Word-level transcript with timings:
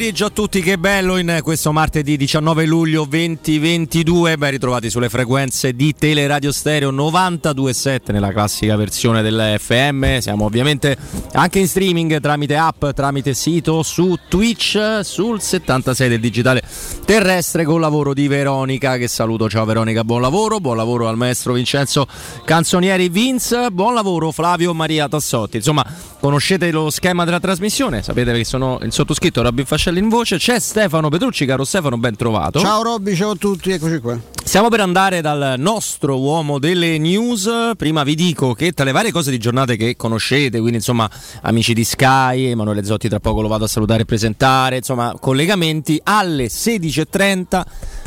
pomeriggio 0.00 0.24
a 0.24 0.30
tutti, 0.30 0.62
che 0.62 0.78
bello 0.78 1.18
in 1.18 1.40
questo 1.42 1.72
martedì 1.72 2.16
19 2.16 2.64
luglio 2.64 3.04
2022. 3.04 4.38
Ben 4.38 4.50
ritrovati 4.52 4.88
sulle 4.88 5.10
frequenze 5.10 5.74
di 5.74 5.94
Teleradio 5.94 6.52
Stereo 6.52 6.90
92.7 6.90 8.10
nella 8.10 8.30
classica 8.30 8.76
versione 8.76 9.20
dell'FM. 9.20 10.20
Siamo 10.20 10.46
ovviamente 10.46 10.96
anche 11.32 11.58
in 11.58 11.68
streaming 11.68 12.18
tramite 12.18 12.56
app, 12.56 12.88
tramite 12.94 13.34
sito, 13.34 13.82
su 13.82 14.16
Twitch, 14.26 15.00
sul 15.02 15.38
76 15.38 16.08
del 16.08 16.20
digitale 16.20 16.62
terrestre 17.04 17.64
con 17.64 17.78
lavoro 17.78 18.14
di 18.14 18.26
Veronica. 18.26 18.96
Che 18.96 19.06
saluto, 19.06 19.50
ciao 19.50 19.66
Veronica, 19.66 20.02
buon 20.02 20.22
lavoro. 20.22 20.60
Buon 20.60 20.78
lavoro 20.78 21.08
al 21.08 21.18
maestro 21.18 21.52
Vincenzo 21.52 22.06
Canzonieri 22.46 23.10
Vince. 23.10 23.70
Buon 23.70 23.92
lavoro 23.92 24.30
Flavio 24.30 24.72
Maria 24.72 25.08
Tassotti. 25.08 25.58
Insomma, 25.58 25.84
conoscete 26.20 26.70
lo 26.70 26.90
schema 26.90 27.24
della 27.24 27.40
trasmissione, 27.40 28.02
sapete 28.02 28.32
che 28.32 28.44
sono 28.44 28.78
il 28.82 28.92
sottoscritto 28.92 29.42
Robby 29.42 29.64
Fascelli 29.64 29.98
in 29.98 30.08
voce, 30.08 30.36
c'è 30.36 30.60
Stefano 30.60 31.08
Petrucci, 31.08 31.46
caro 31.46 31.64
Stefano, 31.64 31.96
ben 31.96 32.14
trovato. 32.14 32.60
Ciao 32.60 32.82
Robby, 32.82 33.14
ciao 33.16 33.30
a 33.30 33.36
tutti, 33.36 33.72
eccoci 33.72 33.98
qua. 33.98 34.18
Stiamo 34.44 34.68
per 34.68 34.80
andare 34.80 35.20
dal 35.20 35.54
nostro 35.58 36.18
uomo 36.18 36.58
delle 36.58 36.98
news. 36.98 37.48
Prima 37.76 38.02
vi 38.02 38.14
dico 38.14 38.52
che 38.52 38.72
tra 38.72 38.84
le 38.84 38.92
varie 38.92 39.12
cose 39.12 39.30
di 39.30 39.38
giornate 39.38 39.76
che 39.76 39.96
conoscete, 39.96 40.58
quindi 40.58 40.78
insomma 40.78 41.08
amici 41.42 41.72
di 41.72 41.84
Sky, 41.84 42.46
Emanuele 42.46 42.84
Zotti 42.84 43.08
tra 43.08 43.20
poco 43.20 43.40
lo 43.42 43.48
vado 43.48 43.64
a 43.64 43.68
salutare 43.68 44.02
e 44.02 44.04
presentare, 44.06 44.76
insomma 44.76 45.14
collegamenti 45.18 46.00
alle 46.02 46.46
16.30 46.46 47.62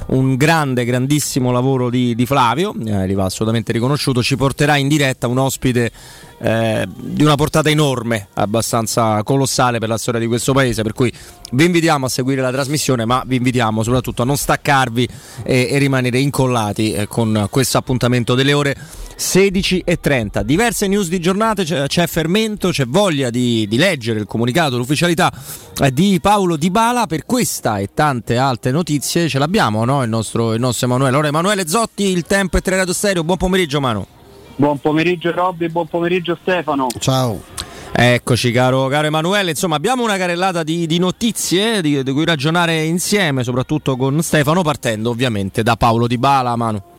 un 0.07 0.35
grande, 0.35 0.85
grandissimo 0.85 1.51
lavoro 1.51 1.89
di, 1.89 2.15
di 2.15 2.25
Flavio, 2.25 2.73
eh, 2.85 3.07
gli 3.07 3.15
va 3.15 3.25
assolutamente 3.25 3.71
riconosciuto, 3.71 4.21
ci 4.21 4.35
porterà 4.35 4.75
in 4.75 4.87
diretta 4.87 5.27
un 5.27 5.37
ospite 5.37 5.91
eh, 6.39 6.87
di 6.95 7.23
una 7.23 7.35
portata 7.35 7.69
enorme, 7.69 8.27
abbastanza 8.33 9.23
colossale 9.23 9.79
per 9.79 9.89
la 9.89 9.97
storia 9.97 10.19
di 10.19 10.27
questo 10.27 10.53
paese, 10.53 10.83
per 10.83 10.93
cui 10.93 11.11
vi 11.51 11.65
invitiamo 11.65 12.05
a 12.05 12.09
seguire 12.09 12.41
la 12.41 12.51
trasmissione, 12.51 13.05
ma 13.05 13.23
vi 13.25 13.37
invitiamo 13.37 13.83
soprattutto 13.83 14.23
a 14.23 14.25
non 14.25 14.37
staccarvi 14.37 15.07
e, 15.43 15.67
e 15.71 15.77
rimanere 15.77 16.19
incollati 16.19 16.93
eh, 16.93 17.07
con 17.07 17.47
questo 17.49 17.77
appuntamento 17.77 18.35
delle 18.35 18.53
ore 18.53 18.75
16.30. 19.23 20.41
Diverse 20.41 20.85
news 20.85 21.07
di 21.07 21.21
giornate, 21.21 21.63
c'è, 21.63 21.87
c'è 21.87 22.05
fermento, 22.07 22.69
c'è 22.69 22.85
voglia 22.85 23.29
di, 23.29 23.65
di, 23.69 23.77
leggere 23.77 24.19
il 24.19 24.25
comunicato, 24.25 24.75
l'ufficialità 24.77 25.31
eh, 25.81 25.93
di 25.93 26.19
Paolo 26.21 26.57
Di 26.57 26.69
Bala. 26.69 27.07
Per 27.07 27.25
questa 27.25 27.77
e 27.77 27.89
tante 27.93 28.35
altre 28.35 28.71
notizie 28.71 29.29
ce 29.29 29.39
l'abbiamo, 29.39 29.85
no? 29.85 30.03
il, 30.03 30.09
nostro, 30.09 30.53
il 30.53 30.59
nostro 30.59 30.87
Emanuele. 30.87 31.13
Allora, 31.13 31.29
Emanuele 31.29 31.65
Zotti, 31.67 32.03
il 32.09 32.23
tempo 32.23 32.57
è 32.57 32.61
Teleradio 32.61 32.91
Stereo. 32.91 33.23
Buon 33.23 33.37
pomeriggio, 33.37 33.79
Manu. 33.79 34.05
Buon 34.57 34.79
pomeriggio 34.79 35.31
Robby, 35.31 35.69
buon 35.69 35.87
pomeriggio 35.87 36.37
Stefano. 36.39 36.87
Ciao. 36.99 37.41
Eccoci 37.95 38.51
caro, 38.51 38.87
caro, 38.87 39.07
Emanuele, 39.07 39.51
insomma 39.51 39.75
abbiamo 39.75 40.03
una 40.03 40.17
carrellata 40.17 40.63
di, 40.63 40.87
di 40.87 40.97
notizie 40.97 41.79
di, 41.79 42.01
di, 42.03 42.11
cui 42.11 42.25
ragionare 42.25 42.83
insieme, 42.83 43.43
soprattutto 43.43 43.95
con 43.95 44.21
Stefano, 44.21 44.63
partendo 44.63 45.11
ovviamente 45.11 45.63
da 45.63 45.77
Paolo 45.77 46.07
Di 46.07 46.17
Bala, 46.17 46.55
Manu. 46.55 46.92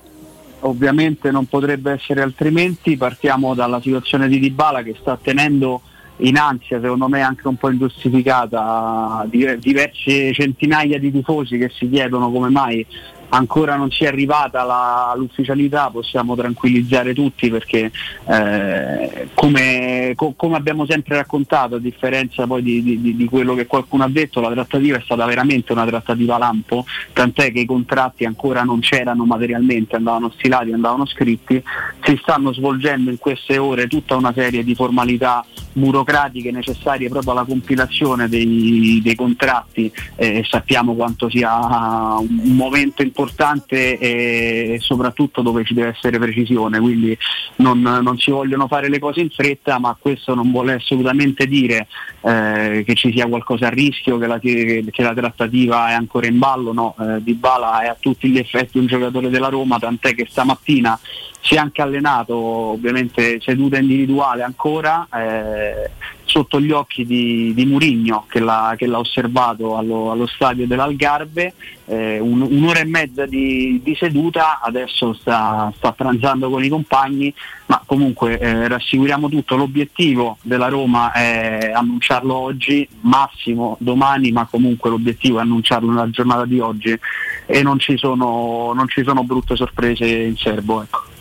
Ovviamente 0.66 1.30
non 1.30 1.44
potrebbe 1.44 1.92
essere 1.92 2.22
altrimenti, 2.22 2.96
partiamo 2.96 3.54
dalla 3.54 3.80
situazione 3.82 4.28
di 4.28 4.38
Di 4.38 4.50
Bala 4.50 4.82
che 4.82 4.96
sta 4.98 5.18
tenendo 5.20 5.82
in 6.18 6.38
ansia, 6.38 6.80
secondo 6.80 7.06
me 7.08 7.20
anche 7.20 7.48
un 7.48 7.56
po' 7.56 7.70
ingiustificata, 7.70 9.26
diverse 9.28 10.32
centinaia 10.32 10.98
di 10.98 11.10
tifosi 11.10 11.58
che 11.58 11.68
si 11.68 11.90
chiedono 11.90 12.30
come 12.30 12.48
mai 12.48 12.86
ancora 13.30 13.76
non 13.76 13.90
ci 13.90 14.04
è 14.04 14.06
arrivata 14.06 14.62
la, 14.62 15.14
l'ufficialità 15.16 15.90
possiamo 15.90 16.36
tranquillizzare 16.36 17.14
tutti 17.14 17.50
perché 17.50 17.90
eh, 18.26 19.28
come, 19.34 20.12
co, 20.14 20.34
come, 20.36 20.56
abbiamo 20.56 20.86
sempre 20.86 21.16
raccontato 21.16 21.76
a 21.76 21.78
differenza 21.78 22.46
poi 22.46 22.62
di, 22.62 22.82
di, 22.82 23.16
di, 23.16 23.24
quello 23.24 23.54
che 23.54 23.66
qualcuno 23.66 24.04
ha 24.04 24.08
detto 24.08 24.40
la 24.40 24.50
trattativa 24.50 24.96
è 24.96 25.02
stata 25.02 25.24
veramente 25.24 25.72
una 25.72 25.86
trattativa 25.86 26.38
lampo 26.38 26.84
tant'è 27.12 27.52
che 27.52 27.60
i 27.60 27.66
contratti 27.66 28.24
ancora 28.24 28.62
non 28.62 28.80
c'erano 28.80 29.24
materialmente 29.24 29.96
andavano 29.96 30.30
stilati, 30.30 30.72
andavano 30.72 31.06
scritti 31.06 31.62
si 32.02 32.18
stanno 32.22 32.52
svolgendo 32.52 33.10
in 33.10 33.18
queste 33.18 33.58
ore 33.58 33.86
tutta 33.86 34.16
una 34.16 34.32
serie 34.32 34.62
di 34.62 34.74
formalità 34.74 35.44
burocratiche 35.72 36.52
necessarie 36.52 37.08
proprio 37.08 37.32
alla 37.32 37.44
compilazione 37.44 38.28
dei, 38.28 39.00
dei 39.02 39.14
contratti 39.14 39.92
eh, 40.16 40.44
sappiamo 40.48 40.94
quanto 40.94 41.28
sia 41.28 42.18
un 42.18 42.54
momento 42.56 43.02
importante 43.02 43.13
importante 43.14 43.96
e 43.98 44.78
soprattutto 44.80 45.40
dove 45.40 45.64
ci 45.64 45.72
deve 45.72 45.90
essere 45.90 46.18
precisione, 46.18 46.80
quindi 46.80 47.16
non, 47.56 47.80
non 47.80 48.18
si 48.18 48.32
vogliono 48.32 48.66
fare 48.66 48.88
le 48.88 48.98
cose 48.98 49.20
in 49.20 49.30
fretta, 49.30 49.78
ma 49.78 49.96
questo 49.98 50.34
non 50.34 50.50
vuole 50.50 50.74
assolutamente 50.74 51.46
dire 51.46 51.86
eh, 52.22 52.82
che 52.84 52.94
ci 52.94 53.12
sia 53.12 53.28
qualcosa 53.28 53.68
a 53.68 53.70
rischio, 53.70 54.18
che 54.18 54.26
la, 54.26 54.40
che, 54.40 54.84
che 54.90 55.02
la 55.02 55.14
trattativa 55.14 55.90
è 55.90 55.92
ancora 55.92 56.26
in 56.26 56.38
ballo, 56.38 56.72
no, 56.72 56.96
eh, 56.98 57.22
Di 57.22 57.34
Bala 57.34 57.82
è 57.82 57.86
a 57.86 57.96
tutti 57.98 58.28
gli 58.28 58.38
effetti 58.38 58.78
un 58.78 58.86
giocatore 58.86 59.30
della 59.30 59.48
Roma, 59.48 59.78
tant'è 59.78 60.14
che 60.14 60.26
stamattina 60.28 60.98
si 61.40 61.54
è 61.54 61.58
anche 61.58 61.82
allenato, 61.82 62.34
ovviamente 62.34 63.38
seduta 63.40 63.78
individuale 63.78 64.42
ancora, 64.42 65.06
eh, 65.12 65.90
sotto 66.34 66.60
gli 66.60 66.72
occhi 66.72 67.06
di, 67.06 67.54
di 67.54 67.64
Murigno 67.64 68.24
che 68.28 68.40
l'ha, 68.40 68.74
che 68.76 68.86
l'ha 68.86 68.98
osservato 68.98 69.76
allo, 69.76 70.10
allo, 70.10 70.26
stadio 70.26 70.66
dell'Algarve, 70.66 71.54
eh, 71.84 72.18
un, 72.18 72.40
un'ora 72.40 72.80
e 72.80 72.84
mezza 72.84 73.24
di, 73.24 73.80
di 73.84 73.94
seduta, 73.94 74.58
adesso 74.60 75.12
sta, 75.12 75.72
sta, 75.76 75.92
pranzando 75.92 76.50
con 76.50 76.64
i 76.64 76.68
compagni, 76.68 77.32
ma 77.66 77.80
comunque 77.86 78.36
eh, 78.40 78.66
rassicuriamo 78.66 79.28
tutto, 79.28 79.54
l'obiettivo 79.54 80.38
della 80.42 80.66
Roma 80.66 81.12
è 81.12 81.70
annunciarlo 81.72 82.34
oggi, 82.34 82.88
massimo 83.02 83.76
domani, 83.78 84.32
ma 84.32 84.48
comunque 84.50 84.90
l'obiettivo 84.90 85.38
è 85.38 85.42
annunciarlo 85.42 85.88
nella 85.88 86.10
giornata 86.10 86.46
di 86.46 86.58
oggi 86.58 86.98
e 87.46 87.62
non 87.62 87.78
ci 87.78 87.96
sono, 87.96 88.72
non 88.74 88.88
ci 88.88 89.04
sono 89.04 89.22
brutte 89.22 89.54
sorprese 89.54 90.04
in 90.04 90.36
serbo. 90.36 90.82
Ecco. 90.82 91.13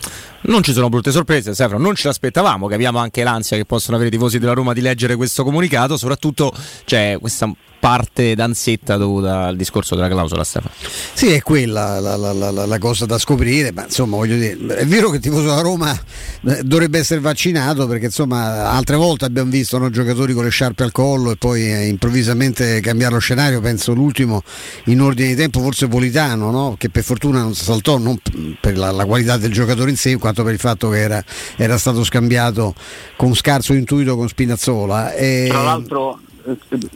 Non 0.46 0.62
ci 0.62 0.72
sono 0.72 0.90
brutte 0.90 1.10
sorprese, 1.10 1.54
Stefano, 1.54 1.78
non 1.78 1.94
ce 1.94 2.08
l'aspettavamo, 2.08 2.66
capiamo 2.66 2.98
anche 2.98 3.22
l'ansia 3.22 3.56
che 3.56 3.64
possono 3.64 3.96
avere 3.96 4.10
i 4.10 4.12
tifosi 4.12 4.38
della 4.38 4.52
Roma 4.52 4.74
di 4.74 4.82
leggere 4.82 5.16
questo 5.16 5.42
comunicato, 5.42 5.96
soprattutto 5.96 6.52
c'è 6.84 7.16
questa 7.18 7.50
parte 7.84 8.34
d'ansietta 8.34 8.96
dovuta 8.96 9.42
al 9.42 9.56
discorso 9.56 9.94
della 9.94 10.08
clausola 10.08 10.42
Stefano. 10.42 10.72
Sì, 11.12 11.32
è 11.32 11.42
quella 11.42 12.00
la, 12.00 12.16
la, 12.16 12.32
la, 12.32 12.64
la, 12.64 12.78
cosa 12.78 13.04
da 13.04 13.18
scoprire, 13.18 13.72
ma 13.72 13.84
insomma 13.84 14.16
voglio 14.16 14.36
dire, 14.36 14.76
è 14.76 14.86
vero 14.86 15.10
che 15.10 15.16
il 15.16 15.22
tifoso 15.22 15.42
della 15.42 15.60
Roma 15.60 15.92
eh, 15.92 16.62
dovrebbe 16.62 16.98
essere 16.98 17.20
vaccinato 17.20 17.86
perché 17.86 18.06
insomma 18.06 18.70
altre 18.70 18.96
volte 18.96 19.26
abbiamo 19.26 19.50
visto 19.50 19.76
no, 19.76 19.90
giocatori 19.90 20.32
con 20.32 20.44
le 20.44 20.48
sciarpe 20.48 20.82
al 20.82 20.92
collo 20.92 21.32
e 21.32 21.36
poi 21.36 21.70
eh, 21.70 21.86
improvvisamente 21.88 22.80
cambiare 22.80 23.12
lo 23.12 23.20
scenario, 23.20 23.60
penso 23.60 23.92
l'ultimo 23.92 24.42
in 24.84 25.02
ordine 25.02 25.28
di 25.28 25.34
tempo 25.34 25.60
forse 25.60 25.86
Politano, 25.86 26.50
no? 26.50 26.76
che 26.78 26.88
per 26.88 27.02
fortuna 27.02 27.42
non 27.42 27.54
si 27.54 27.64
saltò 27.64 27.98
non 27.98 28.18
per 28.62 28.78
la, 28.78 29.04
qualità 29.04 29.36
del 29.36 29.52
giocatore 29.52 29.90
in 29.90 29.98
sé, 29.98 30.16
quanto 30.16 30.42
per 30.42 30.54
il 30.54 30.58
fatto 30.58 30.88
che 30.88 31.00
era, 31.00 31.22
era 31.56 31.76
stato 31.76 32.02
scambiato 32.02 32.74
con 33.16 33.34
scarso 33.34 33.74
intuito 33.74 34.16
con 34.16 34.26
Spinazzola. 34.26 35.12
E... 35.12 35.48
Tra 35.50 35.60
l'altro 35.60 36.18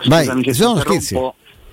Vai, 0.06 0.24
scusami 0.24 0.54
sono 0.54 0.80
scherzi. 0.80 1.16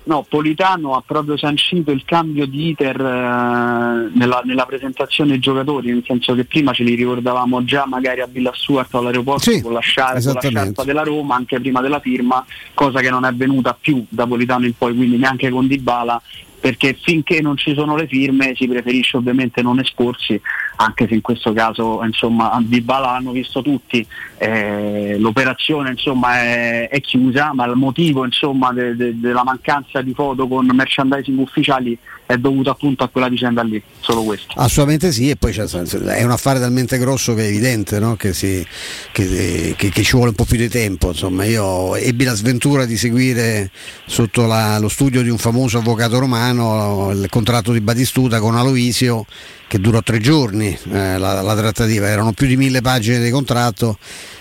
No, 0.06 0.24
Politano 0.28 0.94
ha 0.94 1.02
proprio 1.04 1.36
sancito 1.36 1.90
il 1.90 2.04
cambio 2.04 2.46
di 2.46 2.68
iter 2.68 2.94
eh, 2.94 4.10
nella, 4.14 4.40
nella, 4.44 4.64
presentazione 4.64 5.32
ai 5.32 5.40
giocatori, 5.40 5.90
nel 5.90 6.04
senso 6.06 6.32
che 6.36 6.44
prima 6.44 6.72
ce 6.72 6.84
li 6.84 6.94
ricordavamo 6.94 7.64
già 7.64 7.86
magari 7.86 8.20
a 8.20 8.28
Villa 8.30 8.52
Stuart 8.54 8.94
all'aeroporto 8.94 9.50
sì, 9.50 9.60
con, 9.60 9.72
la 9.72 9.80
sciarpa, 9.80 10.20
con 10.20 10.32
la 10.34 10.40
sciarpa 10.40 10.84
della 10.84 11.02
Roma, 11.02 11.34
anche 11.34 11.58
prima 11.58 11.80
della 11.80 11.98
firma, 11.98 12.44
cosa 12.72 13.00
che 13.00 13.10
non 13.10 13.24
è 13.24 13.28
avvenuta 13.28 13.76
più 13.78 14.04
da 14.08 14.28
Politano 14.28 14.66
in 14.66 14.76
poi, 14.78 14.94
quindi 14.94 15.16
neanche 15.16 15.50
con 15.50 15.66
Dybala 15.66 16.22
perché 16.66 16.98
finché 17.00 17.40
non 17.40 17.56
ci 17.56 17.74
sono 17.74 17.94
le 17.96 18.08
firme 18.08 18.54
si 18.56 18.66
preferisce 18.66 19.16
ovviamente 19.16 19.62
non 19.62 19.78
esporsi, 19.78 20.40
anche 20.76 21.06
se 21.06 21.14
in 21.14 21.20
questo 21.20 21.52
caso 21.52 22.02
insomma, 22.02 22.58
di 22.60 22.80
Bala 22.80 23.14
hanno 23.14 23.30
visto 23.30 23.62
tutti, 23.62 24.04
eh, 24.38 25.16
l'operazione 25.18 25.90
insomma, 25.90 26.36
è, 26.40 26.88
è, 26.88 27.00
chiusa, 27.00 27.52
ma 27.54 27.64
il 27.66 27.74
motivo 27.74 28.24
insomma, 28.24 28.72
de, 28.72 28.94
de, 28.94 29.18
della 29.18 29.42
mancanza 29.42 30.02
di 30.02 30.12
foto 30.12 30.46
con 30.46 30.66
merchandising 30.66 31.38
ufficiali 31.38 31.96
è 32.26 32.36
dovuto 32.36 32.70
appunto 32.70 33.04
a 33.04 33.08
quella 33.08 33.28
vicenda 33.28 33.62
lì, 33.62 33.80
solo 34.00 34.24
questo. 34.24 34.52
Assolutamente 34.56 35.12
sì, 35.12 35.30
e 35.30 35.36
poi 35.36 35.52
è 35.52 36.22
un 36.24 36.30
affare 36.30 36.58
talmente 36.58 36.98
grosso 36.98 37.34
che 37.34 37.44
è 37.44 37.46
evidente 37.46 37.98
no? 38.00 38.16
che, 38.16 38.34
si, 38.34 38.66
che, 39.12 39.74
che, 39.76 39.88
che, 39.90 40.02
ci 40.02 40.12
vuole 40.12 40.30
un 40.30 40.34
po' 40.34 40.44
più 40.44 40.58
di 40.58 40.68
tempo. 40.68 41.08
Insomma, 41.08 41.44
io 41.44 41.94
ebbi 41.94 42.24
la 42.24 42.34
sventura 42.34 42.84
di 42.84 42.96
seguire 42.96 43.70
sotto 44.06 44.46
la, 44.46 44.78
lo 44.78 44.88
studio 44.88 45.22
di 45.22 45.30
un 45.30 45.38
famoso 45.38 45.78
avvocato 45.78 46.18
romano 46.18 47.10
il 47.12 47.28
contratto 47.30 47.72
di 47.72 47.80
Batistuta 47.80 48.40
con 48.40 48.56
Aloisio 48.56 49.24
che 49.68 49.78
durò 49.80 50.00
tre 50.00 50.18
giorni 50.18 50.76
eh, 50.92 51.18
la, 51.18 51.42
la 51.42 51.56
trattativa, 51.56 52.08
erano 52.08 52.32
più 52.32 52.46
di 52.46 52.56
mille 52.56 52.80
pagine 52.80 53.20
di 53.20 53.30
contratto 53.30 53.98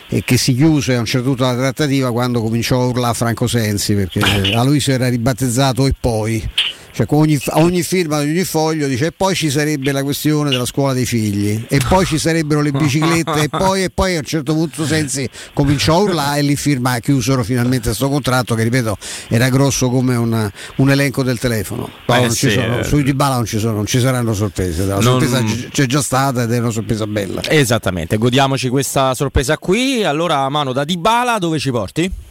e 0.07 0.23
che 0.23 0.37
si 0.37 0.55
chiuse 0.55 0.95
a 0.95 0.99
un 0.99 1.05
certo 1.05 1.27
punto 1.29 1.43
la 1.43 1.55
trattativa 1.55 2.11
quando 2.11 2.41
cominciò 2.41 2.81
a 2.81 2.85
urlare 2.85 3.15
Franco 3.15 3.47
Sensi 3.47 3.95
perché 3.95 4.19
Aloisio 4.53 4.93
era 4.93 5.09
ribattezzato 5.09 5.87
e 5.87 5.93
poi 5.99 6.47
cioè 6.95 7.05
ogni, 7.09 7.37
ogni 7.55 7.83
firma 7.83 8.21
di 8.21 8.29
ogni 8.29 8.45
foglio 8.45 8.87
dice 8.87 9.07
e 9.07 9.11
poi 9.11 9.35
ci 9.35 9.49
sarebbe 9.49 9.91
la 9.91 10.01
questione 10.01 10.49
della 10.49 10.63
scuola 10.63 10.93
dei 10.93 11.05
figli 11.05 11.65
e 11.67 11.81
poi 11.89 12.05
ci 12.05 12.17
sarebbero 12.17 12.61
le 12.61 12.71
biciclette 12.71 13.41
e, 13.41 13.49
poi, 13.49 13.83
e 13.83 13.89
poi 13.89 14.15
a 14.15 14.19
un 14.19 14.23
certo 14.23 14.53
punto 14.53 14.85
Sensi 14.85 15.29
cominciò 15.53 15.95
a 15.95 15.99
urlare 15.99 16.39
e 16.39 16.43
lì 16.43 16.55
firma 16.55 16.97
chiusero 16.99 17.43
finalmente 17.43 17.87
questo 17.87 18.07
contratto 18.07 18.55
che 18.55 18.63
ripeto 18.63 18.97
era 19.27 19.49
grosso 19.49 19.89
come 19.89 20.15
una, 20.15 20.49
un 20.77 20.89
elenco 20.89 21.21
del 21.21 21.37
telefono. 21.37 21.89
Eh, 22.05 22.29
sì, 22.29 22.49
sono, 22.51 22.79
eh. 22.79 22.83
Sui 22.85 23.03
Di 23.03 23.13
Bala 23.13 23.35
non 23.35 23.45
ci, 23.45 23.59
sono, 23.59 23.73
non 23.73 23.85
ci 23.85 23.99
saranno 23.99 24.33
sorprese, 24.33 24.85
la 24.85 24.93
non... 24.93 25.03
sorpresa 25.03 25.43
c'è 25.69 25.85
già 25.87 26.01
stata 26.01 26.43
ed 26.43 26.51
è 26.53 26.59
una 26.59 26.69
sorpresa 26.69 27.05
bella. 27.05 27.41
Esattamente, 27.49 28.15
godiamoci 28.15 28.69
questa 28.69 29.13
sorpresa 29.15 29.57
qui. 29.57 30.05
Allora 30.05 30.47
mano 30.47 30.71
da 30.71 30.85
Di 30.85 30.95
Bala 30.95 31.39
dove 31.39 31.59
ci 31.59 31.71
porti? 31.71 32.23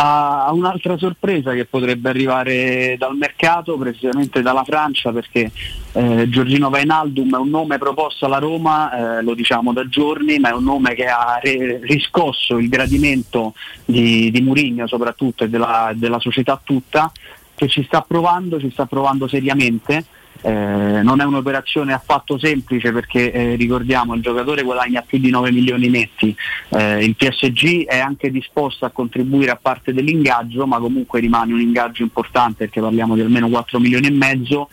A 0.00 0.50
un'altra 0.52 0.96
sorpresa 0.96 1.54
che 1.54 1.64
potrebbe 1.64 2.08
arrivare 2.08 2.94
dal 2.96 3.16
mercato, 3.16 3.76
precisamente 3.76 4.42
dalla 4.42 4.62
Francia, 4.62 5.10
perché 5.10 5.50
eh, 5.92 6.28
Giorgino 6.28 6.70
Vainaldum 6.70 7.34
è 7.34 7.38
un 7.38 7.48
nome 7.48 7.78
proposto 7.78 8.24
alla 8.24 8.38
Roma, 8.38 9.18
eh, 9.18 9.22
lo 9.22 9.34
diciamo 9.34 9.72
da 9.72 9.88
giorni, 9.88 10.38
ma 10.38 10.50
è 10.50 10.52
un 10.52 10.62
nome 10.62 10.94
che 10.94 11.06
ha 11.06 11.40
re- 11.42 11.80
riscosso 11.82 12.58
il 12.58 12.68
gradimento 12.68 13.54
di, 13.84 14.30
di 14.30 14.40
Murigno 14.40 14.86
soprattutto 14.86 15.42
e 15.42 15.48
della, 15.48 15.90
della 15.96 16.20
società 16.20 16.60
tutta, 16.62 17.10
che 17.56 17.66
ci 17.66 17.82
sta 17.82 18.00
provando, 18.02 18.60
ci 18.60 18.70
sta 18.70 18.86
provando 18.86 19.26
seriamente 19.26 20.04
eh, 20.42 21.00
non 21.02 21.20
è 21.20 21.24
un'operazione 21.24 21.92
affatto 21.92 22.38
semplice 22.38 22.92
perché 22.92 23.32
eh, 23.32 23.54
ricordiamo 23.56 24.14
il 24.14 24.22
giocatore 24.22 24.62
guadagna 24.62 25.02
più 25.02 25.18
di 25.18 25.30
9 25.30 25.50
milioni 25.50 25.88
netti, 25.88 26.34
eh, 26.70 27.04
il 27.04 27.16
PSG 27.16 27.84
è 27.86 27.98
anche 27.98 28.30
disposto 28.30 28.84
a 28.84 28.90
contribuire 28.90 29.50
a 29.50 29.58
parte 29.60 29.92
dell'ingaggio 29.92 30.66
ma 30.66 30.78
comunque 30.78 31.20
rimane 31.20 31.52
un 31.52 31.60
ingaggio 31.60 32.02
importante 32.02 32.64
perché 32.64 32.80
parliamo 32.80 33.14
di 33.14 33.20
almeno 33.20 33.48
4 33.48 33.78
milioni 33.78 34.06
e 34.06 34.10
mezzo, 34.10 34.68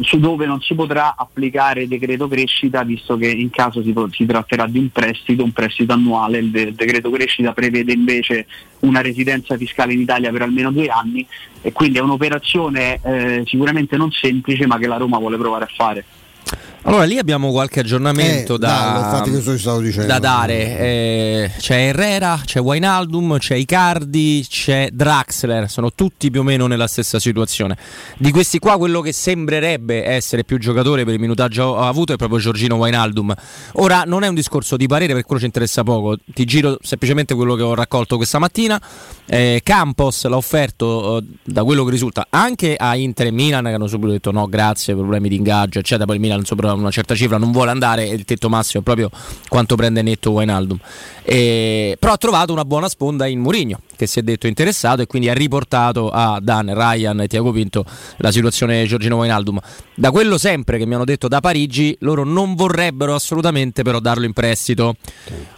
su 0.00 0.18
dove 0.18 0.46
non 0.46 0.60
si 0.60 0.74
potrà 0.74 1.14
applicare 1.16 1.86
decreto 1.86 2.28
crescita 2.28 2.82
visto 2.82 3.16
che 3.16 3.28
in 3.28 3.50
caso 3.50 3.82
si, 3.82 3.94
si 4.10 4.26
tratterà 4.26 4.66
di 4.66 4.78
un 4.78 4.90
prestito, 4.90 5.44
un 5.44 5.52
prestito 5.52 5.92
annuale, 5.92 6.38
il, 6.38 6.50
de- 6.50 6.74
decreto 6.74 7.10
crescita 7.10 7.52
prevede 7.52 7.92
invece 7.92 8.46
una 8.80 9.00
residenza 9.00 9.56
fiscale 9.56 9.92
in 9.92 10.00
Italia 10.00 10.30
per 10.30 10.42
almeno 10.42 10.70
due 10.70 10.88
anni 10.88 11.26
e 11.60 11.72
quindi 11.72 11.98
è 11.98 12.00
un'operazione 12.00 13.00
eh, 13.02 13.42
sicuramente 13.46 13.96
non 13.96 14.10
semplice 14.10 14.66
ma 14.66 14.78
che 14.78 14.86
la 14.86 14.96
Roma 14.96 15.18
vuole 15.18 15.36
provare 15.36 15.64
a 15.64 15.70
fare. 15.74 16.04
Allora 16.84 17.04
lì 17.04 17.16
abbiamo 17.16 17.52
qualche 17.52 17.80
aggiornamento 17.80 18.56
eh, 18.56 18.58
da, 18.58 19.22
no, 19.24 20.04
da, 20.04 20.18
dare. 20.18 20.78
Eh, 20.78 21.50
c'è 21.56 21.88
Herrera, 21.88 22.40
c'è 22.44 22.60
Wainaldum, 22.60 23.38
c'è 23.38 23.54
Icardi, 23.54 24.44
c'è 24.48 24.88
Draxler, 24.92 25.70
sono 25.70 25.92
tutti 25.92 26.28
più 26.30 26.40
o 26.40 26.42
meno 26.42 26.66
nella 26.66 26.88
stessa 26.88 27.20
situazione. 27.20 27.76
Di 28.18 28.32
questi 28.32 28.58
qua 28.58 28.78
quello 28.78 29.00
che 29.00 29.12
sembrerebbe 29.12 30.04
essere 30.04 30.42
più 30.42 30.58
giocatore 30.58 31.04
per 31.04 31.14
il 31.14 31.20
minutaggio 31.20 31.78
avuto 31.78 32.14
è 32.14 32.16
proprio 32.16 32.40
Giorgino 32.40 32.74
Wainaldum. 32.74 33.32
Ora 33.74 34.02
non 34.04 34.24
è 34.24 34.28
un 34.28 34.34
discorso 34.34 34.76
di 34.76 34.88
parere 34.88 35.12
per 35.12 35.22
quello 35.22 35.40
ci 35.40 35.46
interessa 35.46 35.84
poco, 35.84 36.16
ti 36.34 36.44
giro 36.44 36.78
semplicemente 36.82 37.34
quello 37.34 37.54
che 37.54 37.62
ho 37.62 37.74
raccolto 37.74 38.16
questa 38.16 38.40
mattina. 38.40 38.80
Eh, 39.26 39.60
Campos 39.62 40.26
l'ha 40.26 40.36
offerto 40.36 41.18
eh, 41.18 41.24
da 41.44 41.62
quello 41.62 41.84
che 41.84 41.92
risulta 41.92 42.26
anche 42.28 42.74
a 42.74 42.96
Inter 42.96 43.28
e 43.28 43.30
Milan 43.30 43.64
che 43.64 43.70
hanno 43.70 43.86
subito 43.86 44.10
detto 44.10 44.32
no 44.32 44.48
grazie, 44.48 44.94
problemi 44.94 45.28
di 45.28 45.36
ingaggio 45.36 45.78
eccetera, 45.78 46.06
poi 46.06 46.16
il 46.16 46.20
Milan 46.20 46.44
sopra 46.44 46.71
una 46.80 46.90
certa 46.90 47.14
cifra 47.14 47.38
non 47.38 47.52
vuole 47.52 47.70
andare 47.70 48.06
il 48.06 48.24
tetto 48.24 48.48
massimo 48.48 48.80
è 48.80 48.84
proprio 48.84 49.10
quanto 49.48 49.76
prende 49.76 50.02
netto 50.02 50.30
Wijnaldum. 50.32 50.78
E, 51.22 51.96
però 51.98 52.12
ha 52.12 52.16
trovato 52.16 52.52
una 52.52 52.64
buona 52.64 52.88
sponda 52.88 53.26
in 53.26 53.40
Mourinho 53.40 53.80
che 53.96 54.06
si 54.06 54.18
è 54.18 54.22
detto 54.22 54.46
interessato 54.46 55.02
e 55.02 55.06
quindi 55.06 55.28
ha 55.28 55.34
riportato 55.34 56.10
a 56.10 56.40
Dan, 56.42 56.74
Ryan 56.74 57.20
e 57.20 57.28
Tiago 57.28 57.52
Pinto 57.52 57.84
la 58.16 58.32
situazione 58.32 58.84
Giorgino 58.86 59.16
Wijnaldum. 59.16 59.60
Da 59.94 60.10
quello 60.10 60.38
sempre 60.38 60.78
che 60.78 60.86
mi 60.86 60.94
hanno 60.94 61.04
detto 61.04 61.28
da 61.28 61.40
Parigi, 61.40 61.96
loro 62.00 62.24
non 62.24 62.54
vorrebbero 62.54 63.14
assolutamente 63.14 63.82
però 63.82 64.00
darlo 64.00 64.24
in 64.24 64.32
prestito, 64.32 64.96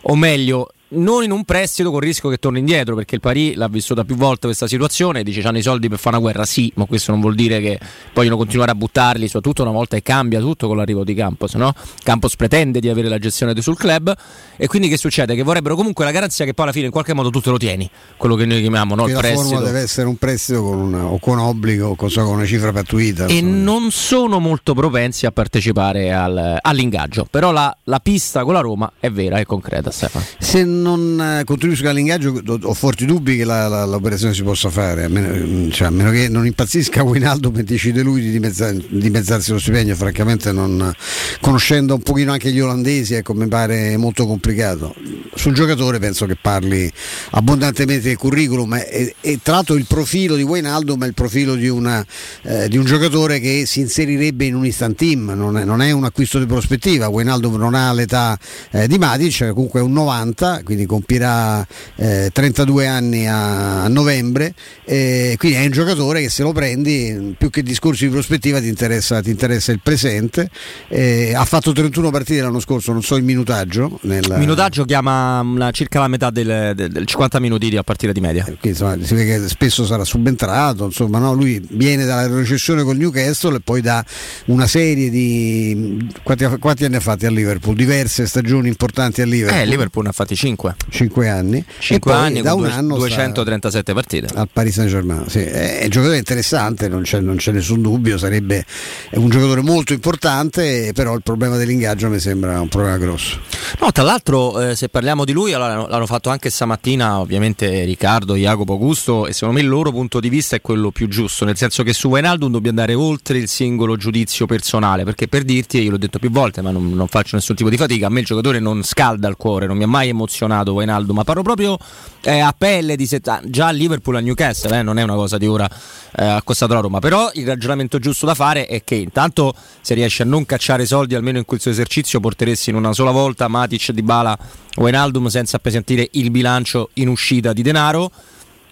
o 0.02 0.14
meglio 0.14 0.68
non 0.94 1.22
in 1.22 1.30
un 1.30 1.44
prestito 1.44 1.90
con 1.90 2.00
il 2.00 2.08
rischio 2.08 2.28
che 2.28 2.38
torni 2.38 2.58
indietro 2.58 2.94
perché 2.94 3.16
il 3.16 3.20
Paris 3.20 3.54
l'ha 3.54 3.68
vissuta 3.68 4.04
più 4.04 4.16
volte 4.16 4.46
questa 4.46 4.66
situazione 4.66 5.22
dice 5.22 5.42
hanno 5.42 5.58
i 5.58 5.62
soldi 5.62 5.88
per 5.88 5.98
fare 5.98 6.16
una 6.16 6.24
guerra 6.24 6.44
sì 6.44 6.72
ma 6.76 6.84
questo 6.86 7.12
non 7.12 7.20
vuol 7.20 7.34
dire 7.34 7.60
che 7.60 7.78
vogliono 8.12 8.36
continuare 8.36 8.70
a 8.70 8.74
buttarli 8.74 9.26
soprattutto 9.26 9.62
una 9.62 9.72
volta 9.72 9.96
che 9.96 10.02
cambia 10.02 10.40
tutto 10.40 10.66
con 10.66 10.76
l'arrivo 10.76 11.04
di 11.04 11.14
Campos 11.14 11.54
no? 11.54 11.74
Campos 12.02 12.36
pretende 12.36 12.80
di 12.80 12.88
avere 12.88 13.08
la 13.08 13.18
gestione 13.18 13.60
sul 13.60 13.76
club 13.76 14.14
e 14.56 14.66
quindi 14.66 14.88
che 14.88 14.96
succede? 14.96 15.34
che 15.34 15.42
vorrebbero 15.42 15.74
comunque 15.76 16.04
la 16.04 16.10
garanzia 16.10 16.44
che 16.44 16.54
poi 16.54 16.64
alla 16.64 16.74
fine 16.74 16.86
in 16.86 16.92
qualche 16.92 17.14
modo 17.14 17.30
tu 17.30 17.40
te 17.40 17.50
lo 17.50 17.56
tieni 17.56 17.88
quello 18.16 18.34
che 18.34 18.44
noi 18.44 18.60
chiamiamo 18.60 18.94
no? 18.94 19.06
il 19.06 19.16
prestito 19.16 19.60
deve 19.60 19.80
essere 19.80 20.06
un 20.06 20.16
prestito 20.16 20.62
con 20.62 20.78
una, 20.78 21.04
o 21.04 21.18
con 21.18 21.38
obbligo 21.38 21.88
o 21.88 21.94
con 21.94 22.10
una 22.14 22.44
cifra 22.44 22.72
pattuita 22.72 23.26
e 23.26 23.40
non 23.40 23.90
sono 23.90 24.38
molto 24.38 24.74
propensi 24.74 25.26
a 25.26 25.32
partecipare 25.32 26.12
al, 26.12 26.58
all'ingaggio 26.60 27.26
però 27.30 27.52
la, 27.52 27.76
la, 27.84 28.00
pista 28.00 28.44
con 28.44 28.54
la 28.54 28.60
Roma 28.60 28.92
è 28.98 29.10
vera 29.10 29.38
e 29.38 29.44
concreta 29.44 29.90
Stefano 29.90 30.24
se 30.38 30.64
non 30.84 31.38
eh, 31.40 31.44
contribuisca 31.44 31.88
all'ingaggio 31.90 32.40
ho 32.62 32.74
forti 32.74 33.06
dubbi 33.06 33.38
che 33.38 33.44
la, 33.44 33.66
la, 33.66 33.84
l'operazione 33.86 34.34
si 34.34 34.42
possa 34.42 34.68
fare, 34.68 35.04
a 35.04 35.08
meno, 35.08 35.70
cioè, 35.70 35.88
a 35.88 35.90
meno, 35.90 36.10
che 36.10 36.28
non 36.28 36.44
impazzisca 36.44 37.00
Guinaldo 37.02 37.50
per 37.50 37.64
decide 37.64 38.02
lui 38.02 38.20
di 38.20 38.30
dimezzar, 38.30 38.74
dimezzarsi 38.74 39.52
lo 39.52 39.58
stipendio, 39.58 39.96
francamente 39.96 40.52
non, 40.52 40.92
conoscendo 41.40 41.94
un 41.94 42.02
pochino 42.02 42.32
anche 42.32 42.52
gli 42.52 42.60
olandesi 42.60 43.14
ecco, 43.14 43.34
mi 43.34 43.48
pare 43.48 43.96
molto 43.96 44.26
complicato. 44.26 44.94
Sul 45.34 45.54
giocatore 45.54 45.98
penso 45.98 46.26
che 46.26 46.36
parli 46.40 46.90
abbondantemente 47.30 48.08
del 48.08 48.16
curriculum 48.16 48.74
e, 48.74 49.14
e 49.20 49.40
tra 49.42 49.54
l'altro 49.54 49.74
il 49.76 49.86
profilo 49.86 50.36
di 50.36 50.42
Wijnaldum 50.42 51.02
è 51.02 51.06
il 51.06 51.14
profilo 51.14 51.54
di, 51.54 51.68
una, 51.68 52.04
eh, 52.42 52.68
di, 52.68 52.76
un 52.76 52.84
giocatore 52.84 53.40
che 53.40 53.64
si 53.66 53.80
inserirebbe 53.80 54.44
in 54.44 54.54
un 54.54 54.66
instant 54.66 54.96
team, 54.96 55.32
non 55.34 55.56
è, 55.56 55.64
non 55.64 55.80
è 55.80 55.90
un 55.90 56.04
acquisto 56.04 56.38
di 56.38 56.46
prospettiva, 56.46 57.08
Wijnaldum 57.08 57.56
non 57.56 57.74
ha 57.74 57.92
l'età 57.92 58.38
eh, 58.70 58.86
di 58.86 58.98
Matic, 58.98 59.52
comunque 59.52 59.80
è 59.80 59.82
un 59.82 59.92
90, 59.92 60.60
quindi 60.64 60.73
compirà 60.86 61.66
eh, 61.96 62.30
32 62.32 62.86
anni 62.86 63.28
a, 63.28 63.84
a 63.84 63.88
novembre, 63.88 64.54
eh, 64.84 65.36
quindi 65.38 65.58
è 65.58 65.64
un 65.64 65.70
giocatore 65.70 66.20
che 66.20 66.28
se 66.28 66.42
lo 66.42 66.52
prendi 66.52 67.34
più 67.38 67.50
che 67.50 67.62
discorsi 67.62 68.06
di 68.06 68.10
prospettiva 68.10 68.60
ti 68.60 68.68
interessa, 68.68 69.22
ti 69.22 69.30
interessa 69.30 69.72
il 69.72 69.80
presente, 69.82 70.50
eh, 70.88 71.32
ha 71.34 71.44
fatto 71.44 71.72
31 71.72 72.10
partite 72.10 72.40
l'anno 72.40 72.60
scorso, 72.60 72.92
non 72.92 73.02
so 73.02 73.16
il 73.16 73.24
minutaggio. 73.24 73.98
Nel... 74.02 74.24
Il 74.24 74.38
minutaggio 74.38 74.84
chiama 74.84 75.40
una, 75.40 75.70
circa 75.70 76.00
la 76.00 76.08
metà 76.08 76.30
del, 76.30 76.72
del, 76.74 76.90
del, 76.90 77.06
50 77.06 77.40
minuti 77.40 77.76
a 77.76 77.82
partire 77.82 78.12
di 78.12 78.20
media. 78.20 78.44
Quindi, 78.44 78.68
insomma, 78.68 78.96
si 79.02 79.14
vede 79.14 79.40
che 79.40 79.48
spesso 79.48 79.84
sarà 79.84 80.04
subentrato, 80.04 80.86
insomma, 80.86 81.18
no? 81.18 81.32
lui 81.32 81.64
viene 81.70 82.04
dalla 82.04 82.26
recessione 82.26 82.82
con 82.82 82.96
Newcastle 82.96 83.56
e 83.56 83.60
poi 83.60 83.80
da 83.80 84.04
una 84.46 84.66
serie 84.66 85.10
di... 85.10 86.08
Quanti, 86.22 86.46
quanti 86.58 86.84
anni 86.84 86.96
ha 86.96 87.00
fatti 87.00 87.26
a 87.26 87.30
Liverpool? 87.30 87.74
Diverse 87.74 88.26
stagioni 88.26 88.68
importanti 88.68 89.20
a 89.22 89.24
Liverpool. 89.24 89.60
Eh, 89.60 89.66
Liverpool 89.66 90.04
ne 90.04 90.10
ha 90.10 90.12
fatti 90.12 90.34
5. 90.34 90.53
5 90.56 91.28
anni. 91.28 91.64
5 91.78 92.12
anni 92.12 92.42
da 92.42 92.54
un 92.54 92.66
anno 92.66 92.96
237 92.96 93.92
partite. 93.92 94.28
Al 94.34 94.49
Paris 94.52 94.75
Saint 94.75 94.90
Germain, 94.90 95.25
sì. 95.28 95.40
è 95.40 95.82
un 95.84 95.90
giocatore 95.90 96.18
interessante, 96.18 96.88
non 96.88 97.02
c'è, 97.02 97.20
non 97.20 97.37
c'è, 97.37 97.52
nessun 97.52 97.82
dubbio, 97.82 98.18
sarebbe 98.18 98.64
un 99.12 99.28
giocatore 99.28 99.62
molto 99.62 99.92
importante, 99.92 100.92
però 100.94 101.14
il 101.14 101.23
problema 101.23 101.56
dell'ingaggio 101.56 102.08
mi 102.08 102.18
sembra 102.18 102.61
un 102.61 102.68
problema 102.68 102.96
grosso. 102.96 103.38
No, 103.80 103.90
tra 103.92 104.02
l'altro 104.02 104.61
eh, 104.61 104.76
se 104.76 104.88
parliamo 104.88 105.25
di 105.25 105.32
lui, 105.32 105.52
allora, 105.52 105.87
l'hanno 105.87 106.06
fatto 106.06 106.30
anche 106.30 106.50
stamattina 106.50 107.20
ovviamente 107.20 107.84
Riccardo, 107.84 108.37
Jacopo, 108.37 108.73
Augusto 108.73 109.26
e 109.26 109.32
secondo 109.32 109.54
me 109.54 109.61
il 109.61 109.68
loro 109.68 109.90
punto 109.90 110.20
di 110.20 110.28
vista 110.28 110.56
è 110.56 110.61
quello 110.61 110.90
più 110.90 111.08
giusto, 111.08 111.44
nel 111.44 111.56
senso 111.56 111.82
che 111.82 111.92
su 111.92 112.08
Wijnaldum 112.08 112.50
dobbiamo 112.50 112.80
andare 112.80 112.94
oltre 112.94 113.38
il 113.38 113.49
singolo 113.49 113.96
giudizio 113.96 114.46
personale, 114.46 115.04
perché 115.04 115.28
per 115.28 115.44
dirti, 115.44 115.82
io 115.82 115.90
l'ho 115.90 115.99
detto 115.99 116.18
più 116.18 116.30
volte, 116.30 116.62
ma 116.62 116.70
non, 116.70 116.92
non 116.92 117.06
faccio 117.08 117.37
nessun 117.37 117.54
tipo 117.54 117.70
di 117.70 117.76
fatica, 117.76 118.06
a 118.06 118.11
me 118.11 118.20
il 118.20 118.26
giocatore 118.26 118.58
non 118.58 118.82
scalda 118.82 119.28
il 119.28 119.37
cuore, 119.37 119.66
non 119.66 119.76
mi 119.76 119.84
ha 119.84 119.88
mai 119.88 120.08
emozionato 120.08 120.43
Wijnaldum, 120.44 121.16
ma 121.16 121.24
parlo 121.24 121.42
proprio 121.42 121.78
eh, 122.22 122.40
a 122.40 122.54
pelle 122.56 122.96
di 122.96 123.06
setta- 123.06 123.40
già 123.44 123.68
a 123.68 123.70
Liverpool 123.70 124.16
a 124.16 124.20
Newcastle, 124.20 124.78
eh, 124.78 124.82
non 124.82 124.98
è 124.98 125.02
una 125.02 125.14
cosa 125.14 125.38
di 125.38 125.46
ora 125.46 125.68
eh, 126.16 126.24
accostato 126.24 126.74
la 126.74 126.80
Roma, 126.80 126.98
però 126.98 127.30
il 127.34 127.46
ragionamento 127.46 127.98
giusto 127.98 128.26
da 128.26 128.34
fare 128.34 128.66
è 128.66 128.82
che 128.84 128.94
intanto 128.94 129.54
se 129.80 129.94
riesci 129.94 130.22
a 130.22 130.24
non 130.24 130.46
cacciare 130.46 130.86
soldi 130.86 131.14
almeno 131.14 131.38
in 131.38 131.44
questo 131.44 131.70
esercizio 131.70 132.20
porteresti 132.20 132.70
in 132.70 132.76
una 132.76 132.92
sola 132.92 133.10
volta 133.10 133.48
Matic, 133.48 133.92
Di 133.92 134.02
Bala, 134.02 134.36
Wijnaldum 134.76 135.26
senza 135.26 135.56
appesantire 135.56 136.08
il 136.12 136.30
bilancio 136.30 136.90
in 136.94 137.08
uscita 137.08 137.52
di 137.52 137.62
denaro 137.62 138.10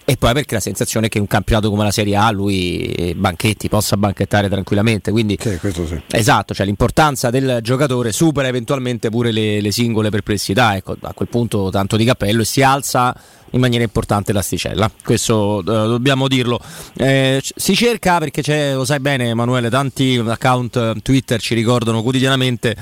e 0.05 0.17
poi 0.17 0.33
perché 0.33 0.55
la 0.55 0.59
sensazione 0.59 1.07
è 1.07 1.09
che 1.09 1.19
un 1.19 1.27
campionato 1.27 1.69
come 1.69 1.83
la 1.83 1.91
Serie 1.91 2.15
A 2.15 2.29
lui 2.31 2.83
eh, 2.85 3.15
banchetti 3.15 3.69
possa 3.69 3.97
banchettare 3.97 4.49
tranquillamente 4.49 5.11
quindi 5.11 5.37
sì, 5.39 5.57
sì. 5.59 6.01
esatto 6.11 6.53
cioè 6.53 6.65
l'importanza 6.65 7.29
del 7.29 7.59
giocatore 7.61 8.11
supera 8.11 8.47
eventualmente 8.47 9.09
pure 9.09 9.31
le, 9.31 9.61
le 9.61 9.71
singole 9.71 10.09
perplessità 10.09 10.75
ecco, 10.75 10.95
a 10.99 11.13
quel 11.13 11.29
punto 11.29 11.69
tanto 11.69 11.95
di 11.95 12.05
cappello 12.05 12.41
e 12.41 12.45
si 12.45 12.61
alza 12.61 13.15
in 13.53 13.59
maniera 13.59 13.83
importante 13.83 14.33
l'asticella. 14.33 14.91
Questo 15.03 15.59
eh, 15.59 15.63
dobbiamo 15.63 16.27
dirlo. 16.27 16.59
Eh, 16.95 17.41
si 17.43 17.75
cerca 17.75 18.17
perché 18.17 18.41
c'è, 18.41 18.73
lo 18.73 18.85
sai 18.85 18.99
bene 18.99 19.29
Emanuele, 19.29 19.69
tanti 19.69 20.21
account 20.25 21.01
Twitter 21.01 21.39
ci 21.39 21.53
ricordano 21.53 22.01
quotidianamente 22.01 22.75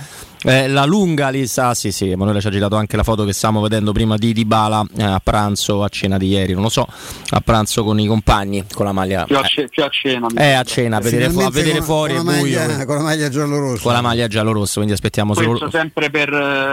Eh, 0.44 0.68
la 0.68 0.86
lunga 0.86 1.30
lista, 1.30 1.68
ah, 1.68 1.74
sì 1.76 1.92
sì, 1.92 2.10
Emanuele 2.10 2.42
ci 2.42 2.48
ha 2.48 2.50
girato 2.50 2.76
anche 2.76 2.96
la 2.98 3.04
foto 3.04 3.26
che 3.26 3.32
stavamo 3.34 3.62
vedendo 3.62 3.92
prima 3.92 4.18
di 4.18 4.34
Dybala 4.34 4.84
eh, 4.98 5.04
a 5.04 5.22
pranzo, 5.24 5.84
a 5.84 5.88
cena 5.90 6.18
di 6.18 6.30
ieri, 6.30 6.54
non 6.54 6.64
lo 6.64 6.70
so, 6.70 6.88
a 7.30 7.40
pranzo 7.42 7.84
con 7.84 8.00
i 8.00 8.08
compagni, 8.08 8.66
con 8.74 8.86
la 8.88 8.92
maglia. 8.92 9.26
Più 9.26 9.38
a, 9.38 9.44
ce- 9.44 9.68
più 9.68 9.84
a 9.84 9.90
cena. 9.90 10.28
Eh, 10.36 10.54
a 10.54 10.64
cena, 10.64 10.98
a 10.98 11.00
vedere, 11.00 11.30
fu- 11.30 11.42
a 11.42 11.50
vedere 11.52 11.78
con, 11.78 11.84
fuori 11.86 12.16
con 12.16 12.26
il 12.26 12.32
la 12.32 12.38
buio. 12.40 12.60
maglia, 12.60 12.86
con 12.86 12.96
la 12.96 13.02
maglia 13.04 13.30
giallo-rossa. 13.30 13.84
Con 13.84 13.94
la 13.94 14.02
maglia 14.02 14.28
giallo-rossa, 14.28 14.74
quindi 14.76 14.94
aspettiamo 14.94 15.34
Questo 15.36 15.58
solo... 15.58 15.70
sempre 15.70 16.10
per, 16.10 16.30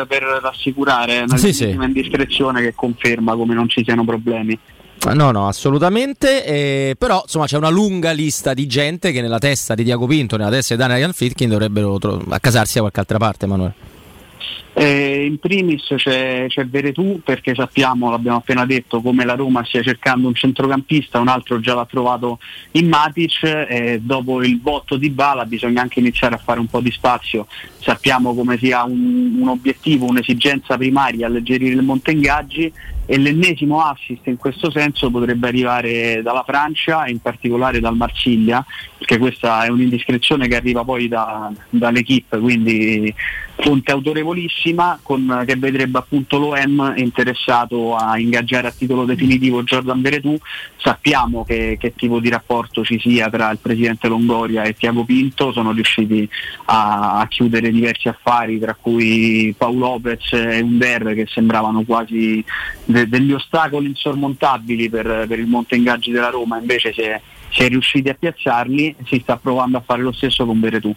per 0.09 0.23
rassicurare 0.43 1.25
una 1.27 1.37
Sì, 1.37 1.53
sì. 1.53 1.69
indiscrezione 1.69 2.63
che 2.63 2.73
conferma 2.75 3.35
come 3.37 3.53
non 3.55 3.69
ci 3.69 3.85
siano 3.85 4.03
problemi. 4.03 4.59
No, 5.13 5.31
no, 5.31 5.47
assolutamente. 5.47 6.45
eh, 6.45 6.97
però 6.99 7.21
insomma 7.23 7.47
c'è 7.47 7.57
una 7.57 7.71
lunga 7.71 8.11
lista 8.11 8.53
di 8.53 8.67
gente 8.67 9.13
che 9.13 9.23
nella 9.23 9.39
testa 9.39 9.75
di 9.75 9.85
Diaco 9.85 10.07
Pinto, 10.07 10.37
nella 10.37 10.51
testa 10.51 10.75
di 10.75 10.81
Daniel 10.81 11.15
Fitkin 11.15 11.49
dovrebbero 11.49 11.99
tro- 11.99 12.23
accasarsi 12.29 12.75
da 12.75 12.81
qualche 12.81 13.01
altra 13.01 13.19
parte, 13.19 13.45
Emanuele. 13.47 13.75
Eh, 14.75 15.25
in 15.25 15.39
primis 15.39 15.93
c'è, 15.97 16.45
c'è 16.47 16.65
Veretù 16.67 17.21
perché 17.25 17.53
sappiamo, 17.53 18.11
l'abbiamo 18.11 18.37
appena 18.37 18.65
detto, 18.65 19.01
come 19.01 19.25
la 19.25 19.35
Roma 19.35 19.65
stia 19.65 19.83
cercando 19.83 20.29
un 20.29 20.35
centrocampista, 20.35 21.19
un 21.19 21.27
altro 21.27 21.59
già 21.59 21.75
l'ha 21.75 21.87
trovato 21.87 22.39
in 22.73 22.87
Matic, 22.87 23.43
eh, 23.43 23.99
dopo 24.01 24.41
il 24.45 24.57
botto 24.59 24.97
di 24.97 25.11
Bala 25.11 25.47
bisogna 25.47 25.83
anche 25.83 25.99
iniziare 25.99 26.37
a 26.37 26.39
fare 26.39 26.61
un 26.61 26.67
po' 26.67 26.81
di 26.81 26.93
spazio, 26.93 27.49
sappiamo 27.81 28.35
come 28.35 28.57
sia 28.57 28.85
un, 28.85 29.39
un 29.41 29.49
obiettivo, 29.49 30.07
un'esigenza 30.07 30.77
primaria 30.77 31.27
alleggerire 31.27 31.75
il 31.75 31.83
monte 31.83 32.13
ingaggi 32.13 32.73
e 33.11 33.17
l'ennesimo 33.17 33.83
assist 33.83 34.27
in 34.27 34.37
questo 34.37 34.71
senso 34.71 35.11
potrebbe 35.11 35.49
arrivare 35.49 36.21
dalla 36.23 36.45
Francia 36.47 37.05
e 37.05 37.11
in 37.11 37.21
particolare 37.21 37.81
dal 37.81 37.97
Marsiglia, 37.97 38.63
perché 38.99 39.17
questa 39.17 39.65
è 39.65 39.69
un'indiscrezione 39.71 40.47
che 40.47 40.57
arriva 40.57 40.85
poi 40.85 41.09
da, 41.09 41.51
dall'equipe, 41.71 42.39
quindi 42.39 43.15
fonte 43.61 43.91
autorevolissima 43.91 45.01
con, 45.03 45.43
che 45.47 45.57
vedrebbe 45.57 45.99
appunto 45.99 46.39
l'OM 46.39 46.95
interessato 46.97 47.97
a 47.97 48.19
ingaggiare 48.19 48.69
a 48.69 48.75
titolo 48.77 49.05
definitivo 49.05 49.63
Jordan 49.63 50.01
Veretù. 50.01 50.39
Sappiamo 50.77 51.45
che, 51.45 51.77
che 51.79 51.95
tipo 51.95 52.21
di 52.21 52.29
rapporto 52.29 52.85
ci 52.85 52.99
sia 53.01 53.29
tra 53.29 53.51
il 53.51 53.59
presidente 53.59 54.09
Longoria 54.09 54.63
e 54.63 54.75
Tiago 54.75 55.05
Pinto, 55.05 55.53
sono 55.53 55.73
riusciti 55.73 56.29
a, 56.67 57.19
a 57.19 57.27
chiudere 57.27 57.71
diversi 57.71 58.09
affari, 58.09 58.59
tra 58.59 58.77
cui 58.81 59.55
Paolo 59.57 59.79
Lopez 59.79 60.33
e 60.33 60.61
Under 60.61 61.15
che 61.15 61.27
sembravano 61.29 61.83
quasi 61.83 62.45
de- 62.85 63.09
degli 63.09 63.33
ostacoli 63.33 63.87
insormontabili 63.87 64.89
per, 64.89 65.27
per 65.27 65.39
il 65.39 65.47
monte 65.47 65.77
ingaggi 65.77 66.11
della 66.11 66.31
Roma, 66.31 66.59
invece 66.59 66.93
si 66.93 67.01
è, 67.01 67.21
si 67.51 67.63
è 67.63 67.69
riusciti 67.69 68.09
a 68.09 68.15
piazzarli, 68.15 68.97
si 69.05 69.19
sta 69.23 69.37
provando 69.37 69.79
a 69.79 69.83
fare 69.85 70.03
lo 70.03 70.13
stesso 70.13 70.47
con 70.47 70.61
Veretù. 70.61 70.95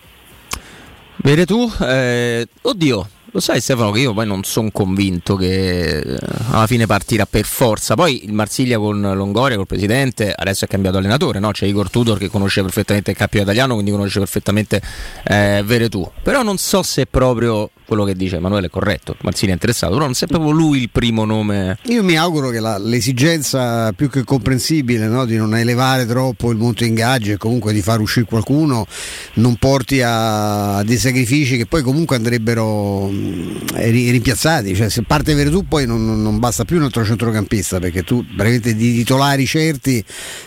Vede 1.23 1.45
tu? 1.45 1.71
Eh, 1.81 2.47
oddio, 2.63 3.07
lo 3.25 3.39
sai 3.39 3.61
Stefano 3.61 3.91
che 3.91 3.99
io 3.99 4.13
poi 4.13 4.25
non 4.25 4.43
sono 4.43 4.71
convinto 4.71 5.35
che 5.35 5.99
eh, 5.99 6.17
alla 6.49 6.65
fine 6.65 6.87
partirà 6.87 7.27
per 7.27 7.45
forza. 7.45 7.93
Poi 7.93 8.25
il 8.25 8.33
Marsiglia 8.33 8.79
con 8.79 8.99
Longoria, 8.99 9.55
col 9.55 9.67
presidente, 9.67 10.33
adesso 10.35 10.65
è 10.65 10.67
cambiato 10.67 10.97
allenatore, 10.97 11.37
no? 11.37 11.51
C'è 11.51 11.67
Igor 11.67 11.91
Tudor 11.91 12.17
che 12.17 12.27
conosce 12.27 12.63
perfettamente 12.63 13.11
il 13.11 13.17
campionato 13.17 13.51
italiano, 13.51 13.75
quindi 13.75 13.91
conosce 13.91 14.17
perfettamente 14.17 14.81
eh, 15.23 15.61
Veretù. 15.63 16.09
Però 16.23 16.41
non 16.41 16.57
so 16.57 16.81
se 16.81 17.05
proprio 17.05 17.69
quello 17.91 18.05
che 18.05 18.15
dice 18.15 18.37
Emanuele 18.37 18.67
è 18.67 18.69
corretto, 18.69 19.17
Marsiglia 19.19 19.49
è 19.51 19.55
interessato, 19.55 19.91
però 19.91 20.05
non 20.05 20.13
è 20.17 20.25
proprio 20.25 20.51
lui 20.51 20.79
il 20.79 20.89
primo 20.89 21.25
nome. 21.25 21.77
Io 21.87 22.03
mi 22.05 22.15
auguro 22.15 22.47
che 22.49 22.61
la- 22.61 22.77
l'esigenza 22.77 23.91
più 23.91 24.09
che 24.09 24.23
comprensibile 24.23 25.07
no, 25.07 25.25
di 25.25 25.35
non 25.35 25.53
elevare 25.57 26.05
troppo 26.05 26.51
il 26.51 26.57
monte 26.57 26.85
ingaggi 26.85 27.31
e 27.31 27.37
comunque 27.37 27.73
di 27.73 27.81
far 27.81 27.99
uscire 27.99 28.25
qualcuno 28.25 28.87
non 29.33 29.55
porti 29.57 30.01
a, 30.01 30.81
dei 30.83 30.95
sacrifici 30.97 31.57
che 31.57 31.65
poi 31.65 31.81
comunque 31.81 32.15
andrebbero 32.15 33.07
mh, 33.09 33.57
ri- 33.73 34.09
rimpiazzati. 34.11 34.73
Cioè, 34.73 34.87
se 34.89 35.01
parte 35.03 35.33
Veretù 35.33 35.67
poi 35.67 35.85
non, 35.85 36.21
non- 36.21 36.39
basta 36.39 36.63
più 36.63 36.77
un 36.77 36.83
altro 36.83 37.03
centrocampista 37.03 37.79
perché 37.79 38.03
tu 38.03 38.23
veramente 38.37 38.73
di 38.73 38.93
titolari 38.95 39.45
certi 39.45 40.01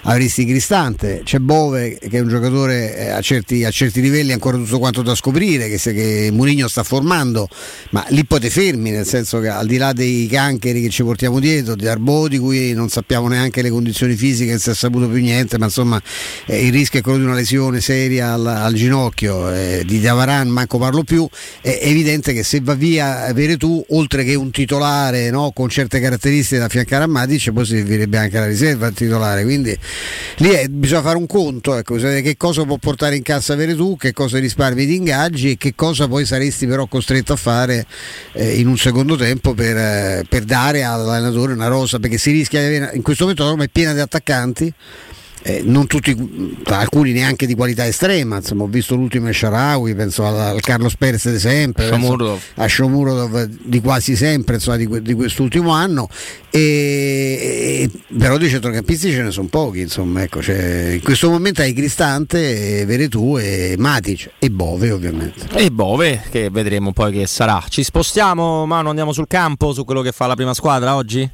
avresti 0.05 0.47
Cristante. 0.47 1.21
C'è 1.25 1.41
Bove 1.41 1.99
che 1.99 2.09
è 2.17 2.21
un 2.21 2.29
giocatore 2.29 2.97
eh, 2.97 3.11
a 3.11 3.21
certi, 3.21 3.65
a 3.65 3.71
certi 3.71 4.01
livelli 4.01 4.33
ancora 4.33 4.57
tutto 4.57 4.79
quanto 4.79 5.03
da 5.03 5.15
scoprire, 5.15 5.69
che, 5.69 5.79
che 5.93 6.31
Mourinho 6.33 6.69
sta 6.69 6.83
formando, 6.83 7.33
ma 7.91 8.05
lì 8.09 8.25
poi 8.25 8.41
te 8.41 8.51
fermi, 8.51 8.91
nel 8.91 9.07
senso 9.07 9.41
che 9.41 9.49
al 9.49 9.67
di 9.67 9.77
là 9.77 9.93
dei 9.93 10.27
cancheri 10.27 10.83
che 10.83 10.89
ci 10.89 11.03
portiamo 11.03 11.41
dietro, 11.41 11.75
di 11.75 11.87
Arbo 11.87 12.29
di 12.29 12.39
cui 12.39 12.73
non 12.73 12.89
sappiamo 12.89 13.29
neanche 13.29 13.63
le 13.63 13.71
condizioni 13.71 14.15
fisiche, 14.15 14.51
non 14.51 14.61
si 14.61 14.71
è 14.71 14.75
saputo 14.75 15.09
più 15.09 15.21
niente, 15.21 15.59
ma 15.59 15.67
insomma 15.67 16.01
eh, 16.47 16.67
il 16.67 16.73
rischio 16.73 17.01
è 17.01 17.03
quello 17.03 17.19
di 17.19 17.25
una 17.25 17.35
lesione 17.35 17.81
seria 17.81 18.33
al, 18.33 18.47
al 18.47 18.75
ginocchio, 18.75 19.51
eh, 19.53 19.83
di 19.87 20.01
Diavaran 20.01 20.49
manco 20.49 20.79
parlo 20.79 21.03
più, 21.03 21.27
è 21.61 21.79
evidente 21.83 22.33
che 22.33 22.43
se 22.43 22.61
va 22.61 22.75
via 22.75 23.33
Veretù, 23.33 23.85
oltre 23.91 24.25
che 24.25 24.35
un 24.35 24.51
titolare 24.51 25.31
no, 25.31 25.51
con 25.53 25.69
certe 25.69 26.01
caratteristiche 26.01 26.59
da 26.59 26.67
affiancare 26.67 27.05
a 27.05 27.07
Matic, 27.07 27.53
poi 27.53 27.65
servirebbe 27.65 28.19
anche 28.19 28.39
la 28.39 28.47
riserva 28.47 28.87
al 28.87 28.95
titolare, 28.95 29.43
quindi 29.43 29.77
lì 30.37 30.51
è- 30.51 30.69
bisogna 30.69 31.03
fare 31.03 31.17
un 31.17 31.27
conto, 31.27 31.77
ecco, 31.77 31.97
che 31.97 32.37
cosa 32.37 32.65
può 32.65 32.77
portare 32.77 33.17
in 33.17 33.23
cassa 33.23 33.55
Veretù, 33.55 33.97
che 33.97 34.13
cosa 34.13 34.39
risparmi 34.39 34.85
di 34.85 34.97
ingaggi 34.97 35.51
e 35.53 35.57
che 35.57 35.75
cosa 35.75 36.07
poi 36.07 36.25
saresti 36.27 36.67
però 36.67 36.87
costretto 36.87 37.24
a 37.33 37.37
fare 37.37 37.87
eh, 38.33 38.59
in 38.59 38.69
un 38.69 38.77
secondo 38.77 39.17
tempo 39.17 39.55
per, 39.55 39.77
eh, 39.77 40.25
per 40.29 40.45
dare 40.45 40.85
all'allenatore 40.85 41.53
una 41.53 41.69
rosa, 41.69 41.99
perché 41.99 42.19
si 42.19 42.31
rischia 42.31 42.61
di 42.61 42.67
avere, 42.77 42.95
in 42.95 43.03
questo 43.03 43.25
momento 43.25 43.45
la 43.45 43.51
Roma 43.51 43.65
è 43.65 43.69
piena 43.69 43.93
di 43.93 44.01
attaccanti. 44.01 44.73
Eh, 45.47 45.61
non 45.63 45.87
tutti, 45.87 46.17
alcuni 46.65 47.13
neanche 47.13 47.47
di 47.47 47.55
qualità 47.55 47.87
estrema, 47.87 48.37
insomma, 48.37 48.63
ho 48.63 48.67
visto 48.67 48.95
l'ultimo 48.95 49.31
Sharawi, 49.31 49.95
penso 49.95 50.25
al, 50.25 50.39
al 50.39 50.61
Carlos 50.61 50.97
Perez 50.97 51.31
di 51.31 51.39
sempre, 51.39 51.87
penso 51.91 52.41
a 52.55 52.67
Shomurodov 52.67 53.45
di 53.63 53.81
quasi 53.83 54.17
sempre 54.17 54.55
insomma, 54.55 54.79
di, 54.79 55.03
di 55.03 55.13
quest'ultimo 55.13 55.71
anno 55.71 56.09
e, 56.49 56.61
e- 57.83 57.91
però 58.19 58.39
di 58.39 58.49
centrocampisti 58.49 59.11
ce 59.11 59.23
ne 59.23 59.31
sono 59.31 59.49
pochi 59.49 59.81
insomma 59.81 60.23
ecco, 60.23 60.41
cioè, 60.41 60.93
in 60.95 61.03
questo 61.03 61.29
momento 61.29 61.61
hai 61.61 61.75
Cristante, 61.75 62.81
eh, 62.81 62.87
Veretù 62.87 63.37
e 63.39 63.75
Matic 63.77 64.31
e 64.39 64.51
Bove 64.51 64.93
ovviamente 64.93 65.47
E 65.53 65.71
Bove, 65.71 66.23
che 66.31 66.49
vedremo 66.49 66.93
poi 66.93 67.13
che 67.13 67.27
sarà. 67.27 67.63
Ci 67.69 67.83
spostiamo, 67.83 68.65
Manu, 68.65 68.89
andiamo 68.89 69.13
sul 69.13 69.27
campo, 69.27 69.75
su 69.75 69.85
quello 69.85 70.01
che 70.01 70.13
fa 70.13 70.27
la 70.27 70.35
prima 70.37 70.55
squadra 70.55 70.95
oggi? 70.95 71.31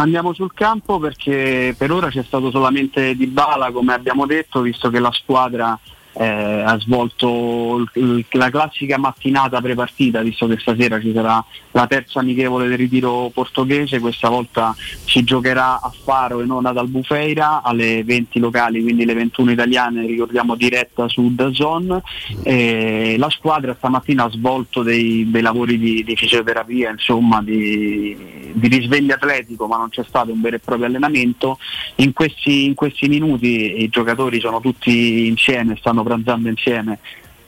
Andiamo 0.00 0.32
sul 0.32 0.54
campo 0.54 0.98
perché 0.98 1.74
per 1.76 1.92
ora 1.92 2.08
c'è 2.08 2.22
stato 2.22 2.50
solamente 2.50 3.14
Di 3.14 3.26
Bala, 3.26 3.70
come 3.70 3.92
abbiamo 3.92 4.24
detto, 4.24 4.62
visto 4.62 4.88
che 4.88 4.98
la 4.98 5.12
squadra 5.12 5.78
eh, 6.12 6.24
ha 6.26 6.78
svolto 6.80 7.86
il- 7.94 8.24
la 8.30 8.50
classica 8.50 8.98
mattinata 8.98 9.60
prepartita, 9.60 10.22
visto 10.22 10.46
che 10.46 10.58
stasera 10.58 11.00
ci 11.00 11.12
sarà 11.12 11.44
la 11.72 11.86
terza 11.86 12.20
amichevole 12.20 12.68
del 12.68 12.76
ritiro 12.76 13.30
portoghese, 13.32 14.00
questa 14.00 14.28
volta 14.28 14.74
si 15.04 15.22
giocherà 15.22 15.80
a 15.80 15.92
Faro 16.04 16.40
e 16.40 16.44
non 16.44 16.66
ad 16.66 16.76
Albufeira 16.76 17.62
alle 17.62 18.02
20 18.04 18.38
locali, 18.38 18.82
quindi 18.82 19.04
le 19.04 19.14
21 19.14 19.52
italiane, 19.52 20.06
ricordiamo 20.06 20.54
diretta 20.56 21.08
su 21.08 21.32
DAZN. 21.34 22.00
Eh, 22.42 23.16
la 23.18 23.30
squadra 23.30 23.74
stamattina 23.76 24.24
ha 24.24 24.30
svolto 24.30 24.82
dei, 24.82 25.30
dei 25.30 25.42
lavori 25.42 25.78
di, 25.78 26.02
di 26.02 26.16
fisioterapia, 26.16 26.90
insomma 26.90 27.42
di, 27.42 28.16
di 28.52 28.68
risveglio 28.68 29.14
atletico, 29.14 29.66
ma 29.66 29.76
non 29.76 29.88
c'è 29.90 30.04
stato 30.06 30.32
un 30.32 30.40
vero 30.40 30.56
e 30.56 30.60
proprio 30.60 30.86
allenamento. 30.86 31.58
In 31.96 32.12
questi, 32.12 32.64
in 32.64 32.74
questi 32.74 33.08
minuti 33.08 33.82
i 33.82 33.88
giocatori 33.88 34.40
sono 34.40 34.60
tutti 34.60 35.26
insieme, 35.26 35.76
stanno 35.76 35.99
pranzando 36.02 36.48
insieme 36.48 36.98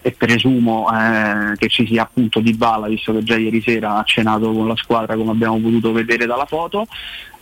e 0.02 0.11
presumo 0.12 0.88
eh, 0.92 1.56
che 1.56 1.68
ci 1.68 1.87
sia 1.87 2.02
appunto 2.02 2.40
Di 2.40 2.52
Bala, 2.54 2.88
visto 2.88 3.12
che 3.12 3.23
già 3.23 3.37
ieri 3.37 3.62
sera 3.62 3.99
ha 3.99 4.02
cenato 4.04 4.52
con 4.52 4.66
la 4.66 4.76
squadra 4.76 5.14
come 5.14 5.30
abbiamo 5.30 5.59
potuto 5.59 5.92
vedere 5.92 6.26
dalla 6.26 6.47
foto. 6.47 6.87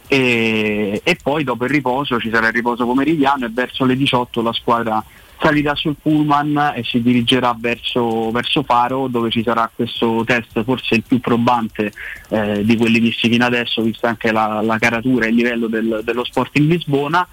E, 0.06 1.00
e 1.02 1.18
poi 1.22 1.44
dopo 1.44 1.64
il 1.64 1.70
riposo 1.70 2.18
ci 2.18 2.30
sarà 2.30 2.48
il 2.48 2.52
riposo 2.52 2.84
pomeridiano 2.84 3.46
e 3.46 3.50
verso 3.50 3.84
le 3.84 3.96
18 3.96 4.42
la 4.42 4.52
squadra 4.52 5.04
salirà 5.40 5.74
sul 5.74 5.96
pullman 6.00 6.72
e 6.74 6.82
si 6.84 7.00
dirigerà 7.00 7.56
verso, 7.58 8.30
verso 8.30 8.62
Faro 8.62 9.06
dove 9.06 9.30
ci 9.30 9.42
sarà 9.42 9.70
questo 9.72 10.22
test 10.26 10.62
forse 10.64 10.96
il 10.96 11.04
più 11.06 11.20
probante 11.20 11.92
eh, 12.28 12.64
di 12.64 12.76
quelli 12.76 12.98
visti 12.98 13.30
fino 13.30 13.44
adesso 13.44 13.82
vista 13.82 14.08
anche 14.08 14.32
la, 14.32 14.60
la 14.62 14.78
caratura 14.78 15.26
e 15.26 15.28
il 15.30 15.36
livello 15.36 15.66
del- 15.68 16.02
dello 16.04 16.24
sport 16.24 16.58
in 16.58 16.66
Lisbona 16.66 17.26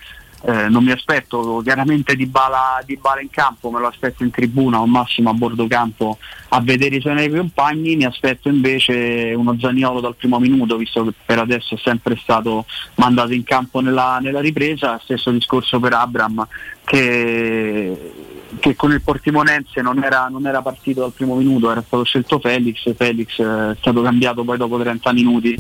eh, 0.48 0.70
non 0.70 0.86
mi 0.86 0.92
aspetto 0.92 1.60
chiaramente 1.62 2.16
di 2.16 2.26
bala, 2.26 2.82
di 2.86 2.96
bala 2.96 3.20
in 3.20 3.30
campo, 3.30 3.70
me 3.70 3.82
lo 3.82 3.88
aspetto 3.88 4.24
in 4.24 4.32
tribuna 4.32 4.80
o 4.80 4.88
massimo 4.88 5.30
a 5.30 5.34
bordo 5.34 5.68
campo 5.68 6.18
a 6.50 6.62
vedere 6.62 6.96
i 6.96 7.02
suoi 7.02 7.30
compagni, 7.30 7.98
mi 7.98 8.06
aspetto 8.06 8.48
invece 8.48 9.34
uno 9.36 9.58
Zaniolo 9.60 10.00
dal 10.00 10.16
primo 10.16 10.40
minuto, 10.40 10.78
visto 10.78 11.04
che 11.04 11.12
per 11.26 11.40
adesso 11.40 11.76
è 11.76 11.78
sempre 11.78 12.16
stato 12.16 12.66
mandato 12.96 13.34
in 13.34 13.44
campo 13.44 13.82
nella, 13.82 14.20
nella 14.22 14.40
ripresa, 14.40 14.98
stesso 15.04 15.32
discorso 15.32 15.82
per 15.82 15.92
Abram 15.92 16.48
che, 16.86 18.14
che 18.60 18.76
con 18.78 18.94
il 18.94 19.02
Portimonense 19.02 19.82
non 19.82 20.02
era, 20.02 20.30
non 20.30 20.48
era 20.48 20.62
partito 20.62 21.02
dal 21.02 21.12
primo 21.12 21.36
minuto, 21.36 21.70
era 21.70 21.84
stato 21.86 22.06
scelto 22.06 22.40
Felix, 22.40 22.96
Felix 22.96 23.38
eh, 23.40 23.72
è 23.72 23.76
stato 23.78 24.02
cambiato 24.02 24.46
poi 24.46 24.56
dopo 24.56 24.80
30 24.80 25.12
minuti 25.12 25.58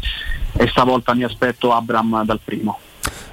e 0.53 0.67
stavolta 0.70 1.13
mi 1.13 1.25
aspetto 1.25 1.74
Abram 1.74 2.24
dal 2.24 2.39
primo. 2.41 2.79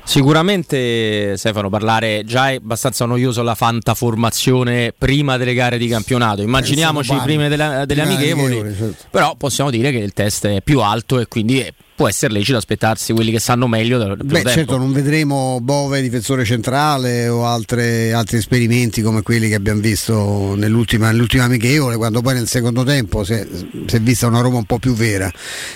Sicuramente 0.04 1.37
Stefano 1.37 1.70
parlare 1.70 2.23
già 2.25 2.50
è 2.50 2.56
abbastanza 2.56 3.06
noioso 3.06 3.43
la 3.43 3.54
fantaformazione 3.54 4.95
prima 4.97 5.36
delle 5.36 5.54
gare 5.54 5.78
di 5.78 5.88
campionato. 5.88 6.43
Immaginiamoci 6.43 7.14
prima 7.23 7.49
delle, 7.49 7.84
delle 7.86 8.02
amichevoli, 8.02 8.58
amichevoli 8.58 8.76
certo. 8.76 9.04
però 9.10 9.34
possiamo 9.36 9.71
dire 9.71 9.90
che 9.90 9.99
il 9.99 10.12
test 10.12 10.47
è 10.47 10.60
più 10.62 10.80
alto 10.80 11.19
e 11.19 11.26
quindi 11.26 11.60
è 11.60 11.73
può 11.95 12.09
essere 12.09 12.33
lecito 12.33 12.57
aspettarsi 12.57 13.13
quelli 13.13 13.30
che 13.30 13.39
sanno 13.39 13.67
meglio. 13.67 13.99
Del 13.99 14.17
Beh, 14.17 14.35
tempo. 14.35 14.49
certo, 14.50 14.76
non 14.76 14.93
vedremo 14.93 15.59
Bove 15.63 16.02
difensore 16.02 16.45
centrale 16.45 17.28
o 17.28 17.47
altre, 17.47 18.13
altri 18.13 18.39
esperimenti 18.39 19.02
come 19.02 19.23
quelli 19.23 19.49
che 19.49 19.54
abbiamo 19.54 19.80
visto 19.80 20.54
nell'ultima, 20.57 21.11
nell'ultima 21.11 21.45
amichevole, 21.45 21.97
quando 21.97 22.21
poi 22.21 22.35
nel 22.35 22.49
secondo 22.49 22.83
tempo 22.83 23.25
si 23.25 23.35
è, 23.35 23.47
si 23.87 23.97
è 23.97 24.00
vista 24.00 24.26
una 24.26 24.41
Roma 24.41 24.59
un 24.59 24.65
po' 24.65 24.78
più 24.78 24.95
vera. 24.95 25.30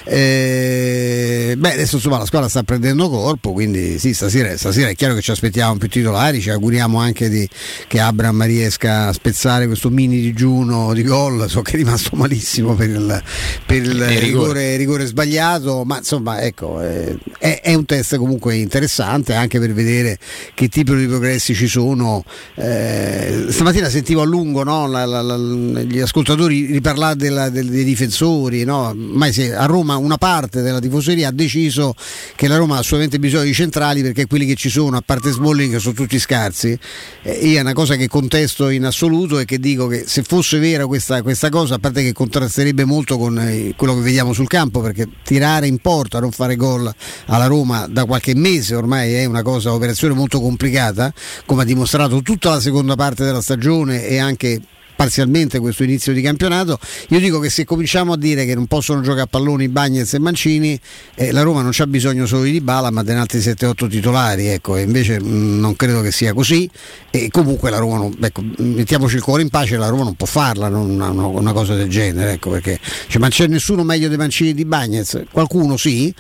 Eh, 0.05 1.55
beh, 1.57 1.73
adesso 1.73 1.97
insomma 1.97 2.19
la 2.19 2.27
squadra 2.27 2.49
sta 2.49 2.63
prendendo 2.63 3.09
corpo, 3.09 3.53
quindi 3.53 3.99
sì, 3.99 4.13
stasera, 4.13 4.57
stasera, 4.57 4.89
è 4.89 4.95
chiaro 4.95 5.15
che 5.15 5.21
ci 5.21 5.31
aspettiamo 5.31 5.77
più 5.77 5.89
titolari, 5.89 6.41
ci 6.41 6.51
auguriamo 6.51 6.99
anche 6.99 7.29
di, 7.29 7.49
che 7.87 8.01
Abram 8.01 8.45
riesca 8.45 9.09
a 9.09 9.13
spezzare 9.13 9.67
questo 9.67 9.91
mini 9.91 10.21
digiuno 10.21 10.93
di 10.93 11.03
gol, 11.03 11.49
so 11.49 11.63
che 11.63 11.73
è 11.73 11.77
rimasto 11.77 12.17
malissimo 12.17 12.75
per 12.75 12.89
il, 12.89 13.23
per 13.65 13.77
il 13.77 13.93
rigore. 13.93 14.19
Rigore, 14.19 14.77
rigore 14.77 15.07
sbagliato, 15.07 15.85
ma 15.85 16.01
insomma 16.09 16.41
ecco, 16.41 16.81
eh, 16.81 17.19
è, 17.39 17.61
è, 17.63 17.75
un 17.75 17.85
test 17.85 18.17
comunque 18.17 18.57
interessante 18.57 19.35
anche 19.35 19.59
per 19.59 19.75
vedere 19.75 20.19
che 20.55 20.69
tipo 20.69 20.95
di 20.95 21.07
progressi 21.07 21.55
ci 21.55 21.69
sono. 21.69 22.25
Eh, 22.55 23.47
stamattina 23.51 23.91
sentivo 23.91 24.23
a 24.23 24.25
lungo 24.25 24.63
no, 24.63 24.87
la, 24.87 25.05
la, 25.05 25.21
la, 25.21 25.37
gli 25.83 26.01
ascoltatori 26.01 26.65
riparlare 26.65 27.17
della, 27.17 27.51
del, 27.51 27.67
dei 27.67 27.85
difensori, 27.85 28.65
no? 28.65 28.95
mai 28.97 29.35
se 29.35 29.55
a 29.55 29.67
Roma 29.67 29.97
una 29.97 30.17
parte 30.17 30.63
della 30.63 30.79
tifoseria 30.79 31.29
ha 31.29 31.33
deciso 31.33 31.95
che 32.35 32.49
la 32.49 32.57
Roma 32.57 32.77
ha 32.77 32.79
assolutamente 32.79 33.19
bisogno 33.19 33.45
di 33.45 33.53
centrali 33.53 34.01
perché 34.01 34.27
quelli 34.27 34.47
che 34.47 34.55
ci 34.55 34.71
sono, 34.71 34.97
a 34.97 35.03
parte 35.05 35.31
Smalling, 35.31 35.77
sono 35.77 35.95
tutti 35.95 36.19
scarsi. 36.19 36.79
Eh, 37.23 37.55
è 37.55 37.61
una 37.61 37.75
cosa 37.75 37.97
che 37.97 38.09
contesto 38.09 38.71
in 38.71 38.87
assoluto 38.87 39.39
e 39.39 39.45
che 39.45 39.59
dico 39.59 39.87
che 39.89 40.05
se 40.07 40.23
fosse 40.23 40.59
vera 40.59 40.87
questa, 40.87 41.21
questa 41.21 41.51
cosa, 41.51 41.75
a 41.75 41.79
parte 41.79 42.03
che 42.03 42.15
contrasterebbe 42.15 42.85
molto 42.85 43.19
con 43.19 43.39
eh, 43.39 43.75
quello 43.77 43.95
che 43.97 44.01
vediamo 44.01 44.33
sul 44.33 44.47
campo, 44.47 44.81
perché 44.81 45.07
tirare 45.23 45.67
in 45.67 45.79
po' 45.79 45.98
a 46.17 46.21
non 46.21 46.31
fare 46.31 46.57
gol 46.57 46.93
alla 47.27 47.47
Roma 47.47 47.87
da 47.89 48.05
qualche 48.05 48.35
mese 48.35 48.75
ormai 48.75 49.15
è 49.15 49.25
una 49.25 49.43
cosa, 49.43 49.73
operazione 49.73 50.15
molto 50.15 50.41
complicata, 50.41 51.13
come 51.45 51.63
ha 51.63 51.65
dimostrato 51.65 52.23
tutta 52.23 52.51
la 52.51 52.61
seconda 52.61 52.95
parte 52.95 53.25
della 53.25 53.43
stagione 53.43 54.07
e 54.07 54.19
anche 54.19 54.61
parzialmente 54.99 55.61
questo 55.61 55.85
inizio 55.85 56.13
di 56.13 56.21
campionato. 56.21 56.77
Io 57.11 57.21
dico 57.21 57.39
che 57.39 57.51
se 57.51 57.65
cominciamo 57.65 58.15
a 58.15 58.17
dire 58.17 58.45
che 58.45 58.57
non 58.57 58.67
possono 58.67 59.01
giocare 59.01 59.21
a 59.21 59.27
palloni 59.27 59.69
Bagnez 59.69 60.13
e 60.15 60.19
Mancini, 60.19 60.79
eh, 61.15 61.31
la 61.31 61.43
Roma 61.43 61.63
non 61.63 61.71
c'ha 61.73 61.87
bisogno 61.87 62.27
solo 62.27 62.43
di 62.43 62.61
Bala 62.61 62.91
ma 62.91 63.05
di 63.05 63.13
altri 63.13 63.39
7-8 63.39 63.89
titolari, 63.89 64.49
ecco, 64.49 64.75
e 64.75 64.83
invece 64.83 65.21
mh, 65.21 65.29
mm, 65.29 65.61
non 65.61 65.77
credo 65.77 66.01
che 66.01 66.11
sia 66.11 66.33
così. 66.33 66.69
E 67.11 67.29
comunque 67.31 67.71
la 67.71 67.79
Roma, 67.79 67.97
non, 67.99 68.17
ecco, 68.21 68.43
mettiamoci 68.57 69.15
il 69.15 69.23
cuore 69.23 69.43
in 69.43 69.51
pace, 69.51 69.77
la 69.77 69.87
Roma 69.87 70.03
non 70.03 70.17
può 70.17 70.27
farla 70.27 70.69
non, 70.69 70.91
una, 70.91 71.11
una, 71.11 71.53
cosa 71.53 71.77
del 71.77 71.89
genere, 71.89 72.33
ecco, 72.33 72.51
perché 72.51 72.81
cioè, 73.07 73.21
ma 73.21 73.29
c'è 73.29 73.47
nessuno 73.47 73.85
meglio 73.85 74.09
dei 74.09 74.17
Mancini 74.17 74.51
e 74.51 74.55
di 74.55 74.65
Bagnez, 74.65 75.23
qualcuno 75.31 75.77
sì 75.77 76.13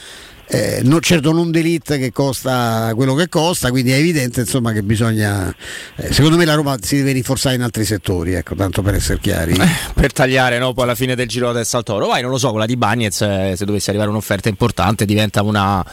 eh, 0.51 0.81
no, 0.83 0.99
certo 1.01 1.31
non 1.33 1.51
d'elite 1.51 1.99
che 1.99 2.11
costa 2.11 2.93
quello 2.95 3.15
che 3.15 3.29
costa, 3.29 3.69
quindi 3.69 3.91
è 3.91 3.97
evidente 3.97 4.41
insomma, 4.41 4.73
che 4.73 4.83
bisogna, 4.83 5.55
eh, 5.97 6.11
secondo 6.11 6.39
me 6.39 6.47
la 6.47 6.55
Roma 6.55 6.77
si 6.81 6.97
deve 6.97 7.13
rinforzare 7.13 7.55
in 7.55 7.61
altri 7.61 7.85
settori, 7.85 8.33
ecco, 8.33 8.55
tanto 8.55 8.81
per 8.81 8.95
essere 8.95 9.19
chiari. 9.21 9.53
Eh, 9.53 9.69
per 9.93 10.11
tagliare 10.11 10.59
no, 10.59 10.73
poi 10.73 10.85
alla 10.85 10.95
fine 10.95 11.15
del 11.15 11.29
giro 11.29 11.53
del 11.53 11.67
Saltoro, 11.67 12.07
vai 12.07 12.23
non 12.23 12.31
lo 12.31 12.39
so, 12.39 12.49
quella 12.51 12.65
di 12.65 12.77
Bagnez 12.77 13.21
eh, 13.21 13.55
se 13.57 13.65
dovesse 13.67 13.91
arrivare 13.91 14.09
un'offerta 14.09 14.49
importante 14.49 15.05
diventa 15.05 15.43
una, 15.43 15.85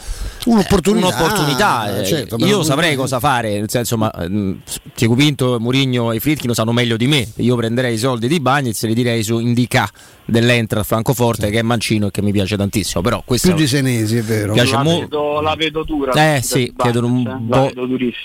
un'opportunità. 0.46 1.06
un'opportunità. 1.06 2.00
Eh, 2.00 2.06
certo, 2.06 2.36
io 2.38 2.62
saprei 2.62 2.94
non... 2.94 3.02
cosa 3.02 3.20
fare, 3.20 3.58
nel 3.58 3.68
senso, 3.68 3.98
ma 3.98 4.10
Tiago 4.94 5.14
Pinto, 5.14 5.60
Murigno 5.60 6.12
e 6.12 6.20
Fritkin 6.20 6.48
lo 6.48 6.54
sanno 6.54 6.72
meglio 6.72 6.96
di 6.96 7.06
me, 7.06 7.28
io 7.36 7.56
prenderei 7.56 7.94
i 7.94 7.98
soldi 7.98 8.26
di 8.26 8.40
Bagnez 8.40 8.82
e 8.82 8.86
li 8.86 8.94
direi 8.94 9.22
su 9.22 9.38
Indica 9.38 9.86
dell'Entra 10.24 10.82
Francoforte 10.82 11.46
sì. 11.46 11.52
che 11.52 11.58
è 11.58 11.62
mancino 11.62 12.06
e 12.06 12.10
che 12.10 12.22
mi 12.22 12.32
piace 12.32 12.56
tantissimo, 12.56 13.02
però 13.02 13.22
questo... 13.24 13.48
Più 13.48 13.56
di 13.56 13.66
Senesi 13.66 14.16
è 14.16 14.22
vero 14.22 14.45
vero. 14.54 14.70
La, 14.70 14.82
mo- 14.82 14.98
vedo, 15.00 15.40
la, 15.40 15.54
vedo, 15.54 15.82
dura. 15.84 16.34
Eh 16.36 16.42
sì, 16.42 16.72
chiedono 16.76 17.06
un 17.06 17.26
eh, 17.26 17.36
bo- 17.38 17.70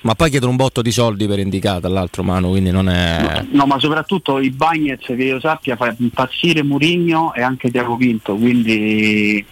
ma 0.04 0.16
poi 0.16 0.30
chiedono 0.30 0.52
un 0.52 0.58
botto 0.58 0.82
di 0.82 0.92
soldi 0.92 1.28
per 1.28 1.40
indicata 1.40 1.88
all'altro 1.88 2.24
mano, 2.24 2.50
quindi 2.50 2.72
non 2.72 2.90
è... 2.90 3.22
No, 3.22 3.48
no 3.52 3.66
ma 3.66 3.80
soprattutto 3.80 4.40
i 4.40 4.50
Bagnets 4.50 5.06
che 5.06 5.14
io 5.14 5.40
sappia 5.40 5.76
fa 5.76 5.94
impazzire 5.98 6.64
Murigno 6.64 7.34
e 7.34 7.42
anche 7.42 7.70
Tiago 7.72 7.96
Pinto, 7.98 8.36
quindi... 8.36 9.46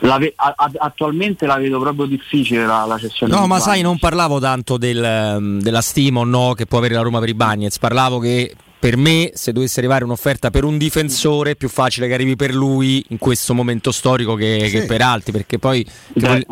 Ve- 0.00 0.32
a- 0.36 0.54
attualmente 0.78 1.44
la 1.44 1.56
vedo 1.56 1.80
proprio 1.80 2.06
difficile 2.06 2.64
la, 2.64 2.84
la 2.86 2.98
cessione. 2.98 3.34
No, 3.34 3.48
ma 3.48 3.58
sai, 3.58 3.82
non 3.82 3.98
parlavo 3.98 4.38
tanto 4.38 4.76
del, 4.76 5.58
della 5.60 5.80
stima 5.80 6.20
o 6.20 6.24
no 6.24 6.52
che 6.52 6.66
può 6.66 6.78
avere 6.78 6.94
la 6.94 7.00
Roma 7.00 7.18
per 7.18 7.28
i 7.30 7.34
Bagnets, 7.34 7.78
parlavo 7.78 8.20
che 8.20 8.54
per 8.78 8.96
me 8.96 9.32
se 9.34 9.52
dovesse 9.52 9.80
arrivare 9.80 10.04
un'offerta 10.04 10.50
per 10.50 10.64
un 10.64 10.78
difensore 10.78 11.52
è 11.52 11.56
più 11.56 11.68
facile 11.68 12.06
che 12.06 12.14
arrivi 12.14 12.36
per 12.36 12.54
lui 12.54 13.04
in 13.08 13.18
questo 13.18 13.52
momento 13.52 13.90
storico 13.90 14.34
che, 14.34 14.60
sì. 14.64 14.70
che 14.70 14.86
per 14.86 15.02
altri 15.02 15.32
perché 15.32 15.58
poi 15.58 15.84
Beh, 16.12 16.46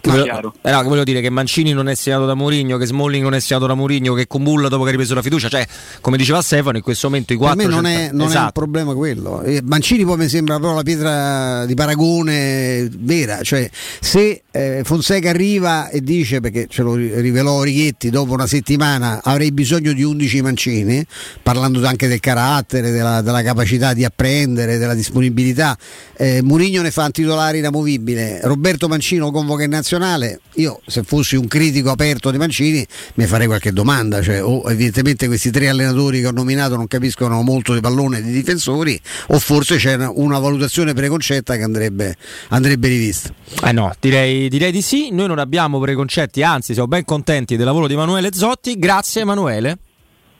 che 0.00 0.10
voglio, 0.10 0.54
eh, 0.62 0.68
eh, 0.68 0.70
no, 0.70 0.82
che 0.82 0.88
voglio 0.88 1.04
dire 1.04 1.20
che 1.20 1.30
Mancini 1.30 1.72
non 1.72 1.88
è 1.88 1.94
segnato 1.96 2.26
da 2.26 2.34
Mourinho 2.34 2.76
che 2.76 2.86
Smalling 2.86 3.24
non 3.24 3.34
è 3.34 3.40
segnato 3.40 3.66
da 3.66 3.74
Mourinho 3.74 4.14
che 4.14 4.28
Kumbulla 4.28 4.68
dopo 4.68 4.82
che 4.82 4.88
ha 4.88 4.92
ripreso 4.92 5.14
la 5.14 5.22
fiducia 5.22 5.48
cioè 5.48 5.66
come 6.00 6.16
diceva 6.16 6.40
Stefano 6.42 6.76
in 6.76 6.82
questo 6.82 7.08
momento 7.08 7.32
i 7.32 7.36
quattro 7.36 7.56
per 7.56 7.66
me 7.66 7.74
non, 7.74 7.86
è, 7.86 8.10
non 8.12 8.28
esatto. 8.28 8.38
è, 8.38 8.44
un 8.44 8.52
problema 8.52 8.94
quello 8.94 9.42
eh, 9.42 9.60
Mancini 9.64 10.04
poi 10.04 10.16
mi 10.16 10.28
sembra 10.28 10.60
però 10.60 10.74
la 10.74 10.82
pietra 10.82 11.66
di 11.66 11.74
paragone 11.74 12.88
vera 12.98 13.42
cioè 13.42 13.68
se 14.00 14.42
eh, 14.52 14.82
Fonseca 14.84 15.30
arriva 15.30 15.88
e 15.88 16.00
dice 16.00 16.38
perché 16.38 16.66
ce 16.68 16.82
lo 16.82 16.94
rivelò 16.94 17.62
Righetti 17.62 18.10
dopo 18.10 18.32
una 18.32 18.46
settimana 18.46 19.20
avrei 19.24 19.50
bisogno 19.50 19.92
di 19.92 20.04
11 20.04 20.42
Mancini 20.42 21.04
parlando 21.42 21.63
parlando 21.64 21.86
anche 21.86 22.08
del 22.08 22.20
carattere, 22.20 22.90
della, 22.90 23.22
della 23.22 23.42
capacità 23.42 23.94
di 23.94 24.04
apprendere, 24.04 24.76
della 24.76 24.94
disponibilità. 24.94 25.76
Eh, 26.16 26.42
Murigno 26.42 26.82
ne 26.82 26.90
fa 26.90 27.04
un 27.04 27.10
titolare 27.10 27.58
inamovibile, 27.58 28.40
Roberto 28.42 28.86
Mancino 28.88 29.30
convoca 29.30 29.64
in 29.64 29.70
nazionale. 29.70 30.40
Io, 30.54 30.80
se 30.86 31.02
fossi 31.02 31.36
un 31.36 31.46
critico 31.46 31.90
aperto 31.90 32.30
di 32.30 32.38
Mancini, 32.38 32.86
mi 33.14 33.26
farei 33.26 33.46
qualche 33.46 33.72
domanda. 33.72 34.20
Cioè, 34.20 34.42
o 34.42 34.70
evidentemente 34.70 35.26
questi 35.26 35.50
tre 35.50 35.68
allenatori 35.68 36.20
che 36.20 36.26
ho 36.26 36.32
nominato 36.32 36.76
non 36.76 36.86
capiscono 36.86 37.40
molto 37.42 37.72
di 37.72 37.80
pallone 37.80 38.18
e 38.18 38.22
di 38.22 38.32
difensori, 38.32 39.00
o 39.28 39.38
forse 39.38 39.76
c'è 39.76 39.94
una, 39.94 40.10
una 40.14 40.38
valutazione 40.38 40.92
preconcetta 40.92 41.56
che 41.56 41.62
andrebbe, 41.62 42.14
andrebbe 42.48 42.88
rivista. 42.88 43.32
Eh 43.64 43.72
no, 43.72 43.92
direi, 43.98 44.48
direi 44.48 44.70
di 44.70 44.82
sì. 44.82 45.10
Noi 45.10 45.28
non 45.28 45.38
abbiamo 45.38 45.80
preconcetti, 45.80 46.42
anzi, 46.42 46.72
siamo 46.74 46.88
ben 46.88 47.04
contenti 47.04 47.56
del 47.56 47.64
lavoro 47.64 47.86
di 47.86 47.94
Emanuele 47.94 48.32
Zotti. 48.32 48.78
Grazie, 48.78 49.22
Emanuele. 49.22 49.78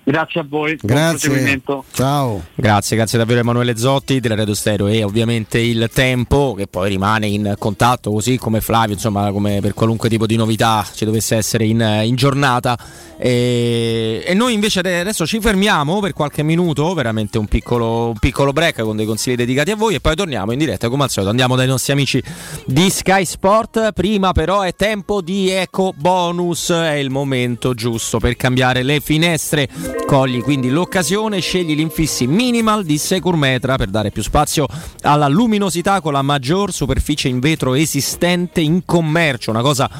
Grazie 0.05 0.41
a 0.41 0.47
voi. 0.47 0.79
Grazie. 0.81 1.61
Ciao. 1.93 2.43
Grazie, 2.55 2.97
grazie 2.97 3.19
davvero 3.19 3.41
Emanuele 3.41 3.75
Zotti 3.77 4.21
della 4.21 4.35
Radio 4.35 4.53
Stereo 4.53 4.87
e 4.87 5.03
ovviamente 5.03 5.59
il 5.59 5.89
tempo 5.93 6.53
che 6.55 6.67
poi 6.67 6.91
rimane 6.91 7.27
in 7.27 7.55
contatto 7.59 8.11
così 8.11 8.37
come 8.37 8.61
Flavio, 8.61 8.95
insomma, 8.95 9.33
come 9.33 9.61
per 9.63 9.73
qualunque 9.73 10.11
tipo 10.11 10.27
di 10.27 10.37
novità 10.37 10.87
ci 10.93 11.07
dovesse 11.07 11.37
essere 11.37 11.65
in, 11.65 11.81
in 12.05 12.15
giornata. 12.17 12.79
E, 13.17 14.23
e, 14.27 14.35
noi 14.35 14.53
invece 14.53 14.81
adesso 14.81 15.27
ci 15.27 15.41
fermiamo 15.41 16.01
per 16.01 16.13
qualche 16.13 16.43
minuto, 16.43 16.93
veramente 16.93 17.39
un 17.39 17.47
piccolo, 17.47 18.09
un 18.09 18.19
piccolo 18.19 18.53
break 18.53 18.83
con 18.83 18.97
dei 18.97 19.07
consigli 19.07 19.37
dedicati 19.37 19.71
a 19.71 19.77
voi 19.77 19.95
e 19.95 20.01
poi 20.01 20.15
torniamo 20.15 20.53
in 20.53 20.59
diretta 20.59 20.91
come 20.91 21.05
al 21.05 21.11
solito. 21.11 21.31
Andiamo 21.31 21.57
dai 21.57 21.67
nostri 21.67 21.93
amici 21.93 22.23
di 22.67 22.91
Sky 22.91 23.25
Sport. 23.25 23.93
Prima 23.93 24.33
però 24.33 24.61
è 24.61 24.75
tempo 24.75 25.23
di 25.23 25.49
Eco 25.49 25.95
Bonus, 25.97 26.71
è 26.71 26.95
il 26.95 27.09
momento 27.09 27.73
giusto 27.73 28.19
per 28.19 28.37
cambiare 28.37 28.83
le 28.83 29.01
finestre 29.01 29.94
Cogli 30.07 30.43
quindi 30.43 30.69
l'occasione, 30.69 31.41
scegli 31.41 31.75
l'infissi 31.75 32.27
minimal 32.27 32.85
di 32.85 32.99
Securmetra 32.99 33.77
per 33.77 33.89
dare 33.89 34.11
più 34.11 34.23
spazio 34.23 34.67
alla 35.03 35.29
luminosità 35.29 36.01
con 36.01 36.13
la 36.13 36.23
maggior 36.23 36.73
superficie 36.73 37.29
in 37.29 37.41
vetro 37.41 37.75
esistente 37.75 38.61
in 38.61 38.85
commercio, 38.85 39.51
una 39.51 39.63
cosa 39.63 39.91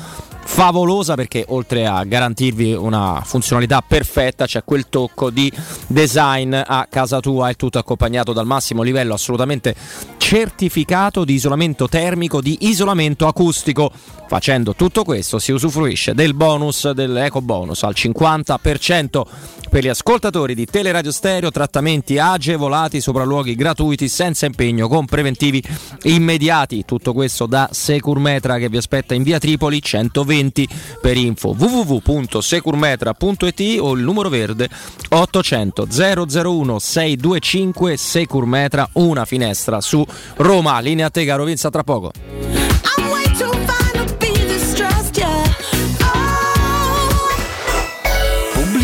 favolosa 0.45 1.15
perché 1.15 1.45
oltre 1.49 1.87
a 1.87 2.05
garantirvi 2.05 2.75
una 2.75 3.23
funzionalità 3.25 3.83
perfetta 3.87 4.47
c'è 4.47 4.63
quel 4.63 4.89
tocco 4.89 5.31
di 5.31 5.51
design 5.87 6.55
a 6.55 6.87
casa 6.89 7.21
tua 7.21 7.49
e 7.49 7.55
tutto 7.55 7.79
accompagnato 7.79 8.33
dal 8.33 8.47
massimo 8.47 8.83
livello 8.83 9.15
assolutamente 9.15 9.75
certificato 10.19 11.25
di 11.25 11.35
isolamento 11.35 11.89
termico 11.89 12.41
di 12.41 12.59
isolamento 12.63 13.27
acustico. 13.27 13.91
Facendo 14.27 14.75
tutto 14.75 15.05
questo 15.05 15.39
si 15.39 15.53
usufruisce 15.53 16.15
del 16.15 16.35
bonus 16.35 16.91
dell'eco 16.91 17.41
bonus 17.41 17.83
al 17.83 17.95
50% 17.95 19.23
per 19.69 19.83
gli 19.83 19.89
ascoltatori 19.89 20.55
di 20.55 20.67
Teleradio 20.67 21.11
Stereo 21.11 21.51
trattamenti 21.51 22.19
agevolati 22.19 23.01
sopralluoghi 23.01 23.55
gratuiti 23.55 24.09
senza 24.09 24.47
impegno 24.47 24.89
con 24.89 25.05
preventivi 25.05 25.63
immediati. 26.05 26.85
Tutto 26.85 27.13
questo 27.13 27.47
da 27.47 27.69
Securmetra 27.73 28.59
che 28.59 28.69
vi 28.69 28.77
aspetta 28.77 29.15
in 29.15 29.23
via 29.23 29.39
Tripoli 29.39 29.83
120 29.83 30.34
20 30.35 30.69
per 31.01 31.17
info. 31.17 31.55
www.securmetra.it 31.57 33.77
o 33.79 33.95
il 33.95 34.03
numero 34.03 34.29
verde 34.29 34.69
800 35.09 35.87
001 35.89 36.79
625 36.79 37.97
Securmetra 37.97 38.87
una 38.95 39.25
finestra 39.25 39.81
su 39.81 40.05
Roma. 40.37 40.81
Linea 40.81 41.07
a 41.07 41.11
te 41.11 41.25
caro 41.25 41.45
Vinza 41.45 41.71
tra 41.71 41.85
poco 41.85 42.64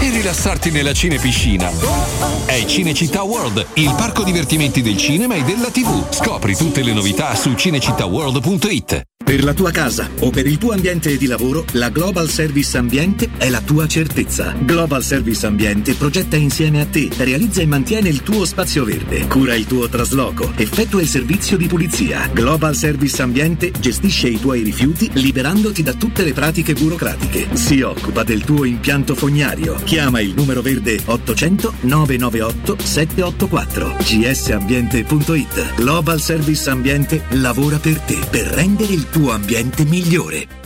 e 0.00 0.10
rilassarti 0.10 0.70
nella 0.70 0.92
cinepiscina. 0.92 1.70
È 2.46 2.64
Cinecittà 2.64 3.22
World, 3.22 3.66
il 3.74 3.94
parco 3.96 4.22
divertimenti 4.22 4.82
del 4.82 4.96
cinema 4.96 5.34
e 5.34 5.42
della 5.42 5.70
TV. 5.70 6.12
Scopri 6.12 6.56
tutte 6.56 6.82
le 6.82 6.92
novità 6.92 7.34
su 7.34 7.52
cinecittàworld.it. 7.52 9.02
Per 9.26 9.42
la 9.42 9.54
tua 9.54 9.72
casa 9.72 10.08
o 10.20 10.30
per 10.30 10.46
il 10.46 10.56
tuo 10.56 10.70
ambiente 10.70 11.16
di 11.16 11.26
lavoro, 11.26 11.64
la 11.72 11.88
Global 11.88 12.30
Service 12.30 12.78
Ambiente 12.78 13.30
è 13.38 13.48
la 13.48 13.60
tua 13.60 13.88
certezza. 13.88 14.54
Global 14.56 15.02
Service 15.02 15.44
Ambiente 15.44 15.94
progetta 15.94 16.36
insieme 16.36 16.80
a 16.80 16.86
te, 16.86 17.08
realizza 17.16 17.60
e 17.60 17.66
mantiene 17.66 18.08
il 18.08 18.22
tuo 18.22 18.44
spazio 18.44 18.84
verde, 18.84 19.26
cura 19.26 19.56
il 19.56 19.66
tuo 19.66 19.88
trasloco, 19.88 20.52
effettua 20.54 21.00
il 21.00 21.08
servizio 21.08 21.56
di 21.56 21.66
pulizia. 21.66 22.30
Global 22.32 22.76
Service 22.76 23.20
Ambiente 23.20 23.72
gestisce 23.72 24.28
i 24.28 24.38
tuoi 24.38 24.62
rifiuti 24.62 25.10
liberandoti 25.14 25.82
da 25.82 25.94
tutte 25.94 26.22
le 26.22 26.32
pratiche 26.32 26.74
burocratiche. 26.74 27.48
Si 27.54 27.80
occupa 27.80 28.22
del 28.22 28.44
tuo 28.44 28.62
impianto 28.62 29.16
fognario. 29.16 29.80
Chiama 29.86 30.18
il 30.18 30.34
numero 30.34 30.62
verde 30.62 31.00
800 31.04 31.74
998 31.82 32.76
784 32.82 33.96
gsambiente.it. 34.00 35.74
Global 35.76 36.20
Service 36.20 36.68
Ambiente 36.68 37.22
lavora 37.30 37.78
per 37.78 38.00
te 38.00 38.18
per 38.28 38.46
rendere 38.46 38.92
il 38.92 39.08
tuo 39.08 39.30
ambiente 39.30 39.84
migliore. 39.84 40.65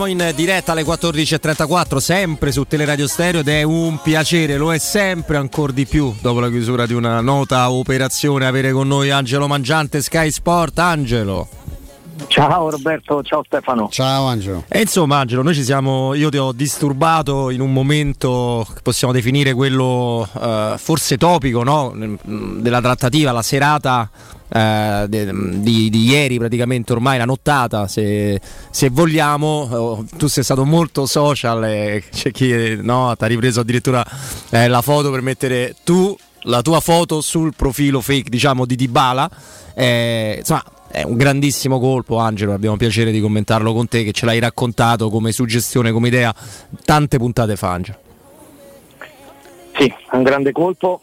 Torniamo 0.00 0.28
in 0.30 0.34
diretta 0.34 0.72
alle 0.72 0.82
14.34, 0.82 1.98
sempre 1.98 2.52
su 2.52 2.64
Teleradio 2.64 3.06
Stereo 3.06 3.40
ed 3.40 3.48
è 3.48 3.62
un 3.64 4.00
piacere, 4.00 4.56
lo 4.56 4.72
è 4.72 4.78
sempre 4.78 5.36
ancora 5.36 5.72
di 5.72 5.84
più 5.84 6.14
dopo 6.22 6.40
la 6.40 6.48
chiusura 6.48 6.86
di 6.86 6.94
una 6.94 7.20
nota 7.20 7.70
operazione 7.70 8.46
avere 8.46 8.72
con 8.72 8.88
noi 8.88 9.10
Angelo 9.10 9.46
Mangiante 9.46 10.00
Sky 10.00 10.30
Sport. 10.30 10.78
Angelo. 10.78 11.46
Ciao 12.28 12.70
Roberto, 12.70 13.22
ciao 13.22 13.42
Stefano. 13.44 13.88
Ciao 13.90 14.24
Angelo. 14.24 14.64
E 14.68 14.80
insomma 14.80 15.18
Angelo, 15.18 15.42
noi 15.42 15.54
ci 15.54 15.64
siamo, 15.64 16.14
io 16.14 16.30
ti 16.30 16.38
ho 16.38 16.52
disturbato 16.52 17.50
in 17.50 17.60
un 17.60 17.70
momento 17.70 18.66
che 18.72 18.80
possiamo 18.80 19.12
definire 19.12 19.52
quello 19.52 20.26
eh, 20.40 20.76
forse 20.78 21.18
topico 21.18 21.62
no? 21.62 21.94
della 22.24 22.80
trattativa, 22.80 23.32
la 23.32 23.42
serata 23.42 24.08
eh, 24.52 25.06
di, 25.08 25.90
di, 25.90 26.04
ieri 26.04 26.38
praticamente 26.38 26.92
ormai 26.92 27.18
la 27.18 27.24
nottata 27.24 27.86
se, 27.86 28.40
se 28.70 28.88
vogliamo 28.90 29.68
oh, 29.70 30.04
tu 30.16 30.26
sei 30.26 30.42
stato 30.42 30.64
molto 30.64 31.06
social 31.06 31.64
e 31.64 32.04
c'è 32.10 32.30
chi 32.30 32.76
no, 32.82 33.14
ti 33.16 33.24
ha 33.24 33.26
ripreso 33.26 33.60
addirittura 33.60 34.04
eh, 34.50 34.68
la 34.68 34.82
foto 34.82 35.10
per 35.10 35.22
mettere 35.22 35.76
tu 35.84 36.16
la 36.44 36.62
tua 36.62 36.80
foto 36.80 37.20
sul 37.20 37.54
profilo 37.54 38.00
fake 38.00 38.30
diciamo 38.30 38.64
di 38.64 38.76
Dybala 38.76 39.30
eh, 39.74 40.36
insomma 40.38 40.64
è 40.92 41.04
un 41.04 41.16
grandissimo 41.16 41.78
colpo, 41.78 42.16
Angelo. 42.16 42.52
Abbiamo 42.52 42.76
piacere 42.76 43.12
di 43.12 43.20
commentarlo 43.20 43.72
con 43.72 43.86
te, 43.86 44.02
che 44.02 44.10
ce 44.10 44.26
l'hai 44.26 44.40
raccontato 44.40 45.08
come 45.08 45.30
suggestione, 45.30 45.92
come 45.92 46.08
idea, 46.08 46.34
tante 46.84 47.16
puntate 47.16 47.54
fa, 47.54 47.70
Angelo. 47.70 47.98
Sì, 49.76 49.86
è 49.86 50.16
un 50.16 50.24
grande 50.24 50.50
colpo. 50.50 51.00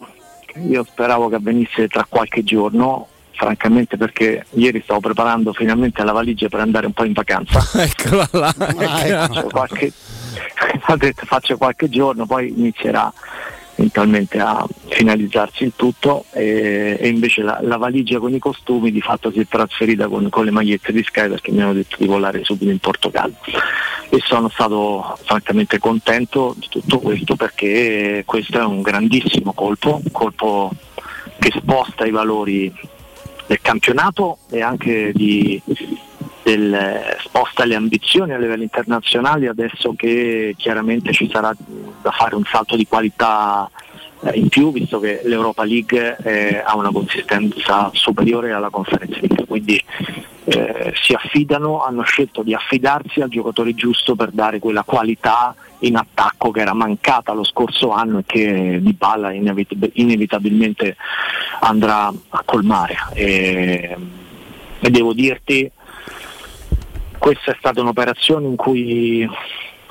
Io 0.68 0.84
speravo 0.84 1.30
che 1.30 1.36
avvenisse 1.36 1.88
tra 1.88 2.06
qualche 2.08 2.44
giorno, 2.44 3.08
francamente 3.38 3.98
perché 3.98 4.46
ieri 4.52 4.82
stavo 4.84 5.00
preparando 5.00 5.54
finalmente 5.54 6.04
la 6.04 6.12
valigia 6.12 6.50
per 6.50 6.60
andare 6.60 6.88
un 6.88 6.94
po' 6.94 7.06
in 7.06 7.14
vacanza. 7.14 7.64
Eccola 7.78 8.28
là. 8.32 8.54
Faccio 8.58 9.48
qualche, 9.48 9.94
faccio 11.26 11.58
qualche 11.58 11.90
giorno, 11.90 12.26
poi 12.26 12.50
inizierà 12.50 13.14
eventualmente 13.76 14.40
a 14.40 14.66
finalizzarsi 14.88 15.64
il 15.64 15.74
tutto 15.76 16.26
e, 16.32 16.98
e 17.00 17.08
invece 17.08 17.44
la, 17.44 17.60
la, 17.62 17.78
valigia 17.78 18.18
con 18.18 18.34
i 18.34 18.40
costumi 18.40 18.92
di 18.92 19.02
fatto 19.02 19.32
si 19.32 19.40
è 19.40 19.48
trasferita 19.48 20.08
con, 20.08 20.30
con, 20.30 20.46
le 20.46 20.52
magliette 20.52 20.92
di 20.92 21.04
Sky 21.04 21.30
perché 21.30 21.52
mi 21.52 21.62
hanno 21.62 21.74
detto 21.74 21.98
di 22.00 22.08
volare 22.08 22.44
subito 22.44 22.72
in 22.72 22.80
Portogallo 22.80 23.36
e 24.10 24.20
sono 24.26 24.50
stato 24.50 25.16
francamente 25.24 25.78
contento 25.78 26.56
di 26.58 26.68
tutto 26.70 26.98
questo 26.98 27.36
perché 27.36 28.24
questo 28.26 28.60
è 28.60 28.64
un 28.64 28.82
grandissimo 28.82 29.54
colpo, 29.54 30.02
un 30.04 30.12
colpo 30.12 30.72
che 31.38 31.52
sposta 31.56 32.04
i 32.06 32.12
valori 32.12 32.74
del 33.48 33.62
campionato 33.62 34.40
e 34.50 34.62
anche 34.62 35.12
di, 35.14 35.62
del, 36.44 37.16
sposta 37.20 37.66
le 37.66 37.76
ambizioni 37.76 38.34
a 38.34 38.38
livello 38.38 38.64
internazionale 38.64 39.48
adesso 39.48 39.94
che 39.96 40.54
chiaramente 40.58 41.12
ci 41.12 41.30
sarà 41.32 41.56
da 42.02 42.12
fare 42.12 42.36
un 42.36 42.44
salto 42.46 42.76
di 42.76 42.86
qualità 42.86 43.70
eh, 44.22 44.32
in 44.38 44.50
più 44.50 44.72
visto 44.72 45.00
che 45.00 45.22
l'Europa 45.24 45.64
League 45.64 46.18
eh, 46.24 46.62
ha 46.64 46.76
una 46.76 46.92
consistenza 46.92 47.90
superiore 47.94 48.52
alla 48.52 48.70
Conference 48.70 49.20
League. 49.20 49.46
Quindi 49.46 49.82
eh, 50.46 50.94
si 51.02 51.14
affidano, 51.14 51.84
hanno 51.84 52.04
scelto 52.04 52.42
di 52.42 52.54
affidarsi 52.54 53.22
al 53.22 53.30
giocatore 53.30 53.76
giusto 53.76 54.16
per 54.16 54.32
dare 54.32 54.60
quella 54.60 54.84
qualità 54.84 55.56
in 55.80 55.96
attacco 55.96 56.52
che 56.52 56.62
era 56.62 56.74
mancata 56.74 57.34
lo 57.34 57.44
scorso 57.44 57.92
anno 57.92 58.20
e 58.20 58.24
che 58.26 58.80
Di 58.82 58.94
Balla 58.94 59.32
inevit- 59.32 59.92
inevitabilmente 59.94 60.96
andrà 61.60 62.08
a 62.08 62.42
colmare. 62.46 62.96
E, 63.14 63.96
e 64.80 64.90
devo 64.90 65.14
dirti 65.14 65.70
questa 67.18 67.52
è 67.52 67.56
stata 67.58 67.82
un'operazione 67.82 68.48
in 68.48 68.56
cui 68.56 69.22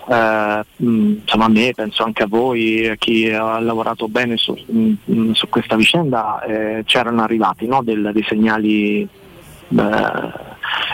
eh, 0.09 0.64
insomma 0.77 1.44
a 1.44 1.49
me, 1.49 1.72
penso 1.75 2.05
anche 2.05 2.22
a 2.22 2.27
voi, 2.27 2.88
a 2.88 2.96
chi 2.96 3.29
ha 3.31 3.59
lavorato 3.59 4.09
bene 4.09 4.37
su, 4.37 4.57
mh, 4.64 5.33
su 5.33 5.49
questa 5.49 5.77
vicenda, 5.77 6.40
eh, 6.42 6.83
c'erano 6.87 7.22
arrivati 7.22 7.66
no, 7.66 7.83
del, 7.83 8.11
dei 8.12 8.25
segnali, 8.27 9.03
eh, 9.03 10.33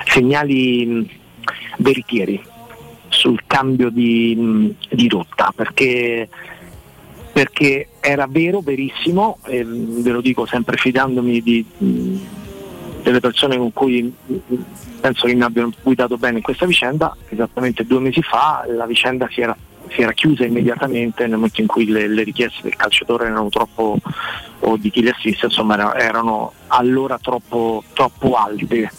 segnali 0.06 1.20
veritieri 1.78 2.50
sul 3.12 3.42
cambio 3.46 3.90
di, 3.90 4.74
di 4.90 5.08
rotta, 5.08 5.52
perché, 5.54 6.28
perché, 7.32 7.88
era 8.00 8.26
vero, 8.28 8.60
verissimo, 8.60 9.38
e 9.44 9.64
ve 9.64 10.10
lo 10.10 10.20
dico 10.20 10.46
sempre 10.46 10.76
fidandomi 10.76 11.40
di, 11.40 11.64
delle 13.02 13.20
persone 13.20 13.56
con 13.56 13.72
cui 13.72 14.12
penso 15.00 15.26
che 15.26 15.34
mi 15.34 15.42
abbiano 15.42 15.72
guidato 15.82 16.16
bene 16.16 16.38
in 16.38 16.42
questa 16.42 16.66
vicenda, 16.66 17.14
esattamente 17.28 17.84
due 17.84 18.00
mesi 18.00 18.22
fa 18.22 18.64
la 18.68 18.86
vicenda 18.86 19.28
si 19.30 19.40
era, 19.40 19.56
si 19.90 20.00
era 20.00 20.12
chiusa 20.12 20.44
immediatamente 20.44 21.22
nel 21.26 21.36
momento 21.36 21.60
in 21.60 21.66
cui 21.66 21.86
le, 21.86 22.08
le, 22.08 22.22
richieste 22.22 22.62
del 22.62 22.76
calciatore 22.76 23.26
erano 23.26 23.48
troppo, 23.50 23.98
o 24.60 24.76
di 24.76 24.90
chi 24.90 25.02
le 25.02 25.10
assiste, 25.10 25.46
insomma 25.46 25.94
erano 25.96 26.52
allora 26.68 27.18
troppo, 27.18 27.84
troppo 27.92 28.34
alte 28.34 28.90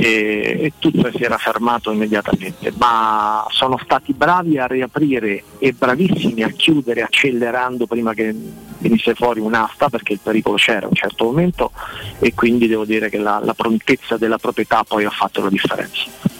e, 0.00 0.56
e, 0.62 0.72
tutto 0.78 1.10
si 1.14 1.22
era 1.22 1.36
fermato 1.36 1.90
immediatamente, 1.90 2.72
ma 2.78 3.46
sono 3.50 3.78
stati 3.82 4.14
bravi 4.14 4.56
a 4.56 4.66
riaprire 4.66 5.44
e 5.58 5.72
bravissimi 5.72 6.42
a 6.42 6.48
chiudere 6.48 7.02
accelerando 7.02 7.86
prima 7.86 8.14
che 8.14 8.34
venisse 8.78 9.14
fuori 9.14 9.40
un'asta 9.40 9.90
perché 9.90 10.14
il 10.14 10.20
pericolo 10.22 10.56
c'era 10.56 10.86
a 10.86 10.88
un 10.88 10.94
certo 10.94 11.24
momento 11.24 11.72
e 12.18 12.32
quindi 12.32 12.66
devo 12.66 12.86
dire 12.86 13.10
che 13.10 13.18
la, 13.18 13.40
la 13.44 13.54
prontezza 13.54 14.16
della 14.16 14.38
proprietà 14.38 14.84
poi 14.84 15.04
ha 15.04 15.10
fatto 15.10 15.42
la 15.42 15.50
differenza. 15.50 16.39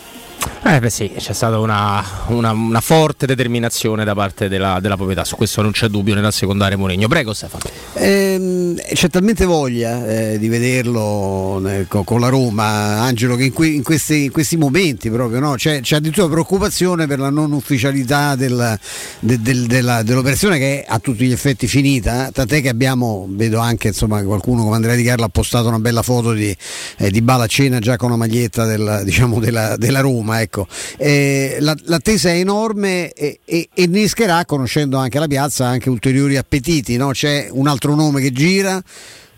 Eh 0.63 0.79
beh 0.79 0.91
sì, 0.91 1.11
c'è 1.17 1.33
stata 1.33 1.57
una, 1.57 2.05
una, 2.27 2.51
una 2.51 2.81
forte 2.81 3.25
determinazione 3.25 4.05
da 4.05 4.13
parte 4.13 4.47
della, 4.47 4.79
della, 4.79 4.95
proprietà, 4.95 5.23
su 5.23 5.35
questo 5.35 5.63
non 5.63 5.71
c'è 5.71 5.87
dubbio 5.87 6.13
nella 6.13 6.29
secondaria 6.29 6.77
Mourinho. 6.77 7.07
Prego 7.07 7.33
Stefano. 7.33 7.63
Eh, 7.93 8.75
c'è 8.93 9.09
talmente 9.09 9.45
voglia 9.45 10.05
eh, 10.05 10.37
di 10.37 10.47
vederlo 10.49 11.59
eh, 11.67 11.87
con, 11.87 12.03
con, 12.03 12.19
la 12.19 12.29
Roma, 12.29 13.01
Angelo, 13.01 13.35
che 13.37 13.45
in, 13.45 13.53
que, 13.53 13.69
in, 13.69 13.81
questi, 13.81 14.25
in 14.25 14.31
questi, 14.31 14.55
momenti 14.55 15.09
proprio 15.09 15.39
no? 15.39 15.55
c'è, 15.55 15.81
c'è, 15.81 15.95
addirittura 15.95 16.27
preoccupazione 16.27 17.07
per 17.07 17.17
la 17.17 17.31
non 17.31 17.53
ufficialità 17.53 18.35
del, 18.35 18.77
de, 19.19 19.41
del, 19.41 19.65
della, 19.65 20.03
dell'operazione 20.03 20.59
che 20.59 20.83
è 20.83 20.85
a 20.87 20.99
tutti 20.99 21.25
gli 21.25 21.31
effetti 21.31 21.65
finita, 21.65 22.29
tant'è 22.31 22.61
che 22.61 22.69
abbiamo, 22.69 23.25
vedo 23.31 23.57
anche 23.57 23.87
insomma, 23.87 24.21
qualcuno 24.21 24.61
come 24.61 24.75
Andrea 24.75 24.93
Di 24.95 25.03
Carlo 25.03 25.25
ha 25.25 25.29
postato 25.29 25.69
una 25.69 25.79
bella 25.79 26.03
foto 26.03 26.33
di, 26.33 26.55
eh, 26.97 27.09
di 27.09 27.23
Bala 27.23 27.47
Cena 27.47 27.79
già 27.79 27.97
con 27.97 28.11
la 28.11 28.15
maglietta 28.15 28.65
del, 28.65 29.01
diciamo, 29.03 29.39
della, 29.39 29.75
della 29.75 30.01
Roma. 30.01 30.39
Ecco 30.39 30.50
Ecco, 30.53 30.67
eh, 30.97 31.59
l'attesa 31.61 32.27
è 32.27 32.33
enorme 32.33 33.13
e, 33.13 33.39
e, 33.45 33.69
e 33.73 33.83
innescherà, 33.83 34.43
conoscendo 34.43 34.97
anche 34.97 35.17
la 35.17 35.27
piazza, 35.27 35.65
anche 35.65 35.89
ulteriori 35.89 36.35
appetiti. 36.35 36.97
No? 36.97 37.11
C'è 37.11 37.47
un 37.49 37.67
altro 37.67 37.95
nome 37.95 38.19
che 38.19 38.33
gira 38.33 38.83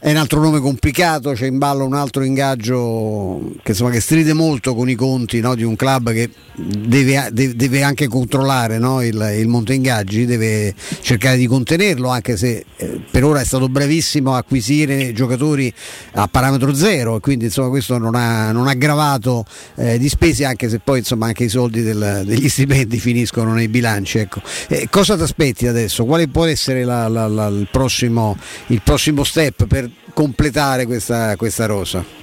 è 0.04 0.12
un 0.12 0.18
altro 0.18 0.42
nome 0.42 0.60
complicato, 0.60 1.32
c'è 1.32 1.46
in 1.46 1.58
ballo 1.58 1.86
un 1.86 1.94
altro 1.94 2.24
ingaggio 2.24 3.54
che, 3.64 3.72
insomma, 3.72 3.90
che 3.90 4.02
stride 4.02 4.34
molto 4.34 4.76
con 4.76 4.90
i 4.90 4.96
conti 4.96 5.40
no, 5.40 5.56
di 5.56 5.64
un 5.64 5.78
club 5.78 6.12
che 6.12 6.30
deve, 6.56 7.30
deve 7.32 7.84
anche 7.84 8.10
controllare 8.10 8.80
no, 8.80 9.02
il, 9.02 9.36
il, 9.38 9.48
monte 9.48 9.74
ingaggi, 9.74 10.26
deve 10.26 10.76
cercare 11.00 11.38
di 11.38 11.48
contenerlo, 11.48 12.10
anche 12.10 12.36
se 12.36 12.66
eh, 12.76 13.02
per 13.10 13.24
ora 13.24 13.40
è 13.40 13.46
stato 13.46 13.70
bravissimo 13.70 14.34
a 14.34 14.40
acquisire 14.40 15.14
giocatori 15.14 15.74
a 16.16 16.28
parametro 16.28 16.74
zero, 16.74 17.16
e 17.16 17.20
quindi 17.22 17.46
insomma, 17.46 17.70
questo 17.70 17.98
non 17.98 18.16
ha, 18.16 18.52
non 18.52 18.68
ha 18.68 18.74
gravato 18.74 19.46
eh, 19.76 19.98
di 19.98 20.10
spese, 20.10 20.44
anche 20.44 20.68
se 20.68 20.80
poi 20.80 21.00
insomma, 21.00 21.28
anche 21.28 21.46
i 21.46 21.50
soldi 21.50 21.82
del, 21.82 22.24
degli 22.26 22.50
stipendi 22.52 23.00
finiscono 23.00 23.54
nei 23.54 23.70
bilanci. 23.70 24.18
Ecco. 24.18 24.42
Eh, 24.68 24.90
cosa 24.90 25.16
ti 25.16 25.24
aspetti 25.24 25.66
adesso? 25.66 26.04
Quale 26.04 26.28
può 26.28 26.44
essere 26.44 26.84
la, 26.84 27.08
la, 27.08 27.26
la, 27.28 27.48
il, 27.48 27.70
prossimo, 27.72 28.36
il 28.68 28.82
prossimo 28.84 29.24
step 29.24 29.66
per 29.66 29.92
completare 30.14 30.86
questa, 30.86 31.36
questa 31.36 31.66
rosa? 31.66 32.22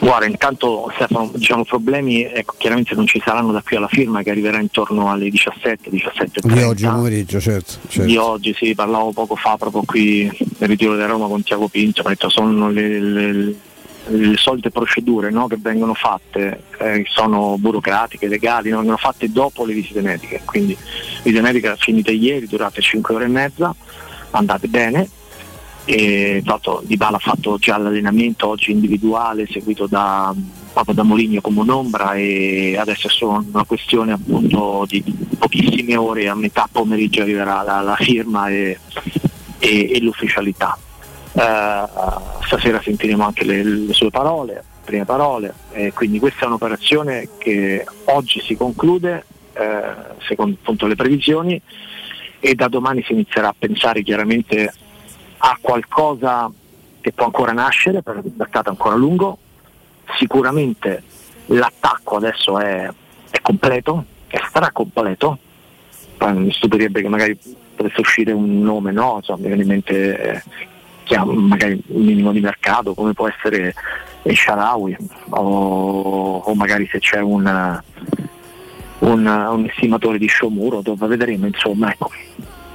Guarda, 0.00 0.24
intanto 0.24 0.90
Stefano, 0.94 1.30
diciamo 1.34 1.62
problemi 1.64 2.22
ecco, 2.22 2.54
chiaramente 2.56 2.94
non 2.94 3.06
ci 3.06 3.20
saranno 3.22 3.52
da 3.52 3.60
qui 3.60 3.76
alla 3.76 3.86
firma 3.86 4.22
che 4.22 4.30
arriverà 4.30 4.58
intorno 4.58 5.10
alle 5.10 5.28
17, 5.28 5.90
17 5.90 6.40
Di 6.42 6.62
oggi 6.62 6.86
pomeriggio, 6.86 7.38
certo, 7.38 7.74
certo, 7.86 8.08
Di 8.08 8.16
oggi, 8.16 8.54
sì, 8.54 8.74
parlavo 8.74 9.12
poco 9.12 9.36
fa 9.36 9.58
proprio 9.58 9.82
qui 9.82 10.22
nel 10.56 10.70
ritiro 10.70 10.96
di 10.96 11.04
Roma 11.04 11.26
con 11.26 11.42
Tiago 11.42 11.68
Pinto, 11.68 12.02
detto 12.02 12.30
sono 12.30 12.70
le, 12.70 12.98
le, 12.98 13.54
le 14.06 14.36
solite 14.38 14.70
procedure 14.70 15.28
no, 15.30 15.46
che 15.48 15.58
vengono 15.60 15.92
fatte, 15.92 16.62
eh, 16.78 17.04
sono 17.06 17.58
burocratiche, 17.58 18.26
legali, 18.26 18.70
vengono 18.70 18.96
fatte 18.96 19.30
dopo 19.30 19.66
le 19.66 19.74
visite 19.74 20.00
mediche, 20.00 20.40
quindi 20.46 20.74
visite 21.22 21.42
mediche 21.42 21.74
finite 21.76 22.10
ieri, 22.10 22.46
durate 22.46 22.80
5 22.80 23.14
ore 23.14 23.24
e 23.26 23.28
mezza, 23.28 23.74
andate 24.30 24.66
bene, 24.66 25.06
e 25.84 26.42
fatto, 26.44 26.82
Di 26.84 26.96
Bala 26.96 27.16
ha 27.16 27.20
fatto 27.20 27.56
già 27.58 27.76
l'allenamento 27.76 28.48
oggi 28.48 28.70
individuale 28.70 29.46
seguito 29.46 29.86
da, 29.86 30.34
proprio 30.72 30.94
da 30.94 31.02
Moligno 31.02 31.40
come 31.40 31.60
un'ombra 31.60 32.14
e 32.14 32.76
adesso 32.78 33.08
è 33.08 33.10
solo 33.10 33.44
una 33.52 33.64
questione 33.64 34.12
appunto 34.12 34.84
di 34.86 35.02
pochissime 35.38 35.96
ore, 35.96 36.28
a 36.28 36.34
metà 36.34 36.68
pomeriggio 36.70 37.22
arriverà 37.22 37.62
la, 37.62 37.80
la 37.80 37.96
firma 37.96 38.48
e, 38.48 38.78
e, 39.58 39.90
e 39.92 40.00
l'ufficialità. 40.00 40.76
Uh, 41.32 42.42
stasera 42.44 42.80
sentiremo 42.82 43.24
anche 43.24 43.44
le, 43.44 43.62
le 43.62 43.92
sue 43.92 44.10
parole, 44.10 44.64
prime 44.84 45.04
parole, 45.04 45.54
e 45.72 45.92
quindi 45.92 46.18
questa 46.18 46.44
è 46.44 46.46
un'operazione 46.46 47.28
che 47.38 47.86
oggi 48.06 48.40
si 48.40 48.56
conclude, 48.56 49.24
eh, 49.52 49.82
secondo 50.26 50.56
appunto 50.60 50.86
le 50.88 50.96
previsioni, 50.96 51.60
e 52.40 52.54
da 52.54 52.66
domani 52.66 53.02
si 53.04 53.12
inizierà 53.12 53.48
a 53.48 53.54
pensare 53.56 54.02
chiaramente 54.02 54.72
a 55.42 55.58
qualcosa 55.60 56.50
che 57.00 57.12
può 57.12 57.24
ancora 57.26 57.52
nascere, 57.52 58.02
perché 58.02 58.28
il 58.28 58.34
mercato 58.36 58.68
è 58.68 58.70
ancora 58.70 58.94
lungo, 58.94 59.38
sicuramente 60.18 61.02
l'attacco 61.46 62.16
adesso 62.16 62.58
è, 62.58 62.90
è 63.30 63.40
completo, 63.40 64.04
è 64.26 64.40
stracompleto, 64.46 65.38
mi 66.32 66.52
stupirebbe 66.52 67.00
che 67.00 67.08
magari 67.08 67.38
potesse 67.74 68.00
uscire 68.00 68.32
un 68.32 68.60
nome, 68.60 68.92
no? 68.92 69.16
Insomma, 69.16 69.38
mi 69.38 69.46
viene 69.46 69.62
in 69.62 69.68
mente 69.68 70.20
eh, 70.20 70.42
che 71.04 71.16
ha 71.16 71.24
magari 71.24 71.82
un 71.86 72.04
minimo 72.04 72.32
di 72.32 72.40
mercato, 72.40 72.92
come 72.92 73.14
può 73.14 73.26
essere 73.26 73.74
il 74.24 74.36
Sharawi, 74.36 74.96
o, 75.30 76.38
o 76.38 76.54
magari 76.54 76.86
se 76.92 76.98
c'è 76.98 77.20
un, 77.20 77.80
un, 78.98 79.26
un 79.26 79.64
estimatore 79.64 80.18
di 80.18 80.28
Shomuro, 80.28 80.82
dove 80.82 81.06
vedremo, 81.06 81.46
insomma, 81.46 81.90
ecco, 81.90 82.10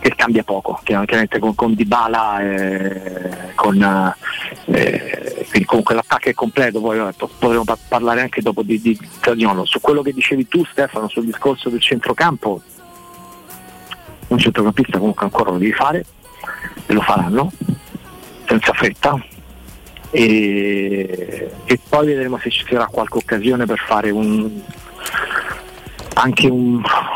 che 0.05 0.13
cambia 0.15 0.43
poco, 0.43 0.79
chiaramente 0.83 1.39
con, 1.39 1.55
con 1.55 1.73
Dybala 1.73 2.39
e 2.41 3.53
con, 3.55 4.13
eh, 4.65 5.47
l'attacco 5.95 6.29
è 6.29 6.33
completo, 6.35 6.79
poi 6.79 6.99
potremo 7.17 7.63
pa- 7.63 7.75
parlare 7.87 8.21
anche 8.21 8.43
dopo 8.43 8.61
di, 8.61 8.79
di 8.79 8.95
Zagnolo. 9.19 9.65
Su 9.65 9.81
quello 9.81 10.03
che 10.03 10.13
dicevi 10.13 10.47
tu 10.47 10.63
Stefano, 10.63 11.07
sul 11.07 11.25
discorso 11.25 11.69
del 11.69 11.81
centrocampo, 11.81 12.61
un 14.27 14.37
centrocampista 14.37 14.99
comunque 14.99 15.25
ancora 15.25 15.49
lo 15.49 15.57
devi 15.57 15.73
fare 15.73 16.05
e 16.85 16.93
lo 16.93 17.01
faranno 17.01 17.51
senza 18.47 18.73
fretta 18.73 19.19
e, 20.11 21.49
e 21.65 21.79
poi 21.89 22.05
vedremo 22.05 22.37
se 22.37 22.51
ci 22.51 22.63
sarà 22.69 22.85
qualche 22.85 23.17
occasione 23.17 23.65
per 23.65 23.79
fare 23.79 24.11
un, 24.11 24.61
anche 26.13 26.47
un, 26.47 26.75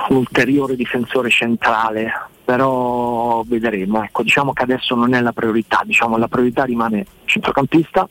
un 0.10 0.16
ulteriore 0.16 0.76
difensore 0.76 1.30
centrale 1.30 2.29
però 2.50 3.44
vedremo 3.46 4.04
ecco, 4.04 4.24
diciamo 4.24 4.54
che 4.54 4.64
adesso 4.64 4.96
non 4.96 5.14
è 5.14 5.22
la 5.22 5.34
priorità 5.34 5.84
diciamo, 5.86 6.18
la 6.18 6.28
priorità 6.28 6.64
rimane 6.64 7.06
centrocampista 7.26 8.10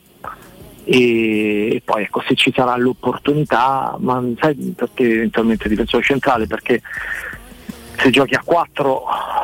e, 0.85 1.75
e 1.75 1.81
poi 1.83 2.03
ecco, 2.03 2.23
se 2.25 2.35
ci 2.35 2.53
sarà 2.55 2.77
l'opportunità 2.77 3.97
ma 3.99 4.23
sai 4.39 4.55
perché 4.77 5.03
eventualmente 5.03 5.67
difensore 5.67 6.03
centrale 6.03 6.47
perché 6.47 6.81
se 7.97 8.09
giochi 8.11 8.35
a 8.35 8.41
4 8.41 9.03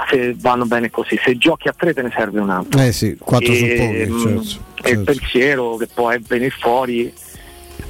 se 0.09 0.33
vanno 0.37 0.63
bene 0.63 0.89
così, 0.89 1.19
se 1.21 1.35
giochi 1.35 1.67
a 1.67 1.73
3 1.75 1.93
te 1.93 2.01
ne 2.01 2.13
serve 2.15 2.39
un 2.39 2.49
altro. 2.49 2.79
Eh 2.79 2.93
sì, 2.93 3.17
4 3.19 3.53
su 3.53 3.65
pochi, 3.65 4.05
mm, 4.07 4.17
certo, 4.17 4.29
E 4.29 4.91
il 4.91 4.95
certo. 4.95 5.03
pensiero 5.03 5.75
che 5.75 5.87
può 5.93 6.13
venire 6.25 6.51
fuori 6.51 7.13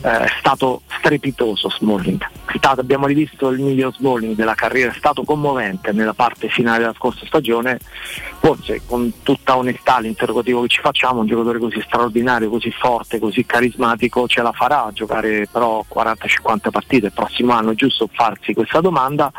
è 0.01 0.27
stato 0.37 0.81
strepitoso 0.97 1.69
Smalling. 1.69 2.23
Stato- 2.55 2.81
abbiamo 2.81 3.07
rivisto 3.07 3.49
il 3.49 3.59
miglior 3.59 3.93
Smalling 3.93 4.35
della 4.35 4.55
carriera, 4.55 4.91
è 4.91 4.95
stato 4.95 5.23
commovente 5.23 5.91
nella 5.91 6.13
parte 6.13 6.47
finale 6.47 6.79
della 6.79 6.93
scorsa 6.93 7.25
stagione, 7.25 7.79
forse 8.39 8.81
con 8.85 9.11
tutta 9.23 9.57
onestà 9.57 9.99
l'interrogativo 9.99 10.61
che 10.61 10.67
ci 10.67 10.81
facciamo, 10.81 11.21
un 11.21 11.27
giocatore 11.27 11.59
così 11.59 11.81
straordinario, 11.81 12.49
così 12.49 12.71
forte, 12.71 13.19
così 13.19 13.45
carismatico 13.45 14.27
ce 14.27 14.41
la 14.41 14.51
farà 14.51 14.85
a 14.85 14.91
giocare 14.91 15.47
però 15.51 15.83
40-50 15.91 16.69
partite 16.69 17.07
il 17.07 17.13
prossimo 17.13 17.53
anno, 17.53 17.73
giusto 17.73 18.07
farsi 18.11 18.53
questa 18.53 18.81
domanda 18.81 19.31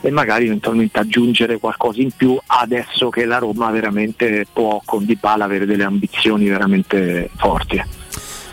e 0.00 0.10
magari 0.10 0.46
eventualmente 0.46 0.98
aggiungere 0.98 1.58
qualcosa 1.58 2.00
in 2.00 2.10
più 2.10 2.38
adesso 2.46 3.08
che 3.08 3.24
la 3.24 3.38
Roma 3.38 3.70
veramente 3.70 4.46
può 4.52 4.80
con 4.84 5.04
Dybala 5.04 5.44
avere 5.44 5.66
delle 5.66 5.84
ambizioni 5.84 6.46
veramente 6.48 7.30
forti. 7.36 8.05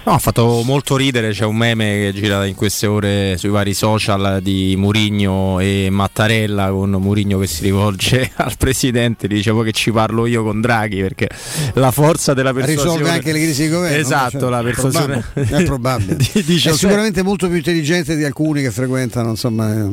No, 0.06 0.12
ha 0.12 0.18
fatto 0.18 0.64
molto 0.66 0.98
ridere, 0.98 1.32
c'è 1.32 1.46
un 1.46 1.56
meme 1.56 1.86
che 2.12 2.12
gira 2.14 2.46
in 2.46 2.56
queste 2.56 2.88
ore 2.88 3.38
sui 3.38 3.48
vari 3.48 3.74
social 3.74 4.40
di 4.42 4.76
Murigno 4.78 5.60
e 5.62 5.88
Mattarella 5.90 6.72
con 6.72 6.90
Murigno 6.90 7.40
che 7.40 7.48
si 7.48 7.64
rivolge 7.64 8.30
al 8.36 8.54
presidente, 8.58 9.28
gli 9.28 9.36
dicevo 9.36 9.62
che 9.62 9.72
ci 9.72 9.94
parlo 9.94 10.26
io 10.26 10.44
con 10.44 10.60
Draghi 10.60 11.00
perché 11.00 11.30
la 11.76 11.92
forza 11.92 12.34
della 12.34 12.52
persuasione 12.52 12.98
Risolve 12.98 13.10
anche 13.16 13.32
le 13.32 13.40
crisi 13.44 13.64
di 13.64 13.70
governo. 13.70 13.96
Esatto, 13.98 14.40
Cioè, 14.40 14.50
la 14.50 14.62
persuasione 14.62 15.24
probabile, 15.34 15.58
È 15.58 15.64
probabile. 15.64 16.16
di, 16.34 16.44
di 16.44 16.56
è 16.58 16.74
sicuramente 16.74 17.24
molto 17.24 17.48
più 17.48 17.56
intelligente 17.56 18.18
di 18.18 18.26
alcuni 18.26 18.62
che 18.62 18.72
frequentano 18.72 19.30
insomma, 19.30 19.90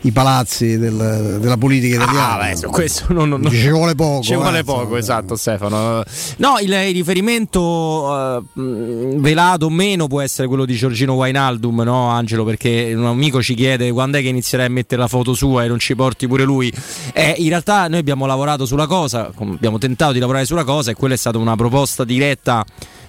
i 0.00 0.10
palazzi 0.10 0.78
del- 0.78 1.36
della 1.38 1.58
politica 1.58 1.96
italiana. 1.96 2.38
Ah, 2.38 2.50
beh, 2.54 2.66
questo 2.68 3.12
non, 3.12 3.28
non- 3.28 3.46
Ci 3.50 3.68
vuole 3.68 3.94
poco. 3.94 4.22
Ci 4.22 4.32
eh, 4.32 4.36
vuole 4.36 4.60
insomma. 4.60 4.80
poco, 4.80 4.96
esatto, 4.96 5.36
Stefano. 5.36 6.02
No, 6.38 6.58
il, 6.62 6.72
il 6.72 6.94
riferimento 6.94 8.38
eh, 8.56 9.18
velato 9.34 9.68
meno 9.68 10.06
può 10.06 10.20
essere 10.20 10.46
quello 10.46 10.64
di 10.64 10.74
Giorgino 10.74 11.14
Wainaldum, 11.14 11.80
no, 11.80 12.08
Angelo? 12.08 12.44
Perché 12.44 12.94
un 12.94 13.04
amico 13.04 13.42
ci 13.42 13.54
chiede 13.54 13.90
quando 13.90 14.18
è 14.18 14.22
che 14.22 14.28
inizierai 14.28 14.66
a 14.66 14.70
mettere 14.70 15.00
la 15.00 15.08
foto 15.08 15.34
sua 15.34 15.64
e 15.64 15.68
non 15.68 15.80
ci 15.80 15.96
porti 15.96 16.28
pure 16.28 16.44
lui. 16.44 16.72
Eh, 17.12 17.34
in 17.38 17.48
realtà 17.48 17.88
noi 17.88 17.98
abbiamo 17.98 18.26
lavorato 18.26 18.64
sulla 18.64 18.86
cosa, 18.86 19.32
abbiamo 19.36 19.78
tentato 19.78 20.12
di 20.12 20.20
lavorare 20.20 20.44
sulla 20.44 20.62
cosa 20.62 20.92
e 20.92 20.94
quella 20.94 21.14
è 21.14 21.16
stata 21.16 21.36
una 21.38 21.56
proposta 21.56 22.04
diretta 22.04 22.64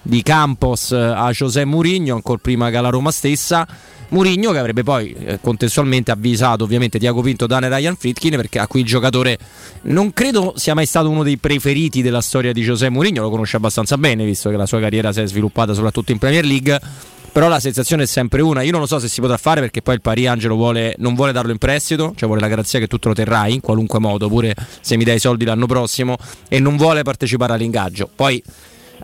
di 0.06 0.22
Campos 0.22 0.92
eh, 0.92 0.96
a 0.96 1.30
José 1.32 1.64
Mourinho, 1.64 2.14
ancora 2.14 2.38
prima 2.40 2.70
che 2.70 2.76
alla 2.76 2.90
Roma 2.90 3.10
stessa. 3.10 3.66
Mourinho 4.08 4.52
che 4.52 4.58
avrebbe 4.58 4.84
poi 4.84 5.12
eh, 5.12 5.40
contestualmente 5.40 6.12
avvisato 6.12 6.62
ovviamente 6.62 7.00
Tiago 7.00 7.22
Pinto, 7.22 7.48
Dan 7.48 7.64
e 7.64 7.68
Ryan 7.68 7.96
Fritkin 7.96 8.36
perché 8.36 8.60
a 8.60 8.68
cui 8.68 8.80
il 8.80 8.86
giocatore 8.86 9.36
non 9.82 10.12
credo 10.12 10.52
sia 10.54 10.74
mai 10.74 10.86
stato 10.86 11.10
uno 11.10 11.24
dei 11.24 11.38
preferiti 11.38 12.02
della 12.02 12.20
storia 12.20 12.52
di 12.52 12.62
José 12.62 12.88
Mourinho, 12.88 13.20
lo 13.20 13.30
conosce 13.30 13.56
abbastanza 13.56 13.98
bene 13.98 14.24
visto 14.24 14.48
che 14.48 14.56
la 14.56 14.66
sua 14.66 14.78
carriera 14.78 15.12
si 15.12 15.22
è 15.22 15.26
sviluppata 15.26 15.74
soprattutto 15.74 16.12
in 16.12 16.18
Premier 16.18 16.44
League, 16.44 16.80
però 17.32 17.48
la 17.48 17.58
sensazione 17.58 18.04
è 18.04 18.06
sempre 18.06 18.42
una, 18.42 18.62
io 18.62 18.70
non 18.70 18.80
lo 18.80 18.86
so 18.86 19.00
se 19.00 19.08
si 19.08 19.20
potrà 19.20 19.36
fare 19.38 19.60
perché 19.60 19.82
poi 19.82 19.94
il 19.94 20.00
Paris 20.02 20.28
Angelo 20.28 20.54
vuole, 20.54 20.94
non 20.98 21.16
vuole 21.16 21.32
darlo 21.32 21.50
in 21.50 21.58
prestito, 21.58 22.12
cioè 22.14 22.28
vuole 22.28 22.40
la 22.40 22.48
garanzia 22.48 22.78
che 22.78 22.86
tu 22.86 22.98
te 22.98 23.08
lo 23.08 23.14
terrai 23.14 23.54
in 23.54 23.60
qualunque 23.60 23.98
modo, 23.98 24.28
pure 24.28 24.54
se 24.80 24.96
mi 24.96 25.02
dai 25.02 25.16
i 25.16 25.18
soldi 25.18 25.44
l'anno 25.44 25.66
prossimo 25.66 26.16
e 26.48 26.60
non 26.60 26.76
vuole 26.76 27.02
partecipare 27.02 27.54
all'ingaggio. 27.54 28.08
Poi 28.14 28.40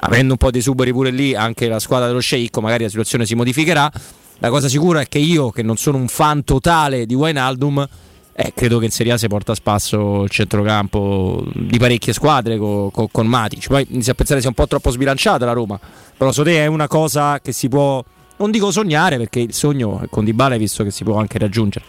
avendo 0.05 0.33
un 0.33 0.39
po' 0.39 0.51
di 0.51 0.61
suberi 0.61 0.93
pure 0.93 1.11
lì, 1.11 1.35
anche 1.35 1.69
la 1.69 1.79
squadra 1.79 2.07
dello 2.09 2.21
sceicco, 2.21 2.61
magari 2.61 2.85
la 2.85 2.89
situazione 2.89 3.25
si 3.25 3.35
modificherà. 3.35 3.91
La 4.39 4.51
cosa 4.51 4.69
sicura 4.69 5.01
è 5.01 5.07
che 5.07 5.19
io, 5.19 5.51
che 5.51 5.63
non 5.63 5.77
sono 5.77 5.99
un 5.99 6.09
fan 6.09 6.43
totale 6.43 7.07
di 7.07 7.15
Wijnaldum, 7.15 7.89
eh, 8.35 8.53
credo 8.55 8.79
che 8.79 8.87
in 8.87 8.91
Serie 8.91 9.13
A 9.13 9.19
si 9.19 9.29
porta 9.29 9.53
a 9.53 9.55
spasso 9.55 10.25
il 10.25 10.31
centrocampo 10.31 11.45
di 11.55 11.79
parecchie 11.79 12.13
squadre 12.13 12.59
co- 12.59 12.91
co- 12.93 13.09
con 13.13 13.27
Matic. 13.27 13.69
Poi 13.69 13.87
inizia 13.91 14.13
a 14.13 14.15
pensare 14.17 14.41
sia 14.41 14.49
un 14.49 14.55
po' 14.55 14.67
troppo 14.67 14.91
sbilanciata 14.91 15.45
la 15.45 15.53
Roma. 15.53 15.79
Però 16.17 16.33
so 16.33 16.43
te 16.43 16.57
è 16.57 16.67
una 16.67 16.89
cosa 16.89 17.39
che 17.41 17.53
si 17.53 17.69
può, 17.69 18.03
non 18.39 18.51
dico 18.51 18.73
sognare, 18.73 19.19
perché 19.19 19.39
il 19.39 19.53
sogno 19.53 20.05
con 20.11 20.25
Dybala 20.25 20.55
hai 20.55 20.59
visto 20.59 20.83
che 20.83 20.91
si 20.91 21.05
può 21.05 21.17
anche 21.17 21.39
raggiungere. 21.39 21.85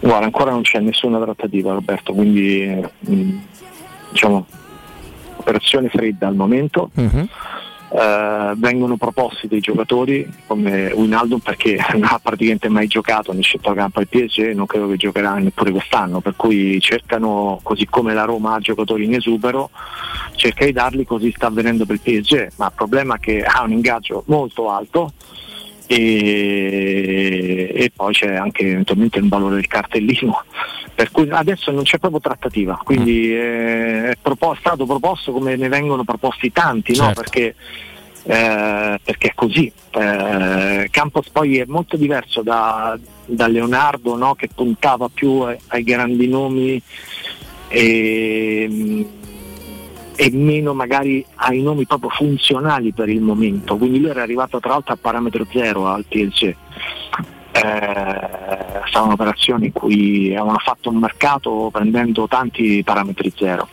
Guarda, 0.00 0.26
ancora 0.26 0.50
non 0.50 0.60
c'è 0.60 0.80
nessuna 0.80 1.18
trattativa 1.18 1.72
Roberto, 1.72 2.12
quindi 2.12 2.86
mh, 2.98 3.38
diciamo 4.10 4.46
operazione 5.44 5.88
fredda 5.88 6.26
al 6.26 6.34
momento. 6.34 6.90
Eh, 7.96 8.54
vengono 8.56 8.96
proposti 8.96 9.46
dei 9.46 9.60
giocatori 9.60 10.28
come 10.48 10.90
Winaldo 10.92 11.38
perché 11.38 11.78
non 11.94 12.02
ha 12.02 12.18
praticamente 12.20 12.68
mai 12.68 12.88
giocato 12.88 13.32
nel 13.32 13.44
centrocampo 13.44 14.00
al 14.00 14.08
PSG 14.08 14.52
non 14.52 14.66
credo 14.66 14.88
che 14.88 14.96
giocherà 14.96 15.34
neppure 15.34 15.70
quest'anno 15.70 16.18
per 16.18 16.34
cui 16.34 16.80
cercano 16.80 17.60
così 17.62 17.86
come 17.86 18.12
la 18.12 18.24
Roma 18.24 18.54
ha 18.54 18.58
giocatori 18.58 19.04
in 19.04 19.14
esubero 19.14 19.70
cerca 20.34 20.64
di 20.64 20.72
darli 20.72 21.04
così 21.04 21.32
sta 21.36 21.46
avvenendo 21.46 21.86
per 21.86 22.00
il 22.02 22.22
PSG 22.22 22.48
ma 22.56 22.66
il 22.66 22.72
problema 22.74 23.14
è 23.14 23.20
che 23.20 23.44
ha 23.44 23.62
un 23.62 23.70
ingaggio 23.70 24.24
molto 24.26 24.70
alto 24.70 25.12
e, 25.86 27.72
e 27.74 27.92
poi 27.94 28.12
c'è 28.12 28.34
anche 28.34 28.66
eventualmente 28.66 29.18
il 29.18 29.28
valore 29.28 29.56
del 29.56 29.66
cartellino 29.66 30.44
per 30.94 31.10
cui 31.10 31.28
adesso 31.30 31.70
non 31.72 31.82
c'è 31.82 31.98
proprio 31.98 32.20
trattativa 32.20 32.80
quindi 32.82 33.34
eh, 33.34 34.10
è 34.10 34.16
propo- 34.20 34.56
stato 34.58 34.86
proposto 34.86 35.32
come 35.32 35.56
ne 35.56 35.68
vengono 35.68 36.04
proposti 36.04 36.52
tanti 36.52 36.96
no? 36.96 37.04
Certo. 37.04 37.20
perché 37.20 37.54
eh, 38.26 38.98
perché 39.04 39.28
è 39.28 39.34
così. 39.34 39.70
Eh, 39.90 40.88
Campos 40.90 41.28
poi 41.28 41.58
è 41.58 41.64
molto 41.66 41.96
diverso 41.96 42.40
da, 42.42 42.98
da 43.26 43.46
Leonardo 43.46 44.16
no? 44.16 44.34
che 44.34 44.48
puntava 44.48 45.10
più 45.12 45.40
ai, 45.40 45.58
ai 45.68 45.82
grandi 45.82 46.26
nomi 46.26 46.80
e, 47.68 49.06
e 50.16 50.30
meno 50.32 50.74
magari 50.74 51.24
ai 51.36 51.60
nomi 51.60 51.86
proprio 51.86 52.10
funzionali 52.10 52.92
per 52.92 53.08
il 53.08 53.20
momento. 53.20 53.76
Quindi 53.76 54.00
lui 54.00 54.10
era 54.10 54.22
arrivato 54.22 54.60
tra 54.60 54.70
l'altro 54.70 54.94
a 54.94 54.98
parametro 55.00 55.46
zero 55.52 55.86
al 55.86 56.04
PSG. 56.04 56.54
Eh, 57.52 58.28
stava 58.86 59.06
un'operazione 59.06 59.66
in 59.66 59.72
cui 59.72 60.34
avevano 60.34 60.58
fatto 60.58 60.90
un 60.90 60.96
mercato 60.96 61.68
prendendo 61.72 62.26
tanti 62.28 62.82
parametri 62.84 63.32
zero. 63.36 63.68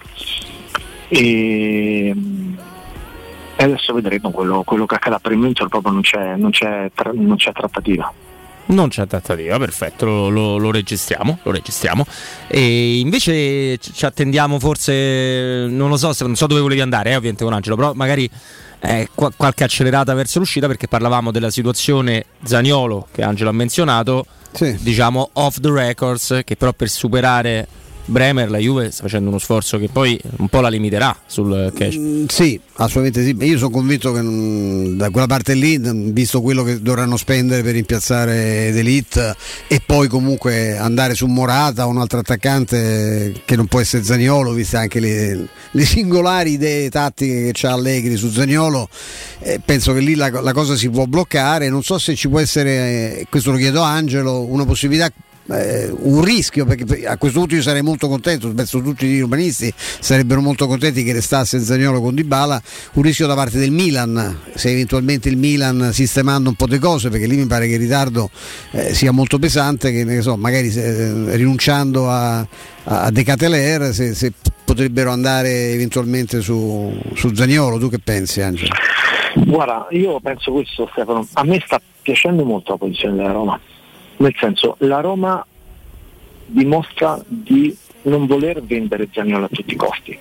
E, 1.08 2.16
adesso 3.58 3.94
vedremo 3.94 4.32
quello, 4.32 4.64
quello 4.64 4.86
che 4.86 4.96
accadrà 4.96 5.20
per 5.20 5.32
il 5.34 5.38
momento 5.38 5.68
proprio 5.68 5.92
non 5.92 6.02
c'è, 6.02 6.36
non 6.36 6.52
c'è, 6.52 6.90
non 7.14 7.36
c'è 7.36 7.52
trattativa. 7.52 8.12
Non 8.68 8.88
c'è 8.90 9.06
trattativa, 9.08 9.58
perfetto, 9.58 10.06
lo, 10.06 10.30
lo- 10.30 10.58
lo 10.58 10.72
registriamo, 10.72 11.40
lo 11.44 11.52
registriamo. 11.52 12.06
E 12.48 13.00
invece 13.00 13.78
ci 13.80 14.06
attendiamo 14.06 14.60
forse, 14.60 15.66
non 15.68 15.90
lo 15.90 15.98
so, 15.98 16.14
non 16.22 16.36
so 16.36 16.48
dove 16.48 16.62
volevi 16.62 16.80
andare, 16.82 17.12
eh, 17.12 17.16
ovviamente 17.16 17.44
con 17.44 17.52
Angelo, 17.54 17.76
però 17.76 17.92
magari 17.94 18.30
eh, 18.84 19.10
qua- 19.14 19.32
qualche 19.36 19.64
accelerata 19.66 20.14
verso 20.14 20.40
l'uscita 20.40 20.68
perché 20.68 20.88
parlavamo 20.88 21.32
della 21.32 21.50
situazione 21.52 22.26
Zaniolo 22.44 23.08
che 23.12 23.24
Angelo 23.24 23.50
ha 23.50 23.54
menzionato, 23.54 24.26
Sì. 24.54 24.78
diciamo 24.80 25.30
off 25.34 25.60
the 25.60 25.70
records, 25.72 26.42
che 26.46 26.56
però 26.56 26.72
per 26.72 26.88
superare 26.90 27.68
Bremer 28.06 28.50
la 28.50 28.58
Juve 28.58 28.92
sta 28.92 29.04
facendo 29.04 29.30
uno 29.30 29.38
sforzo 29.38 29.78
che 29.78 29.90
poi 29.92 30.20
un 30.38 30.48
po' 30.48 30.60
la 30.60 30.70
limiterà 30.70 31.16
sul 31.26 31.72
cash. 31.76 31.96
Mm, 31.98 32.26
sì, 32.28 32.60
assolutamente 32.74 33.24
sì. 33.24 33.36
Io 33.46 33.58
sono 33.58 33.70
convinto 33.70 34.12
che 34.12 34.22
mm, 34.22 34.98
da 34.98 35.10
quella 35.10 35.28
parte 35.28 35.54
lì, 35.54 35.78
mm, 35.78 36.10
visto 36.10 36.42
quello 36.42 36.64
che 36.64 36.82
dovranno 36.82 37.18
spendere 37.18 37.62
per 37.64 37.74
rimpiazzare 37.74 38.72
D'Elite 38.72 39.36
e 39.68 39.82
poi 39.86 40.08
comunque 40.08 40.78
andare 40.78 41.14
su 41.16 41.26
Morata, 41.28 41.86
un 41.86 42.00
altro 42.00 42.20
attaccante 42.20 43.42
che 43.46 43.56
non 43.56 43.68
può 43.68 43.80
essere 43.80 44.04
Zaniolo, 44.04 44.52
viste 44.54 44.78
anche 44.78 45.00
le, 45.00 45.48
le 45.72 45.86
singolari 45.86 46.52
idee 46.52 46.90
tattiche 46.90 47.52
che 47.52 47.68
ha 47.68 47.74
Allegri 47.74 48.18
su 48.18 48.30
Zaniolo, 48.30 48.90
eh, 49.40 49.60
penso 49.64 49.94
che 49.94 50.00
lì 50.00 50.16
la, 50.16 50.30
la 50.30 50.54
cosa 50.54 50.76
si 50.76 50.90
può 50.90 51.06
bloccare. 51.06 51.70
Non 51.70 51.84
so 51.84 51.98
se 51.98 52.16
ci 52.16 52.28
può 52.28 52.40
essere, 52.40 52.72
eh, 53.20 53.28
questo 53.30 53.52
lo 53.52 53.58
chiedo 53.58 53.82
a 53.84 53.92
Angelo, 53.92 54.42
una 54.42 54.66
possibilità 54.66 55.12
eh, 55.54 55.90
un 55.92 56.24
rischio 56.24 56.66
perché 56.66 57.06
a 57.06 57.18
questo 57.18 57.40
punto 57.40 57.56
io 57.56 57.62
sarei 57.62 57.82
molto 57.82 58.08
contento 58.08 58.52
penso 58.54 58.82
tutti 58.82 59.08
gli 59.08 59.20
urbanisti 59.20 59.74
sarebbero 59.76 60.42
molto 60.42 60.68
contenti 60.68 61.04
che 61.04 61.14
restasse 61.14 61.60
Zagnolo 61.60 62.02
con 62.02 62.16
Dybala 62.16 62.62
un 62.94 63.04
rischio 63.04 63.28
da 63.28 63.36
parte 63.36 63.58
del 63.58 63.72
Milan 63.72 64.40
se 64.54 64.70
eventualmente 64.70 65.30
il 65.30 65.38
Milan 65.38 65.92
sistemando 65.94 66.50
un 66.50 66.56
po' 66.56 66.68
di 66.68 66.80
cose 66.80 67.10
perché 67.10 67.28
lì 67.28 67.36
mi 67.36 67.46
pare 67.46 67.68
che 67.68 67.74
il 67.74 67.80
ritardo 67.80 68.30
eh, 68.72 68.94
sia 68.94 69.12
molto 69.12 69.40
pesante 69.40 69.92
che 69.92 70.22
so 70.22 70.36
magari 70.38 70.72
eh, 70.74 71.36
rinunciando 71.36 72.10
a, 72.10 72.46
a 72.84 73.12
De 73.12 73.24
Cateler 73.24 73.94
se, 73.94 74.14
se, 74.14 74.32
potrebbero 74.64 75.12
andare 75.12 75.72
eventualmente 75.72 76.40
su, 76.40 76.98
su 77.14 77.34
Zagnolo 77.34 77.78
tu 77.78 77.90
che 77.90 78.00
pensi 78.00 78.42
Angelo? 78.42 78.74
Guarda, 79.36 79.88
io 79.90 80.20
penso 80.22 80.52
questo 80.54 80.88
Stefano, 80.92 81.28
a 81.34 81.44
me 81.44 81.62
sta 81.66 81.82
piacendo 82.02 82.46
molto 82.46 82.72
la 82.72 82.78
posizione 82.78 83.18
della 83.18 83.32
Roma 83.32 83.60
nel 84.22 84.36
senso, 84.38 84.76
la 84.80 85.02
Roma 85.02 85.46
dimostra 86.46 87.20
di 87.26 87.76
non 88.04 88.26
voler 88.26 88.64
vendere 88.64 89.10
Zagnolo 89.12 89.46
a 89.46 89.50
tutti 89.50 89.74
i 89.74 89.78
costi. 89.78 90.18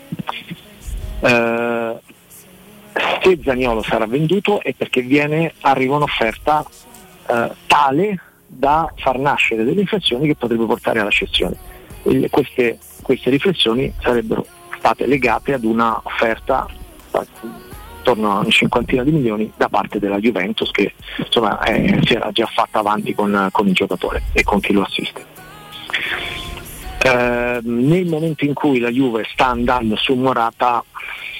Eh, 1.20 1.98
se 3.22 3.38
Zagnolo 3.42 3.82
sarà 3.82 4.06
venduto 4.06 4.62
è 4.62 4.74
perché 4.74 5.02
viene, 5.02 5.52
arriva 5.60 5.96
un'offerta 5.96 6.64
eh, 7.26 7.50
tale 7.66 8.20
da 8.46 8.92
far 8.96 9.18
nascere 9.18 9.64
delle 9.64 9.80
riflessioni 9.80 10.26
che 10.26 10.34
potrebbero 10.34 10.68
portare 10.68 11.00
alla 11.00 11.10
cessione. 11.10 11.56
Queste, 12.30 12.78
queste 13.02 13.30
riflessioni 13.30 13.92
sarebbero 14.00 14.46
state 14.78 15.06
legate 15.06 15.52
ad 15.52 15.64
una 15.64 16.00
offerta 16.02 16.66
intorno 18.00 18.32
a 18.32 18.38
una 18.40 18.50
cinquantina 18.50 19.04
di 19.04 19.12
milioni 19.12 19.52
da 19.56 19.68
parte 19.68 19.98
della 19.98 20.18
Juventus 20.18 20.70
che 20.70 20.94
insomma, 21.16 21.62
eh, 21.62 22.00
si 22.02 22.14
era 22.14 22.30
già 22.32 22.46
fatta 22.46 22.80
avanti 22.80 23.14
con, 23.14 23.48
con, 23.52 23.68
il 23.68 23.74
giocatore 23.74 24.22
e 24.32 24.42
con 24.42 24.60
chi 24.60 24.72
lo 24.72 24.82
assiste. 24.82 25.24
Eh, 27.02 27.60
nel 27.62 28.06
momento 28.06 28.44
in 28.44 28.54
cui 28.54 28.78
la 28.78 28.90
Juve 28.90 29.24
sta 29.30 29.46
andando 29.46 29.96
su 29.96 30.14
Morata, 30.14 30.84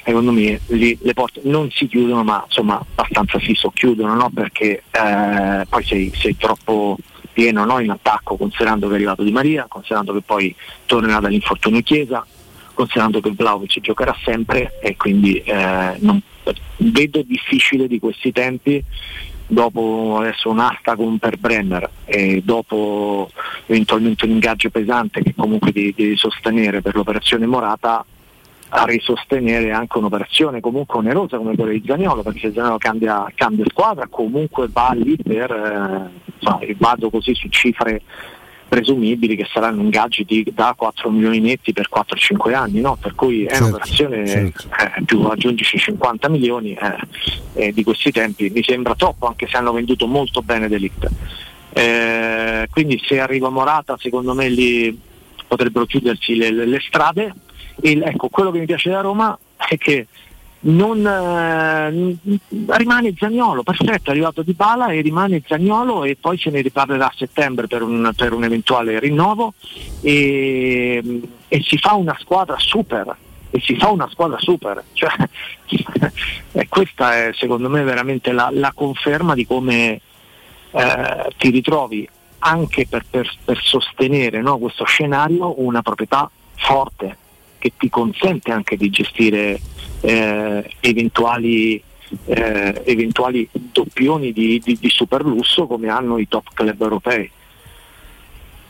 secondo 0.05 0.33
me 0.33 0.61
lì 0.69 0.97
le 1.03 1.13
porte 1.13 1.41
non 1.45 1.71
si 1.71 1.87
chiudono 1.87 2.25
ma 2.25 2.43
insomma 2.47 2.79
abbastanza 2.79 3.39
si 3.39 3.55
socchiudono 3.55 4.15
no? 4.15 4.31
perché 4.33 4.83
eh, 4.91 5.67
poi 5.69 5.85
sei, 5.85 6.11
sei 6.15 6.37
troppo 6.39 6.97
pieno 7.33 7.65
no? 7.65 7.79
in 7.81 7.91
attacco 7.91 8.37
considerando 8.37 8.87
che 8.87 8.95
è 8.95 8.97
arrivato 8.97 9.23
Di 9.23 9.31
Maria, 9.31 9.67
considerando 9.69 10.15
che 10.15 10.23
poi 10.23 10.55
tornerà 10.87 11.21
dall'infortunio 11.21 11.83
Chiesa, 11.83 12.25
considerando 12.73 13.21
che 13.21 13.31
Vlaovic 13.33 13.81
giocherà 13.81 14.17
sempre 14.25 14.79
e 14.81 14.97
quindi 14.97 15.37
eh, 15.39 15.97
non, 15.99 16.21
vedo 16.77 17.23
difficile 17.23 17.87
di 17.87 17.99
questi 17.99 18.33
tempi 18.33 18.83
dopo 19.47 20.19
adesso 20.21 20.49
un'asta 20.49 20.95
con 20.95 21.19
per 21.19 21.37
Brenner 21.37 21.91
e 22.05 22.41
dopo 22.45 23.31
eventualmente 23.67 24.25
un 24.25 24.31
ingaggio 24.31 24.71
pesante 24.71 25.23
che 25.23 25.35
comunque 25.37 25.73
devi, 25.73 25.93
devi 25.97 26.17
sostenere 26.17 26.81
per 26.81 26.95
l'operazione 26.95 27.47
Morata 27.47 28.05
a 28.73 28.85
risostenere 28.85 29.73
anche 29.73 29.99
un'operazione 29.99 30.61
comunque 30.61 30.99
onerosa 30.99 31.37
come 31.37 31.57
quella 31.57 31.73
di 31.73 31.83
Zagnolo 31.85 32.23
perché 32.23 32.53
Zagnolo 32.53 32.79
cambia, 32.79 33.27
cambia 33.35 33.65
squadra 33.69 34.07
comunque 34.09 34.69
va 34.71 34.93
lì 34.95 35.17
per 35.17 35.51
eh, 35.51 36.31
insomma, 36.39 36.61
vado 36.79 37.11
così 37.11 37.35
su 37.35 37.49
cifre 37.49 38.03
presumibili 38.71 39.35
che 39.35 39.49
saranno 39.53 39.83
ingaggi 39.83 40.25
di, 40.25 40.47
da 40.55 40.75
4 40.77 41.11
milioni 41.11 41.41
netti 41.41 41.73
per 41.73 41.89
4-5 41.93 42.55
anni, 42.55 42.81
no? 42.81 42.97
per 43.01 43.17
cui 43.17 43.45
è 43.45 43.49
certo, 43.49 43.65
un'operazione 43.65 44.27
certo. 44.29 44.69
Eh, 44.79 45.03
più 45.05 45.25
aggiungici 45.25 45.77
50 45.77 46.29
milioni 46.29 46.75
eh, 46.75 46.97
eh, 47.55 47.73
di 47.73 47.83
questi 47.83 48.13
tempi, 48.13 48.49
mi 48.49 48.63
sembra 48.63 48.95
troppo 48.95 49.27
anche 49.27 49.49
se 49.49 49.57
hanno 49.57 49.73
venduto 49.73 50.07
molto 50.07 50.41
bene 50.41 50.69
Delict. 50.69 51.11
Eh, 51.73 52.69
quindi 52.71 53.03
se 53.05 53.19
arriva 53.19 53.51
Morata 53.51 53.97
secondo 53.99 54.35
me 54.35 54.49
lì 54.49 54.97
potrebbero 55.49 55.85
chiudersi 55.87 56.37
le, 56.37 56.53
le, 56.53 56.67
le 56.67 56.81
strade 56.81 57.35
e 57.81 58.01
ecco, 58.05 58.29
quello 58.29 58.53
che 58.53 58.61
mi 58.61 58.67
piace 58.67 58.91
da 58.91 59.01
Roma 59.01 59.37
è 59.57 59.77
che 59.77 60.07
non, 60.63 61.07
eh, 61.07 62.17
rimane 62.77 63.15
Zagnolo, 63.17 63.63
perfetto, 63.63 64.11
è 64.11 64.13
arrivato 64.13 64.43
Di 64.43 64.53
Bala 64.53 64.89
e 64.89 65.01
rimane 65.01 65.43
Zagnolo 65.47 66.05
e 66.05 66.17
poi 66.21 66.37
se 66.37 66.51
ne 66.51 66.61
riparlerà 66.61 67.07
a 67.07 67.15
settembre 67.17 67.67
per 67.67 67.83
un, 67.83 68.13
per 68.15 68.33
un 68.33 68.45
eventuale 68.45 68.99
rinnovo 68.99 69.55
e, 70.03 71.23
e, 71.49 71.63
si 71.63 71.79
fa 71.79 71.95
una 71.95 72.17
squadra 72.19 72.59
super 72.59 73.17
e 73.51 73.61
si 73.61 73.75
fa 73.77 73.89
una 73.89 74.09
squadra 74.11 74.39
super 74.39 74.85
cioè, 74.93 75.11
e 76.53 76.69
questa 76.69 77.17
è 77.17 77.31
secondo 77.35 77.69
me 77.71 77.83
veramente 77.83 78.31
la, 78.33 78.51
la 78.53 78.73
conferma 78.75 79.35
di 79.35 79.47
come 79.47 80.01
eh, 80.73 81.33
ti 81.39 81.51
ritrovi 81.51 82.09
anche 82.41 82.87
per, 82.87 83.05
per, 83.09 83.31
per 83.45 83.61
sostenere 83.63 84.41
no, 84.41 84.59
questo 84.59 84.85
scenario 84.85 85.61
una 85.61 85.83
proprietà 85.83 86.31
forte 86.55 87.17
che 87.59 87.73
ti 87.77 87.89
consente 87.89 88.53
anche 88.53 88.77
di 88.77 88.89
gestire 88.89 89.59
eh, 90.01 90.71
eventuali, 90.81 91.83
eh, 92.25 92.83
eventuali, 92.85 93.49
doppioni 93.53 94.33
di, 94.33 94.61
di, 94.65 94.77
di 94.81 94.91
super 94.91 95.25
lusso 95.25 95.67
come 95.67 95.89
hanno 95.89 96.19
i 96.19 96.29
top 96.29 96.49
club 96.55 96.81
europei. 96.81 97.31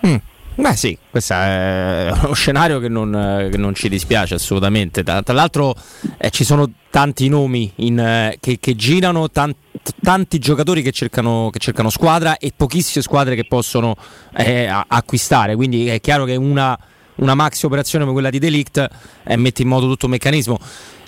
Mm. 0.07 0.17
Beh 0.61 0.77
sì, 0.77 0.99
questo 1.11 1.33
è 1.35 2.13
uno 2.23 2.35
scenario 2.35 2.81
che 2.81 2.89
non, 2.89 3.49
che 3.51 3.57
non 3.57 3.75
ci 3.75 3.89
dispiace 3.89 4.35
assolutamente. 4.35 5.03
Tra, 5.03 5.23
tra 5.23 5.33
l'altro 5.33 5.75
eh, 6.19 6.29
ci 6.31 6.45
sono 6.45 6.71
tanti 6.91 7.29
nomi 7.29 7.73
in, 7.77 7.99
eh, 7.99 8.37
che, 8.41 8.59
che, 8.61 8.75
girano, 8.75 9.31
tant, 9.31 9.57
tanti 10.03 10.39
giocatori 10.39 10.83
che 10.83 10.91
cercano, 10.91 11.49
che 11.51 11.61
cercano, 11.61 11.89
squadra 11.89 12.37
e 12.37 12.53
pochissime 12.55 13.03
squadre 13.03 13.37
che 13.37 13.47
possono 13.47 13.97
eh, 14.37 14.67
acquistare. 14.67 15.55
Quindi 15.55 15.87
è 15.87 16.01
chiaro 16.01 16.25
che 16.25 16.37
una, 16.37 16.79
una 17.21 17.35
maxi 17.35 17.67
operazione 17.67 18.05
come 18.05 18.15
quella 18.15 18.31
di 18.31 18.39
Delict 18.39 18.89
eh, 19.25 19.37
mette 19.37 19.63
in 19.63 19.69
moto 19.69 19.87
tutto 19.87 20.07
il 20.07 20.13
meccanismo. 20.13 20.59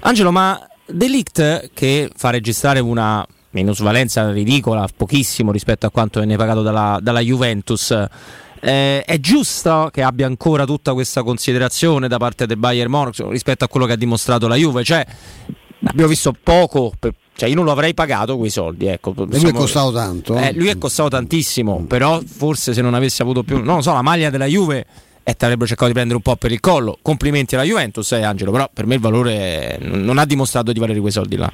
Angelo, 0.01 0.31
ma 0.31 0.59
Delict 0.87 1.71
che 1.75 2.11
fa 2.15 2.31
registrare 2.31 2.81
una 2.81 3.27
minusvalenza 3.51 4.31
ridicola, 4.31 4.89
pochissimo 4.95 5.53
rispetto 5.53 5.87
a 5.87 5.91
quanto 5.91 6.21
viene 6.21 6.37
pagato 6.37 6.63
dalla, 6.63 6.99
dalla 7.01 7.21
Juventus. 7.21 7.91
Eh, 8.65 9.03
è 9.03 9.19
giusto 9.19 9.91
che 9.93 10.03
abbia 10.03 10.27
ancora 10.27 10.65
tutta 10.65 10.93
questa 10.93 11.23
considerazione 11.23 12.07
da 12.07 12.19
parte 12.19 12.47
del 12.47 12.59
Bayern 12.59 12.91
Monaco 12.91 13.29
rispetto 13.31 13.65
a 13.65 13.69
quello 13.69 13.87
che 13.87 13.93
ha 13.93 13.97
dimostrato 13.97 14.47
la 14.47 14.55
Juve? 14.55 14.85
Cioè, 14.85 15.05
abbiamo 15.85 16.09
visto 16.09 16.33
poco, 16.41 16.93
per, 16.97 17.13
cioè 17.35 17.49
io 17.49 17.57
non 17.57 17.65
lo 17.65 17.73
avrei 17.73 17.95
pagato 17.95 18.37
quei 18.37 18.51
soldi. 18.51 18.87
Ecco. 18.87 19.15
Lui 19.17 19.49
è 19.49 19.53
costato 19.53 19.93
tanto. 19.93 20.37
Eh, 20.37 20.53
lui 20.55 20.69
è 20.69 20.79
costato 20.79 21.09
tantissimo, 21.09 21.85
però 21.87 22.21
forse 22.25 22.73
se 22.73 22.83
non 22.83 22.95
avesse 22.95 23.23
avuto 23.23 23.43
più, 23.43 23.63
non 23.63 23.77
lo 23.77 23.83
so, 23.83 23.93
la 23.93 24.03
maglia 24.03 24.31
della 24.31 24.47
Juve 24.47 24.87
e 25.25 25.35
ti 25.35 25.45
avrebbero 25.45 25.69
cercato 25.69 25.89
di 25.89 25.95
prendere 25.95 26.17
un 26.17 26.23
po' 26.23 26.37
per 26.37 26.53
il 26.53 26.61
collo. 26.61 26.99
Complimenti 27.01 27.55
alla 27.55 27.65
Juventus, 27.65 28.11
eh, 28.13 28.23
Angelo, 28.23 28.51
però 28.51 28.69
per 28.73 28.87
me 28.87 28.95
il 28.95 29.01
valore 29.01 29.79
non 29.81 30.19
ha 30.19 30.25
dimostrato 30.25 30.73
di 30.73 30.81
valere 30.81 31.01
quei 31.01 31.13
soldi 31.13 31.37
là. 31.37 31.51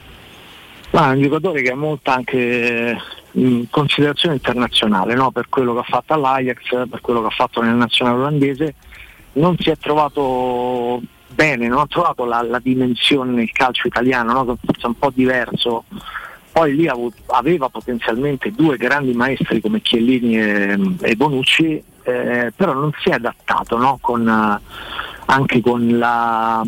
Ma 0.90 1.10
è 1.10 1.14
un 1.14 1.22
giocatore 1.22 1.60
che 1.60 1.70
ha 1.70 1.76
molta 1.76 2.14
anche 2.14 2.96
in 3.32 3.68
considerazione 3.68 4.36
internazionale 4.36 5.14
no? 5.14 5.30
per 5.30 5.48
quello 5.50 5.74
che 5.74 5.80
ha 5.80 5.84
fatto 5.84 6.14
all'Ajax, 6.14 6.88
per 6.88 7.00
quello 7.02 7.20
che 7.20 7.26
ha 7.26 7.34
fatto 7.36 7.60
nella 7.60 7.74
nazionale 7.74 8.18
olandese. 8.18 8.74
Non 9.32 9.56
si 9.58 9.68
è 9.68 9.76
trovato 9.76 11.02
bene, 11.28 11.68
non 11.68 11.80
ha 11.80 11.86
trovato 11.86 12.24
la, 12.24 12.42
la 12.42 12.58
dimensione 12.58 13.32
nel 13.32 13.52
calcio 13.52 13.86
italiano, 13.86 14.32
no? 14.32 14.56
forse 14.64 14.86
un 14.86 14.98
po' 14.98 15.12
diverso. 15.14 15.84
Poi 16.50 16.74
lì 16.74 16.88
aveva 17.26 17.68
potenzialmente 17.68 18.50
due 18.50 18.78
grandi 18.78 19.12
maestri 19.12 19.60
come 19.60 19.82
Chiellini 19.82 20.38
e, 20.38 20.78
e 21.02 21.14
Bonucci 21.14 21.84
eh, 22.08 22.52
però 22.56 22.72
non 22.72 22.90
si 22.98 23.10
è 23.10 23.14
adattato 23.14 23.76
no? 23.76 23.98
con, 24.00 24.26
eh, 24.26 24.60
anche 25.26 25.60
con 25.60 25.98
la, 25.98 26.62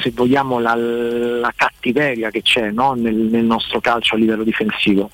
se 0.00 0.10
vogliamo, 0.12 0.58
la, 0.58 0.74
la 0.74 1.52
cattiveria 1.54 2.30
che 2.30 2.42
c'è 2.42 2.70
no? 2.70 2.94
nel, 2.94 3.14
nel, 3.14 3.44
nostro 3.44 3.80
calcio 3.80 4.14
a 4.14 4.18
livello 4.18 4.44
difensivo. 4.44 5.10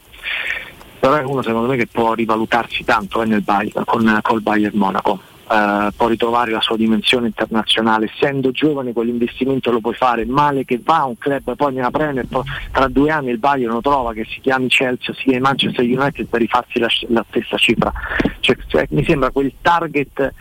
Però 1.01 1.15
è 1.17 1.23
uno 1.23 1.43
secondo 1.43 1.69
me 1.69 1.77
che 1.77 1.87
può 1.87 2.15
rivalutarsi 2.15 2.85
tanto 2.85 3.23
eh, 3.23 3.27
nel 3.27 3.43
Bayern, 3.43 3.85
con, 3.85 4.21
col 4.23 4.41
Bayern 4.41 4.79
Monaco. 4.79 5.21
Eh, 5.55 5.93
può 5.97 6.09
ritrovare 6.09 6.51
la 6.51 6.61
sua 6.61 6.77
dimensione 6.77 7.29
internazionale. 7.29 8.11
Essendo 8.13 8.51
giovane 8.51 8.93
quell'investimento 8.93 9.71
lo 9.71 9.79
puoi 9.79 9.95
fare, 9.95 10.25
male 10.25 10.65
che 10.65 10.81
va 10.83 11.05
un 11.05 11.17
club 11.17 11.55
poi 11.55 11.75
nella 11.75 11.93
Premier, 11.93 12.27
poi 12.27 12.43
tra 12.73 12.89
due 12.89 13.11
anni 13.11 13.31
il 13.31 13.39
Bayern 13.39 13.73
lo 13.73 13.81
trova 13.81 14.13
che 14.13 14.27
si 14.29 14.41
chiami 14.41 14.67
Chelsea 14.67 15.15
si 15.15 15.25
chiami 15.25 15.41
Manchester 15.41 15.85
United 15.85 16.27
per 16.27 16.41
rifarsi 16.41 16.81
la, 16.81 16.89
la 17.09 17.25
stessa 17.29 17.57
cifra. 17.57 17.93
Cioè, 18.41 18.57
cioè, 18.67 18.87
mi 18.91 19.05
sembra 19.05 19.31
quel 19.31 19.53
target 19.61 20.33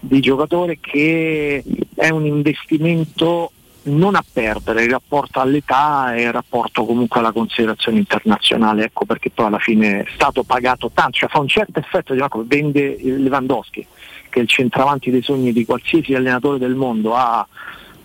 di 0.00 0.20
giocatore 0.20 0.78
che 0.80 1.62
è 1.94 2.08
un 2.08 2.24
investimento 2.24 3.52
non 3.84 4.14
a 4.14 4.24
perdere 4.32 4.84
il 4.84 4.90
rapporto 4.90 5.40
all'età 5.40 6.14
e 6.14 6.22
il 6.22 6.32
rapporto 6.32 6.84
comunque 6.84 7.18
alla 7.20 7.32
considerazione 7.32 7.98
internazionale, 7.98 8.84
ecco 8.84 9.04
perché 9.04 9.30
poi 9.30 9.46
alla 9.46 9.58
fine 9.58 10.02
è 10.02 10.06
stato 10.14 10.44
pagato 10.44 10.90
tanto, 10.94 11.18
cioè 11.18 11.28
fa 11.28 11.40
un 11.40 11.48
certo 11.48 11.80
effetto 11.80 12.14
di 12.14 12.20
cosa, 12.20 12.44
vende 12.46 12.96
Lewandowski, 13.02 13.86
che 14.32 14.38
è 14.38 14.42
il 14.42 14.48
centravanti 14.48 15.10
dei 15.10 15.22
sogni 15.22 15.52
di 15.52 15.66
qualsiasi 15.66 16.14
allenatore 16.14 16.58
del 16.58 16.74
mondo, 16.74 17.14
ha 17.14 17.46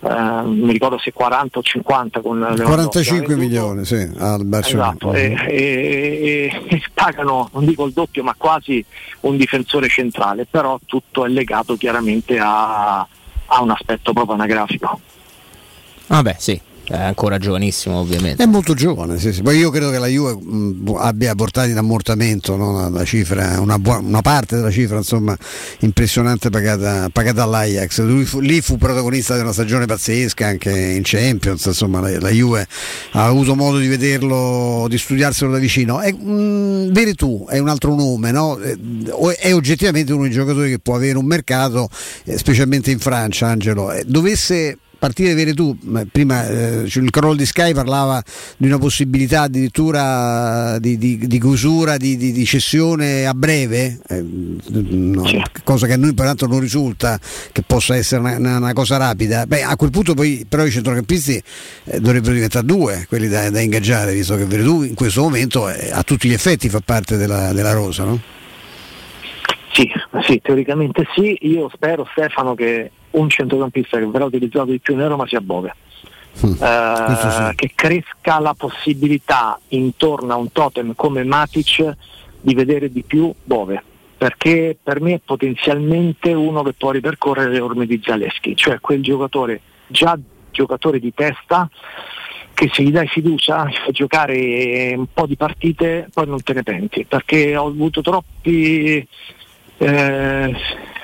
eh, 0.00 0.42
mi 0.44 0.70
ricordo 0.70 0.98
se 0.98 1.12
40 1.12 1.58
o 1.58 1.62
50 1.62 2.20
con 2.20 2.54
45 2.62 3.34
milioni 3.34 3.84
sì, 3.84 4.08
al 4.18 4.44
Barcellona. 4.44 4.90
Esatto, 4.90 5.12
e, 5.14 5.34
e, 5.48 6.62
e, 6.68 6.82
pagano 6.94 7.48
non 7.52 7.64
dico 7.64 7.84
il 7.86 7.92
doppio 7.92 8.22
ma 8.22 8.34
quasi 8.36 8.84
un 9.20 9.36
difensore 9.36 9.88
centrale 9.88 10.46
però 10.48 10.78
tutto 10.84 11.24
è 11.24 11.28
legato 11.28 11.76
chiaramente 11.76 12.38
a, 12.38 13.00
a 13.00 13.62
un 13.62 13.70
aspetto 13.70 14.12
proprio 14.12 14.34
anagrafico. 14.34 15.00
Vabbè, 16.06 16.36
sì, 16.38 16.60
è 16.88 16.96
ancora 16.96 17.36
giovanissimo 17.38 17.98
ovviamente. 17.98 18.42
È 18.42 18.46
molto 18.46 18.72
giovane, 18.72 19.18
sì, 19.18 19.32
sì. 19.32 19.42
poi 19.42 19.58
io 19.58 19.70
credo 19.70 19.90
che 19.90 19.98
la 19.98 20.06
Juve 20.06 20.38
mh, 20.40 20.96
abbia 20.96 21.34
portato 21.34 21.68
in 21.68 21.76
ammortamento 21.76 22.56
no? 22.56 22.88
la 22.88 23.04
cifra, 23.04 23.60
una, 23.60 23.78
buona, 23.78 24.06
una, 24.06 24.22
parte 24.22 24.56
della 24.56 24.70
cifra 24.70 24.96
insomma, 24.96 25.36
impressionante 25.80 26.48
pagata, 26.48 27.10
pagata 27.12 27.42
all'Ajax. 27.42 28.00
Lui 28.00 28.24
fu, 28.24 28.40
lì 28.40 28.62
fu 28.62 28.78
protagonista 28.78 29.34
di 29.34 29.40
una 29.40 29.52
stagione 29.52 29.84
pazzesca 29.84 30.46
anche 30.46 30.70
in 30.70 31.02
Champions, 31.04 31.66
insomma 31.66 32.00
la, 32.00 32.18
la 32.20 32.30
Juve 32.30 32.66
ha 33.12 33.26
avuto 33.26 33.54
modo 33.54 33.78
di 33.78 33.86
vederlo, 33.86 34.86
di 34.88 34.96
studiarselo 34.96 35.52
da 35.52 35.58
vicino. 35.58 36.00
È, 36.00 36.14
Veretù 36.14 37.46
è 37.48 37.58
un 37.58 37.68
altro 37.68 37.94
nome, 37.94 38.30
no? 38.30 38.58
è 38.58 39.52
oggettivamente 39.52 40.12
uno 40.12 40.22
dei 40.22 40.32
giocatori 40.32 40.70
che 40.70 40.78
può 40.78 40.94
avere 40.94 41.18
un 41.18 41.26
mercato, 41.26 41.90
eh, 42.24 42.38
specialmente 42.38 42.90
in 42.90 42.98
Francia, 42.98 43.46
Angelo. 43.48 43.92
Eh, 43.92 44.04
dovesse 44.06 44.78
partire 44.98 45.34
vere 45.34 45.54
tu, 45.54 45.76
prima 46.10 46.46
eh, 46.46 46.82
il 46.82 47.10
crollo 47.10 47.34
di 47.34 47.46
Sky 47.46 47.72
parlava 47.72 48.22
di 48.56 48.66
una 48.66 48.78
possibilità 48.78 49.42
addirittura 49.42 50.78
di, 50.78 50.98
di, 50.98 51.18
di 51.18 51.38
chiusura, 51.38 51.96
di, 51.96 52.16
di, 52.16 52.44
cessione 52.44 53.26
a 53.26 53.32
breve, 53.32 54.00
eh, 54.08 54.22
no, 54.22 55.22
cosa 55.62 55.86
che 55.86 55.92
a 55.92 55.96
noi 55.96 56.14
peraltro 56.14 56.48
non 56.48 56.60
risulta 56.60 57.18
che 57.52 57.62
possa 57.62 57.96
essere 57.96 58.20
una, 58.20 58.56
una, 58.56 58.72
cosa 58.72 58.96
rapida. 58.96 59.46
Beh, 59.46 59.62
a 59.62 59.76
quel 59.76 59.90
punto 59.90 60.14
poi 60.14 60.44
però 60.48 60.64
i 60.64 60.70
centrocampisti 60.70 61.42
eh, 61.84 62.00
dovrebbero 62.00 62.34
diventare 62.34 62.66
due, 62.66 63.06
quelli 63.08 63.28
da, 63.28 63.50
da 63.50 63.60
ingaggiare, 63.60 64.12
visto 64.12 64.36
che 64.36 64.44
Veretù 64.44 64.82
in 64.82 64.94
questo 64.94 65.22
momento 65.22 65.68
eh, 65.68 65.90
a 65.92 66.02
tutti 66.02 66.28
gli 66.28 66.32
effetti 66.32 66.68
fa 66.68 66.80
parte 66.84 67.16
della, 67.16 67.52
della 67.52 67.72
rosa, 67.72 68.04
no? 68.04 68.20
Sì, 69.72 69.88
sì, 70.22 70.40
teoricamente 70.42 71.06
sì, 71.14 71.36
io 71.42 71.70
spero 71.72 72.04
Stefano 72.10 72.54
che 72.56 72.90
un 73.10 73.28
centrocampista 73.28 73.98
che 73.98 74.06
verrà 74.06 74.24
utilizzato 74.24 74.70
di 74.70 74.78
più 74.78 74.94
in 74.94 75.06
Roma 75.06 75.26
sia 75.26 75.40
Bove. 75.40 75.74
Mm, 76.46 76.52
eh, 76.52 77.16
sì. 77.16 77.54
che 77.56 77.72
cresca 77.74 78.38
la 78.38 78.54
possibilità 78.54 79.58
intorno 79.68 80.32
a 80.32 80.36
un 80.36 80.52
totem 80.52 80.94
come 80.94 81.24
Matic 81.24 81.96
di 82.40 82.54
vedere 82.54 82.92
di 82.92 83.02
più 83.02 83.32
Bove 83.42 83.82
perché 84.16 84.76
per 84.80 85.00
me 85.00 85.14
è 85.14 85.20
potenzialmente 85.24 86.32
uno 86.32 86.62
che 86.62 86.74
può 86.74 86.92
ripercorrere 86.92 87.50
le 87.50 87.58
orme 87.58 87.86
di 87.86 88.00
Zaleschi 88.04 88.54
cioè 88.54 88.78
quel 88.78 89.02
giocatore 89.02 89.60
già 89.88 90.16
giocatore 90.52 91.00
di 91.00 91.12
testa 91.12 91.68
che 92.54 92.70
se 92.72 92.82
gli 92.82 92.90
dai 92.90 93.08
fiducia 93.08 93.68
fai 93.68 93.92
giocare 93.92 94.94
un 94.96 95.06
po' 95.12 95.26
di 95.26 95.36
partite 95.36 96.08
poi 96.12 96.26
non 96.26 96.42
te 96.42 96.52
ne 96.52 96.62
penti 96.62 97.04
perché 97.04 97.56
ho 97.56 97.66
avuto 97.66 98.00
troppi 98.00 99.06
eh, 99.78 100.56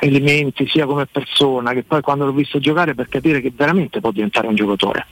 elementi 0.04 0.66
sia 0.68 0.86
come 0.86 1.06
persona 1.06 1.72
che 1.72 1.82
poi 1.82 2.02
quando 2.02 2.26
l'ho 2.26 2.32
visto 2.32 2.58
giocare 2.58 2.94
per 2.94 3.08
capire 3.08 3.40
che 3.40 3.52
veramente 3.54 4.00
può 4.00 4.10
diventare 4.10 4.46
un 4.46 4.54
giocatore. 4.54 5.06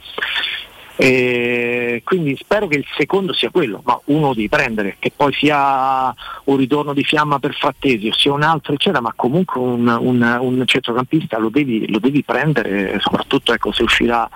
E 0.95 2.01
quindi 2.03 2.37
spero 2.37 2.67
che 2.67 2.77
il 2.77 2.85
secondo 2.95 3.33
sia 3.33 3.49
quello, 3.49 3.81
ma 3.83 3.99
uno 4.05 4.35
devi 4.35 4.47
prendere, 4.47 4.97
che 4.99 5.11
poi 5.15 5.33
sia 5.33 6.13
un 6.43 6.57
ritorno 6.57 6.93
di 6.93 7.03
fiamma 7.03 7.39
per 7.39 7.55
Frattesi 7.55 8.09
o 8.09 8.13
sia 8.13 8.31
un 8.31 8.43
altro, 8.43 8.73
eccetera, 8.73 9.01
ma 9.01 9.11
comunque 9.15 9.59
un, 9.59 9.87
un, 9.87 10.37
un 10.39 10.63
centrocampista 10.67 11.39
lo 11.39 11.49
devi, 11.49 11.89
lo 11.89 11.97
devi, 11.97 12.23
prendere, 12.23 12.99
soprattutto 12.99 13.53
ecco, 13.53 13.71
se 13.71 13.81
uscirà 13.81 14.29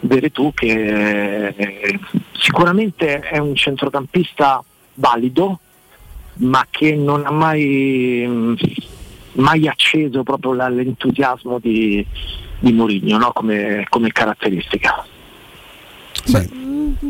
Veretù 0.00 0.52
che 0.52 1.46
eh, 1.56 1.98
sicuramente 2.32 3.20
è 3.20 3.38
un 3.38 3.54
centrocampista 3.54 4.62
valido, 4.94 5.60
ma 6.38 6.66
che 6.68 6.94
non 6.94 7.24
ha 7.24 7.30
mai, 7.30 8.54
mai 9.36 9.66
acceso 9.68 10.22
proprio 10.22 10.52
l'entusiasmo 10.52 11.58
di, 11.58 12.04
di 12.58 12.72
Mourinho 12.72 13.18
no? 13.18 13.32
come, 13.32 13.86
come 13.88 14.10
caratteristica. 14.10 15.04
Sì 16.24 16.65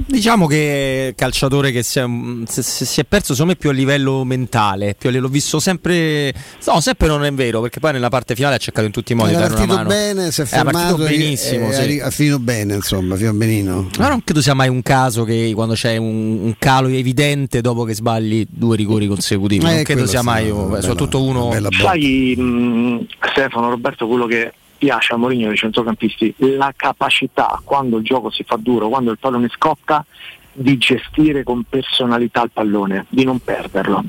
diciamo 0.06 0.46
che 0.46 1.14
calciatore 1.16 1.70
che 1.70 1.82
si 1.82 1.98
è, 1.98 2.06
si 2.46 3.00
è, 3.00 3.04
perso 3.04 3.32
secondo 3.32 3.52
me 3.52 3.58
più 3.58 3.70
a 3.70 3.72
livello 3.72 4.24
mentale 4.24 4.94
più 4.98 5.08
a 5.08 5.12
livello, 5.12 5.28
l'ho 5.28 5.32
visto 5.32 5.60
sempre 5.60 6.32
no 6.66 6.80
sempre 6.80 7.06
non 7.08 7.24
è 7.24 7.32
vero 7.32 7.60
perché 7.60 7.80
poi 7.80 7.92
nella 7.92 8.08
parte 8.08 8.34
finale 8.34 8.56
ha 8.56 8.58
cercato 8.58 8.86
in 8.86 8.92
tutti 8.92 9.12
i 9.12 9.14
modi 9.14 9.34
è 9.34 9.38
partito 9.38 9.82
bene 9.84 10.30
si 10.30 10.42
è 10.42 10.44
fermato 10.44 10.96
benissimo 10.96 11.68
è, 11.68 11.72
sì. 11.72 12.00
ha 12.00 12.10
finito 12.10 12.38
bene 12.38 12.74
insomma 12.74 13.16
fino 13.16 13.32
benino. 13.32 13.88
Ma 13.98 14.08
non 14.08 14.22
credo 14.24 14.40
sia 14.40 14.54
mai 14.54 14.68
un 14.68 14.82
caso 14.82 15.24
che 15.24 15.52
quando 15.54 15.74
c'è 15.74 15.96
un, 15.96 16.38
un 16.42 16.54
calo 16.58 16.88
evidente 16.88 17.60
dopo 17.60 17.84
che 17.84 17.94
sbagli 17.94 18.46
due 18.48 18.76
rigori 18.76 19.06
consecutivi 19.06 19.64
eh, 19.64 19.74
non 19.74 19.82
credo 19.82 20.06
sia 20.06 20.22
mai 20.22 20.50
bella, 20.50 20.80
soprattutto 20.80 21.22
uno 21.22 21.52
sai 21.70 22.34
mh, 22.36 23.06
Stefano 23.30 23.70
Roberto 23.70 24.06
quello 24.06 24.26
che 24.26 24.52
piace 24.76 25.14
a 25.14 25.16
Mourinho 25.16 25.48
dei 25.48 25.56
centrocampisti 25.56 26.34
la 26.38 26.72
capacità 26.76 27.60
quando 27.64 27.98
il 27.98 28.04
gioco 28.04 28.30
si 28.30 28.44
fa 28.44 28.56
duro, 28.56 28.88
quando 28.88 29.10
il 29.10 29.18
pallone 29.18 29.48
scotta 29.48 30.04
di 30.56 30.78
gestire 30.78 31.42
con 31.42 31.64
personalità 31.68 32.42
il 32.42 32.50
pallone, 32.50 33.06
di 33.08 33.24
non 33.24 33.38
perderlo. 33.38 34.02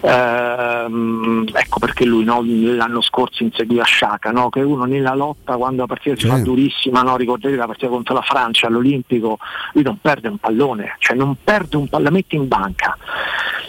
Ehm, 0.00 1.46
ecco 1.52 1.78
perché 1.78 2.04
lui 2.04 2.24
no, 2.24 2.42
l'anno 2.44 3.00
scorso 3.00 3.42
inseguiva 3.42 3.84
Sciaca, 3.84 4.30
no? 4.30 4.48
che 4.48 4.60
uno 4.60 4.84
nella 4.84 5.14
lotta 5.14 5.56
quando 5.56 5.82
la 5.82 5.86
partita 5.86 6.16
si 6.16 6.26
fa 6.26 6.38
durissima, 6.38 7.02
no? 7.02 7.16
ricordate 7.16 7.54
la 7.56 7.66
partita 7.66 7.88
contro 7.88 8.14
la 8.14 8.22
Francia 8.22 8.68
all'Olimpico, 8.68 9.38
lui 9.72 9.82
non 9.82 9.98
perde 10.00 10.28
un 10.28 10.38
pallone, 10.38 10.96
cioè 10.98 11.16
non 11.16 11.36
perde 11.42 11.76
un 11.76 11.88
pallone, 11.88 12.10
la 12.10 12.16
mette 12.16 12.36
in 12.36 12.48
banca. 12.48 12.96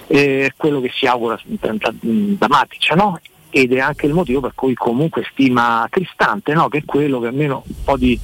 È 0.06 0.52
quello 0.56 0.82
che 0.82 0.92
si 0.94 1.08
augura 1.08 1.40
da, 1.46 1.94
da 2.02 2.48
Matic, 2.48 2.92
no? 2.92 3.20
Ed 3.56 3.72
è 3.72 3.80
anche 3.80 4.08
il 4.08 4.14
motivo 4.14 4.40
per 4.40 4.54
cui 4.56 4.74
comunque 4.74 5.24
stima 5.32 5.86
Cristante, 5.88 6.54
no? 6.54 6.70
che 6.70 6.80
è 6.80 6.86
quello 6.86 7.20
che 7.20 7.28
almeno 7.28 7.62
un 7.68 7.84
po' 7.84 7.98
di, 7.98 8.20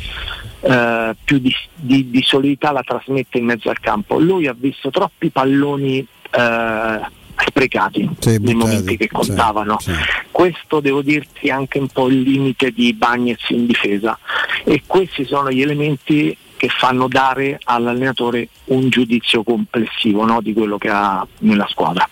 eh, 0.61 1.15
più 1.23 1.37
di, 1.37 1.53
di, 1.75 2.09
di, 2.09 2.23
solidità 2.23 2.71
la 2.71 2.81
trasmette 2.81 3.37
in 3.37 3.45
mezzo 3.45 3.69
al 3.69 3.79
campo. 3.79 4.17
Lui 4.17 4.47
ha 4.47 4.55
visto 4.57 4.89
troppi 4.89 5.29
palloni 5.29 5.99
eh, 5.99 6.99
sprecati 7.45 8.09
sì, 8.17 8.37
nei 8.39 8.55
momenti 8.55 8.97
che 8.97 9.07
contavano. 9.07 9.77
Sì, 9.79 9.93
sì. 9.93 9.99
Questo 10.31 10.79
devo 10.79 11.03
dirti 11.03 11.51
anche 11.51 11.77
un 11.77 11.89
po' 11.89 12.07
il 12.07 12.21
limite 12.21 12.71
di 12.71 12.91
Bagnez 12.93 13.49
in 13.49 13.67
difesa 13.67 14.17
e 14.63 14.81
questi 14.87 15.25
sono 15.25 15.51
gli 15.51 15.61
elementi 15.61 16.35
che 16.57 16.69
fanno 16.69 17.07
dare 17.07 17.59
all'allenatore 17.65 18.49
un 18.65 18.89
giudizio 18.89 19.43
complessivo 19.43 20.25
no? 20.25 20.41
di 20.41 20.53
quello 20.53 20.79
che 20.79 20.89
ha 20.89 21.25
nella 21.41 21.67
squadra. 21.69 22.09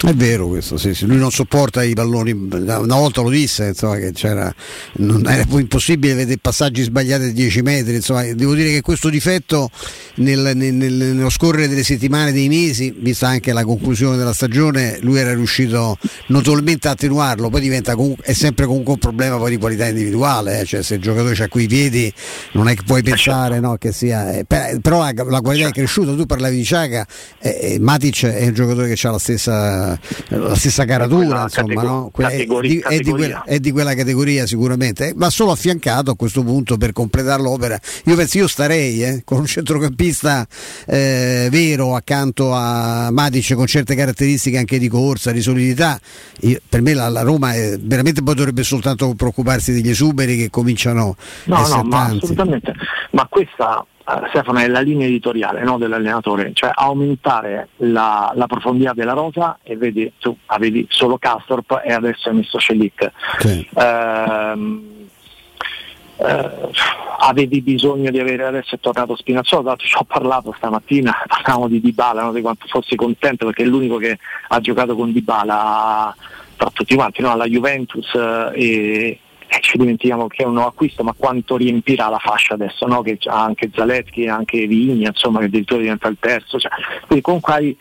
È 0.00 0.14
vero 0.14 0.46
questo, 0.46 0.76
sì, 0.76 0.94
sì. 0.94 1.06
lui 1.06 1.16
non 1.16 1.32
sopporta 1.32 1.82
i 1.82 1.92
palloni, 1.92 2.30
una 2.30 2.76
volta 2.76 3.20
lo 3.20 3.30
disse, 3.30 3.66
insomma, 3.66 3.96
che 3.96 4.12
c'era, 4.12 4.54
non 4.98 5.26
era 5.26 5.44
impossibile 5.58 6.14
vedere 6.14 6.38
passaggi 6.40 6.82
sbagliati 6.82 7.24
a 7.24 7.32
10 7.32 7.62
metri, 7.62 7.96
insomma, 7.96 8.22
devo 8.32 8.54
dire 8.54 8.70
che 8.70 8.80
questo 8.80 9.08
difetto 9.08 9.70
nel, 10.16 10.52
nel, 10.54 10.74
nello 10.74 11.30
scorrere 11.30 11.66
delle 11.66 11.82
settimane, 11.82 12.30
dei 12.30 12.48
mesi, 12.48 12.94
vista 12.96 13.26
anche 13.26 13.52
la 13.52 13.64
conclusione 13.64 14.16
della 14.16 14.32
stagione, 14.32 14.98
lui 15.00 15.18
era 15.18 15.34
riuscito 15.34 15.98
notevolmente 16.28 16.86
a 16.86 16.92
attenuarlo, 16.92 17.48
poi 17.48 17.60
diventa 17.60 17.96
comunque, 17.96 18.24
è 18.24 18.34
sempre 18.34 18.66
comunque 18.66 18.92
un 18.92 18.98
problema 19.00 19.36
poi 19.36 19.50
di 19.50 19.56
qualità 19.56 19.88
individuale, 19.88 20.60
eh? 20.60 20.64
cioè 20.64 20.82
se 20.82 20.94
il 20.94 21.00
giocatore 21.00 21.34
ha 21.42 21.48
quei 21.48 21.66
piedi 21.66 22.12
non 22.52 22.68
è 22.68 22.76
che 22.76 22.82
puoi 22.86 23.02
pensare 23.02 23.58
no, 23.58 23.76
che 23.76 23.90
sia, 23.90 24.30
eh, 24.30 24.44
però 24.46 25.00
la, 25.00 25.12
la, 25.24 25.40
qualità 25.40 25.68
è 25.68 25.72
cresciuta, 25.72 26.14
tu 26.14 26.24
parlavi 26.24 26.56
di 26.56 26.64
Ciaga, 26.64 27.04
eh, 27.40 27.58
eh, 27.60 27.78
Matic 27.80 28.26
è 28.26 28.46
un 28.46 28.54
giocatore 28.54 28.94
che 28.94 29.06
ha 29.06 29.10
la 29.10 29.18
stessa 29.18 29.87
la, 30.28 30.38
la 30.48 30.54
stessa 30.54 30.84
caratura, 30.84 31.42
insomma, 31.42 31.82
no? 31.82 32.10
Que- 32.12 32.26
è, 32.26 32.30
categori- 32.30 32.68
di, 32.68 32.78
è 32.80 32.98
di 32.98 33.10
quella, 33.10 33.42
è 33.44 33.58
di 33.58 33.70
quella 33.70 33.94
categoria 33.94 34.46
sicuramente, 34.46 35.12
va 35.16 35.30
solo 35.30 35.52
affiancato 35.52 36.10
a 36.10 36.16
questo 36.16 36.42
punto 36.42 36.76
per 36.76 36.92
completare 36.92 37.42
l'opera. 37.42 37.78
Io 38.04 38.16
penso, 38.16 38.38
io 38.38 38.46
starei 38.48 39.02
eh, 39.02 39.22
con 39.24 39.38
un 39.38 39.46
centrocampista 39.46 40.46
eh, 40.86 41.48
vero 41.50 41.94
accanto 41.94 42.52
a 42.52 43.10
Matic 43.10 43.54
con 43.54 43.66
certe 43.66 43.94
caratteristiche 43.94 44.58
anche 44.58 44.78
di 44.78 44.88
corsa, 44.88 45.32
di 45.32 45.40
solidità. 45.40 45.98
Io- 46.40 46.60
per 46.68 46.82
me 46.82 46.94
la, 46.94 47.08
la 47.08 47.22
Roma 47.22 47.54
è- 47.54 47.76
veramente 47.78 48.22
poi 48.22 48.34
dovrebbe 48.34 48.62
soltanto 48.62 49.14
preoccuparsi 49.14 49.72
degli 49.72 49.88
esuberi 49.90 50.36
che 50.36 50.50
cominciano 50.50 51.16
a 51.18 51.24
No, 51.44 51.60
essere 51.62 51.82
no, 51.82 51.88
ma 51.88 52.04
assolutamente. 52.04 52.72
Ma 53.12 53.26
questa, 53.28 53.84
eh, 53.97 53.97
Stefano, 54.28 54.58
è 54.58 54.68
la 54.68 54.80
linea 54.80 55.06
editoriale 55.06 55.62
no, 55.62 55.76
dell'allenatore, 55.76 56.52
cioè 56.54 56.70
aumentare 56.74 57.68
la, 57.76 58.32
la 58.34 58.46
profondità 58.46 58.92
della 58.94 59.12
rosa 59.12 59.58
e 59.62 59.76
vedi, 59.76 60.10
tu 60.18 60.36
avevi 60.46 60.86
solo 60.88 61.18
Castorp 61.18 61.82
e 61.84 61.92
adesso 61.92 62.28
hai 62.28 62.36
messo 62.36 62.58
Celic. 62.58 63.10
Ehm, 63.74 64.96
eh, 66.16 66.50
avevi 67.20 67.60
bisogno 67.60 68.10
di 68.10 68.18
avere 68.18 68.44
adesso 68.44 68.74
è 68.74 68.80
tornato 68.80 69.14
Spinazzola, 69.14 69.60
tra 69.60 69.70
l'altro 69.70 69.86
ci 69.86 69.96
ho 69.96 70.04
parlato 70.04 70.54
stamattina, 70.56 71.14
parlavamo 71.26 71.68
di 71.68 71.80
Dybala, 71.80 72.22
no, 72.22 72.32
di 72.32 72.40
quanto 72.40 72.66
fossi 72.68 72.96
contento 72.96 73.46
perché 73.46 73.62
è 73.62 73.66
l'unico 73.66 73.98
che 73.98 74.18
ha 74.48 74.60
giocato 74.60 74.96
con 74.96 75.12
Dybala 75.12 76.14
tra 76.56 76.70
tutti 76.72 76.94
quanti, 76.94 77.22
no, 77.22 77.30
alla 77.30 77.46
Juventus 77.46 78.12
eh, 78.14 78.50
e, 78.54 79.18
e 79.48 79.60
ci 79.60 79.78
dimentichiamo 79.78 80.26
che 80.26 80.42
è 80.42 80.46
un 80.46 80.54
nuovo 80.54 80.68
acquisto, 80.68 81.02
ma 81.02 81.14
quanto 81.16 81.56
riempirà 81.56 82.08
la 82.08 82.18
fascia 82.18 82.54
adesso, 82.54 82.86
no? 82.86 83.00
che 83.02 83.18
ha 83.24 83.42
anche 83.42 83.70
Zaleschi, 83.74 84.28
anche 84.28 84.66
Vigna, 84.66 85.08
insomma 85.08 85.38
che 85.40 85.46
addirittura 85.46 85.80
diventa 85.80 86.08
il 86.08 86.18
terzo, 86.20 86.58
cioè, 86.58 86.70
quindi 87.06 87.24
comunque 87.24 87.52
hai 87.54 87.76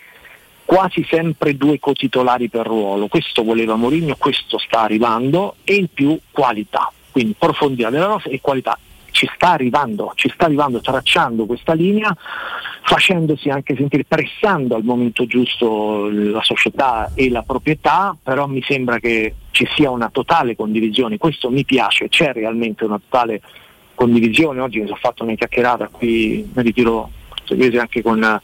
quasi 0.63 1.05
sempre 1.09 1.55
due 1.55 1.79
cotitolari 1.79 2.49
per 2.49 2.65
ruolo, 2.65 3.07
questo 3.07 3.43
voleva 3.43 3.75
Mourinho, 3.75 4.15
questo 4.17 4.57
sta 4.57 4.81
arrivando 4.81 5.55
e 5.63 5.75
in 5.75 5.87
più 5.93 6.17
qualità, 6.31 6.91
quindi 7.11 7.35
profondità 7.37 7.89
della 7.89 8.07
rosa 8.07 8.29
e 8.29 8.39
qualità. 8.41 8.77
Ci 9.17 9.27
sta 9.33 9.53
arrivando, 9.53 10.11
ci 10.13 10.29
sta 10.31 10.45
arrivando 10.45 10.79
tracciando 10.79 11.47
questa 11.47 11.73
linea, 11.73 12.15
facendosi 12.83 13.49
anche 13.49 13.75
sentire, 13.75 14.03
pressando 14.03 14.75
al 14.75 14.83
momento 14.83 15.25
giusto 15.25 16.07
la 16.07 16.43
società 16.43 17.09
e 17.15 17.31
la 17.31 17.41
proprietà, 17.41 18.15
però 18.21 18.45
mi 18.45 18.61
sembra 18.61 18.99
che 18.99 19.33
ci 19.49 19.67
sia 19.75 19.89
una 19.89 20.11
totale 20.11 20.55
condivisione, 20.55 21.17
questo 21.17 21.49
mi 21.49 21.65
piace, 21.65 22.09
c'è 22.09 22.31
realmente 22.31 22.85
una 22.85 23.01
totale 23.09 23.41
condivisione, 23.95 24.59
oggi 24.59 24.81
mi 24.81 24.85
sono 24.85 24.99
fatto 25.01 25.23
una 25.23 25.33
chiacchierata 25.33 25.87
qui, 25.87 26.47
mi 26.53 26.61
ritiro 26.61 27.09
anche 27.79 28.03
con, 28.03 28.39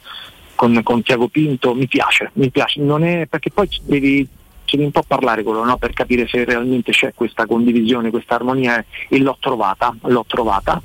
con, 0.55 0.81
con 0.81 1.03
Tiago 1.03 1.27
Pinto, 1.27 1.75
mi 1.75 1.85
piace, 1.85 2.31
mi 2.33 2.49
piace, 2.49 2.81
non 2.81 3.03
è, 3.03 3.27
perché 3.27 3.51
poi 3.51 3.69
devi, 3.83 4.27
devi 4.77 4.85
un 4.85 4.91
po' 4.91 5.03
parlare 5.05 5.43
con 5.43 5.53
loro 5.53 5.65
no? 5.65 5.77
per 5.77 5.93
capire 5.93 6.27
se 6.27 6.43
realmente 6.43 6.91
c'è 6.91 7.13
questa 7.13 7.45
condivisione, 7.45 8.09
questa 8.09 8.35
armonia 8.35 8.83
e 9.07 9.19
l'ho 9.19 9.37
trovata, 9.39 9.95
l'ho 10.01 10.25
trovata 10.27 10.81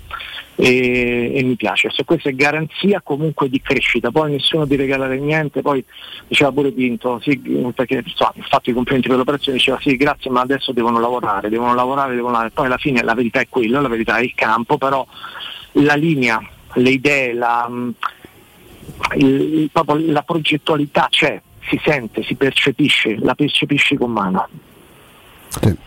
e, 0.56 1.32
e 1.34 1.42
mi 1.44 1.54
piace, 1.54 1.88
se 1.90 2.04
questa 2.04 2.30
è 2.30 2.34
garanzia 2.34 3.00
comunque 3.00 3.48
di 3.48 3.60
crescita, 3.60 4.10
poi 4.10 4.32
nessuno 4.32 4.66
di 4.66 4.74
regalare 4.74 5.18
niente, 5.18 5.62
poi 5.62 5.84
diceva 6.26 6.50
pure 6.50 6.72
Pinto, 6.72 7.20
sì, 7.22 7.38
perché 7.74 7.98
ho 7.98 8.34
fatto 8.48 8.70
i 8.70 8.72
complimenti 8.72 9.08
per 9.08 9.18
l'operazione, 9.18 9.58
diceva 9.58 9.78
sì 9.80 9.96
grazie 9.96 10.30
ma 10.30 10.40
adesso 10.40 10.72
devono 10.72 10.98
lavorare, 10.98 11.48
devono 11.48 11.74
lavorare, 11.74 12.14
devono 12.14 12.32
lavorare, 12.32 12.50
poi 12.52 12.66
alla 12.66 12.76
fine 12.76 13.02
la 13.02 13.14
verità 13.14 13.40
è 13.40 13.48
quella, 13.48 13.80
la 13.80 13.88
verità 13.88 14.16
è 14.16 14.22
il 14.22 14.34
campo, 14.34 14.78
però 14.78 15.06
la 15.72 15.94
linea, 15.94 16.40
le 16.74 16.90
idee, 16.90 17.32
la, 17.34 17.70
il- 19.16 19.70
proprio 19.72 20.10
la 20.10 20.22
progettualità 20.22 21.06
c'è, 21.08 21.40
si 21.68 21.80
sente, 21.84 22.22
si 22.22 22.34
percepisce, 22.34 23.16
la 23.18 23.34
percepisci 23.34 23.96
con 23.96 24.10
mano. 24.10 24.48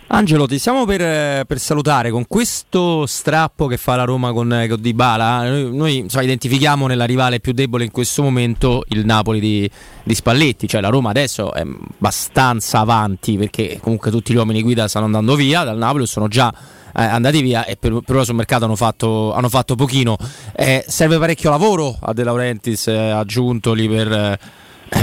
Angelo, 0.07 0.47
ti 0.47 0.57
stiamo 0.57 0.85
per, 0.85 1.01
eh, 1.01 1.43
per 1.47 1.59
salutare 1.59 2.09
con 2.09 2.25
questo 2.27 3.05
strappo 3.05 3.67
che 3.67 3.77
fa 3.77 3.95
la 3.95 4.03
Roma 4.03 4.33
con, 4.33 4.51
eh, 4.51 4.67
con 4.67 4.81
Dybala. 4.81 5.47
Noi, 5.47 5.75
noi, 5.75 5.97
insomma, 5.97 6.23
identifichiamo 6.23 6.87
nella 6.87 7.05
rivale 7.05 7.39
più 7.39 7.53
debole 7.53 7.85
in 7.85 7.91
questo 7.91 8.21
momento 8.21 8.83
il 8.89 9.05
Napoli 9.05 9.39
di, 9.39 9.69
di 10.03 10.15
Spalletti, 10.15 10.67
cioè 10.67 10.81
la 10.81 10.89
Roma 10.89 11.11
adesso 11.11 11.53
è 11.53 11.61
abbastanza 11.61 12.79
avanti 12.79 13.37
perché 13.37 13.79
comunque 13.81 14.11
tutti 14.11 14.33
gli 14.33 14.37
uomini 14.37 14.61
guida 14.61 14.87
stanno 14.87 15.05
andando 15.05 15.35
via 15.35 15.63
dal 15.63 15.77
Napoli, 15.77 16.05
sono 16.07 16.27
già 16.27 16.53
eh, 16.93 17.03
andati 17.03 17.41
via 17.41 17.63
e 17.63 17.77
per, 17.77 17.99
per 18.05 18.15
ora 18.15 18.25
sul 18.25 18.35
mercato 18.35 18.65
hanno 18.65 18.75
fatto, 18.75 19.33
hanno 19.33 19.49
fatto 19.49 19.75
pochino. 19.75 20.17
Eh, 20.53 20.83
serve 20.87 21.17
parecchio 21.19 21.49
lavoro 21.49 21.97
a 22.01 22.11
De 22.11 22.23
Laurentiis 22.23 22.87
eh, 22.87 22.97
aggiunto 22.97 23.73
lì 23.73 23.87
per, 23.87 24.11
eh, 24.11 24.39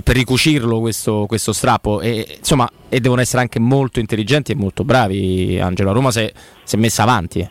per 0.04 0.14
ricucirlo 0.14 0.80
questo, 0.80 1.24
questo 1.26 1.52
strappo 1.52 2.00
e, 2.00 2.36
insomma, 2.38 2.68
e 2.88 3.00
devono 3.00 3.22
essere 3.22 3.40
anche 3.40 3.58
molto 3.58 4.00
intelligenti 4.00 4.52
e 4.52 4.54
molto 4.54 4.84
bravi 4.84 5.58
Angelo. 5.58 5.92
Roma 5.92 6.10
si 6.10 6.20
è, 6.20 6.32
messa 6.76 7.02
avanti. 7.04 7.40
eh. 7.40 7.50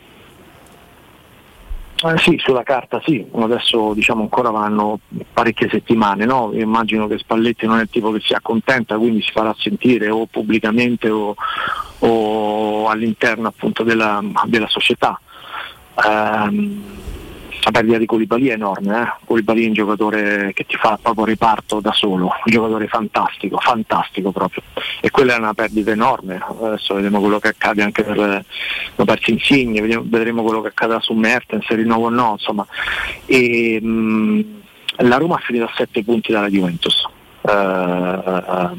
Eh 2.03 2.17
sì, 2.19 2.37
sulla 2.37 2.61
carta 2.61 3.01
sì, 3.03 3.25
adesso 3.33 3.95
diciamo 3.95 4.21
ancora 4.21 4.51
vanno 4.51 4.99
parecchie 5.33 5.67
settimane, 5.67 6.25
no? 6.25 6.51
Immagino 6.53 7.07
che 7.07 7.17
Spalletti 7.17 7.65
non 7.65 7.79
è 7.79 7.81
il 7.81 7.89
tipo 7.89 8.11
che 8.11 8.19
si 8.23 8.33
accontenta, 8.33 8.97
quindi 8.97 9.23
si 9.23 9.31
farà 9.31 9.55
sentire 9.57 10.07
o 10.11 10.27
pubblicamente 10.27 11.09
o, 11.09 11.33
o 11.99 12.87
all'interno 12.87 13.47
appunto 13.47 13.81
della, 13.81 14.23
della 14.45 14.67
società. 14.67 15.19
Ehm, 16.05 16.83
la 17.67 17.71
perdita 17.73 17.97
di 17.97 18.05
Colibali 18.05 18.47
è 18.47 18.53
enorme, 18.53 19.01
eh? 19.01 19.25
Koulibaly 19.25 19.65
è 19.65 19.67
un 19.67 19.73
giocatore 19.73 20.53
che 20.53 20.65
ti 20.65 20.77
fa 20.77 20.97
proprio 21.01 21.25
reparto 21.25 21.81
da 21.81 21.91
solo, 21.91 22.27
un 22.27 22.31
giocatore 22.45 22.87
fantastico, 22.87 23.57
fantastico 23.59 24.31
proprio. 24.31 24.63
E 25.01 25.09
quella 25.09 25.35
è 25.35 25.37
una 25.37 25.53
perdita 25.53 25.91
enorme, 25.91 26.41
adesso 26.61 26.93
vedremo 26.93 27.19
quello 27.19 27.39
che 27.39 27.49
accade 27.49 27.83
anche 27.83 28.03
per 28.03 28.17
hanno 28.19 29.05
perso 29.05 29.31
Insigne, 29.31 29.81
vediamo- 29.81 30.05
vedremo 30.07 30.43
quello 30.43 30.61
che 30.61 30.69
accadrà 30.69 31.01
su 31.01 31.11
Mertens, 31.13 31.67
rinnovo 31.67 32.05
o 32.05 32.09
no, 32.09 32.31
insomma. 32.39 32.65
E, 33.25 33.81
mh, 33.81 34.45
la 34.99 35.17
Roma 35.17 35.35
ha 35.35 35.39
finito 35.39 35.65
a 35.65 35.71
7 35.75 36.05
punti 36.05 36.31
dalla 36.31 36.47
Juventus. 36.47 37.05
Eh, 37.41 38.69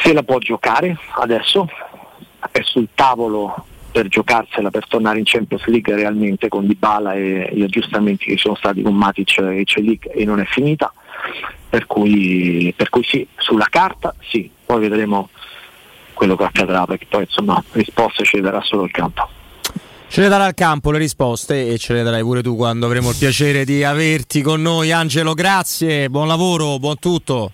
se 0.00 0.12
la 0.12 0.22
può 0.22 0.38
giocare 0.38 0.96
adesso, 1.16 1.68
è 2.52 2.60
sul 2.62 2.86
tavolo 2.94 3.66
per 3.90 4.08
giocarsela, 4.08 4.70
per 4.70 4.86
tornare 4.86 5.18
in 5.18 5.24
Champions 5.24 5.64
League 5.66 5.94
realmente 5.94 6.48
con 6.48 6.66
Dybala 6.66 7.14
e 7.14 7.50
gli 7.52 7.62
aggiustamenti 7.62 8.26
che 8.26 8.36
sono 8.36 8.54
stati 8.54 8.82
con 8.82 8.94
Matic 8.94 9.38
e 9.38 9.62
Celic 9.64 10.08
e 10.12 10.24
non 10.24 10.40
è 10.40 10.44
finita, 10.44 10.92
per 11.68 11.86
cui, 11.86 12.72
per 12.76 12.88
cui 12.88 13.02
sì, 13.04 13.26
sulla 13.36 13.66
carta 13.68 14.14
sì, 14.20 14.50
poi 14.64 14.80
vedremo 14.80 15.30
quello 16.14 16.36
che 16.36 16.44
accadrà 16.44 16.84
perché 16.84 17.06
poi 17.08 17.22
insomma 17.22 17.62
risposte 17.72 18.24
ce 18.24 18.36
le 18.36 18.42
darà 18.42 18.60
solo 18.62 18.84
il 18.84 18.90
campo. 18.90 19.28
Ce 20.08 20.20
le 20.20 20.28
darà 20.28 20.44
al 20.44 20.54
campo 20.54 20.90
le 20.90 20.98
risposte 20.98 21.68
e 21.68 21.78
ce 21.78 21.92
le 21.92 22.02
darai 22.02 22.22
pure 22.22 22.42
tu 22.42 22.56
quando 22.56 22.84
avremo 22.86 23.10
il 23.10 23.16
piacere 23.16 23.64
di 23.64 23.84
averti 23.84 24.42
con 24.42 24.60
noi. 24.60 24.90
Angelo, 24.90 25.34
grazie, 25.34 26.10
buon 26.10 26.26
lavoro, 26.26 26.78
buon 26.80 26.98
tutto. 26.98 27.52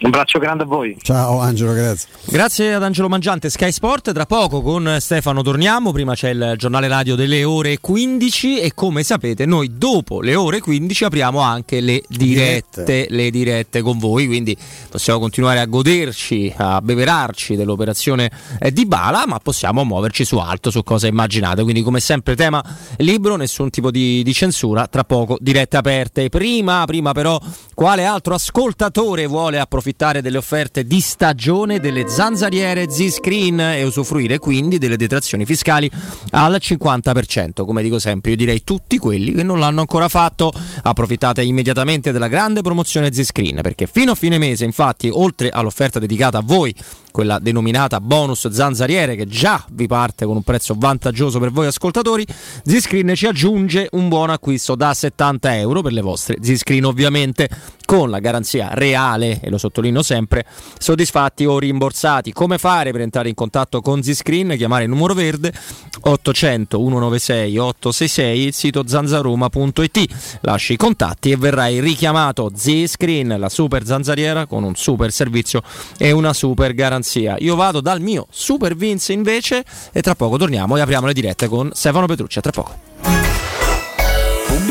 Un 0.00 0.10
braccio 0.10 0.38
grande 0.38 0.62
a 0.62 0.66
voi. 0.66 0.96
Ciao 1.02 1.40
Angelo, 1.40 1.72
grazie. 1.72 2.08
Grazie 2.26 2.74
ad 2.74 2.84
Angelo 2.84 3.08
Mangiante, 3.08 3.50
Sky 3.50 3.72
Sport. 3.72 4.12
Tra 4.12 4.26
poco 4.26 4.62
con 4.62 4.98
Stefano 5.00 5.42
torniamo. 5.42 5.90
Prima 5.90 6.14
c'è 6.14 6.30
il 6.30 6.54
giornale 6.56 6.86
radio 6.86 7.16
delle 7.16 7.42
ore 7.42 7.78
15 7.80 8.60
e 8.60 8.74
come 8.74 9.02
sapete 9.02 9.44
noi 9.44 9.76
dopo 9.76 10.20
le 10.20 10.36
ore 10.36 10.60
15 10.60 11.04
apriamo 11.04 11.40
anche 11.40 11.80
le 11.80 12.02
dirette, 12.06 12.84
Dirette. 12.84 13.06
le 13.10 13.30
dirette 13.30 13.82
con 13.82 13.98
voi, 13.98 14.28
quindi 14.28 14.56
possiamo 14.88 15.18
continuare 15.18 15.58
a 15.58 15.66
goderci, 15.66 16.54
a 16.56 16.80
beverarci 16.80 17.56
dell'operazione 17.56 18.30
eh, 18.60 18.72
di 18.72 18.86
Bala, 18.86 19.24
ma 19.26 19.40
possiamo 19.40 19.84
muoverci 19.84 20.24
su 20.24 20.38
alto, 20.38 20.70
su 20.70 20.84
cosa 20.84 21.08
immaginate. 21.08 21.62
Quindi 21.64 21.82
come 21.82 21.98
sempre 21.98 22.36
tema 22.36 22.64
libero, 22.98 23.34
nessun 23.34 23.68
tipo 23.70 23.90
di, 23.90 24.22
di 24.22 24.32
censura, 24.32 24.86
tra 24.86 25.02
poco 25.02 25.38
dirette 25.40 25.76
aperte. 25.76 26.28
Prima, 26.28 26.84
prima 26.86 27.10
però, 27.10 27.40
quale 27.74 28.04
altro 28.04 28.34
ascoltatore 28.34 29.26
vuole 29.26 29.58
approfittare 29.88 30.20
delle 30.20 30.36
offerte 30.36 30.84
di 30.84 31.00
stagione 31.00 31.80
delle 31.80 32.08
zanzariere 32.08 32.90
Z-Screen 32.90 33.58
e 33.60 33.84
usufruire 33.84 34.38
quindi 34.38 34.76
delle 34.78 34.96
detrazioni 34.96 35.46
fiscali 35.46 35.90
al 36.30 36.58
50%? 36.60 37.64
Come 37.64 37.82
dico 37.82 37.98
sempre, 37.98 38.32
io 38.32 38.36
direi 38.36 38.62
tutti 38.64 38.98
quelli 38.98 39.32
che 39.32 39.42
non 39.42 39.58
l'hanno 39.58 39.80
ancora 39.80 40.08
fatto, 40.08 40.52
approfittate 40.82 41.42
immediatamente 41.42 42.12
della 42.12 42.28
grande 42.28 42.60
promozione 42.60 43.12
Z-Screen 43.12 43.60
perché 43.62 43.86
fino 43.86 44.12
a 44.12 44.14
fine 44.14 44.36
mese, 44.36 44.64
infatti, 44.64 45.08
oltre 45.10 45.48
all'offerta 45.48 45.98
dedicata 45.98 46.38
a 46.38 46.42
voi 46.44 46.74
quella 47.10 47.38
denominata 47.38 48.00
bonus 48.00 48.48
zanzariere 48.48 49.16
che 49.16 49.26
già 49.26 49.64
vi 49.70 49.86
parte 49.86 50.24
con 50.24 50.36
un 50.36 50.42
prezzo 50.42 50.74
vantaggioso 50.76 51.38
per 51.40 51.50
voi 51.50 51.66
ascoltatori, 51.66 52.24
Zscreen 52.64 53.14
ci 53.14 53.26
aggiunge 53.26 53.88
un 53.92 54.08
buon 54.08 54.30
acquisto 54.30 54.74
da 54.74 54.94
70 54.94 55.56
euro 55.56 55.82
per 55.82 55.92
le 55.92 56.00
vostre 56.00 56.36
Zscreen 56.40 56.84
ovviamente 56.84 57.48
con 57.88 58.10
la 58.10 58.18
garanzia 58.18 58.68
reale, 58.74 59.40
e 59.40 59.48
lo 59.48 59.56
sottolineo 59.56 60.02
sempre, 60.02 60.44
soddisfatti 60.78 61.46
o 61.46 61.58
rimborsati. 61.58 62.34
Come 62.34 62.58
fare 62.58 62.92
per 62.92 63.00
entrare 63.00 63.30
in 63.30 63.34
contatto 63.34 63.80
con 63.80 64.02
Zscreen? 64.02 64.56
Chiamare 64.58 64.84
il 64.84 64.90
numero 64.90 65.14
verde 65.14 65.54
800 65.98 66.76
196 66.76 67.56
866, 67.56 68.44
il 68.44 68.52
sito 68.52 68.86
zanzaroma.it. 68.86 70.38
Lasci 70.42 70.74
i 70.74 70.76
contatti 70.76 71.30
e 71.30 71.38
verrai 71.38 71.80
richiamato 71.80 72.52
Z-Screen, 72.54 73.36
la 73.38 73.48
super 73.48 73.86
zanzariera 73.86 74.44
con 74.44 74.64
un 74.64 74.74
super 74.74 75.10
servizio 75.10 75.62
e 75.96 76.10
una 76.10 76.34
super 76.34 76.74
garanzia. 76.74 77.36
Io 77.38 77.56
vado 77.56 77.80
dal 77.80 78.02
mio 78.02 78.26
Super 78.28 78.76
Vince 78.76 79.14
invece 79.14 79.64
e 79.92 80.02
tra 80.02 80.14
poco 80.14 80.36
torniamo 80.36 80.76
e 80.76 80.82
apriamo 80.82 81.06
le 81.06 81.14
dirette 81.14 81.48
con 81.48 81.70
Stefano 81.72 82.04
Petrucci. 82.04 82.38
A 82.38 82.42
tra 82.42 82.52
poco. 82.52 83.27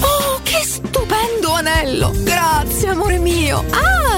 Oh, 0.00 0.40
che 0.42 0.60
stupendo 0.64 1.52
anello! 1.52 2.10
Grazie, 2.22 2.88
amore 2.88 3.18
mio! 3.18 3.64
Ah, 3.70 4.13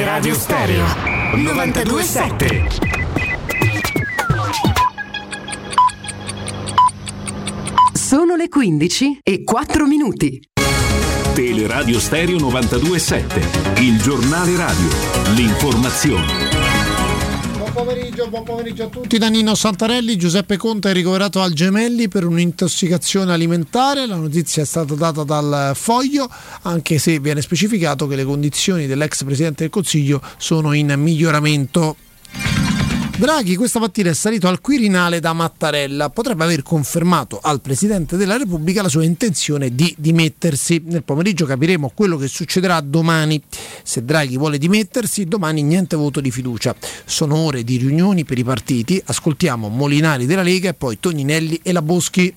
Teleradio 0.00 0.34
Stereo 0.34 0.84
927. 1.34 2.68
Sono 7.92 8.34
le 8.34 8.48
15 8.48 9.18
e 9.22 9.44
4 9.44 9.86
minuti. 9.86 10.40
Teleradio 11.34 12.00
Stereo 12.00 12.38
927, 12.38 13.80
il 13.82 14.00
giornale 14.00 14.56
radio, 14.56 14.88
l'informazione. 15.34 16.59
Buon 17.72 17.86
pomeriggio, 17.86 18.28
buon 18.28 18.42
pomeriggio 18.42 18.84
a 18.84 18.86
tutti 18.88 19.16
da 19.16 19.28
Nino 19.28 19.54
Santarelli. 19.54 20.16
Giuseppe 20.16 20.56
Conte 20.56 20.90
è 20.90 20.92
ricoverato 20.92 21.40
al 21.40 21.52
Gemelli 21.52 22.08
per 22.08 22.26
un'intossicazione 22.26 23.32
alimentare. 23.32 24.06
La 24.06 24.16
notizia 24.16 24.62
è 24.62 24.66
stata 24.66 24.94
data 24.94 25.22
dal 25.22 25.70
Foglio, 25.74 26.28
anche 26.62 26.98
se 26.98 27.20
viene 27.20 27.40
specificato 27.42 28.08
che 28.08 28.16
le 28.16 28.24
condizioni 28.24 28.88
dell'ex 28.88 29.22
Presidente 29.22 29.62
del 29.62 29.70
Consiglio 29.70 30.20
sono 30.36 30.72
in 30.72 30.92
miglioramento. 30.96 31.96
Draghi 33.20 33.54
questa 33.54 33.78
mattina 33.78 34.08
è 34.08 34.14
salito 34.14 34.48
al 34.48 34.62
Quirinale 34.62 35.20
da 35.20 35.34
Mattarella, 35.34 36.08
potrebbe 36.08 36.42
aver 36.44 36.62
confermato 36.62 37.38
al 37.42 37.60
Presidente 37.60 38.16
della 38.16 38.38
Repubblica 38.38 38.80
la 38.80 38.88
sua 38.88 39.04
intenzione 39.04 39.74
di 39.74 39.94
dimettersi. 39.98 40.80
Nel 40.86 41.02
pomeriggio 41.02 41.44
capiremo 41.44 41.92
quello 41.94 42.16
che 42.16 42.28
succederà 42.28 42.80
domani. 42.80 43.38
Se 43.82 44.06
Draghi 44.06 44.38
vuole 44.38 44.56
dimettersi, 44.56 45.26
domani 45.26 45.60
niente 45.62 45.96
voto 45.96 46.22
di 46.22 46.30
fiducia. 46.30 46.74
Sono 47.04 47.36
ore 47.36 47.62
di 47.62 47.76
riunioni 47.76 48.24
per 48.24 48.38
i 48.38 48.42
partiti, 48.42 48.98
ascoltiamo 49.04 49.68
Molinari 49.68 50.24
della 50.24 50.40
Lega 50.40 50.70
e 50.70 50.74
poi 50.74 50.98
Toninelli 50.98 51.60
e 51.62 51.72
la 51.72 51.82
Boschi 51.82 52.34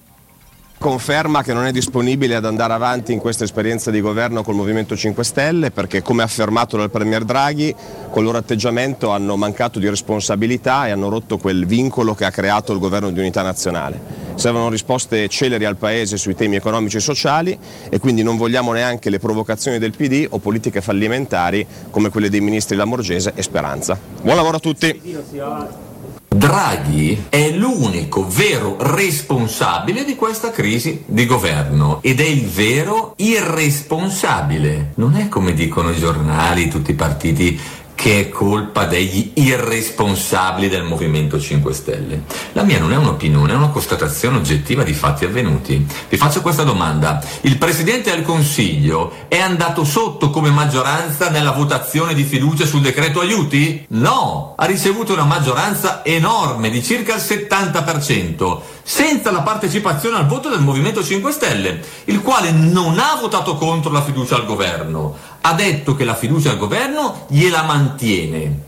conferma 0.84 1.43
che 1.43 1.53
non 1.53 1.63
è 1.63 1.71
disponibile 1.71 2.36
ad 2.36 2.43
andare 2.43 2.73
avanti 2.73 3.13
in 3.13 3.19
questa 3.19 3.45
esperienza 3.45 3.89
di 3.89 4.01
governo 4.01 4.43
col 4.43 4.55
Movimento 4.55 4.97
5 4.97 5.23
Stelle 5.23 5.71
perché 5.71 6.01
come 6.01 6.23
affermato 6.23 6.75
dal 6.75 6.91
Premier 6.91 7.23
Draghi 7.23 7.73
con 8.09 8.17
il 8.17 8.25
loro 8.25 8.38
atteggiamento 8.39 9.09
hanno 9.11 9.38
mancato 9.38 9.79
di 9.79 9.88
responsabilità 9.88 10.86
e 10.86 10.91
hanno 10.91 11.07
rotto 11.07 11.38
quel 11.38 11.65
vincolo 11.65 12.13
che 12.15 12.25
ha 12.25 12.31
creato 12.31 12.73
il 12.73 12.79
governo 12.79 13.11
di 13.11 13.19
unità 13.19 13.41
nazionale. 13.41 13.97
Servono 14.36 14.67
risposte 14.67 15.29
celeri 15.29 15.63
al 15.63 15.77
Paese 15.77 16.17
sui 16.17 16.36
temi 16.36 16.57
economici 16.57 16.97
e 16.97 16.99
sociali 16.99 17.57
e 17.88 17.97
quindi 17.99 18.21
non 18.21 18.36
vogliamo 18.36 18.73
neanche 18.73 19.09
le 19.09 19.19
provocazioni 19.19 19.79
del 19.79 19.95
PD 19.95 20.27
o 20.31 20.39
politiche 20.39 20.81
fallimentari 20.81 21.65
come 21.91 22.09
quelle 22.09 22.29
dei 22.29 22.41
ministri 22.41 22.75
Lamorgese 22.75 23.31
e 23.36 23.41
Speranza. 23.41 23.97
Buon 24.21 24.36
lavoro 24.36 24.57
a 24.57 24.59
tutti! 24.59 25.93
Draghi 26.34 27.25
è 27.29 27.51
l'unico 27.51 28.27
vero 28.27 28.75
responsabile 28.79 30.03
di 30.03 30.15
questa 30.15 30.49
crisi 30.49 31.03
di 31.05 31.27
governo 31.27 31.99
ed 32.01 32.19
è 32.19 32.25
il 32.25 32.47
vero 32.47 33.13
irresponsabile. 33.17 34.93
Non 34.95 35.15
è 35.15 35.29
come 35.29 35.53
dicono 35.53 35.91
i 35.91 35.99
giornali, 35.99 36.69
tutti 36.69 36.91
i 36.91 36.95
partiti 36.95 37.59
che 37.96 38.20
è 38.20 38.30
colpa 38.30 38.86
degli 38.86 39.32
irresponsabili 39.36 40.70
del 40.70 40.84
Movimento 40.84 41.39
5 41.39 41.74
Stelle. 41.74 42.24
La 42.54 42.64
mia 42.64 42.80
non 42.80 42.91
è 42.91 42.98
un'opinione, 42.98 43.54
è 43.54 43.56
una 43.56 43.70
constatazione 43.70 44.38
oggettiva 44.38 44.84
di 44.84 44.94
fatti 44.94 45.26
avvenuti. 45.26 45.86
Vi 46.10 46.18
faccio 46.18 46.41
questa 46.41 46.64
domanda. 46.64 47.24
Il 47.41 47.58
Presidente 47.58 48.12
del 48.12 48.24
Consiglio 48.24 49.12
è 49.28 49.39
andato 49.39 49.84
sotto 49.84 50.30
come 50.30 50.50
maggioranza 50.50 51.30
nella 51.30 51.52
votazione 51.52 52.14
di 52.14 52.24
fiducia 52.24 52.66
sul 52.66 52.82
decreto 52.82 53.20
aiuti? 53.20 53.86
No, 53.89 54.54
ha 54.58 54.66
ricevuto 54.66 55.14
una 55.14 55.24
maggioranza 55.24 56.04
enorme 56.04 56.70
di 56.70 56.84
circa 56.84 57.16
il 57.16 57.22
70%, 57.22 58.60
senza 58.84 59.32
la 59.32 59.41
partecipazione 59.41 60.18
al 60.18 60.28
voto 60.28 60.50
del 60.50 60.62
Movimento 60.62 61.04
5 61.04 61.32
Stelle, 61.32 61.82
il 62.06 62.22
quale 62.22 62.52
non 62.52 63.00
ha 63.00 63.18
votato 63.20 63.56
contro 63.56 63.91
la 63.91 64.04
fiducia 64.04 64.36
al 64.36 64.46
governo 64.46 65.32
ha 65.46 65.54
detto 65.54 65.96
che 65.96 66.06
la 66.06 66.16
fiducia 66.16 66.52
al 66.52 66.58
governo 66.58 67.26
gliela 67.30 67.64
mantiene. 67.64 68.60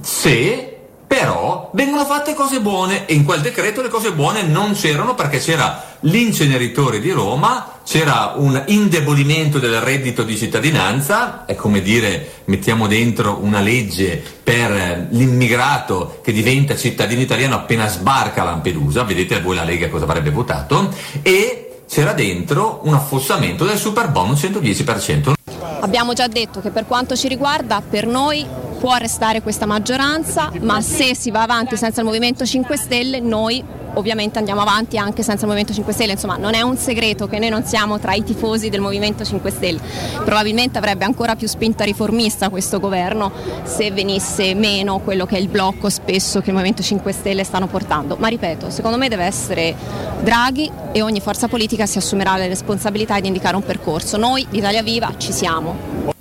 Se 0.00 0.76
però 1.06 1.70
vengono 1.72 2.04
fatte 2.04 2.34
cose 2.34 2.60
buone 2.60 3.06
e 3.06 3.14
in 3.14 3.24
quel 3.24 3.40
decreto 3.40 3.80
le 3.80 3.88
cose 3.88 4.12
buone 4.12 4.42
non 4.42 4.72
c'erano 4.72 5.14
perché 5.14 5.38
c'era 5.38 5.94
l'inceneritore 6.00 6.98
di 6.98 7.12
Roma, 7.12 7.78
c'era 7.84 8.34
un 8.36 8.60
indebolimento 8.66 9.60
del 9.60 9.80
reddito 9.80 10.24
di 10.24 10.36
cittadinanza, 10.36 11.44
è 11.44 11.54
come 11.54 11.80
dire 11.80 12.42
mettiamo 12.46 12.88
dentro 12.88 13.38
una 13.40 13.60
legge 13.60 14.20
per 14.42 15.06
l'immigrato 15.10 16.18
che 16.24 16.32
diventa 16.32 16.76
cittadino 16.76 17.20
italiano 17.20 17.54
appena 17.54 17.86
sbarca 17.86 18.42
a 18.42 18.46
Lampedusa, 18.46 19.04
vedete 19.04 19.40
voi 19.40 19.54
la 19.54 19.64
Lega 19.64 19.88
cosa 19.88 20.04
avrebbe 20.04 20.30
votato, 20.30 20.92
e 21.22 21.65
c'era 21.88 22.12
dentro 22.12 22.80
un 22.84 22.94
affossamento 22.94 23.64
del 23.64 23.78
super 23.78 24.10
bonus 24.10 24.42
110%. 24.42 25.32
Abbiamo 25.80 26.12
già 26.12 26.26
detto 26.26 26.60
che 26.60 26.70
per 26.70 26.86
quanto 26.86 27.14
ci 27.16 27.28
riguarda, 27.28 27.82
per 27.88 28.06
noi 28.06 28.44
può 28.78 28.96
restare 28.96 29.42
questa 29.42 29.66
maggioranza, 29.66 30.50
ma 30.60 30.80
se 30.80 31.14
si 31.14 31.30
va 31.30 31.42
avanti 31.42 31.76
senza 31.76 32.00
il 32.00 32.06
Movimento 32.06 32.44
5 32.44 32.76
Stelle, 32.76 33.20
noi 33.20 33.62
ovviamente 33.96 34.38
andiamo 34.38 34.60
avanti 34.60 34.98
anche 34.98 35.22
senza 35.22 35.42
il 35.42 35.46
Movimento 35.46 35.72
5 35.72 35.92
Stelle, 35.92 36.12
insomma 36.12 36.36
non 36.36 36.54
è 36.54 36.60
un 36.62 36.76
segreto 36.76 37.26
che 37.26 37.38
noi 37.38 37.48
non 37.48 37.64
siamo 37.64 37.98
tra 37.98 38.12
i 38.14 38.22
tifosi 38.22 38.68
del 38.68 38.80
Movimento 38.80 39.24
5 39.24 39.50
Stelle, 39.50 39.80
probabilmente 40.24 40.78
avrebbe 40.78 41.04
ancora 41.04 41.34
più 41.34 41.48
spinta 41.48 41.84
riformista 41.84 42.48
questo 42.48 42.78
governo 42.78 43.32
se 43.64 43.90
venisse 43.90 44.54
meno 44.54 44.98
quello 44.98 45.26
che 45.26 45.36
è 45.36 45.40
il 45.40 45.48
blocco 45.48 45.88
spesso 45.88 46.40
che 46.40 46.48
il 46.48 46.54
Movimento 46.54 46.82
5 46.82 47.12
Stelle 47.12 47.44
stanno 47.44 47.66
portando, 47.66 48.16
ma 48.18 48.28
ripeto, 48.28 48.70
secondo 48.70 48.98
me 48.98 49.08
deve 49.08 49.24
essere 49.24 49.74
Draghi 50.22 50.70
e 50.92 51.02
ogni 51.02 51.20
forza 51.20 51.48
politica 51.48 51.86
si 51.86 51.98
assumerà 51.98 52.36
le 52.36 52.48
responsabilità 52.48 53.18
di 53.20 53.28
indicare 53.28 53.56
un 53.56 53.64
percorso, 53.64 54.16
noi 54.16 54.46
di 54.50 54.58
Italia 54.58 54.82
Viva 54.82 55.12
ci 55.16 55.32
siamo. 55.32 56.15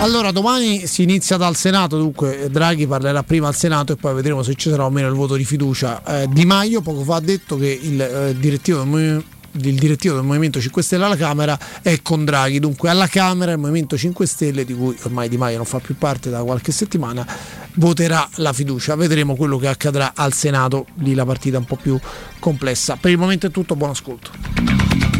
Allora, 0.00 0.30
domani 0.30 0.86
si 0.86 1.02
inizia 1.02 1.36
dal 1.36 1.54
Senato, 1.56 1.98
dunque 1.98 2.48
Draghi 2.50 2.86
parlerà 2.86 3.22
prima 3.22 3.48
al 3.48 3.54
Senato 3.54 3.92
e 3.92 3.96
poi 3.96 4.14
vedremo 4.14 4.42
se 4.42 4.54
ci 4.54 4.70
sarà 4.70 4.86
o 4.86 4.90
meno 4.90 5.08
il 5.08 5.14
voto 5.14 5.34
di 5.34 5.44
fiducia. 5.44 6.02
Eh, 6.22 6.26
di 6.28 6.46
Maio 6.46 6.80
poco 6.80 7.02
fa 7.02 7.16
ha 7.16 7.20
detto 7.20 7.58
che 7.58 7.78
il, 7.82 8.00
eh, 8.00 8.34
direttivo 8.38 8.82
del, 8.82 9.22
il 9.52 9.74
direttivo 9.78 10.14
del 10.14 10.24
Movimento 10.24 10.58
5 10.58 10.82
Stelle 10.82 11.04
alla 11.04 11.16
Camera 11.16 11.58
è 11.82 12.00
con 12.00 12.24
Draghi, 12.24 12.60
dunque 12.60 12.88
alla 12.88 13.08
Camera 13.08 13.52
il 13.52 13.58
Movimento 13.58 13.98
5 13.98 14.24
Stelle, 14.24 14.64
di 14.64 14.72
cui 14.72 14.96
ormai 15.02 15.28
Di 15.28 15.36
Maio 15.36 15.58
non 15.58 15.66
fa 15.66 15.80
più 15.80 15.94
parte 15.98 16.30
da 16.30 16.42
qualche 16.42 16.72
settimana, 16.72 17.26
voterà 17.74 18.26
la 18.36 18.54
fiducia. 18.54 18.96
Vedremo 18.96 19.36
quello 19.36 19.58
che 19.58 19.68
accadrà 19.68 20.12
al 20.14 20.32
Senato, 20.32 20.86
lì 21.00 21.12
la 21.12 21.26
partita 21.26 21.56
è 21.56 21.60
un 21.60 21.66
po' 21.66 21.76
più 21.76 22.00
complessa. 22.38 22.96
Per 22.96 23.10
il 23.10 23.18
momento 23.18 23.48
è 23.48 23.50
tutto, 23.50 23.76
buon 23.76 23.90
ascolto. 23.90 25.19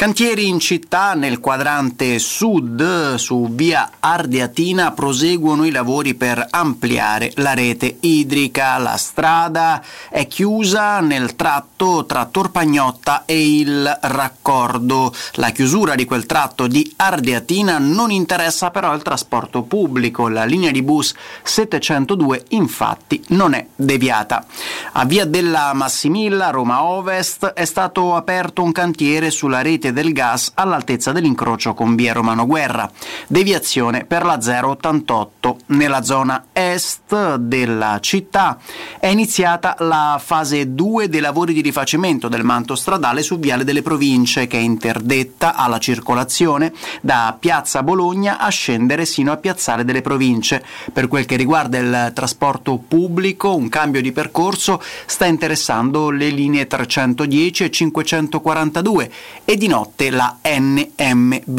Cantieri 0.00 0.48
in 0.48 0.60
città 0.60 1.12
nel 1.12 1.40
quadrante 1.40 2.18
sud 2.18 3.16
su 3.16 3.48
via 3.50 3.90
Ardeatina 4.00 4.92
proseguono 4.92 5.66
i 5.66 5.70
lavori 5.70 6.14
per 6.14 6.42
ampliare 6.48 7.32
la 7.34 7.52
rete 7.52 7.98
idrica. 8.00 8.78
La 8.78 8.96
strada 8.96 9.84
è 10.08 10.26
chiusa 10.26 11.00
nel 11.00 11.36
tratto 11.36 12.06
tra 12.06 12.24
Torpagnotta 12.24 13.24
e 13.26 13.58
il 13.58 13.98
raccordo. 14.00 15.12
La 15.34 15.50
chiusura 15.50 15.94
di 15.94 16.06
quel 16.06 16.24
tratto 16.24 16.66
di 16.66 16.94
Ardeatina 16.96 17.76
non 17.76 18.10
interessa 18.10 18.70
però 18.70 18.94
il 18.94 19.02
trasporto 19.02 19.64
pubblico. 19.64 20.28
La 20.28 20.44
linea 20.46 20.70
di 20.70 20.80
bus 20.80 21.12
702 21.42 22.44
infatti 22.48 23.22
non 23.28 23.52
è 23.52 23.66
deviata. 23.76 24.46
A 24.92 25.04
via 25.04 25.26
della 25.26 25.74
Massimilla, 25.74 26.48
Roma 26.48 26.84
Ovest, 26.84 27.44
è 27.48 27.66
stato 27.66 28.14
aperto 28.14 28.62
un 28.62 28.72
cantiere 28.72 29.30
sulla 29.30 29.60
rete 29.60 29.88
del 29.92 30.12
gas 30.12 30.52
all'altezza 30.54 31.12
dell'incrocio 31.12 31.74
con 31.74 31.94
via 31.94 32.12
Romano 32.12 32.46
Guerra. 32.46 32.90
Deviazione 33.26 34.04
per 34.04 34.24
la 34.24 34.38
088. 34.40 35.58
Nella 35.66 36.02
zona 36.02 36.46
est 36.52 37.36
della 37.36 37.98
città 38.00 38.58
è 38.98 39.08
iniziata 39.08 39.76
la 39.80 40.20
fase 40.22 40.74
2 40.74 41.08
dei 41.08 41.20
lavori 41.20 41.52
di 41.52 41.60
rifacimento 41.60 42.28
del 42.28 42.44
manto 42.44 42.74
stradale 42.74 43.22
su 43.22 43.38
Viale 43.38 43.64
delle 43.64 43.82
Province 43.82 44.46
che 44.46 44.58
è 44.58 44.60
interdetta 44.60 45.54
alla 45.54 45.78
circolazione 45.78 46.72
da 47.00 47.36
Piazza 47.38 47.82
Bologna 47.82 48.38
a 48.38 48.48
scendere 48.48 49.04
sino 49.04 49.32
a 49.32 49.36
Piazzale 49.36 49.84
delle 49.84 50.02
Province. 50.02 50.64
Per 50.92 51.08
quel 51.08 51.26
che 51.26 51.36
riguarda 51.36 51.78
il 51.78 52.12
trasporto 52.14 52.76
pubblico, 52.76 53.54
un 53.54 53.68
cambio 53.68 54.00
di 54.00 54.12
percorso 54.12 54.82
sta 55.06 55.26
interessando 55.26 56.10
le 56.10 56.28
linee 56.28 56.66
310 56.66 57.64
e 57.64 57.70
542 57.70 59.12
e 59.44 59.56
di 59.56 59.66
notte 59.66 59.79
la 60.10 60.38
NMB. 60.42 61.58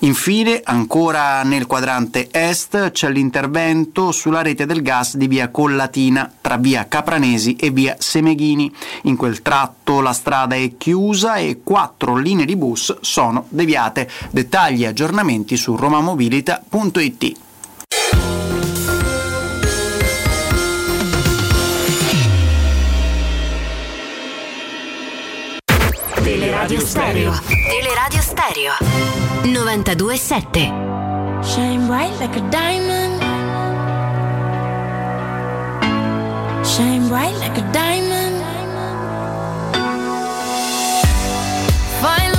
Infine, 0.00 0.60
ancora 0.64 1.42
nel 1.42 1.66
quadrante 1.66 2.28
est, 2.30 2.90
c'è 2.90 3.10
l'intervento 3.10 4.12
sulla 4.12 4.42
rete 4.42 4.66
del 4.66 4.82
gas 4.82 5.16
di 5.16 5.26
via 5.26 5.50
Collatina 5.50 6.30
tra 6.40 6.56
via 6.56 6.86
Capranesi 6.88 7.56
e 7.56 7.70
via 7.70 7.96
Semeghini. 7.98 8.72
In 9.02 9.16
quel 9.16 9.42
tratto 9.42 10.00
la 10.00 10.12
strada 10.12 10.54
è 10.54 10.76
chiusa 10.76 11.36
e 11.36 11.60
quattro 11.62 12.16
linee 12.16 12.44
di 12.44 12.56
bus 12.56 12.96
sono 13.00 13.46
deviate. 13.48 14.08
Dettagli 14.30 14.84
e 14.84 14.88
aggiornamenti 14.88 15.56
su 15.56 15.76
romamobilita.it. 15.76 17.50
Stereo. 26.92 27.32
Teleradio 27.70 28.20
Stereo. 28.20 28.72
92.7. 29.44 31.42
Shine 31.42 31.86
bright 31.86 32.12
like 32.20 32.36
a 32.36 32.42
diamond. 32.50 33.16
Shine 36.66 37.08
bright 37.08 37.34
like 37.40 37.56
a 37.56 37.64
diamond. 37.72 38.36
Fine 42.02 42.32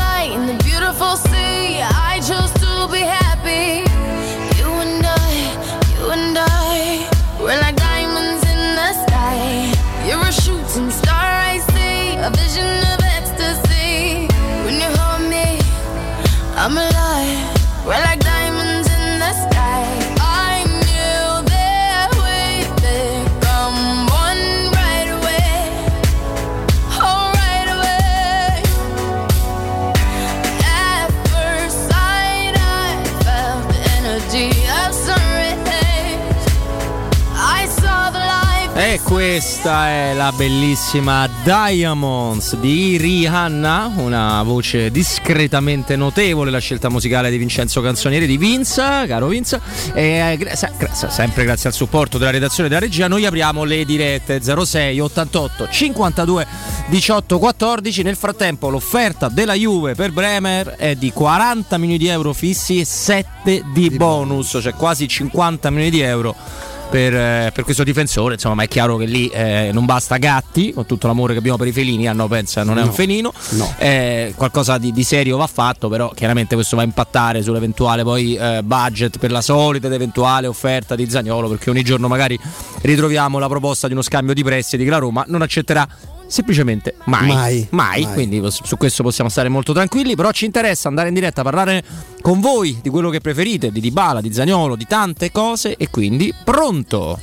questa 39.03 39.87
è 39.87 40.13
la 40.13 40.31
bellissima 40.31 41.29
Diamonds 41.43 42.55
di 42.55 42.97
Rihanna, 42.97 43.91
una 43.97 44.41
voce 44.43 44.91
discretamente 44.91 45.95
notevole, 45.95 46.49
la 46.49 46.59
scelta 46.59 46.89
musicale 46.89 47.29
di 47.29 47.37
Vincenzo 47.37 47.81
Canzonieri 47.81 48.25
di 48.25 48.37
Vinza, 48.37 49.05
caro 49.05 49.27
Vinza. 49.27 49.59
E 49.93 50.37
eh, 50.39 50.55
sempre 50.55 51.43
grazie 51.43 51.69
al 51.69 51.75
supporto 51.75 52.17
della 52.17 52.31
redazione 52.31 52.69
della 52.69 52.81
regia, 52.81 53.07
noi 53.07 53.25
apriamo 53.25 53.63
le 53.63 53.85
dirette 53.85 54.41
06 54.41 54.99
88 54.99 55.67
52 55.69 56.47
18 56.87 57.39
14. 57.39 58.03
Nel 58.03 58.15
frattempo 58.15 58.69
l'offerta 58.69 59.29
della 59.29 59.53
Juve 59.53 59.95
per 59.95 60.11
Bremer 60.11 60.75
è 60.77 60.95
di 60.95 61.11
40 61.11 61.77
milioni 61.77 61.99
di 61.99 62.07
euro 62.07 62.33
fissi 62.33 62.79
e 62.79 62.85
7 62.85 63.63
di, 63.73 63.89
bonus, 63.91 64.57
cioè 64.61 64.73
quasi 64.73 65.07
50 65.07 65.69
milioni 65.69 65.91
di 65.91 66.01
euro 66.01 66.71
per, 66.93 67.15
eh, 67.15 67.51
per 67.51 67.63
questo 67.63 67.83
difensore, 67.83 68.35
insomma, 68.35 68.53
ma 68.53 68.63
è 68.63 68.67
chiaro 68.67 68.97
che 68.97 69.05
lì 69.05 69.27
eh, 69.29 69.71
non 69.73 69.83
basta 69.85 70.17
Gatti, 70.17 70.73
con 70.73 70.85
tutto 70.85 71.07
l'amore 71.07 71.33
che 71.33 71.39
abbiamo 71.39 71.57
per 71.57 71.65
i 71.65 71.71
felini, 71.71 72.07
hanno 72.07 72.27
pensa 72.27 72.63
non 72.63 72.77
è 72.77 72.81
un 72.81 72.89
No, 72.89 72.93
felino, 72.93 73.33
no. 73.53 73.73
Eh, 73.79 74.33
qualcosa 74.37 74.77
di, 74.77 74.91
di 74.91 75.03
serio 75.03 75.37
va 75.37 75.47
fatto, 75.47 75.89
però 75.89 76.09
chiaramente 76.09 76.53
questo 76.53 76.75
va 76.75 76.83
a 76.83 76.85
impattare 76.85 77.41
sull'eventuale 77.41 78.03
poi 78.03 78.35
eh, 78.35 78.61
budget 78.61 79.17
per 79.17 79.31
la 79.31 79.41
solita 79.41 79.87
ed 79.87 79.93
eventuale 79.93 80.45
offerta 80.45 80.93
di 80.93 81.09
Zagnolo, 81.09 81.49
perché 81.49 81.71
ogni 81.71 81.81
giorno 81.81 82.07
magari 82.07 82.39
ritroviamo 82.81 83.39
la 83.39 83.47
proposta 83.47 83.87
di 83.87 83.93
uno 83.93 84.03
scambio 84.03 84.35
di 84.35 84.43
prestiti 84.43 84.83
che 84.83 84.91
la 84.91 84.99
Roma 84.99 85.23
non 85.27 85.41
accetterà 85.41 85.87
semplicemente 86.33 86.95
mai. 87.05 87.27
Mai, 87.27 87.67
mai. 87.69 88.01
mai. 88.01 88.13
Quindi 88.13 88.41
su 88.49 88.75
questo 88.75 89.03
possiamo 89.03 89.29
stare 89.29 89.49
molto 89.49 89.71
tranquilli, 89.71 90.15
però 90.15 90.31
ci 90.31 90.45
interessa 90.45 90.87
andare 90.87 91.09
in 91.09 91.13
diretta 91.13 91.41
a 91.41 91.43
parlare 91.43 91.83
con 92.21 92.39
voi 92.39 92.79
di 92.81 92.89
quello 92.89 93.11
che 93.11 93.21
preferite, 93.21 93.71
di 93.71 93.79
Dybala, 93.79 94.19
di 94.19 94.33
Zagnolo, 94.33 94.75
di 94.75 94.85
tante 94.87 95.31
cose 95.31 95.75
e 95.77 95.89
quindi 95.91 96.33
pronto. 96.43 97.19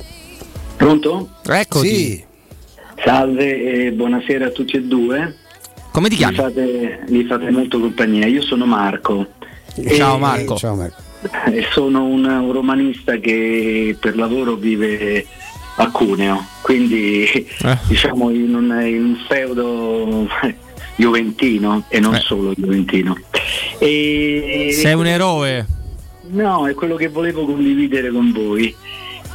Pronto? 0.77 1.29
Eccoti. 1.45 1.87
Sì. 1.87 2.23
Salve 3.03 3.87
e 3.87 3.91
buonasera 3.91 4.45
a 4.45 4.49
tutti 4.49 4.77
e 4.77 4.81
due. 4.83 5.35
Come 5.91 6.07
ti 6.07 6.15
chiami? 6.15 6.37
Mi 6.37 6.41
fate, 6.41 7.03
mi 7.09 7.23
fate 7.25 7.51
molto 7.51 7.79
compagnia. 7.81 8.27
Io 8.27 8.41
sono 8.41 8.65
Marco. 8.65 9.27
Ciao 9.93 10.15
E- 10.15 10.19
Marco. 10.19 10.55
Ciao 10.55 10.75
Marco. 10.75 11.01
e 11.51 11.67
sono 11.71 12.05
un, 12.05 12.23
un 12.23 12.51
romanista 12.51 13.17
che 13.17 13.95
per 13.99 14.15
lavoro 14.15 14.55
vive 14.55 15.25
a 15.81 15.89
Cuneo, 15.91 16.45
quindi 16.61 17.23
Eh. 17.25 17.77
diciamo 17.87 18.29
in 18.29 18.53
un, 18.53 18.81
in 18.85 19.03
un 19.03 19.17
feudo 19.27 20.27
juventino 20.95 21.85
e 21.87 21.99
non 21.99 22.15
solo 22.19 22.53
juventino. 22.55 23.17
E- 23.79 24.69
Sei 24.73 24.93
un 24.93 25.07
eroe. 25.07 25.65
No, 26.31 26.67
è 26.67 26.73
quello 26.75 26.95
che 26.95 27.07
volevo 27.09 27.45
condividere 27.45 28.09
con 28.11 28.31
voi. 28.31 28.73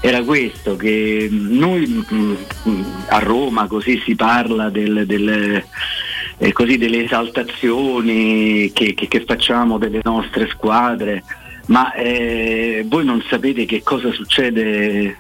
Era 0.01 0.23
questo, 0.23 0.77
che 0.77 1.29
noi 1.31 1.87
mh, 2.09 2.37
mh, 2.71 2.85
a 3.09 3.19
Roma 3.19 3.67
così 3.67 4.01
si 4.05 4.15
parla 4.15 4.71
del- 4.71 5.05
del- 5.07 5.63
eh, 6.39 6.53
così 6.53 6.77
delle 6.79 7.05
esaltazioni 7.05 8.71
che, 8.73 8.95
che- 8.95 9.09
che 9.09 9.25
facciamo 9.27 9.79
delle 9.79 10.01
nostre 10.05 10.49
squadre, 10.49 11.25
ma 11.67 11.93
eh, 11.95 12.85
voi 12.87 13.05
non 13.05 13.23
sapete 13.29 13.65
che 13.65 13.83
cosa 13.83 14.13
succede 14.13 15.17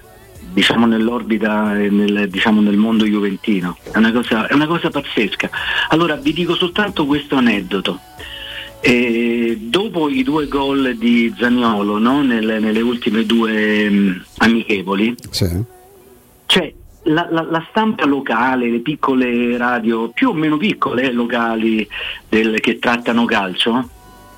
diciamo 0.56 0.86
nell'orbita 0.86 1.78
e 1.78 1.90
nel, 1.90 2.30
diciamo, 2.30 2.62
nel 2.62 2.78
mondo 2.78 3.04
juventino. 3.04 3.76
È 3.92 3.98
una, 3.98 4.10
cosa, 4.10 4.46
è 4.46 4.54
una 4.54 4.66
cosa 4.66 4.88
pazzesca. 4.88 5.50
Allora 5.90 6.16
vi 6.16 6.32
dico 6.32 6.54
soltanto 6.54 7.04
questo 7.04 7.36
aneddoto. 7.36 8.00
Eh, 8.80 9.58
dopo 9.60 10.08
i 10.08 10.22
due 10.22 10.46
gol 10.48 10.96
di 10.96 11.30
Zagnolo 11.36 11.98
no? 11.98 12.22
Nelle, 12.22 12.58
nelle 12.58 12.80
ultime 12.80 13.26
due 13.26 13.90
mh, 13.90 14.24
amichevoli, 14.38 15.14
cioè 16.46 16.72
la, 17.04 17.26
la- 17.30 17.46
la 17.50 17.66
stampa 17.68 18.06
locale, 18.06 18.70
le 18.70 18.78
piccole 18.80 19.58
radio, 19.58 20.08
più 20.08 20.30
o 20.30 20.32
meno 20.32 20.56
piccole 20.56 21.02
eh, 21.02 21.12
locali 21.12 21.86
del- 22.30 22.60
che 22.60 22.78
trattano 22.78 23.26
calcio, 23.26 23.90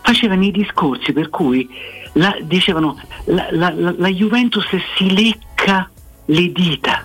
facevano 0.02 0.42
i 0.44 0.50
discorsi 0.50 1.12
per 1.12 1.28
cui 1.28 1.68
la- 2.14 2.36
dicevano 2.42 3.00
la- 3.26 3.48
la 3.96 4.08
Juventus 4.08 4.66
si 4.96 5.12
lecca 5.14 5.88
le 6.30 6.52
dita. 6.52 7.04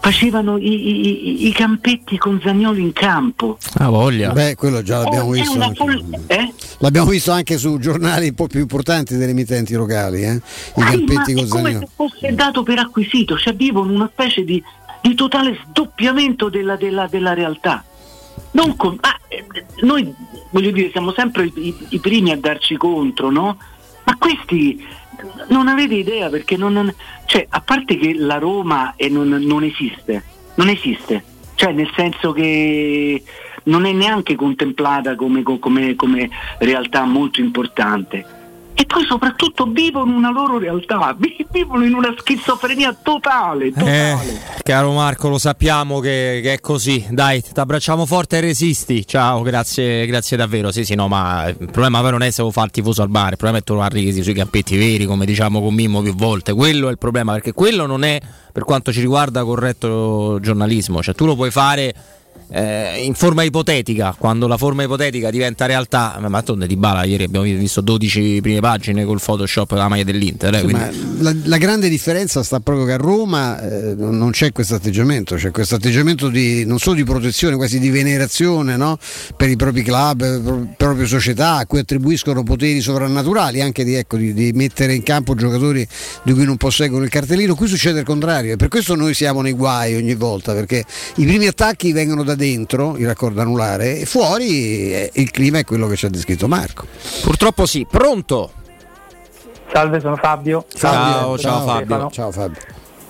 Facevano 0.00 0.56
i, 0.58 0.62
i- 0.64 1.48
i- 1.48 1.52
campetti 1.52 2.16
con 2.18 2.40
Zagnolo 2.42 2.78
in 2.78 2.92
campo. 2.92 3.58
Ah, 3.78 3.88
voglia. 3.90 4.30
Beh, 4.32 4.54
quello 4.54 4.80
già 4.82 4.98
l'abbiamo 5.02 5.28
Oh, 5.30 5.32
visto. 5.32 5.60
Anche, 5.60 5.74
fol- 5.74 6.04
eh? 6.28 6.52
L'abbiamo 6.78 7.10
visto 7.10 7.32
anche 7.32 7.58
su 7.58 7.78
giornali 7.78 8.28
un 8.28 8.34
po' 8.34 8.46
più 8.46 8.60
importanti 8.60 9.16
delle 9.16 9.32
emittenti 9.32 9.74
locali, 9.74 10.22
eh? 10.22 10.34
I 10.34 10.40
Sì, 10.40 10.72
ma 10.80 10.84
campetti 10.90 11.32
è 11.32 11.34
con 11.34 11.48
come 11.48 11.62
Zagnolo. 11.72 11.86
se 11.86 11.92
fosse 11.94 12.34
dato 12.34 12.62
per 12.62 12.78
acquisito, 12.78 13.36
cioè 13.36 13.54
vivono 13.54 13.92
una 13.92 14.08
specie 14.10 14.44
di, 14.44 14.62
di 15.02 15.14
totale 15.14 15.58
sdoppiamento 15.68 16.48
della, 16.48 16.76
della- 16.76 17.08
della 17.10 17.34
realtà. 17.34 17.84
Non 18.52 18.76
con- 18.76 18.96
ah, 19.00 19.18
eh, 19.26 19.44
noi 19.82 20.14
voglio 20.50 20.70
dire 20.70 20.90
siamo 20.92 21.12
sempre 21.12 21.50
i, 21.52 21.74
i 21.88 21.98
primi 21.98 22.30
a 22.30 22.38
darci 22.38 22.76
contro, 22.76 23.30
no? 23.30 23.58
Ma 24.04 24.16
questi 24.16 24.82
non 25.48 25.68
avete 25.68 25.94
idea 25.94 26.28
perché 26.28 26.56
non, 26.56 26.72
non- 26.72 26.94
cioè, 27.26 27.46
a 27.48 27.60
parte 27.60 27.96
che 27.96 28.14
la 28.14 28.38
Roma 28.38 28.94
non, 29.08 29.28
non 29.28 29.62
esiste, 29.64 30.22
non 30.54 30.68
esiste, 30.68 31.22
cioè 31.54 31.72
nel 31.72 31.90
senso 31.94 32.32
che 32.32 33.22
non 33.64 33.84
è 33.84 33.92
neanche 33.92 34.34
contemplata 34.34 35.14
come, 35.16 35.42
come- 35.42 35.94
come 35.96 36.30
realtà 36.58 37.04
molto 37.04 37.40
importante. 37.40 38.24
E 38.80 38.86
poi 38.86 39.04
soprattutto 39.06 39.64
vivono 39.66 40.14
una 40.14 40.30
loro 40.30 40.56
realtà, 40.56 41.12
vi- 41.18 41.44
vivono 41.50 41.84
in 41.84 41.94
una 41.94 42.14
schizofrenia 42.16 42.96
totale, 43.02 43.66
Eh, 43.66 43.72
totale. 43.72 44.40
caro 44.62 44.92
Marco, 44.92 45.28
lo 45.28 45.36
sappiamo 45.38 45.98
che, 45.98 46.38
che 46.44 46.52
è 46.52 46.60
così. 46.60 47.04
Dai, 47.10 47.42
ti 47.42 47.50
abbracciamo 47.58 48.06
forte 48.06 48.36
e 48.36 48.40
resisti. 48.40 49.04
Ciao, 49.04 49.42
grazie, 49.42 50.06
grazie 50.06 50.36
davvero. 50.36 50.70
Sì, 50.70 50.84
sì, 50.84 50.94
no, 50.94 51.08
ma 51.08 51.48
il 51.48 51.56
problema 51.56 52.00
poi 52.02 52.12
non 52.12 52.22
è 52.22 52.30
se 52.30 52.42
lo 52.42 52.52
fa 52.52 52.62
il 52.62 52.70
tifoso 52.70 53.02
al 53.02 53.08
bar, 53.08 53.30
il 53.32 53.36
problema 53.36 53.58
è 53.58 53.62
trovare 53.64 53.98
risi 53.98 54.22
sui 54.22 54.32
campetti 54.34 54.76
veri, 54.76 55.06
come 55.06 55.26
diciamo 55.26 55.60
con 55.60 55.74
Mimmo 55.74 56.00
più 56.00 56.14
volte. 56.14 56.52
Quello 56.52 56.86
è 56.86 56.92
il 56.92 56.98
problema, 56.98 57.32
perché 57.32 57.52
quello 57.52 57.84
non 57.84 58.04
è, 58.04 58.20
per 58.52 58.62
quanto 58.62 58.92
ci 58.92 59.00
riguarda, 59.00 59.42
corretto 59.42 60.38
giornalismo. 60.40 61.02
Cioè, 61.02 61.16
tu 61.16 61.26
lo 61.26 61.34
puoi 61.34 61.50
fare. 61.50 61.94
Eh, 62.50 63.02
in 63.04 63.14
forma 63.14 63.42
ipotetica, 63.42 64.14
quando 64.18 64.46
la 64.46 64.56
forma 64.56 64.82
ipotetica 64.82 65.30
diventa 65.30 65.66
realtà, 65.66 66.18
ma 66.28 66.42
tonde 66.42 66.66
di 66.66 66.76
Bala 66.76 67.04
ieri 67.04 67.24
abbiamo 67.24 67.44
visto 67.44 67.80
12 67.80 68.40
prime 68.42 68.60
pagine 68.60 69.04
col 69.04 69.20
Photoshop 69.20 69.72
della 69.72 69.88
maglia 69.88 70.04
dell'Inter. 70.04 70.54
eh, 70.54 70.58
Sì, 70.58 70.64
quindi- 70.64 71.22
la, 71.22 71.34
la 71.44 71.56
grande 71.58 71.88
differenza 71.88 72.42
sta 72.42 72.60
proprio 72.60 72.86
che 72.86 72.92
a 72.92 72.96
Roma 72.96 73.60
eh, 73.60 73.94
non 73.94 74.16
non 74.18 74.30
c'è 74.30 74.52
questo 74.52 74.74
atteggiamento, 74.74 75.36
c'è 75.36 75.50
questo 75.50 75.76
atteggiamento 75.76 76.28
di, 76.28 76.64
non 76.64 76.78
solo 76.78 76.96
di 76.96 77.04
protezione, 77.04 77.56
quasi 77.56 77.78
di 77.78 77.88
venerazione 77.90 78.76
no? 78.76 78.98
per 79.36 79.48
i 79.48 79.56
propri 79.56 79.82
club, 79.82 80.18
per 80.18 80.54
le 80.54 80.74
proprie 80.76 81.06
società, 81.06 81.54
a 81.56 81.66
cui 81.66 81.78
attribuiscono 81.78 82.42
poteri 82.42 82.80
sovrannaturali, 82.80 83.60
anche 83.60 83.84
di, 83.84 83.94
ecco, 83.94 84.16
di- 84.16 84.32
di 84.34 84.52
mettere 84.54 84.94
in 84.94 85.02
campo 85.02 85.34
giocatori 85.34 85.86
di 86.22 86.32
cui 86.32 86.44
non 86.44 86.56
posseggono 86.56 87.04
il 87.04 87.10
cartellino. 87.10 87.54
Qui 87.54 87.66
succede 87.68 88.00
il 88.00 88.04
contrario 88.04 88.52
e 88.54 88.56
per 88.56 88.68
questo 88.68 88.94
noi 88.94 89.14
siamo 89.14 89.40
nei 89.40 89.52
guai 89.52 89.94
ogni 89.94 90.14
volta, 90.14 90.52
perché 90.52 90.84
i 91.16 91.24
primi 91.24 91.46
attacchi 91.46 91.92
vengono 91.92 92.22
da 92.28 92.34
dentro, 92.34 92.96
il 92.96 93.06
raccordo 93.06 93.40
anulare, 93.40 94.00
e 94.00 94.04
fuori 94.04 94.92
eh, 94.92 95.10
il 95.14 95.30
clima 95.30 95.58
è 95.58 95.64
quello 95.64 95.86
che 95.86 95.96
ci 95.96 96.06
ha 96.06 96.10
descritto 96.10 96.46
Marco. 96.46 96.86
Purtroppo 97.22 97.64
sì, 97.64 97.86
pronto? 97.88 98.52
Salve, 99.72 100.00
sono 100.00 100.16
Fabio. 100.16 100.64
Ciao, 100.74 101.38
ciao, 101.38 101.64
Fabio. 101.64 101.84
Stefano. 101.84 102.10
Ciao 102.10 102.30
Fabio. 102.30 102.60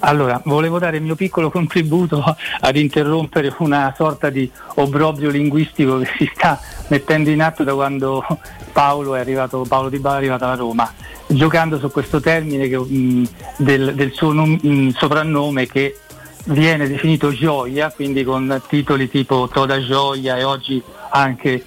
Allora, 0.00 0.40
volevo 0.44 0.78
dare 0.78 0.98
il 0.98 1.02
mio 1.02 1.16
piccolo 1.16 1.50
contributo 1.50 2.22
ad 2.60 2.76
interrompere 2.76 3.52
una 3.58 3.92
sorta 3.96 4.30
di 4.30 4.50
obbrobrio 4.76 5.30
linguistico 5.30 5.98
che 5.98 6.08
si 6.16 6.30
sta 6.32 6.60
mettendo 6.88 7.30
in 7.30 7.42
atto 7.42 7.64
da 7.64 7.74
quando 7.74 8.24
Paolo 8.72 9.16
è 9.16 9.20
arrivato, 9.20 9.64
Paolo 9.68 9.88
Di 9.88 9.98
Bala 9.98 10.16
è 10.16 10.18
arrivato 10.18 10.44
alla 10.44 10.54
Roma, 10.54 10.92
giocando 11.26 11.78
su 11.78 11.90
questo 11.90 12.20
termine 12.20 12.68
che, 12.68 12.78
mh, 12.78 13.28
del, 13.56 13.94
del 13.94 14.12
suo 14.12 14.32
nom- 14.32 14.60
mh, 14.60 14.90
soprannome 14.96 15.66
che 15.66 15.96
viene 16.44 16.88
definito 16.88 17.32
gioia, 17.32 17.90
quindi 17.90 18.24
con 18.24 18.60
titoli 18.68 19.08
tipo 19.08 19.48
Toda 19.52 19.80
Gioia 19.84 20.36
e 20.36 20.44
oggi 20.44 20.82
anche 21.10 21.64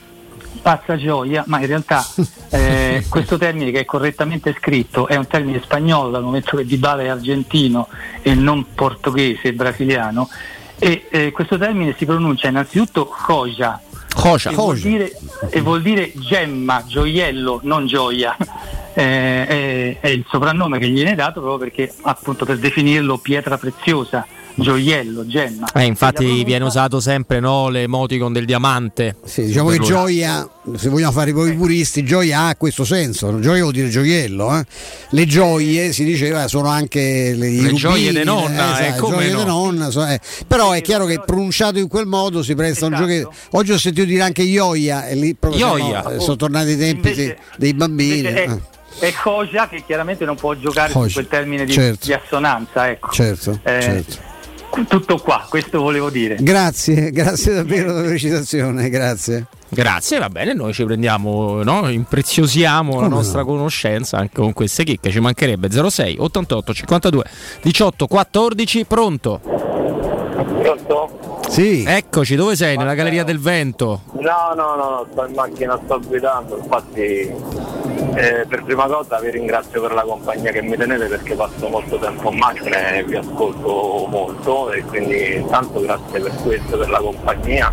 Pazza 0.62 0.98
Gioia, 0.98 1.44
ma 1.48 1.60
in 1.60 1.68
realtà 1.68 2.06
eh, 2.52 3.06
questo 3.10 3.38
termine 3.38 3.72
che 3.72 3.80
è 3.80 3.86
correttamente 3.86 4.56
scritto 4.58 5.08
è 5.08 5.16
un 5.16 5.28
termine 5.28 5.62
spagnolo 5.62 6.10
dal 6.10 6.24
momento 6.24 6.58
che 6.58 6.66
Dybala 6.66 7.04
è 7.04 7.08
argentino 7.08 7.88
e 8.22 8.34
non 8.34 8.66
portoghese, 8.74 9.54
brasiliano 9.54 10.30
e 10.84 11.06
eh, 11.12 11.32
questo 11.32 11.60
termine 11.60 11.94
si 11.96 12.06
pronuncia 12.06 12.48
innanzitutto 12.48 13.14
joya, 13.28 13.80
Joya, 14.16 14.50
e, 14.50 14.54
vuol 14.56 14.80
dire, 14.80 15.12
e 15.50 15.62
vuol 15.62 15.82
dire 15.84 16.12
gemma, 16.16 16.84
gioiello, 16.88 17.60
non 17.64 17.86
gioia. 17.86 18.36
Eh, 18.94 19.48
è, 19.48 20.00
è 20.02 20.08
il 20.10 20.26
soprannome 20.30 20.78
che 20.78 20.90
gli 20.90 20.96
viene 20.96 21.16
dato 21.16 21.40
proprio 21.40 21.70
perché 21.70 21.94
appunto 22.02 22.44
per 22.44 22.58
definirlo 22.58 23.20
pietra 23.20 23.58
preziosa, 23.58 24.26
gioiello, 24.56 25.26
gemma. 25.28 25.72
Eh, 25.74 25.84
infatti 25.86 26.44
viene 26.44 26.66
usato 26.66 27.00
sempre 27.00 27.40
no, 27.40 27.70
l'emoticon 27.70 28.32
del 28.34 28.46
diamante. 28.46 29.16
Sì, 29.24 29.46
diciamo 29.46 29.70
che 29.70 29.80
gioia, 29.80 30.48
se 30.76 30.90
vogliamo 30.90 31.12
fare 31.12 31.32
i 31.32 31.34
puristi, 31.34 32.04
gioia 32.04 32.48
ha 32.48 32.56
questo 32.56 32.84
senso, 32.86 33.40
gioia 33.40 33.62
vuol 33.62 33.74
dire 33.74 33.90
gioiello. 33.90 34.58
eh. 34.58 34.66
Le 35.12 35.26
gioie 35.26 35.92
si 35.94 36.04
diceva 36.04 36.48
sono 36.48 36.68
anche 36.70 37.34
le, 37.36 37.50
Le 37.50 37.74
gioie 37.74 38.08
rubini, 38.08 38.12
de 38.12 38.24
nonna, 38.24 38.80
eh, 38.80 38.84
eh, 38.84 38.88
esatto, 38.88 39.04
come 39.04 39.16
gioie 39.18 39.32
no. 39.32 39.38
de 39.40 39.46
nonna, 39.46 39.90
so- 39.90 40.06
eh. 40.06 40.20
però 40.48 40.72
è 40.72 40.82
chiaro 40.82 41.06
che 41.06 41.20
pronunciato 41.26 41.80
in 41.80 41.88
quel 41.88 42.06
modo 42.06 42.44
si 42.44 42.56
presta 42.56 42.86
a 42.86 42.90
un 42.90 42.96
gioco. 42.96 43.34
Oggi 43.52 43.72
ho 43.72 43.78
sentito 43.78 44.06
dire 44.06 44.22
anche 44.22 44.42
ioia 44.44 45.08
e 45.08 45.16
lì 45.16 45.36
proprio 45.36 45.78
Ioia. 45.78 46.02
no, 46.02 46.10
eh, 46.12 46.20
sono 46.20 46.36
tornati 46.36 46.72
i 46.72 46.78
tempi 46.78 47.08
Invece- 47.10 47.26
dei- 47.26 47.38
dei 47.58 47.74
bambini. 47.74 48.28
Eh. 48.28 48.60
È, 49.00 49.14
Koja 49.14 49.68
che 49.68 49.84
chiaramente 49.86 50.26
non 50.26 50.36
può 50.36 50.54
giocare 50.54 50.92
Koja, 50.92 51.08
su 51.08 51.14
quel 51.14 51.28
termine 51.28 51.66
di, 51.66 51.72
certo. 51.72 52.06
di 52.06 52.14
assonanza. 52.14 52.90
Ecco. 52.90 53.10
Certo, 53.12 53.60
Eh, 53.64 53.82
certo. 53.82 54.18
Tutto 54.88 55.18
qua, 55.18 55.46
questo 55.50 55.82
volevo 55.82 56.10
dire. 56.10 56.38
Grazie, 56.40 57.12
grazie 57.14 57.54
davvero 57.54 57.94
della 57.94 58.08
precisazione, 58.08 58.90
grazie. 58.90 59.48
Grazie, 59.68 60.20
va 60.20 60.30
bene, 60.30 60.54
noi 60.54 60.74
ci 60.74 60.84
prendiamo, 60.84 61.64
no? 61.64 61.90
impreziosiamo 61.90 62.96
la 62.96 63.04
Come 63.04 63.16
nostra 63.16 63.46
conoscenza 63.46 64.18
anche 64.18 64.36
con 64.36 64.52
queste 64.52 64.84
chicche, 64.84 65.12
ci 65.12 65.22
mancherebbe 65.22 65.70
06 65.72 66.18
88 66.20 66.74
52 66.74 67.24
18 67.62 68.08
14, 68.08 68.86
pronto? 68.86 69.71
Sì. 71.52 71.84
Eccoci, 71.86 72.36
dove 72.36 72.56
sei? 72.56 72.78
Nella 72.78 72.94
Galleria 72.94 73.26
del 73.26 73.38
Vento. 73.40 74.04
No, 74.14 74.54
no, 74.56 74.76
no, 74.76 74.90
no, 74.90 75.08
sto 75.12 75.26
in 75.26 75.34
macchina, 75.34 75.78
sto 75.84 76.00
guidando, 76.00 76.58
infatti 76.58 77.02
eh, 78.16 78.46
per 78.48 78.64
prima 78.64 78.86
cosa 78.88 79.20
vi 79.20 79.32
ringrazio 79.32 79.82
per 79.82 79.92
la 79.94 80.04
compagnia 80.04 80.52
che 80.52 80.62
mi 80.62 80.78
tenete 80.78 81.08
perché 81.08 81.34
passo 81.36 81.68
molto 81.68 81.98
tempo 81.98 82.32
in 82.32 82.38
macchina 82.38 82.92
e 82.94 83.04
vi 83.04 83.16
ascolto 83.18 84.06
molto 84.08 84.72
e 84.72 84.82
quindi 84.84 85.36
intanto 85.36 85.82
grazie 85.82 86.20
per 86.22 86.32
questo, 86.42 86.78
per 86.78 86.90
la 86.90 87.00
compagnia 87.00 87.70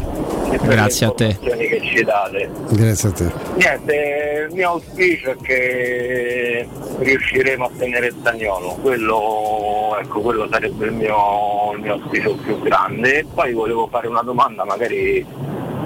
e 0.50 0.58
per 0.58 0.68
Grazie 0.68 1.06
le 1.06 1.12
a 1.12 1.14
te. 1.14 1.24
informazioni 1.26 1.68
che 1.68 1.80
ci 1.82 2.02
date. 2.04 2.50
Grazie 2.70 3.08
a 3.08 3.12
te. 3.12 3.32
Niente, 3.56 4.46
il 4.48 4.54
mio 4.54 4.70
auspicio 4.70 5.30
è 5.30 5.36
che 5.40 6.68
riusciremo 6.98 7.64
a 7.64 7.70
tenere 7.78 8.12
Zagnolo, 8.24 8.76
quello, 8.80 9.96
ecco, 10.00 10.20
quello 10.20 10.48
sarebbe 10.50 10.86
il 10.86 10.92
mio, 10.92 11.72
il 11.74 11.80
mio 11.80 11.92
auspicio 11.94 12.34
più 12.42 12.60
grande. 12.60 13.18
E 13.18 13.26
poi 13.32 13.52
volevo 13.68 13.86
fare 13.88 14.08
una 14.08 14.22
domanda, 14.22 14.64
magari 14.64 15.24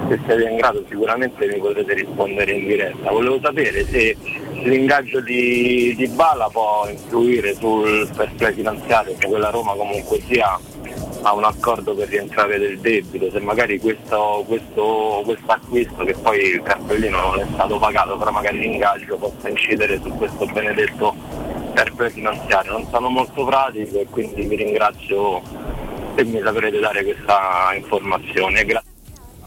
se 0.07 0.19
siete 0.25 0.43
in 0.47 0.55
grado 0.55 0.85
sicuramente 0.87 1.45
mi 1.47 1.59
potrete 1.59 1.93
rispondere 1.93 2.53
in 2.53 2.65
diretta. 2.65 3.11
Volevo 3.11 3.39
sapere 3.41 3.85
se 3.85 4.15
l'ingaggio 4.63 5.19
di, 5.19 5.93
di 5.97 6.07
Bala 6.07 6.47
può 6.47 6.87
influire 6.89 7.53
sul 7.55 8.09
play 8.37 8.53
finanziario, 8.53 9.15
che 9.17 9.27
quella 9.27 9.49
Roma 9.49 9.73
comunque 9.73 10.21
sia 10.21 10.57
ha 11.25 11.33
un 11.33 11.43
accordo 11.43 11.93
per 11.93 12.09
rientrare 12.09 12.57
del 12.57 12.79
debito, 12.79 13.29
se 13.31 13.39
magari 13.39 13.79
questo, 13.79 14.43
questo, 14.45 15.21
questo 15.25 15.51
acquisto 15.51 16.03
che 16.03 16.13
poi 16.13 16.39
il 16.39 16.61
cartellino 16.61 17.19
non 17.19 17.39
è 17.39 17.45
stato 17.53 17.79
pagato, 17.79 18.17
però 18.17 18.31
magari 18.31 18.59
l'ingaggio 18.59 19.17
possa 19.17 19.49
incidere 19.49 19.99
su 20.01 20.09
questo 20.15 20.45
benedetto 20.45 21.15
fair 21.73 22.11
finanziario. 22.11 22.71
Non 22.73 22.87
sono 22.89 23.09
molto 23.09 23.45
pratico 23.45 23.99
e 23.99 24.07
quindi 24.09 24.43
vi 24.43 24.55
ringrazio 24.55 25.41
se 26.15 26.23
mi 26.23 26.39
saprete 26.43 26.79
dare 26.79 27.03
questa 27.03 27.73
informazione. 27.75 28.65
Gra- 28.65 28.83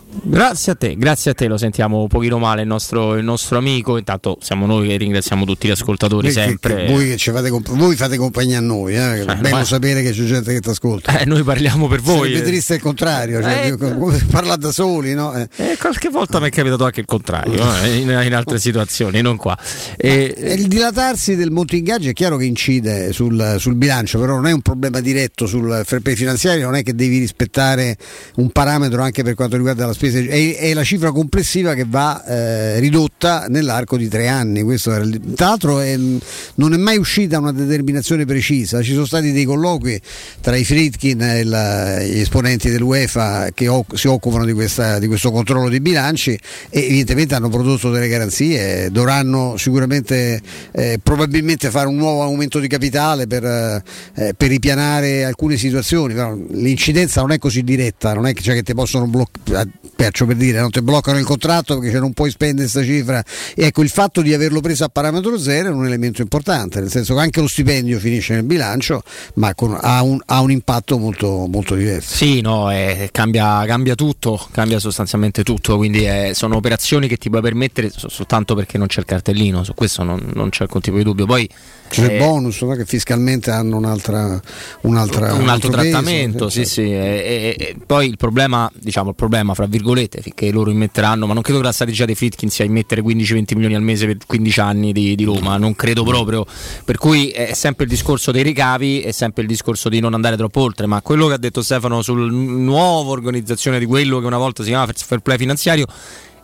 Grazie 0.09 0.73
a 0.73 0.75
te, 0.77 0.95
grazie 0.97 1.33
a 1.33 1.35
te, 1.35 1.47
lo 1.47 1.57
sentiamo 1.59 2.01
un 2.01 2.07
pochino 2.09 2.39
male 2.39 2.63
il 2.63 2.69
nostro, 2.69 3.17
il 3.17 3.25
nostro 3.25 3.59
amico, 3.59 3.99
intanto 3.99 4.39
siamo 4.41 4.65
noi 4.65 4.89
che 4.89 4.97
ringraziamo 4.97 5.45
tutti 5.45 5.67
gli 5.67 5.73
ascoltatori 5.73 6.29
che- 6.29 6.33
sempre. 6.33 6.87
che 6.87 6.93
voi, 6.93 7.07
che 7.09 7.17
ci 7.17 7.31
fate 7.33 7.51
comp- 7.51 7.71
voi 7.75 7.97
fate 7.97 8.17
compagnia 8.17 8.59
a 8.59 8.61
noi, 8.61 8.95
eh, 8.95 9.23
è 9.23 9.25
bello 9.25 9.57
ma- 9.57 9.65
sapere 9.65 10.03
che 10.03 10.13
c'è 10.13 10.25
gente 10.25 10.53
che 10.53 10.61
ti 10.61 10.69
ascolta. 10.71 11.19
Eh, 11.19 11.25
noi 11.27 11.43
parliamo 11.43 11.89
per 11.89 12.01
voi. 12.01 12.29
Sarebbe 12.31 12.47
triste 12.47 12.75
il 12.75 12.81
contrario, 12.81 13.43
cioè, 13.43 13.67
Eh, 13.73 13.77
come 13.77 14.25
parlare 14.31 14.61
da 14.61 14.71
soli, 14.73 15.13
no? 15.15 15.35
Eh. 15.35 15.49
Eh, 15.57 15.77
qualche 15.79 16.09
volta 16.09 16.39
mi 16.41 16.47
è 16.47 16.51
capitato 16.51 16.85
anche 16.85 17.01
il 17.01 17.07
contrario, 17.07 17.61
eh, 17.83 17.97
in, 17.97 18.09
in 18.09 18.35
altre 18.35 18.59
situazioni, 18.59 19.21
non 19.21 19.37
qua. 19.37 19.57
Il 19.99 20.67
dilatarsi 20.69 21.35
del 21.37 21.51
monte 21.51 21.77
ingaggio 21.77 22.09
è 22.09 22.13
chiaro 22.13 22.37
che 22.37 22.45
incide 22.45 23.13
sul, 23.13 23.57
sul 23.59 23.75
bilancio, 23.75 24.19
però 24.21 24.35
non 24.37 24.47
è 24.47 24.53
un 24.53 24.63
problema 24.63 25.01
diretto 25.01 25.47
sul 25.47 25.83
fair 25.85 26.01
play 26.01 26.15
finanziario, 26.15 26.65
non 26.65 26.77
è 26.77 26.83
che 26.83 26.95
devi 26.95 27.19
rispettare 27.19 27.97
un 28.37 28.51
parametro 28.51 29.03
anche 29.03 29.23
per 29.23 29.35
quanto 29.35 29.57
riguarda 29.57 29.87
la 29.87 29.95
spesa, 29.97 30.19
è, 30.19 30.57
è 30.57 30.75
la 30.75 30.85
cifra 30.85 31.11
complessiva 31.11 31.75
che 31.75 31.85
va 31.89 32.23
eh, 32.25 32.79
ridotta 32.81 33.47
nell'arco 33.49 33.97
di 33.97 34.09
tre 34.09 34.29
anni. 34.29 34.63
Questo 34.63 34.93
era 34.93 35.05
tra 35.35 35.47
l'altro 35.49 35.81
è- 35.81 35.97
non 35.97 36.73
è 36.73 36.77
mai 36.77 36.99
uscita 36.99 37.39
una 37.39 37.53
determinazione 37.53 38.25
precisa, 38.25 38.83
ci 38.83 38.93
sono 38.93 39.07
stati 39.07 39.33
dei 39.33 39.45
colloqui 39.45 40.01
tra 40.41 40.55
i 40.57 40.65
Fritkin 40.65 41.21
e 41.23 41.45
la- 41.45 42.03
gli 42.03 42.19
esponenti 42.21 42.71
dell'UEFA 42.71 43.49
che 43.55 43.69
o- 43.69 43.85
si 43.95 44.07
occupano 44.09 44.45
di, 44.45 44.53
questa- 44.53 44.99
di 44.99 45.07
questo 45.07 45.31
controllo 45.31 45.69
dei 45.69 45.81
bilanci 45.81 46.39
e 46.69 46.85
evidentemente 46.85 47.35
hanno 47.35 47.49
prodotto 47.49 47.91
delle 47.91 48.09
garanzie, 48.09 48.91
dovranno 48.91 49.57
sicuramente 49.57 50.41
eh, 50.73 50.99
probabilmente 51.03 51.71
fare 51.71 51.89
un 51.89 51.97
nuovo 51.97 52.23
aumento 52.23 52.59
di 52.59 52.69
capitale 52.69 53.27
per, 53.27 53.45
eh, 53.45 54.35
per 54.37 54.49
ripianare 54.49 55.25
alcune 55.25 55.57
situazioni, 55.57 56.13
però 56.15 56.37
l'incidenza 56.51 57.21
non 57.23 57.33
è 57.33 57.39
così 57.39 57.63
diretta, 57.63 58.13
non 58.13 58.27
è 58.27 58.33
che, 58.35 58.43
cioè 58.43 58.55
che 58.55 58.63
ti 58.63 58.75
possono 58.75 59.07
bloccare 59.07 59.69
perciò 59.97 60.27
per 60.27 60.37
dire, 60.37 60.61
non 60.61 60.71
ti 60.71 60.83
bloccano 60.83 61.19
il 61.19 61.25
contratto 61.25 61.75
perché 61.75 61.91
cioè, 61.91 62.01
non 62.01 62.13
puoi 62.13 62.31
spendere 62.31 62.69
questa 62.69 62.85
cifra. 62.85 63.25
E 63.55 63.65
ecco, 63.65 63.83
il 63.83 63.89
fatto 63.89 64.21
di 64.21 64.35
averlo 64.35 64.61
preso 64.61 64.85
a 64.85 64.89
parametro 64.89 65.39
zero 65.39 65.71
è 65.71 65.73
un 65.73 65.87
elemento 65.87 66.21
importante, 66.21 66.81
nel 66.81 66.91
senso 66.91 67.15
che 67.15 67.21
anche 67.21 67.41
lo 67.41 67.49
stipendio 67.49 67.99
finisce 67.99 68.35
nel 68.35 68.45
bilancio, 68.45 69.03
ma 69.35 69.55
con- 69.55 69.77
ha, 69.81 70.03
un, 70.03 70.21
ha 70.27 70.41
un 70.41 70.51
impatto 70.51 70.99
molto, 70.99 71.47
molto 71.49 71.75
diverso. 71.75 72.15
Sì, 72.15 72.43
no, 72.43 72.71
eh, 72.71 73.09
cambia, 73.11 73.65
cambia 73.67 73.95
tutto, 73.95 74.47
cambia 74.53 74.79
sostanzialmente 74.79 75.43
tutto, 75.43 75.77
quindi 75.79 76.07
eh, 76.07 76.33
sono 76.35 76.57
operazioni 76.57 77.09
che 77.09 77.17
ti 77.17 77.31
puoi 77.31 77.41
permettere 77.41 77.91
so- 77.91 78.09
soltanto 78.11 78.55
perché 78.55 78.77
non 78.77 78.89
c'è 78.89 79.01
il 79.01 79.07
cartellino, 79.07 79.65
su 79.65 79.73
questo 79.75 80.03
non, 80.03 80.31
non 80.35 80.51
c'è 80.51 80.65
alcun 80.65 80.83
tipo 80.83 80.99
di 80.99 81.05
dubbio. 81.05 81.25
Poi 81.25 81.49
C'è 81.89 82.05
il 82.05 82.11
eh, 82.13 82.19
bonus 82.19 82.61
no? 82.63 82.75
che 82.75 82.85
fiscalmente 82.85 83.51
hanno 83.51 83.77
un'altra, 83.77 84.41
un'altra 84.83 85.33
un 85.35 85.49
altro 85.49 85.71
peso, 85.71 85.83
trattamento, 85.83 86.49
sì, 86.49 86.65
sì. 86.65 86.83
E, 86.83 87.55
e- 87.57 87.57
e 87.59 87.77
poi 87.85 88.09
il 88.09 88.17
problema, 88.17 88.71
diciamo, 88.75 89.11
il 89.11 89.15
problema, 89.15 89.55
fra 89.55 89.67
virgolette, 89.67 90.21
finché 90.21 90.51
loro 90.51 90.71
immetteranno, 90.71 91.27
ma 91.27 91.33
non 91.35 91.43
credo 91.43 91.61
che 91.61 91.67
la 91.67 91.73
strategia 91.73 92.05
dei 92.05 92.15
Fritkin 92.15 92.51
sia 92.51 92.65
immettere 92.65 93.03
15-20 93.03 93.55
milioni 93.55 93.75
al 93.75 93.83
mese 93.83 94.07
per 94.07 94.19
15 94.27 94.61
anni 94.61 94.93
di, 94.93 95.15
di 95.15 95.25
Roma, 95.25 95.57
non 95.57 95.75
credo 95.75 96.03
proprio. 96.05 96.45
Per 96.85 96.99
cui 96.99 97.29
è 97.31 97.53
sempre 97.55 97.85
il 97.85 97.91
discorso 97.91 98.31
dei 98.31 98.43
ricavi, 98.43 99.01
è 99.01 99.13
sempre 99.13 99.43
il 99.43 99.49
discorso 99.49 99.89
di 99.89 100.01
non 100.01 100.15
andare 100.15 100.37
troppo 100.37 100.61
oltre, 100.61 100.87
ma 100.87 101.01
quello 101.03 101.27
che 101.29 101.35
ha 101.35 101.39
detto 101.39 101.63
Stefano 101.63 102.03
sul 102.03 102.33
nuova 102.33 103.11
organizzazione 103.11 103.79
di 103.79 103.87
quello 103.87 104.21
che 104.21 104.27
una 104.27 104.39
volta 104.39 104.63
si 104.63 104.69
chiamava 104.71 104.93
fair 104.95 105.21
play 105.21 105.39
finanziario 105.39 105.87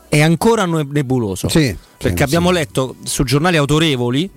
è 0.09 0.20
ancora 0.20 0.66
ne- 0.66 0.86
nebuloso. 0.90 1.48
Sì, 1.48 1.74
perché 1.97 2.23
abbiamo 2.23 2.51
letto 2.51 2.97
su 3.02 3.24
giornali 3.24 3.56
autorevoli 3.56 4.28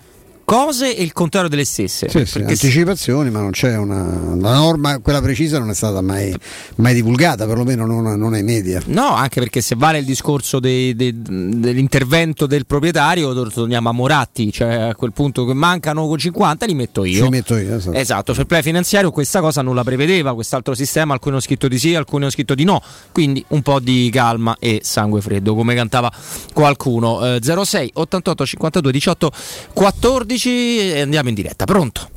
cose 0.46 0.96
e 0.96 1.02
il 1.02 1.12
contrario 1.12 1.50
delle 1.50 1.66
stesse. 1.66 2.08
Sì, 2.08 2.26
sì, 2.26 2.40
anticipazioni, 2.40 3.30
ma 3.32 3.42
non 3.42 3.52
c'è 3.52 3.76
una. 3.76 4.04
La 4.40 4.54
norma, 4.54 5.00
quella 5.00 5.22
precisa, 5.22 5.60
non 5.60 5.72
è 5.72 5.74
stata 5.74 6.02
mai, 6.02 6.34
mai 6.76 6.94
divulgata, 6.94 7.46
perlomeno 7.46 7.86
non, 7.86 8.18
non 8.18 8.34
ai 8.34 8.44
media. 8.44 8.82
No, 8.86 9.10
anche 9.16 9.40
perché 9.42 9.60
se 9.62 9.76
vale 9.76 9.98
il 9.98 10.06
discorso 10.06 10.60
dei- 10.60 10.96
dei- 10.96 11.14
dell'intervento 11.20 12.46
del 12.46 12.66
proprietario, 12.66 13.34
tor- 13.34 13.52
torniamo 13.52 13.90
a 13.90 13.92
Moratti, 13.92 14.52
cioè 14.52 14.74
a 14.76 14.96
quel 14.96 15.12
punto 15.12 15.46
che 15.46 15.54
mancano 15.54 16.16
50 16.16 16.66
li 16.68 16.76
metto 16.76 17.04
io. 17.04 17.24
Ci 17.24 17.30
metto 17.30 17.58
io, 17.58 17.76
esatto. 17.76 17.98
Esatto, 17.98 18.34
fair 18.36 18.46
play 18.46 18.62
finanziario 18.62 19.10
questa 19.12 19.42
cosa 19.42 19.62
non 19.64 19.74
la 19.74 19.84
prevedeva, 19.84 20.34
quest'altro 20.36 20.76
sistema, 20.76 21.14
alcuni 21.14 21.32
hanno 21.34 21.42
scritto 21.42 21.68
di 21.68 21.80
sì, 21.80 21.96
alcuni 21.96 22.22
hanno 22.24 22.32
scritto 22.32 22.54
di 22.54 22.64
no, 22.64 22.82
quindi 23.12 23.44
un 23.50 23.62
po' 23.64 23.80
di 23.80 24.10
calma 24.14 24.56
e 24.60 24.82
sangue 24.84 25.22
freddo, 25.22 25.56
come 25.56 25.74
cantava 25.74 26.12
qualcuno. 26.54 27.36
Eh, 27.36 27.40
06 27.42 27.92
88 27.96 28.46
52 28.46 28.92
18 28.92 29.32
14 29.74 30.34
e 30.44 31.02
andiamo 31.02 31.30
in 31.30 31.36
diretta, 31.36 31.66
pronto? 31.66 32.10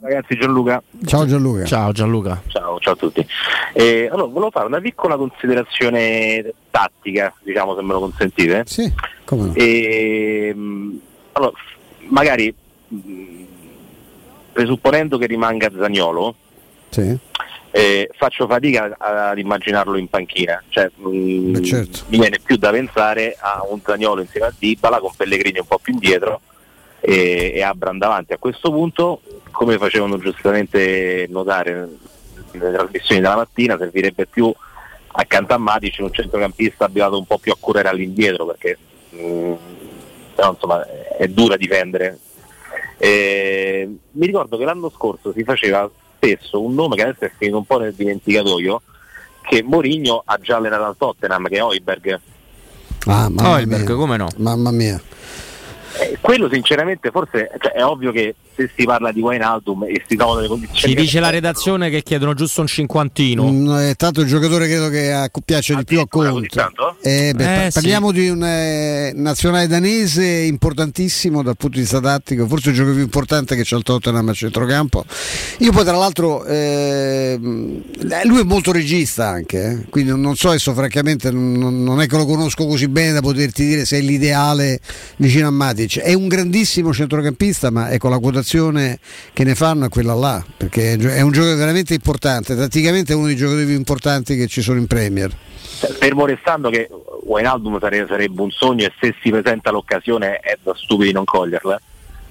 Ragazzi, 0.00 0.36
Gianluca. 0.38 0.80
Ciao 1.04 1.26
Gianluca. 1.26 1.64
Ciao 1.64 1.90
Gianluca. 1.92 2.42
Ciao, 2.46 2.78
ciao 2.78 2.92
a 2.92 2.96
tutti. 2.96 3.26
Eh, 3.72 4.08
allora, 4.10 4.28
volevo 4.28 4.50
fare 4.50 4.66
una 4.66 4.80
piccola 4.80 5.16
considerazione 5.16 6.52
tattica, 6.70 7.34
diciamo, 7.42 7.74
se 7.74 7.82
me 7.82 7.92
lo 7.92 8.00
consentite. 8.00 8.62
Sì, 8.66 8.92
come 9.24 9.46
no. 9.46 9.54
E, 9.54 10.52
mh, 10.54 11.00
allora, 11.32 11.52
magari 12.08 12.54
mh, 12.88 13.42
presupponendo 14.52 15.18
che 15.18 15.26
rimanga 15.26 15.70
Zagnolo, 15.76 16.34
Sì. 16.90 17.18
Eh, 17.76 18.08
faccio 18.16 18.46
fatica 18.46 18.96
ad 18.96 19.36
immaginarlo 19.36 19.98
in 19.98 20.08
panchina. 20.08 20.62
Cioè, 20.66 20.90
mh, 20.94 21.50
Beh, 21.50 21.62
certo. 21.62 22.04
Mi 22.08 22.18
viene 22.18 22.38
più 22.42 22.56
da 22.56 22.70
pensare 22.70 23.36
a 23.38 23.66
un 23.68 23.80
Zagnolo 23.84 24.22
insieme 24.22 24.46
a 24.46 24.54
Dybala 24.56 24.98
con 24.98 25.12
Pellegrini 25.14 25.58
un 25.58 25.66
po' 25.66 25.78
più 25.78 25.92
indietro 25.92 26.40
e, 27.00 27.52
e 27.54 27.62
Abram 27.62 27.98
davanti. 27.98 28.32
A 28.32 28.38
questo 28.38 28.70
punto, 28.70 29.20
come 29.50 29.76
facevano 29.76 30.16
giustamente 30.16 31.26
notare 31.28 31.88
nelle 32.52 32.72
trasmissioni 32.72 33.20
della 33.20 33.36
mattina, 33.36 33.76
servirebbe 33.76 34.24
più 34.24 34.50
accanto 35.08 35.52
a 35.52 35.58
Matic 35.58 35.98
un 35.98 36.12
centrocampista 36.12 36.86
abituato 36.86 37.18
un 37.18 37.26
po' 37.26 37.36
più 37.36 37.52
a 37.52 37.56
correre 37.60 37.90
all'indietro 37.90 38.46
perché 38.46 38.78
mh, 39.10 39.52
però, 40.34 40.52
insomma, 40.52 40.86
è 41.18 41.28
dura 41.28 41.58
difendere. 41.58 42.18
Eh, 42.96 43.86
mi 44.12 44.26
ricordo 44.26 44.56
che 44.56 44.64
l'anno 44.64 44.88
scorso 44.88 45.30
si 45.34 45.44
faceva 45.44 45.90
spesso 46.26 46.60
un 46.60 46.74
nome 46.74 46.96
che 46.96 47.02
adesso 47.02 47.24
è 47.24 47.32
finito 47.36 47.58
un 47.58 47.64
po' 47.64 47.78
nel 47.78 47.94
dimenticatoio, 47.94 48.82
che 49.42 49.62
Mourinho 49.62 50.22
ha 50.24 50.38
già 50.38 50.56
allenato 50.56 50.84
al 50.84 50.96
Tottenham, 50.96 51.46
che 51.46 51.56
è 51.56 51.62
Oiberg. 51.62 52.20
Ah, 53.06 53.28
mamma 53.28 53.50
Hoiberg, 53.50 53.86
mia. 53.86 53.94
come 53.94 54.16
no? 54.16 54.28
Mamma 54.38 54.70
mia. 54.72 55.00
Eh, 56.00 56.18
quello 56.20 56.48
sinceramente 56.50 57.10
forse 57.10 57.50
cioè, 57.60 57.72
è 57.72 57.84
ovvio 57.84 58.10
che 58.10 58.34
se 58.56 58.70
si 58.74 58.84
parla 58.84 59.12
di 59.12 59.20
Wijnaldum 59.20 59.84
e 59.84 60.02
si 60.08 60.16
trovano 60.16 60.40
le 60.40 60.48
condizioni 60.48 60.94
Ci 60.94 61.00
dice 61.00 61.20
la 61.20 61.30
redazione 61.30 61.90
che 61.90 62.02
chiedono 62.02 62.34
giusto 62.34 62.60
un 62.62 62.66
cinquantino. 62.66 63.50
Mm, 63.50 63.70
è 63.76 63.94
tanto 63.96 64.22
il 64.22 64.26
giocatore 64.26 64.66
credo 64.66 64.88
che 64.88 65.12
a- 65.12 65.30
piace 65.44 65.74
di 65.76 65.84
più 65.84 66.00
a 66.00 66.06
Conte. 66.08 66.68
Eh, 67.02 67.32
beh, 67.34 67.42
Eh, 67.42 67.46
par- 67.58 67.64
sì. 67.66 67.72
parliamo 67.80 68.12
di 68.12 68.28
un 68.28 68.42
eh, 68.42 69.12
nazionale 69.14 69.66
danese 69.66 70.24
importantissimo 70.24 71.42
dal 71.42 71.56
punto 71.56 71.76
di 71.76 71.82
vista 71.82 72.00
tattico, 72.00 72.46
forse 72.46 72.70
il 72.70 72.74
gioco 72.76 72.92
più 72.92 73.02
importante 73.02 73.54
che 73.56 73.62
c'è 73.62 73.76
al 73.76 73.82
Tottenham 73.82 74.28
a 74.28 74.32
centrocampo. 74.32 75.04
Io 75.58 75.72
poi 75.72 75.84
tra 75.84 75.96
l'altro 75.96 76.44
ehm, 76.44 77.82
eh, 78.10 78.26
lui 78.26 78.40
è 78.40 78.44
molto 78.44 78.72
regista 78.72 79.28
anche, 79.28 79.64
eh, 79.84 79.84
quindi 79.90 80.10
non- 80.10 80.20
non 80.20 80.34
so 80.36 80.48
adesso 80.48 80.72
francamente 80.74 81.30
non, 81.30 81.82
non 81.82 82.00
è 82.00 82.06
che 82.06 82.16
lo 82.16 82.24
conosco 82.26 82.66
così 82.66 82.88
bene 82.88 83.12
da 83.12 83.20
poterti 83.20 83.64
dire 83.66 83.84
se 83.84 83.98
è 83.98 84.00
l'ideale 84.00 84.80
vicino 85.16 85.48
a 85.48 85.50
Matic. 85.50 85.98
È 85.98 86.12
un 86.14 86.26
grandissimo 86.28 86.92
centrocampista, 86.92 87.70
ma 87.70 87.90
ecco 87.92 88.08
la 88.08 88.18
quotazione 88.18 88.44
che 89.32 89.44
ne 89.44 89.54
fanno 89.54 89.86
è 89.86 89.88
quella 89.88 90.14
là, 90.14 90.44
perché 90.56 90.92
è 90.92 91.20
un 91.20 91.32
giocatore 91.32 91.56
veramente 91.56 91.94
importante, 91.94 92.54
tatticamente 92.54 93.12
è 93.12 93.16
uno 93.16 93.26
dei 93.26 93.36
giocatori 93.36 93.64
più 93.64 93.74
importanti 93.74 94.36
che 94.36 94.46
ci 94.46 94.62
sono 94.62 94.78
in 94.78 94.86
Premier. 94.86 95.34
Fermo 95.98 96.24
restando 96.24 96.70
che 96.70 96.88
Wijnaldum 97.24 97.78
sare- 97.80 98.06
sarebbe 98.08 98.40
un 98.40 98.50
sogno 98.50 98.84
e 98.84 98.92
se 99.00 99.14
si 99.20 99.30
presenta 99.30 99.70
l'occasione 99.70 100.38
è 100.38 100.56
da 100.62 100.74
stupidi 100.74 101.12
non 101.12 101.24
coglierla. 101.24 101.80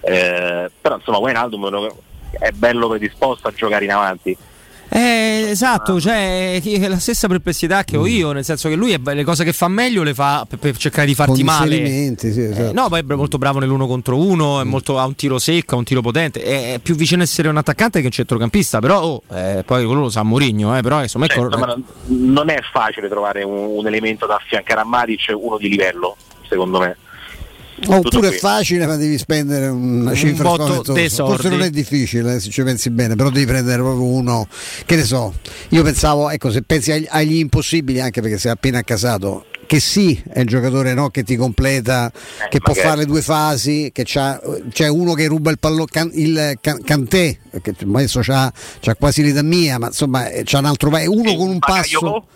Eh, 0.01 0.71
però 0.79 0.95
insomma 0.95 1.17
Wijnaldum 1.17 1.93
è 2.31 2.51
bello 2.51 2.87
predisposto 2.87 3.47
a 3.47 3.51
giocare 3.51 3.85
in 3.85 3.91
avanti. 3.91 4.37
Eh, 4.97 5.47
esatto, 5.49 5.99
cioè 5.99 6.61
è 6.61 6.87
la 6.87 6.99
stessa 6.99 7.27
perplessità 7.27 7.83
che 7.83 7.97
Mm. 7.97 7.99
ho 8.01 8.07
io, 8.07 8.31
nel 8.31 8.45
senso 8.45 8.69
che 8.69 8.75
lui 8.75 8.93
è- 8.93 8.99
le 9.13 9.23
cose 9.25 9.43
che 9.43 9.51
fa 9.51 9.67
meglio 9.67 10.03
le 10.03 10.13
fa 10.13 10.45
per, 10.47 10.57
per 10.57 10.77
cercare 10.77 11.05
di 11.05 11.13
farti 11.13 11.43
Con 11.43 11.45
male. 11.45 11.85
sì, 12.17 12.27
esatto. 12.29 12.69
Eh, 12.69 12.71
no, 12.71 12.87
poi 12.87 13.01
è 13.01 13.13
molto 13.13 13.37
bravo 13.37 13.59
nell'uno 13.59 13.87
contro 13.87 14.17
uno, 14.17 14.61
è 14.61 14.63
molto- 14.63 14.97
ha 14.97 15.05
un 15.05 15.15
tiro 15.15 15.37
secco, 15.37 15.75
ha 15.75 15.77
un 15.79 15.83
tiro 15.83 15.99
potente, 16.01 16.41
è, 16.41 16.75
è 16.75 16.79
più 16.79 16.95
vicino 16.95 17.19
a 17.21 17.23
essere 17.25 17.49
un 17.49 17.57
attaccante 17.57 17.99
che 17.99 18.05
un 18.05 18.11
centrocampista, 18.13 18.79
però 18.79 19.01
oh, 19.01 19.23
eh, 19.33 19.63
poi 19.65 19.83
quello 19.85 20.01
lo 20.01 20.09
sa 20.09 20.23
Mourinho, 20.23 20.77
eh, 20.77 20.81
però 20.81 21.01
insomma 21.01 21.27
Cioè, 21.27 21.37
ecco, 21.39 21.47
insomma, 21.47 21.75
non- 22.05 22.49
è 22.49 22.59
facile 22.71 23.09
trovare 23.09 23.43
un, 23.43 23.53
un 23.77 23.85
elemento 23.87 24.25
da 24.25 24.35
affiancare 24.35 24.79
a 24.79 24.85
Matic, 24.85 25.33
uno 25.35 25.57
di 25.57 25.67
livello, 25.67 26.15
secondo 26.47 26.79
me. 26.79 26.95
Oppure 27.87 28.29
è 28.29 28.31
facile, 28.31 28.85
ma 28.85 28.95
devi 28.95 29.17
spendere 29.17 29.67
una 29.67 30.11
Un 30.11 30.15
cifra 30.15 30.55
dei 30.93 31.09
Forse 31.09 31.49
non 31.49 31.61
è 31.61 31.69
difficile, 31.69 32.35
eh, 32.35 32.39
se 32.39 32.49
ci 32.49 32.63
pensi 32.63 32.89
bene, 32.89 33.15
però 33.15 33.29
devi 33.29 33.45
prendere 33.45 33.81
proprio 33.81 34.05
uno. 34.05 34.47
Che 34.85 34.95
ne 34.95 35.03
so, 35.03 35.33
io 35.69 35.83
pensavo, 35.83 36.29
ecco, 36.29 36.51
se 36.51 36.61
pensi 36.61 36.91
agli, 36.91 37.05
agli 37.09 37.35
impossibili, 37.35 37.99
anche 37.99 38.21
perché 38.21 38.37
sei 38.37 38.51
appena 38.51 38.79
accasato. 38.79 39.45
Che 39.67 39.79
sì, 39.79 40.21
è 40.29 40.41
il 40.41 40.47
giocatore 40.47 40.93
no, 40.93 41.09
che 41.09 41.23
ti 41.23 41.35
completa, 41.35 42.11
che 42.49 42.59
può 42.59 42.73
magari. 42.73 42.87
fare 42.87 42.99
le 42.99 43.05
due 43.07 43.21
fasi, 43.21 43.89
che 43.91 44.03
c'ha, 44.05 44.39
c'è 44.71 44.87
uno 44.87 45.13
che 45.13 45.25
ruba 45.25 45.49
il 45.49 45.57
pallone, 45.57 45.87
can, 45.89 46.11
il 46.13 46.57
can, 46.61 46.81
Cantè, 46.83 47.37
che 47.61 47.73
adesso 47.79 48.19
c'ha, 48.21 48.53
c'ha 48.79 48.95
quasi 48.95 49.23
l'età 49.23 49.41
mia, 49.41 49.79
ma 49.79 49.87
insomma 49.87 50.29
eh, 50.29 50.43
c'ha 50.45 50.59
un 50.59 50.65
altro 50.65 50.89
uno 50.89 51.35
con 51.35 51.49
un 51.49 51.59
passo. 51.59 52.27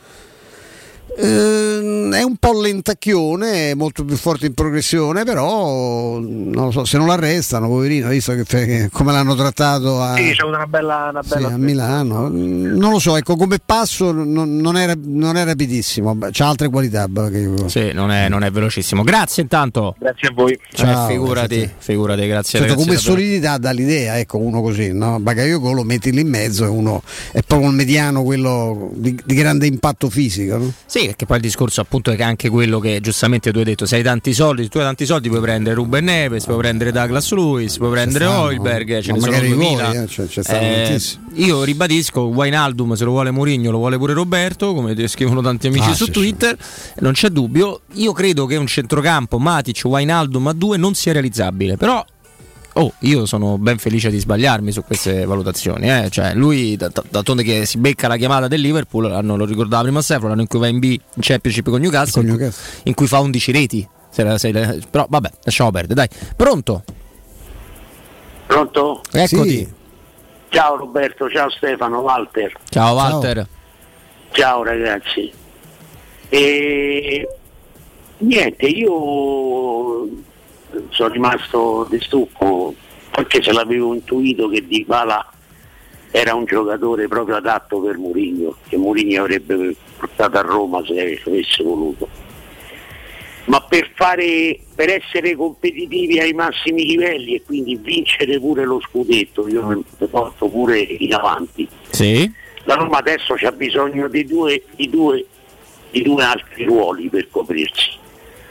Ehm, 1.21 2.13
è 2.13 2.21
un 2.23 2.35
po' 2.37 2.59
lentacchione, 2.61 3.71
è 3.71 3.73
molto 3.75 4.03
più 4.05 4.15
forte 4.15 4.45
in 4.47 4.53
progressione, 4.53 5.23
però 5.23 6.17
non 6.19 6.51
lo 6.65 6.71
so, 6.71 6.85
se 6.85 6.97
non 6.97 7.07
l'arrestano, 7.07 7.67
poverino, 7.67 8.07
visto 8.09 8.33
che, 8.33 8.43
che- 8.45 8.89
come 8.91 9.11
l'hanno 9.11 9.35
trattato 9.35 10.01
a, 10.01 10.15
Sì, 10.15 10.31
c'è 10.31 10.43
una 10.43 10.65
bella, 10.65 11.09
una 11.11 11.21
sì, 11.23 11.29
bella 11.29 11.47
a 11.49 11.57
Milano. 11.57 12.29
Mm, 12.29 12.77
Non 12.77 12.91
lo 12.91 12.99
so, 12.99 13.15
ecco, 13.17 13.35
come 13.35 13.57
passo 13.63 14.11
non, 14.11 14.57
non 14.57 14.75
è, 14.77 14.93
non 14.95 15.35
è 15.37 15.43
rapidissimo, 15.43 16.17
c'ha 16.31 16.47
altre 16.47 16.69
qualità. 16.69 17.07
che- 17.29 17.53
sì, 17.67 17.91
non 17.93 18.11
è, 18.11 18.29
non 18.29 18.43
è 18.43 18.51
velocissimo. 18.51 19.03
Grazie 19.03 19.43
intanto. 19.43 19.95
Grazie 19.99 20.27
a 20.29 20.31
voi. 20.33 20.57
Cioè, 20.71 20.85
Ciao, 20.87 21.07
figurati, 21.07 21.47
grazie 21.55 21.63
a 21.65 21.67
te. 21.67 21.73
figurati, 21.79 22.27
grazie. 22.27 22.59
Certo, 22.59 22.73
come 22.75 22.93
davvero. 22.95 23.11
solidità 23.11 23.57
dà 23.57 23.71
l'idea, 23.71 24.17
ecco, 24.19 24.37
uno 24.37 24.61
così, 24.61 24.91
no? 24.93 25.19
Bagayoko 25.19 25.71
lo 25.71 25.83
metti 25.83 26.11
lì 26.11 26.21
in 26.21 26.29
mezzo 26.29 26.63
e 26.65 26.67
uno 26.67 27.01
è 27.31 27.41
proprio 27.45 27.69
il 27.69 27.75
mediano, 27.75 28.23
quello 28.23 28.89
di, 28.93 29.19
di 29.23 29.35
grande 29.35 29.67
impatto 29.67 30.09
fisico. 30.09 30.57
No? 30.57 30.71
Sì, 30.85 31.08
perché 31.09 31.25
poi 31.25 31.37
il 31.37 31.41
discorso 31.41 31.81
appunto 31.81 32.11
è 32.11 32.15
che 32.15 32.21
anche 32.21 32.49
quello 32.49 32.77
che 32.79 32.99
giustamente 33.01 33.51
tu 33.51 33.57
hai 33.57 33.63
detto, 33.63 33.87
se 33.87 33.95
hai 33.95 34.03
tanti 34.03 34.31
soldi, 34.31 34.61
se 34.63 34.69
tu 34.69 34.77
hai 34.77 34.83
tanti 34.83 35.07
soldi 35.07 35.27
puoi 35.27 35.41
prendere 35.41 35.73
Ruben 35.73 36.03
Neves, 36.03 36.45
puoi 36.45 36.57
prendere 36.57 36.91
Douglas 36.91 37.31
Lewis, 37.31 37.77
puoi 37.77 37.89
prendere 37.89 38.25
stanno, 38.25 38.41
Oilberg, 38.41 38.99
ce 39.01 39.11
ne 39.11 39.19
sono 39.19 39.31
magari 39.31 39.47
2000. 39.47 39.89
vuoi, 39.89 40.03
eh, 40.03 40.07
cioè, 40.07 40.43
tantissimi. 40.43 41.23
io 41.35 41.63
ribadisco, 41.63 42.21
Wijnaldum 42.21 42.93
se 42.93 43.05
lo 43.05 43.09
vuole 43.11 43.31
Mourinho, 43.31 43.71
lo 43.71 43.77
vuole 43.79 43.97
pure 43.97 44.13
Roberto, 44.13 44.73
come 44.75 45.07
scrivono 45.07 45.41
tanti 45.41 45.65
amici 45.67 45.89
Ah, 45.89 45.95
su 45.95 46.05
sì, 46.05 46.11
Twitter, 46.11 46.55
non 46.99 47.13
c'è 47.13 47.29
dubbio. 47.29 47.81
Io 47.93 48.11
credo 48.13 48.45
che 48.45 48.55
un 48.55 48.67
centrocampo 48.67 49.39
Matic 49.39 49.81
Wijnaldum 49.85 50.45
a 50.47 50.53
due 50.53 50.77
non 50.77 50.93
sia 50.93 51.11
realizzabile, 51.13 51.75
però 51.75 52.05
Oh, 52.73 52.93
io 52.99 53.25
sono 53.25 53.57
ben 53.57 53.77
felice 53.77 54.09
di 54.09 54.19
sbagliarmi 54.19 54.71
su 54.71 54.83
queste 54.83 55.25
valutazioni. 55.25 55.89
Eh. 55.89 56.09
Cioè, 56.09 56.33
lui, 56.35 56.77
da- 56.77 56.87
da- 56.89 57.03
d'altronde 57.09 57.43
che 57.43 57.65
si 57.65 57.77
becca 57.77 58.07
la 58.07 58.15
chiamata 58.15 58.47
del 58.47 58.61
Liverpool, 58.61 59.09
l'anno, 59.09 59.35
lo 59.35 59.45
ricordava 59.45 59.83
prima 59.83 60.01
Stefano, 60.01 60.29
l'anno 60.29 60.41
in 60.41 60.47
cui 60.47 60.59
va 60.59 60.67
in 60.67 60.79
B 60.79 60.83
in 60.83 60.99
Championship 61.19 61.69
con 61.69 61.81
Newcastle, 61.81 62.21
in 62.27 62.35
cui- 62.37 62.49
in 62.83 62.93
cui 62.93 63.07
fa 63.07 63.19
11 63.19 63.51
reti. 63.51 63.87
Se 64.11 64.23
la- 64.23 64.37
se 64.37 64.51
la- 64.51 64.75
però 64.89 65.05
vabbè, 65.09 65.29
lasciamo 65.43 65.71
perdere. 65.71 65.93
Dai, 65.95 66.07
pronto? 66.35 66.83
Pronto? 68.47 69.01
Eccoti. 69.11 69.73
Ciao 70.49 70.75
Roberto, 70.77 71.29
ciao 71.29 71.49
Stefano, 71.51 71.99
Walter. 71.99 72.51
Ciao 72.69 72.95
Walter. 72.95 73.47
Ciao 74.31 74.63
ragazzi. 74.63 75.31
E 76.29 77.27
niente, 78.19 78.65
io 78.65 80.07
sono 80.89 81.09
rimasto 81.09 81.87
di 81.89 81.99
stucco, 81.99 82.73
anche 83.11 83.41
se 83.41 83.51
l'avevo 83.51 83.93
intuito 83.93 84.47
che 84.49 84.65
Di 84.65 84.83
Bala 84.85 85.25
era 86.11 86.33
un 86.33 86.45
giocatore 86.45 87.07
proprio 87.07 87.35
adatto 87.35 87.79
per 87.79 87.97
Mourinho, 87.97 88.55
che 88.67 88.77
Mourinho 88.77 89.21
avrebbe 89.21 89.75
portato 89.97 90.37
a 90.37 90.41
Roma 90.41 90.83
se 90.85 90.99
avesse 90.99 91.63
voluto. 91.63 92.07
Ma 93.45 93.61
per, 93.61 93.89
fare, 93.95 94.59
per 94.75 94.89
essere 94.89 95.35
competitivi 95.35 96.19
ai 96.19 96.33
massimi 96.33 96.85
livelli 96.85 97.35
e 97.35 97.41
quindi 97.43 97.75
vincere 97.75 98.39
pure 98.39 98.63
lo 98.63 98.79
scudetto, 98.79 99.47
io 99.47 99.83
lo 99.97 100.07
porto 100.07 100.47
pure 100.47 100.79
in 100.79 101.13
avanti. 101.13 101.67
Sì. 101.89 102.31
La 102.63 102.75
Roma 102.75 102.97
adesso 102.97 103.33
c'ha 103.35 103.51
bisogno 103.51 104.07
di 104.07 104.25
due, 104.25 104.63
di 104.75 104.89
due- 104.89 105.25
di 105.91 106.03
due 106.03 106.23
altri 106.23 106.65
ruoli 106.65 107.09
per 107.09 107.27
coprirsi, 107.29 107.97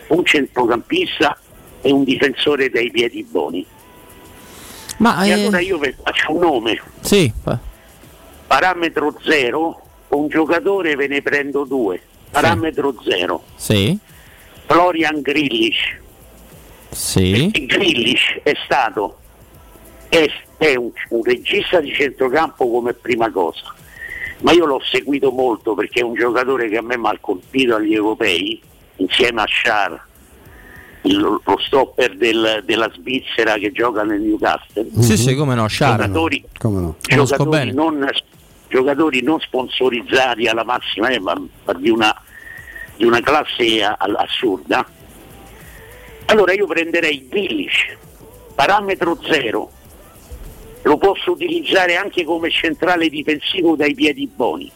un 0.09 0.25
centrocampista 0.25 1.39
e 1.81 1.93
un 1.93 2.05
difensore 2.05 2.71
dai 2.71 2.91
piedi 2.91 3.23
buoni. 3.25 3.65
Ma 4.99 5.25
e 5.25 5.29
eh, 5.29 5.33
allora 5.33 5.61
io 5.61 5.79
vi 5.79 5.95
faccio 6.03 6.33
un 6.33 6.41
nome, 6.41 6.83
Sì, 7.01 7.33
parametro 8.47 9.17
zero, 9.25 9.81
un 10.09 10.29
giocatore 10.29 10.97
ve 10.97 11.07
ne 11.07 11.23
prendo 11.23 11.65
due, 11.65 12.01
parametro 12.31 12.95
zero, 13.05 13.45
sì, 13.55 13.97
Florian 14.67 15.21
Grillish. 15.21 15.97
sì. 16.91 17.51
Grillish 17.67 18.41
è 18.43 18.55
stato? 18.65 19.19
È, 20.09 20.27
è 20.57 20.75
un, 20.75 20.91
un 21.11 21.23
regista 21.23 21.81
di 21.81 21.93
centrocampo 21.93 22.69
come 22.69 22.93
prima 22.95 23.31
cosa, 23.31 23.73
ma 24.41 24.51
io 24.51 24.65
l'ho 24.65 24.81
seguito 24.83 25.31
molto 25.31 25.75
perché 25.75 26.01
è 26.01 26.05
un 26.05 26.15
giocatore 26.15 26.69
che 26.69 26.79
a 26.79 26.83
me 26.83 26.97
mi 26.99 27.07
ha 27.07 27.17
colpito 27.21 27.77
agli 27.77 27.95
europei, 27.95 28.61
insieme 28.97 29.43
a 29.43 29.47
Shar, 29.47 30.07
lo 31.17 31.43
stopper 31.59 32.17
del- 32.17 32.63
della 32.65 32.91
Svizzera 32.95 33.55
che 33.55 33.73
gioca 33.73 34.03
nel 34.03 34.21
Newcastle. 34.21 34.89
Sì, 35.01 35.17
sì, 35.17 35.35
come 35.35 35.55
no, 35.55 35.69
Sharon. 35.69 35.97
Giocatori, 36.07 36.45
Come 36.59 36.81
no? 36.81 36.97
Giocatori 37.01 37.49
bene. 37.51 37.73
non, 37.73 38.09
giocatori 38.69 39.23
non 39.23 39.41
sponsorizzati 39.41 40.47
alla 40.47 40.65
massima, 40.65 41.09
eh, 41.09 41.19
ma, 41.21 41.35
ma 41.65 41.73
di, 41.75 41.89
una, 41.91 42.15
di 42.97 43.05
una 43.05 43.21
classe 43.21 43.83
a- 43.83 43.97
a- 43.99 44.13
assurda. 44.17 44.87
Allora 46.27 46.53
io 46.53 46.67
prenderei 46.67 47.21
Billish, 47.21 47.97
parametro 48.55 49.19
zero, 49.23 49.71
lo 50.83 50.97
posso 50.99 51.33
utilizzare 51.33 51.97
anche 51.97 52.25
come 52.25 52.51
centrale 52.51 53.09
difensivo 53.09 53.77
dai 53.77 53.95
piedi 53.95 54.27
buoni. 54.27 54.71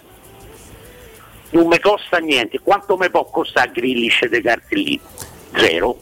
Non 1.50 1.66
mi 1.66 1.78
costa 1.80 2.16
niente, 2.16 2.60
quanto 2.60 2.96
mi 2.96 3.10
può 3.10 3.24
costare 3.28 3.70
Grillish 3.72 4.24
dei 4.26 4.40
cartellini? 4.40 5.00
Zero, 5.54 5.98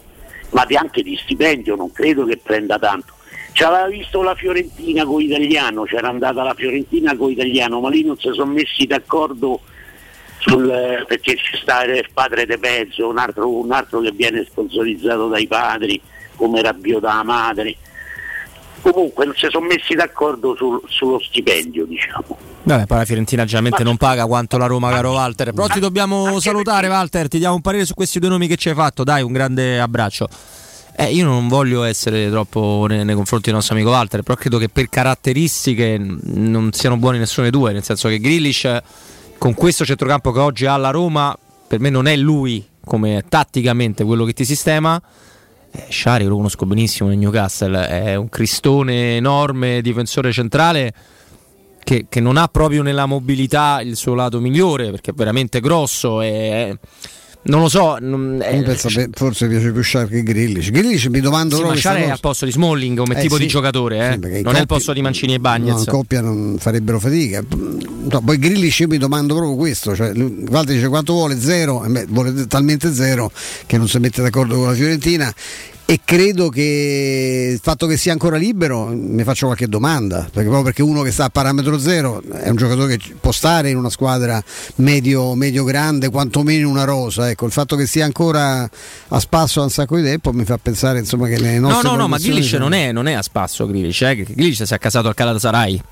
ma 0.51 0.67
anche 0.75 1.03
di 1.03 1.17
stipendio 1.17 1.77
non 1.77 1.93
credo 1.93 2.25
che 2.25 2.37
prenda 2.37 2.79
tanto. 2.79 3.15
Ci 3.53 3.65
aveva 3.65 3.89
visto 3.89 4.23
la 4.23 4.35
Fiorentina 4.35 5.05
con 5.05 5.21
l'italiano, 5.21 5.83
c'era 5.83 6.09
andata 6.09 6.43
la 6.43 6.55
Fiorentina 6.55 7.17
con 7.17 7.31
l'italiano, 7.31 7.81
ma 7.81 7.89
lì 7.89 8.05
non 8.05 8.17
si 8.17 8.31
sono 8.33 8.53
messi 8.53 8.87
d'accordo 8.87 9.61
sul, 10.39 10.71
eh, 10.71 11.05
perché 11.07 11.37
ci 11.37 11.57
sta 11.61 11.85
il 11.85 12.09
padre 12.13 12.47
De 12.47 12.59
Pezzo, 12.59 13.09
un 13.09 13.19
altro, 13.19 13.49
un 13.49 13.73
altro 13.73 14.01
che 14.01 14.13
viene 14.13 14.45
sponsorizzato 14.45 15.29
dai 15.29 15.47
padri, 15.47 16.01
come 16.37 16.63
Rabbio 16.63 17.01
dalla 17.01 17.23
madre. 17.23 17.77
Comunque 18.83 19.25
non 19.27 19.35
si 19.37 19.47
sono 19.51 19.67
messi 19.67 19.95
d'accordo 19.95 20.55
sul- 20.57 20.81
sullo 20.87 21.21
stipendio, 21.21 21.85
diciamo. 21.85 22.37
Vabbè, 22.63 22.87
poi 22.87 22.99
la 22.99 23.05
Fiorentina 23.05 23.45
generalmente 23.45 23.83
non 23.85 23.97
paga 23.97 24.27
quanto 24.27 24.57
la 24.59 24.67
Roma, 24.67 24.91
caro 24.91 25.13
Walter. 25.13 25.53
Però 25.53 25.67
ti 25.67 25.81
dobbiamo 25.81 26.41
salutare, 26.41 26.89
Walter. 26.89 27.29
Ti 27.29 27.39
diamo 27.39 27.55
un 27.57 27.61
parere 27.61 27.85
su 27.85 27.95
questi 27.95 28.19
due 28.19 28.29
nomi 28.29 28.47
che 28.47 28.57
ci 28.57 28.69
hai 28.69 28.75
fatto. 28.75 29.05
Dai, 29.05 29.23
un 29.23 29.33
grande 29.33 29.81
abbraccio. 29.81 30.29
Eh, 30.97 31.13
io 31.13 31.25
non 31.25 31.49
voglio 31.49 31.85
essere 31.85 32.29
troppo 32.29 32.85
nei, 32.89 33.05
nei 33.05 33.15
confronti 33.15 33.47
del 33.47 33.55
nostro 33.55 33.75
amico 33.75 33.91
Walter, 33.91 34.23
però 34.23 34.37
credo 34.37 34.59
che 34.59 34.69
per 34.69 34.89
caratteristiche 34.89 35.97
non 35.99 36.73
siano 36.73 36.97
buoni 36.97 37.19
nessuno 37.19 37.49
dei 37.49 37.59
due. 37.59 37.73
Nel 37.73 37.83
senso 37.83 38.09
che 38.09 38.19
Grillish, 38.19 38.79
con 39.39 39.55
questo 39.55 39.85
centrocampo 39.85 40.31
che 40.33 40.41
oggi 40.41 40.67
ha 40.67 40.77
la 40.77 40.91
Roma, 40.91 41.37
per 41.67 41.81
me 41.81 41.89
non 41.89 42.07
è 42.07 42.17
lui 42.17 42.67
come 42.85 43.25
tatticamente 43.29 44.05
quello 44.05 44.25
che 44.25 44.33
ti 44.33 44.45
sistema. 44.45 45.01
Eh, 45.73 45.87
Shari 45.89 46.25
lo 46.25 46.37
conosco 46.37 46.67
benissimo 46.67 47.09
nel 47.09 47.19
Newcastle, 47.19 47.87
è 47.87 48.15
un 48.17 48.29
cristone 48.29 49.17
enorme, 49.17 49.81
difensore 49.81 50.33
centrale 50.33 50.93
che, 51.83 52.07
che 52.09 52.21
non 52.21 52.37
ha 52.37 52.49
proprio 52.49 52.83
nella 52.83 53.07
mobilità 53.07 53.81
il 53.81 53.97
suo 53.97 54.15
lato 54.15 54.41
migliore 54.41 54.91
perché 54.91 55.11
è 55.13 55.15
veramente 55.15 55.61
grosso 55.61 56.21
e 56.21 56.77
non 57.43 57.61
lo 57.63 57.69
so. 57.69 57.97
non- 58.01 58.43
Io 58.53 58.63
penso 58.63 58.89
che 58.89 59.09
forse 59.13 59.49
piace 59.49 59.73
più 59.73 59.83
Shark 59.83 60.09
che 60.11 60.23
Grillish. 60.23 60.71
Grillish 60.71 61.07
mi 61.07 61.21
domando 61.21 61.57
sì, 61.57 61.63
ma 61.63 61.75
Shari 61.77 62.03
è 62.03 62.11
al 62.11 62.21
posto 62.21 62.45
di 62.45 62.53
Smalling 62.53 62.99
come 62.99 63.17
Eh, 63.17 63.21
tipo 63.23 63.37
sì. 63.37 63.43
di 63.43 63.47
giocatore, 63.49 63.97
eh. 64.09 64.13
Sì, 64.13 64.19
non 64.21 64.31
è 64.33 64.39
il 64.39 64.45
coppia- 64.45 64.67
posto 64.67 64.93
di 64.93 65.03
Mancini 65.03 65.33
e 65.33 65.37
No, 65.37 65.43
Bagnez. 65.43 65.79
in 65.81 65.85
coppia 65.87 66.21
non 66.21 66.57
farebbero 66.59 66.99
fatica. 67.01 67.43
No, 67.49 68.21
poi 68.23 68.39
Grillish 68.39 68.79
io 68.81 68.89
mi 68.89 68.99
domando 68.99 69.35
proprio 69.35 69.57
questo, 69.57 69.95
cioè, 69.97 70.13
Walter 70.15 70.75
dice 70.75 70.89
quanto 70.89 71.13
vuole 71.15 71.39
zero, 71.41 71.85
beh, 71.87 72.07
vuole 72.09 72.47
talmente 72.47 72.93
zero 72.93 73.31
che 73.67 73.79
non 73.79 73.89
si 73.89 73.99
mette 73.99 74.21
d'accordo 74.23 74.57
con 74.57 74.67
la 74.67 74.75
Fiorentina 74.75 75.35
e 75.91 75.99
credo 76.05 76.51
che 76.51 77.51
il 77.55 77.59
fatto 77.61 77.89
che 77.89 77.97
sia 77.97 78.13
ancora 78.13 78.37
libero 78.37 78.93
mi 78.95 79.25
faccio 79.25 79.47
qualche 79.47 79.67
domanda, 79.67 80.19
perché 80.19 80.43
proprio 80.43 80.63
perché 80.63 80.83
uno 80.83 81.03
che 81.03 81.11
sta 81.11 81.25
a 81.25 81.31
parametro 81.31 81.81
zero 81.81 82.23
è 82.31 82.49
un 82.49 82.55
giocatore 82.55 82.97
che 82.97 83.17
può 83.19 83.33
stare 83.33 83.71
in 83.71 83.77
una 83.77 83.91
squadra 83.91 84.41
medio, 84.77 85.35
medio 85.35 85.65
grande, 85.65 86.09
quantomeno 86.09 86.61
in 86.61 86.67
una 86.67 86.85
rosa, 86.85 87.29
ecco, 87.29 87.45
il 87.45 87.51
fatto 87.51 87.75
che 87.75 87.89
sia 87.89 88.05
ancora 88.05 88.71
a 89.09 89.19
spasso 89.19 89.59
da 89.59 89.65
un 89.65 89.73
sacco 89.73 89.97
di 89.97 90.05
tempo 90.05 90.33
mi 90.33 90.45
fa 90.45 90.59
pensare 90.59 91.01
insomma 91.01 91.27
che 91.27 91.41
le 91.41 91.59
No, 91.59 91.71
nostre 91.71 91.89
no, 91.89 91.97
no, 91.97 92.03
ma 92.07 92.17
formazioni 92.19 92.35
Grealish 92.35 92.51
sono- 92.53 92.65
non 92.69 92.73
è, 92.75 92.93
non 92.93 93.09
è 93.09 93.13
a 93.15 93.23
spasso 93.23 93.67
Grealish, 93.67 94.03
eh. 94.03 94.15
Grealish 94.29 94.63
si 94.63 94.73
è 94.73 94.77
accasato 94.77 95.09
al 95.09 95.15
Galatasaray. 95.17 95.83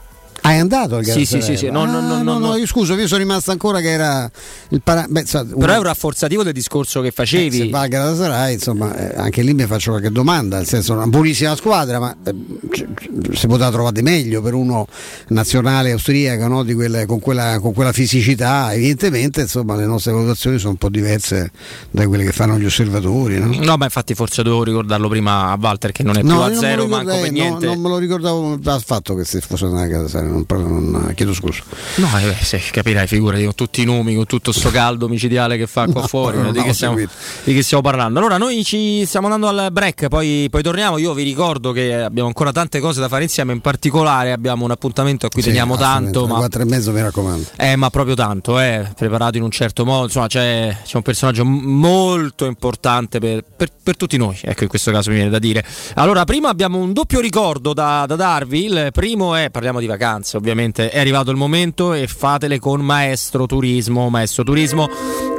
Ah, 0.43 0.53
è 0.53 0.59
andato 0.59 0.97
al 0.97 1.05
Sì, 1.05 1.25
sì, 1.27 1.41
sì, 1.43 1.57
sì, 1.57 1.71
no, 1.71 1.85
no, 1.85 1.99
Ah, 1.99 2.01
no, 2.01 2.23
no, 2.23 2.39
no. 2.39 2.57
io 2.57 2.67
scuso, 2.67 2.95
io 2.95 3.07
sono 3.07 3.21
rimasto 3.21 3.51
ancora 3.51 3.81
che 3.81 3.91
era 3.91 4.31
il 4.71 4.81
para... 4.83 5.05
Beh, 5.09 5.25
sa, 5.27 5.45
Però 5.45 5.57
uno- 5.57 5.73
è 5.73 5.77
un 5.77 5.83
rafforzativo 5.83 6.43
del 6.43 6.53
discorso 6.53 7.01
che 7.01 7.09
eh, 7.09 7.11
facevi. 7.11 7.57
se 7.57 7.69
va 7.69 7.81
al 7.81 7.89
Galatasaray, 7.89 8.53
insomma, 8.55 8.97
eh, 8.97 9.15
anche 9.17 9.43
lì 9.43 9.53
mi 9.55 9.67
faccio 9.67 9.91
qualche 9.91 10.11
domanda, 10.11 10.57
nel 10.57 10.67
senso 10.67 10.93
una 10.95 11.07
buonissima 11.07 11.55
squadra, 11.57 11.99
ma 11.99 12.17
eh, 12.25 12.35
si 13.35 13.47
poteva 13.47 13.71
trovare 13.71 13.95
di 13.95 14.03
meglio 14.03 14.41
per 14.41 14.55
uno 14.55 14.87
nazionale 15.29 15.93
austriaco 15.93 16.47
no? 16.47 16.63
Di 16.63 16.75
quelle- 16.75 17.07
con, 17.07 17.21
quella, 17.21 17.59
con 17.61 17.73
quella 17.75 17.93
fisicità, 17.93 18.73
evidentemente 18.73 19.43
insomma 19.43 19.77
le 19.77 19.87
nostre 19.87 20.13
valutazioni 20.13 20.59
sono 20.59 20.71
un 20.71 20.77
po' 20.77 20.89
diverse 20.89 21.51
da 21.91 22.07
quelle 22.07 22.25
che 22.25 22.33
fanno 22.33 22.59
gli 22.59 22.65
osservatori. 22.65 23.39
No? 23.39 23.47
No, 23.61 23.77
ma 23.77 23.85
infatti 23.85 24.15
forse 24.15 24.43
dovevo 24.43 24.63
ricordarlo 24.65 25.09
prima 25.09 25.51
a 25.51 25.59
Walter 25.61 25.93
che 25.93 26.03
non 26.03 26.17
è 26.17 26.21
più 26.21 26.29
No, 26.29 26.43
a 26.45 26.55
zero 26.55 26.87
manco 26.87 27.11
per 27.13 27.27
no, 27.27 27.31
niente. 27.33 27.67
non 27.67 27.81
me 27.81 27.89
lo 27.89 27.99
ricordavo 27.99 28.59
affatto 28.65 29.15
che 29.15 29.25
se 29.25 29.41
fosse 29.41 29.65
andata 29.65 29.85
a 29.85 29.87
Galatasaray, 29.89 30.28
non, 30.29 31.13
chiedo 31.15 31.33
scusa. 31.35 31.63
No, 31.97 32.09
eh, 32.19 32.35
se, 32.43 32.61
capirai, 32.71 33.07
figurati, 33.07 33.45
con 33.45 33.55
tutti 33.55 33.83
i 33.83 33.85
nomi, 33.85 34.15
con 34.15 34.27
tutto 34.27 34.53
sto 34.53 34.71
caldo 34.71 35.09
micidiale 35.09 35.57
che 35.57 35.67
fa 35.67 35.87
qua 35.87 36.01
No, 36.03 36.07
fuori, 36.07 36.39
no, 36.41 36.53
di, 36.53 36.63
che 36.63 36.73
stiamo, 36.73 36.97
di 36.97 37.55
che 37.55 37.63
stiamo 37.63 37.83
parlando. 37.83 38.19
Allora, 38.19 38.37
noi 38.39 38.65
ci 38.65 39.05
stiamo 39.07 39.27
andando 39.29 39.49
al 39.49 39.73
break, 39.73 40.09
poi, 40.09 40.49
poi 40.51 40.63
torniamo. 40.63 40.99
Io 40.99 41.13
vi 41.13 41.23
ricordo 41.23 41.73
che 41.73 41.95
abbiamo 41.95 42.29
ancora 42.29 42.53
tante 42.53 42.81
cose 42.81 43.01
da 43.01 43.09
fare 43.09 43.25
insieme, 43.25 43.53
in 43.53 43.61
particolare 43.61 44.33
abbiamo 44.33 44.65
un 44.65 44.71
appuntamento 44.71 45.27
a 45.27 45.29
cui 45.29 45.43
Sì, 45.43 45.49
teniamo 45.49 45.77
tanto. 45.77 46.27
Ma 46.27 46.37
quattro 46.37 46.63
e 46.63 46.65
mezzo 46.65 46.93
mi 46.93 47.01
raccomando. 47.01 47.47
Eh, 47.57 47.77
ma 47.77 47.91
proprio 47.91 48.15
tanto, 48.15 48.59
eh, 48.61 48.89
preparato 48.97 49.37
in 49.37 49.43
un 49.43 49.51
certo 49.51 49.85
modo, 49.85 50.05
insomma 50.05 50.27
c'è, 50.27 50.77
c'è 50.85 50.97
un 50.97 51.03
personaggio 51.03 51.45
molto 51.45 52.45
importante 52.45 53.19
per, 53.19 53.45
per- 53.57 53.71
per 53.83 53.97
tutti 53.97 54.17
noi, 54.17 54.39
ecco 54.43 54.65
in 54.65 54.69
questo 54.69 54.91
caso 54.91 55.11
mi 55.11 55.17
viene 55.17 55.31
da 55.31 55.39
dire. 55.39 55.65
Allora, 55.95 56.25
prima 56.25 56.49
abbiamo 56.49 56.79
un 56.79 56.93
doppio 56.93 57.21
ricordo 57.21 57.73
da, 57.73 58.05
da 58.07 58.17
darvi, 58.17 58.65
il 58.65 58.89
primo 58.93 59.35
è, 59.35 59.51
parliamo 59.51 59.81
di 59.81 59.87
vacanze. 59.87 60.18
Vacanze, 60.19 60.37
ovviamente 60.37 60.91
è 60.91 60.99
arrivato 60.99 61.31
il 61.31 61.37
momento 61.37 61.93
e 61.93 62.07
fatele 62.07 62.59
con 62.59 62.81
Maestro 62.81 63.47
Turismo. 63.47 64.11
Maestro 64.11 64.43
Turismo 64.43 64.89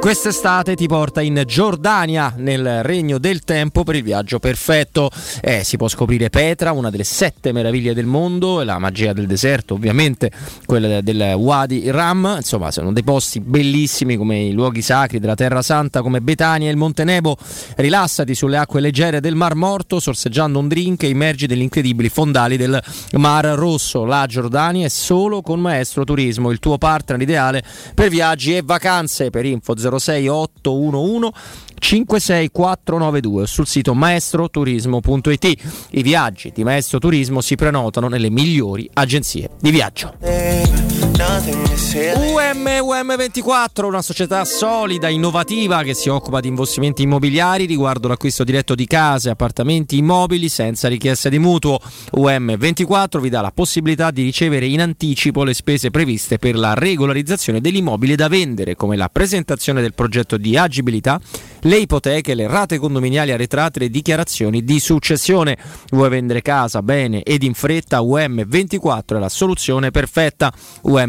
quest'estate 0.00 0.74
ti 0.74 0.86
porta 0.86 1.20
in 1.20 1.42
Giordania, 1.46 2.32
nel 2.36 2.82
regno 2.82 3.18
del 3.18 3.40
tempo, 3.40 3.84
per 3.84 3.96
il 3.96 4.02
viaggio 4.02 4.38
perfetto. 4.38 5.10
Eh, 5.40 5.62
si 5.62 5.76
può 5.76 5.88
scoprire 5.88 6.30
Petra, 6.30 6.72
una 6.72 6.90
delle 6.90 7.04
sette 7.04 7.52
meraviglie 7.52 7.94
del 7.94 8.06
mondo, 8.06 8.62
la 8.62 8.78
magia 8.78 9.12
del 9.12 9.26
deserto, 9.26 9.74
ovviamente, 9.74 10.30
quella 10.64 11.00
del 11.00 11.34
Wadi 11.36 11.90
Ram, 11.90 12.36
insomma, 12.36 12.70
sono 12.70 12.92
dei 12.92 13.04
posti 13.04 13.40
bellissimi 13.40 14.16
come 14.16 14.40
i 14.40 14.52
luoghi 14.52 14.82
sacri 14.82 15.18
della 15.18 15.34
Terra 15.34 15.62
Santa, 15.62 16.00
come 16.02 16.20
Betania 16.20 16.68
e 16.68 16.70
il 16.70 16.76
Monte 16.76 17.04
Nebo. 17.04 17.36
Rilassati 17.76 18.34
sulle 18.34 18.56
acque 18.56 18.80
leggere 18.80 19.20
del 19.20 19.34
Mar 19.34 19.54
Morto, 19.54 20.00
sorseggiando 20.00 20.58
un 20.58 20.68
drink 20.68 21.02
e 21.02 21.08
immergi 21.08 21.46
negli 21.46 21.62
incredibili 21.62 22.08
fondali 22.08 22.56
del 22.56 22.82
Mar 23.12 23.44
Rosso. 23.44 24.04
La 24.04 24.24
Giordania 24.26 24.69
è 24.78 24.88
solo 24.88 25.42
con 25.42 25.60
Maestro 25.60 26.04
Turismo, 26.04 26.50
il 26.50 26.58
tuo 26.58 26.78
partner 26.78 27.20
ideale 27.20 27.62
per 27.94 28.08
viaggi 28.08 28.56
e 28.56 28.62
vacanze. 28.62 29.30
Per 29.30 29.44
info 29.44 29.74
06 29.76 30.28
811 30.28 31.32
56492 31.78 33.46
sul 33.46 33.66
sito 33.66 33.94
maestroturismo.it. 33.94 35.54
I 35.90 36.02
viaggi 36.02 36.52
di 36.54 36.62
Maestro 36.62 36.98
Turismo 36.98 37.40
si 37.40 37.56
prenotano 37.56 38.08
nelle 38.08 38.30
migliori 38.30 38.88
agenzie 38.92 39.50
di 39.60 39.70
viaggio. 39.70 40.99
UM, 41.22 42.64
UM24, 42.64 43.84
una 43.84 44.00
società 44.00 44.42
solida, 44.46 45.10
innovativa 45.10 45.82
che 45.82 45.92
si 45.92 46.08
occupa 46.08 46.40
di 46.40 46.48
investimenti 46.48 47.02
immobiliari 47.02 47.66
riguardo 47.66 48.08
l'acquisto 48.08 48.42
diretto 48.42 48.74
di 48.74 48.86
case, 48.86 49.28
appartamenti, 49.28 49.98
immobili 49.98 50.48
senza 50.48 50.88
richiesta 50.88 51.28
di 51.28 51.38
mutuo. 51.38 51.78
UM24 52.16 53.18
vi 53.18 53.28
dà 53.28 53.42
la 53.42 53.50
possibilità 53.50 54.10
di 54.10 54.22
ricevere 54.22 54.64
in 54.64 54.80
anticipo 54.80 55.44
le 55.44 55.52
spese 55.52 55.90
previste 55.90 56.38
per 56.38 56.56
la 56.56 56.72
regolarizzazione 56.72 57.60
dell'immobile 57.60 58.14
da 58.14 58.28
vendere, 58.28 58.74
come 58.74 58.96
la 58.96 59.10
presentazione 59.10 59.82
del 59.82 59.92
progetto 59.92 60.38
di 60.38 60.56
agibilità, 60.56 61.20
le 61.64 61.76
ipoteche, 61.76 62.34
le 62.34 62.46
rate 62.46 62.78
condominiali 62.78 63.32
arretrate 63.32 63.80
le 63.80 63.90
dichiarazioni 63.90 64.64
di 64.64 64.80
successione. 64.80 65.58
Vuoi 65.90 66.08
vendere 66.08 66.40
casa 66.40 66.80
bene 66.82 67.22
ed 67.22 67.42
in 67.42 67.52
fretta? 67.52 68.00
UM24 68.00 69.16
è 69.16 69.18
la 69.18 69.28
soluzione 69.28 69.90
perfetta. 69.90 70.50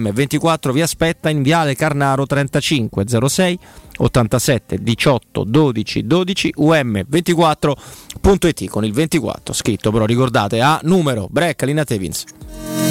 UM24 0.01 0.71
vi 0.71 0.81
aspetta 0.81 1.29
in 1.29 1.43
Viale 1.43 1.75
Carnaro 1.75 2.25
35 2.25 3.03
06 3.27 3.59
87 3.97 4.81
18 4.81 5.43
12 5.43 6.07
12 6.07 6.53
um24.it 6.57 8.69
con 8.69 8.85
il 8.85 8.93
24 8.93 9.53
scritto 9.53 9.91
però 9.91 10.05
ricordate 10.05 10.61
a 10.61 10.79
numero 10.83 11.27
Brecca 11.29 11.65
Lina 11.65 11.83
Tevins. 11.83 12.90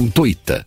gratuita. 0.00 0.66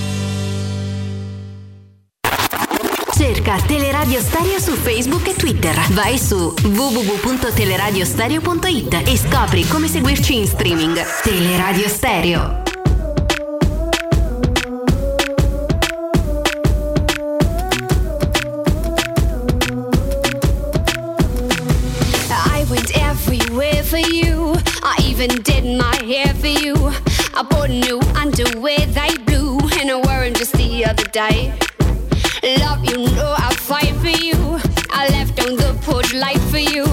Cerca 3.33 3.55
Teleradio 3.65 4.19
Stereo 4.19 4.59
su 4.59 4.73
Facebook 4.73 5.25
e 5.29 5.33
Twitter. 5.33 5.73
Vai 5.91 6.17
su 6.17 6.53
www.teleradiostereo.it 6.63 9.03
e 9.05 9.17
scopri 9.17 9.65
come 9.69 9.87
seguirci 9.87 10.35
in 10.35 10.45
streaming. 10.45 11.01
Teleradio 11.23 11.87
Stereo. 11.87 12.61
I 22.27 22.65
went 22.67 22.91
everywhere 22.97 23.81
for 23.81 23.99
you. 23.99 24.57
I 24.83 24.97
even 25.07 25.29
did 25.41 25.63
my 25.63 25.95
hair 26.05 26.35
for 26.35 26.47
you. 26.47 26.75
I 27.33 27.43
bought 27.43 27.69
new 27.69 28.01
underwear 28.13 28.85
they 28.87 29.15
blew, 29.23 29.57
and 29.79 29.89
I 29.89 29.95
wore 30.03 30.25
'em 30.25 30.33
just 30.33 30.51
the 30.57 30.83
other 30.83 31.07
day. 31.11 31.53
Love, 32.43 32.83
you 32.85 32.97
know 32.97 33.35
I 33.37 33.53
fight 33.53 33.93
for 33.97 34.07
you. 34.07 34.33
I 34.89 35.07
left 35.09 35.39
on 35.45 35.57
the 35.57 35.77
porch 35.83 36.11
light 36.13 36.39
for 36.49 36.57
you. 36.57 36.85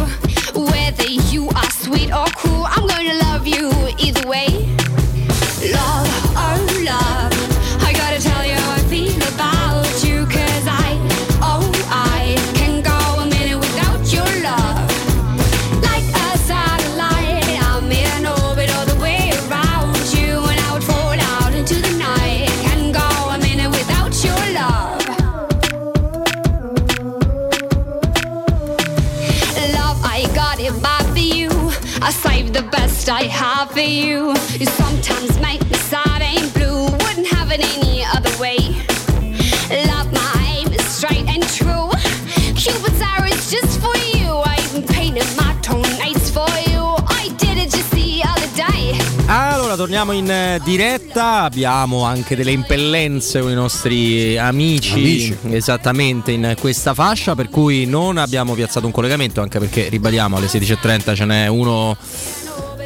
Whether 0.55 1.07
you 1.07 1.49
are 1.49 1.71
sweet 1.71 2.13
or 2.13 2.27
cool, 2.37 2.67
I'm 2.69 2.87
gonna 2.87 3.15
love 3.15 3.47
you 3.47 3.71
either 3.99 4.29
way. 4.29 4.48
I 33.11 33.25
have 33.25 33.71
for 33.71 33.81
you. 33.81 34.35
You 34.59 34.67
sometimes 34.67 35.41
make 35.41 35.63
me 35.71 35.77
sad 35.77 36.21
and 36.21 36.53
blue. 36.53 36.85
Wouldn't 36.85 37.27
have 37.29 37.51
it 37.51 37.61
any 37.61 38.05
other 38.05 38.31
way. 38.39 38.59
Love, 39.87 40.13
my 40.13 40.59
aim 40.59 40.73
is 40.73 40.85
straight 40.85 41.27
and 41.27 41.43
true. 41.57 41.89
Cupid's 42.55 43.01
arrow 43.01 43.27
is 43.27 43.51
just 43.51 43.81
for 43.81 43.97
you. 44.15 44.29
I 44.45 44.57
even 44.69 44.83
painted 44.85 45.27
my 45.37 45.55
toenails 45.63 46.31
for 46.31 46.49
you. 46.69 46.85
I 47.09 47.33
did 47.39 47.57
it 47.57 47.71
just 47.71 47.91
the 47.95 48.23
other 48.25 48.49
day. 48.55 48.99
Allora, 49.27 49.75
torniamo 49.77 50.13
in 50.13 50.31
eh, 50.31 50.61
diretta. 50.63 51.45
Abbiamo 51.45 52.05
anche 52.05 52.37
delle 52.37 52.53
impellenze 52.53 53.41
con 53.41 53.51
i 53.51 53.55
nostri 53.55 54.37
amici, 54.37 54.93
Amici. 54.93 55.37
esattamente 55.51 56.33
in 56.33 56.55
questa 56.61 56.93
fascia. 56.93 57.35
Per 57.35 57.49
cui 57.49 57.87
non 57.87 58.19
abbiamo 58.19 58.53
piazzato 58.53 58.85
un 58.85 58.93
collegamento, 58.93 59.41
anche 59.41 59.59
perché 59.59 59.89
ribadiamo 59.89 60.37
alle 60.37 60.47
16.30 60.47 61.15
ce 61.15 61.25
n'è 61.25 61.47
uno 61.47 61.97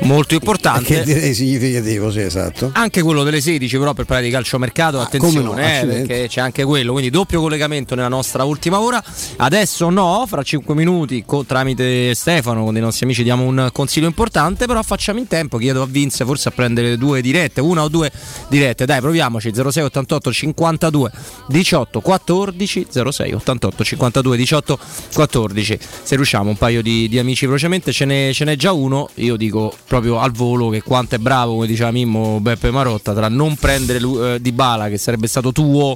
molto 0.03 0.35
importante. 0.35 0.85
Che 0.85 1.03
direi 1.03 1.35
significativo, 1.35 2.11
sì, 2.11 2.21
esatto. 2.21 2.71
Anche 2.75 3.03
quello 3.03 3.23
delle 3.23 3.41
16, 3.41 3.79
però 3.79 3.95
per 3.95 4.05
parlare 4.05 4.27
di 4.27 4.33
calciomercato, 4.33 5.01
attenzione, 5.01 5.47
come 5.47 5.63
no, 5.63 5.69
eh, 5.69 5.87
perché 5.87 6.29
c'è 6.29 6.41
anche 6.41 6.65
quello. 6.65 6.93
Quindi 6.93 7.11
doppio 7.11 7.41
collegamento 7.41 7.95
nella 7.95 8.09
nostra 8.09 8.45
ultima 8.45 8.81
ora. 8.81 9.03
Adesso 9.37 9.89
no, 9.91 10.25
fra 10.29 10.43
5 10.43 10.75
minuti 10.75 11.25
co- 11.25 11.45
tramite 11.45 12.15
Stefano 12.15 12.65
con 12.65 12.73
dei 12.73 12.83
nostri 12.83 13.05
amici 13.05 13.23
diamo 13.23 13.45
un 13.45 13.69
consiglio 13.73 14.07
importante, 14.07 14.67
però 14.67 14.83
facciamo 14.83 15.19
in 15.19 15.27
tempo, 15.27 15.59
chiedo 15.59 15.83
a 15.83 15.87
Vince 15.87 16.25
forse 16.25 16.49
a 16.49 16.53
prendere 16.53 16.97
due 16.97 17.21
dirette, 17.21 17.61
una 17.61 17.83
o 17.83 17.89
due 17.89 18.11
dirette. 18.49 18.85
Dai, 18.85 19.01
proviamoci 19.01 19.53
06 19.55 19.83
88 19.83 20.33
52 20.33 21.11
18 21.49 22.01
14 22.01 22.87
06 22.91 23.33
88 23.33 23.85
52 23.85 24.37
18 24.37 24.79
14. 25.15 25.79
Se 26.03 26.17
riusciamo 26.17 26.51
un 26.51 26.57
paio 26.57 26.83
di, 26.83 27.09
di 27.09 27.19
amici 27.19 27.47
velocemente, 27.47 27.93
ce 27.93 28.05
n'è, 28.05 28.31
ce 28.33 28.45
n'è 28.45 28.57
già 28.57 28.73
uno. 28.73 29.09
Io 29.15 29.37
dico 29.37 29.75
proprio 29.93 30.21
al 30.21 30.33
volo 30.33 30.71
che 30.71 30.81
quanto 30.83 31.17
è 31.17 31.19
bravo, 31.19 31.53
come 31.53 31.67
diceva 31.67 31.91
Mimmo 31.91 32.41
Beppe 32.41 32.71
Marotta, 32.71 33.13
tra 33.13 33.29
non 33.29 33.57
prendere 33.57 34.01
Lu- 34.01 34.19
eh, 34.25 34.41
Di 34.41 34.51
Bala 34.51 34.89
che 34.89 34.97
sarebbe 34.97 35.27
stato 35.27 35.53
tuo 35.53 35.95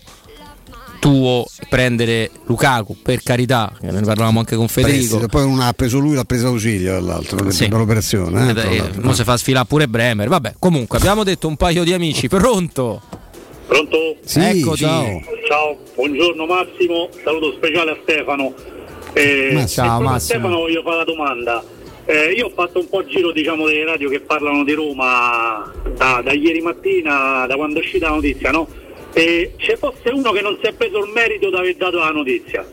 tuo 0.99 1.47
prendere 1.69 2.31
Lukaku 2.47 2.97
per 3.03 3.23
carità 3.23 3.71
che 3.81 3.91
ne 3.91 4.01
parlavamo 4.01 4.39
anche 4.41 4.57
con 4.57 4.67
Federico 4.69 5.17
Prestito, 5.19 5.29
poi 5.29 5.45
uno 5.45 5.63
ha 5.63 5.73
preso 5.73 5.99
lui, 5.99 6.15
l'ha 6.15 6.25
preso 6.25 6.49
ausilio 6.49 6.93
dall'altro 6.93 7.51
Sì. 7.51 7.69
per 7.69 7.79
l'operazione. 7.79 8.47
eh, 8.47 8.51
Eh, 8.51 8.55
tra 8.55 8.63
dai, 8.65 8.77
l'altro. 8.79 9.03
mo 9.03 9.13
si 9.15 9.23
fa 9.25 9.37
sfilare 9.37 9.67
pure 9.67 9.89
Bremer 9.89 10.29
vabbè 10.29 10.55
comunque 10.59 10.99
abbiamo 10.99 11.23
detto 11.25 11.49
un 11.49 11.57
paio 11.57 11.83
di 11.85 11.93
amici 11.95 12.29
pronto 12.29 13.01
Pronto? 13.67 13.97
Sì, 14.25 14.41
Eccoti. 14.41 14.79
ciao. 14.83 15.21
Ciao, 15.49 15.77
buongiorno 15.97 16.45
Massimo, 16.47 17.09
saluto 17.25 17.53
speciale 17.57 17.91
a 17.93 17.97
Stefano. 18.03 18.55
Eh, 19.13 19.51
Ma 19.55 19.67
ciao, 19.67 20.01
e 20.01 20.03
Massimo. 20.05 20.19
Stefano 20.19 20.57
voglio 20.59 20.83
fare 20.83 20.97
la 20.99 21.05
domanda. 21.05 21.65
Eh, 22.09 22.35
io 22.35 22.47
ho 22.47 22.51
fatto 22.51 22.79
un 22.79 22.89
po' 22.89 23.05
giro 23.05 23.33
diciamo 23.33 23.67
delle 23.67 23.85
radio 23.85 24.09
che 24.09 24.21
parlano 24.21 24.63
di 24.63 24.73
Roma 24.75 25.73
da, 25.97 26.21
da 26.23 26.33
ieri 26.33 26.61
mattina, 26.61 27.47
da 27.49 27.57
quando 27.57 27.81
è 27.81 27.83
uscita 27.83 28.09
la 28.09 28.15
notizia, 28.15 28.53
no? 28.53 28.69
E 29.13 29.55
c'è 29.57 29.77
fosse 29.77 30.11
uno 30.11 30.31
che 30.31 30.41
non 30.41 30.57
si 30.61 30.69
è 30.69 30.73
preso 30.73 31.05
il 31.05 31.11
merito 31.11 31.51
di 31.51 31.57
aver 31.57 31.75
dato 31.75 31.99
la 31.99 32.11
notizia. 32.11 32.65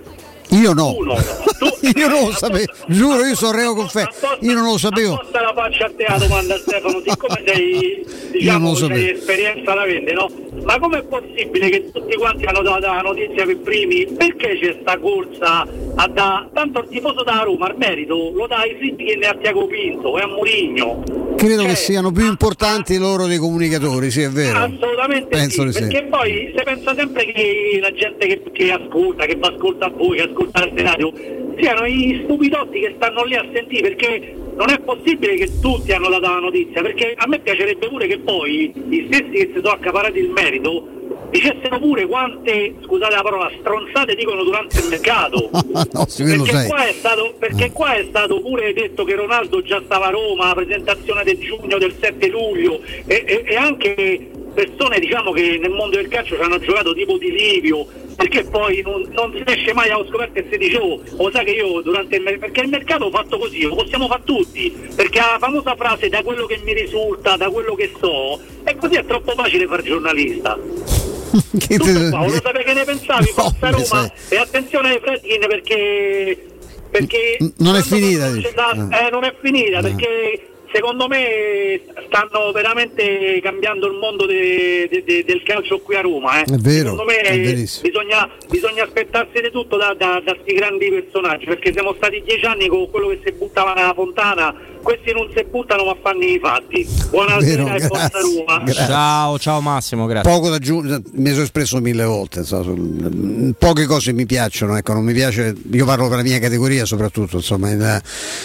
Io 0.54 0.74
no, 0.74 0.96
Uno. 0.96 1.16
io 1.96 2.08
non 2.08 2.26
lo 2.26 2.32
sapevo, 2.32 2.72
giuro, 2.88 3.26
io 3.26 3.36
sono 3.36 3.58
reo 3.58 3.74
con 3.74 3.88
fe, 3.88 4.08
io 4.42 4.54
non 4.54 4.66
lo 4.66 4.78
sapevo. 4.78 5.16
Apposta 5.16 5.42
la 5.42 5.54
faccia 5.56 5.86
a 5.86 5.92
te 5.96 6.06
la 6.08 6.18
domanda 6.18 6.58
Stefano, 6.58 7.02
siccome 7.06 7.42
sei 7.46 8.06
diciamo 8.34 8.76
sapevo. 8.76 9.12
esperienza 9.14 9.74
da 9.74 9.84
vendere, 9.86 10.14
no? 10.16 10.30
Ma 10.64 10.80
com'è 10.80 11.02
possibile 11.04 11.70
che 11.70 11.92
tutti 11.92 12.16
quanti 12.16 12.46
hanno 12.46 12.62
dato 12.62 12.86
la 12.86 13.02
notizia 13.02 13.46
per 13.46 13.58
primi? 13.60 14.06
Perché 14.06 14.60
c'è 14.60 14.78
sta 14.82 14.98
corsa 15.00 15.66
a 15.96 16.08
da 16.08 16.48
tanto 16.54 16.80
il 16.82 16.88
tifoso 16.90 17.24
da 17.24 17.42
Roma 17.44 17.68
al 17.68 17.76
merito 17.78 18.32
lo 18.34 18.48
dà 18.48 18.58
ai 18.58 18.76
Fritti 18.78 19.06
e 19.06 19.26
a 19.26 19.34
Tiago 19.36 19.66
Pinto 19.68 20.18
e 20.18 20.22
a 20.22 20.28
Murigno. 20.28 21.04
Credo 21.36 21.64
che 21.66 21.76
siano 21.76 22.12
più 22.12 22.26
importanti 22.26 22.98
loro 22.98 23.26
dei 23.26 23.38
comunicatori, 23.38 24.10
sì, 24.12 24.22
è 24.22 24.30
vero. 24.30 24.60
Assolutamente 24.60 25.28
Penso 25.28 25.62
sì, 25.62 25.66
di 25.68 25.74
sì. 25.74 25.80
perché 25.82 26.04
poi 26.04 26.54
si 26.56 26.64
pensa 26.64 26.96
sempre 26.96 27.26
che 27.26 27.80
la 27.82 27.92
gente 27.92 28.28
che, 28.28 28.42
che 28.54 28.72
ascolta, 28.72 29.26
che 29.26 29.36
va 29.36 29.48
ascolta 29.50 29.88
a 29.88 29.90
voi, 29.90 30.18
che 30.18 30.24
ascolta 30.24 30.43
la 30.52 30.70
radio, 30.76 31.14
siano 31.58 31.86
i 31.86 32.22
stupidotti 32.24 32.80
che 32.80 32.94
stanno 32.96 33.24
lì 33.24 33.36
a 33.36 33.46
sentire 33.54 33.96
perché 33.96 34.36
non 34.56 34.70
è 34.70 34.80
possibile 34.80 35.36
che 35.36 35.60
tutti 35.60 35.92
hanno 35.92 36.10
dato 36.10 36.28
la 36.28 36.40
notizia, 36.40 36.82
perché 36.82 37.14
a 37.16 37.28
me 37.28 37.40
piacerebbe 37.40 37.88
pure 37.88 38.08
che 38.08 38.20
poi 38.20 38.72
gli 38.88 39.06
stessi 39.08 39.32
che 39.32 39.52
si 39.54 39.60
sono 39.62 39.70
accaparati 39.70 40.20
il 40.20 40.30
merito 40.30 41.02
dicessero 41.34 41.80
pure 41.80 42.06
quante, 42.06 42.76
scusate 42.84 43.16
la 43.16 43.22
parola, 43.22 43.52
stronzate 43.60 44.14
dicono 44.14 44.44
durante 44.44 44.80
il 44.80 44.88
mercato. 44.88 45.50
no, 45.52 46.06
perché 46.06 46.68
qua, 46.68 46.88
è 46.88 46.94
stato, 46.94 47.34
perché 47.40 47.72
qua 47.72 47.96
è 47.96 48.06
stato 48.08 48.40
pure 48.40 48.72
detto 48.74 49.04
che 49.04 49.16
Ronaldo 49.16 49.64
già 49.64 49.82
stava 49.84 50.08
a 50.08 50.10
Roma, 50.12 50.48
la 50.48 50.54
presentazione 50.54 51.24
del 51.24 51.40
giugno, 51.40 51.80
del 51.80 51.96
7 52.00 52.28
luglio 52.28 52.82
e, 53.08 53.24
e- 53.26 53.44
e 53.48 53.56
anche 53.56 54.30
persone 54.54 55.00
diciamo 55.00 55.32
che 55.32 55.58
nel 55.60 55.72
mondo 55.72 55.96
del 55.96 56.08
calcio 56.08 56.36
ci 56.36 56.42
hanno 56.42 56.60
giocato 56.60 56.94
tipo 56.94 57.18
di 57.18 57.32
Livio 57.32 57.88
perché 58.16 58.44
poi 58.46 58.82
non, 58.84 59.08
non 59.12 59.34
si 59.36 59.44
esce 59.46 59.74
mai 59.74 59.90
allo 59.90 60.06
scoperto 60.08 60.40
e 60.40 60.48
si 60.52 60.58
dice 60.58 60.78
oh, 60.78 61.02
lo 61.18 61.32
sai 61.32 61.46
che 61.46 61.52
io 61.52 61.82
durante 61.82 62.16
il 62.16 62.22
mercato 62.22 62.46
perché 62.46 62.62
il 62.62 62.70
mercato 62.70 63.10
fatto 63.10 63.38
così 63.38 63.62
lo 63.62 63.76
possiamo 63.76 64.08
fare 64.08 64.22
tutti 64.26 64.74
perché 64.96 65.20
la 65.20 65.38
famosa 65.40 65.76
frase 65.76 66.10
da 66.10 66.22
quello 66.24 66.46
che 66.46 66.60
mi 66.64 66.74
risulta 66.74 67.36
da 67.38 67.50
quello 67.50 67.76
che 67.76 67.92
so 68.00 68.40
e 68.64 68.76
così 68.76 68.96
è 68.96 69.06
troppo 69.06 69.32
facile 69.34 69.66
fare 69.68 69.84
giornalista. 69.84 70.58
Che 71.58 71.78
Tutto 71.78 72.10
qua, 72.10 72.20
volevo 72.20 72.34
sapere 72.44 72.64
che 72.64 72.74
ne 72.74 72.84
pensavi, 72.84 73.26
Forza 73.28 73.56
beh, 73.60 73.72
Roma 73.72 74.12
e 74.30 74.38
attenzione 74.38 74.90
ai 74.92 75.00
Fredkin 75.00 75.40
perché, 75.48 76.46
perché 76.92 77.38
non 77.58 77.76
è 77.76 77.82
finita, 77.82 78.30
da- 78.54 78.70
Ah. 78.70 79.08
eh, 79.08 79.10
non 79.10 79.24
è 79.24 79.34
finita 79.42 79.82
perché 79.82 80.53
secondo 80.74 81.08
me 81.08 81.82
stanno 82.08 82.52
veramente 82.52 83.40
cambiando 83.42 83.88
il 83.88 83.94
mondo 83.98 84.26
de- 84.26 84.88
de- 84.90 85.04
de- 85.04 85.24
del 85.24 85.44
calcio 85.44 85.80
qui 85.80 85.96
a 85.96 86.02
Roma 86.02 86.40
eh. 86.42 86.44
È 86.44 86.58
vero, 86.58 86.90
secondo 86.92 87.04
me 87.06 87.18
è 87.18 87.38
bisogna, 87.82 88.30
bisogna 88.50 88.84
aspettarsi 88.84 89.40
di 89.42 89.52
tutto 89.52 89.78
da 89.78 89.96
questi 90.26 90.54
grandi 90.54 90.90
personaggi 90.90 91.46
perché 91.46 91.72
siamo 91.72 91.94
stati 91.94 92.22
dieci 92.26 92.46
anni 92.46 92.68
con 92.68 92.90
quello 92.90 93.08
che 93.10 93.20
si 93.24 93.32
buttava 93.34 93.74
nella 93.74 93.94
fontana 93.94 94.72
questi 94.84 95.12
non 95.14 95.28
si 95.36 95.44
buttano 95.50 95.86
ma 95.86 95.96
fanno 96.02 96.24
i 96.24 96.40
fatti 96.42 96.88
buonasera 97.10 97.64
Vero, 97.64 97.76
e 97.76 97.80
Forza 97.88 98.10
grazie, 98.10 98.20
Roma 98.46 98.64
grazie. 98.64 98.86
Ciao, 98.86 99.40
ciao 99.40 99.62
Massimo, 99.62 100.06
grazie. 100.06 100.30
Poco 100.32 100.50
da 100.50 100.56
aggiungere, 100.58 101.02
mi 101.14 101.30
sono 101.32 101.44
espresso 101.44 101.80
mille 101.80 102.04
volte, 102.04 102.40
insomma, 102.40 102.64
sul- 102.64 103.56
poche 103.58 103.86
cose 103.86 104.12
mi 104.14 104.26
piacciono, 104.26 104.76
ecco, 104.78 104.94
non 104.94 105.04
mi 105.04 105.14
piace, 105.14 105.56
io 105.72 105.86
parlo 105.86 106.08
per 106.10 106.18
la 106.18 106.24
mia 106.24 106.40
categoria 106.40 106.86
soprattutto, 106.86 107.38
insomma, 107.38 107.70
il- 107.72 108.02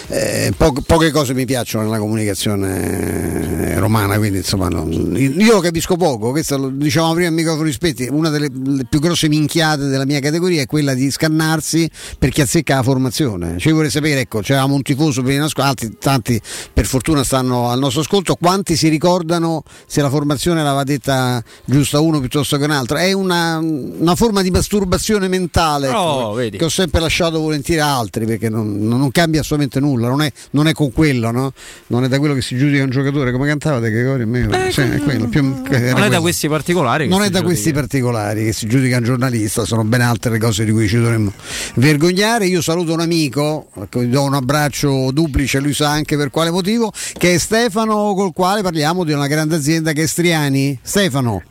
eh, 0.09 0.53
po- 0.57 0.73
poche 0.87 1.11
cose 1.11 1.35
mi 1.35 1.45
piacciono 1.45 1.85
nella 1.85 1.99
comunicazione 1.99 3.73
eh, 3.75 3.79
romana, 3.79 4.17
quindi 4.19 4.39
insomma 4.39 4.69
non- 4.69 5.15
io 5.17 5.53
lo 5.53 5.61
capisco 5.61 5.97
poco, 5.97 6.31
questo 6.31 6.57
lo 6.57 6.69
dicevamo 6.69 7.15
prima 7.15 7.29
a 7.29 7.33
microfoni 7.33 7.73
spenti, 7.73 8.07
una 8.11 8.29
delle 8.31 8.49
le 8.53 8.85
più 8.89 9.01
grosse 9.01 9.29
minchiate 9.29 9.87
della 9.87 10.05
mia 10.07 10.21
categoria 10.21 10.63
è 10.63 10.67
quella 10.67 10.95
di 10.95 11.11
scannarsi 11.11 11.89
per 12.19 12.31
chi 12.31 12.41
azzecca 12.43 12.77
la 12.77 12.83
formazione. 12.83 13.57
Ci 13.59 13.71
vorrei 13.71 13.91
sapere, 13.91 14.21
ecco, 14.21 14.41
c'eravamo 14.41 14.75
un 14.75 14.83
tifoso 14.83 15.23
per 15.23 15.33
i 15.33 15.39
nascosti, 15.39 15.97
altri 16.05 16.28
tanti 16.29 16.41
per 16.73 16.85
fortuna 16.85 17.25
stanno 17.25 17.71
al 17.71 17.79
nostro 17.79 18.03
ascolto, 18.03 18.35
quanti 18.35 18.77
si 18.77 18.89
ricordano 18.89 19.63
se 19.87 20.03
la 20.03 20.11
formazione 20.11 20.63
l'aveva 20.63 20.85
detta 20.85 21.43
giusta 21.65 22.01
uno 22.01 22.21
piuttosto 22.21 22.59
che 22.59 22.65
un 22.65 22.71
altro? 22.71 22.99
È 22.99 23.13
una, 23.13 23.59
una 23.59 24.15
forma 24.15 24.43
di 24.43 24.51
masturbazione 24.51 25.29
mentale 25.29 25.89
Oh, 25.89 26.41
ecco, 26.41 26.57
che 26.59 26.65
ho 26.65 26.69
sempre 26.69 27.01
lasciato 27.01 27.41
volentieri 27.41 27.81
a 27.81 27.97
altri 27.97 28.27
perché 28.27 28.49
non, 28.49 28.79
non 28.79 29.11
cambia 29.11 29.41
assolutamente 29.41 29.81
nulla, 29.81 30.09
non 30.09 30.23
è, 30.23 30.31
non 30.51 30.69
è 30.69 30.73
con 30.73 30.93
quello, 30.93 31.31
no? 31.31 31.53
non 31.89 32.05
è 32.05 32.09
da 32.09 32.19
quello 32.19 32.35
che 32.35 32.43
si 32.43 32.57
giudica 32.57 32.83
un 32.83 32.91
giocatore, 32.91 33.33
come 33.33 33.47
cantava 33.47 33.79
De 33.79 33.91
Gregorio? 33.91 34.27
Sì, 34.71 34.81
è 34.83 34.99
quello, 34.99 35.29
più- 35.29 35.43
Non 35.43 36.03
è 36.03 36.09
da 36.09 36.21
questi 36.21 36.49
particolari. 36.49 37.09
Non 37.09 37.21
è 37.21 37.31
da 37.31 37.39
giudica. 37.41 37.45
questi 37.45 37.73
particolari 37.73 38.45
che 38.45 38.53
si 38.53 38.67
giudica 38.67 38.99
un 38.99 39.05
giornalista, 39.05 39.65
sono 39.65 39.85
ben 39.85 40.01
altre 40.03 40.33
le 40.33 40.39
cose 40.39 40.65
di 40.65 40.73
cui 40.73 40.89
ci 40.89 40.97
dovremmo 40.97 41.33
vergognare. 41.75 42.47
Io 42.47 42.61
saluto 42.61 42.93
un 42.93 43.01
amico, 43.01 43.69
cui 43.91 44.09
do 44.09 44.23
un 44.25 44.35
abbraccio 44.35 45.11
duplice, 45.13 45.61
lui 45.61 45.73
sa 45.73 45.91
anche 45.91 46.17
per 46.19 46.31
quale 46.31 46.51
motivo, 46.51 46.93
che 47.17 47.35
è 47.35 47.39
Stefano, 47.39 48.13
col 48.15 48.33
quale 48.33 48.63
parliamo 48.63 49.05
di 49.05 49.13
una 49.13 49.27
grande 49.27 49.57
azienda 49.57 49.93
che 49.93 50.03
è 50.03 50.07
Striani. 50.07 50.79
Stefano. 50.83 51.43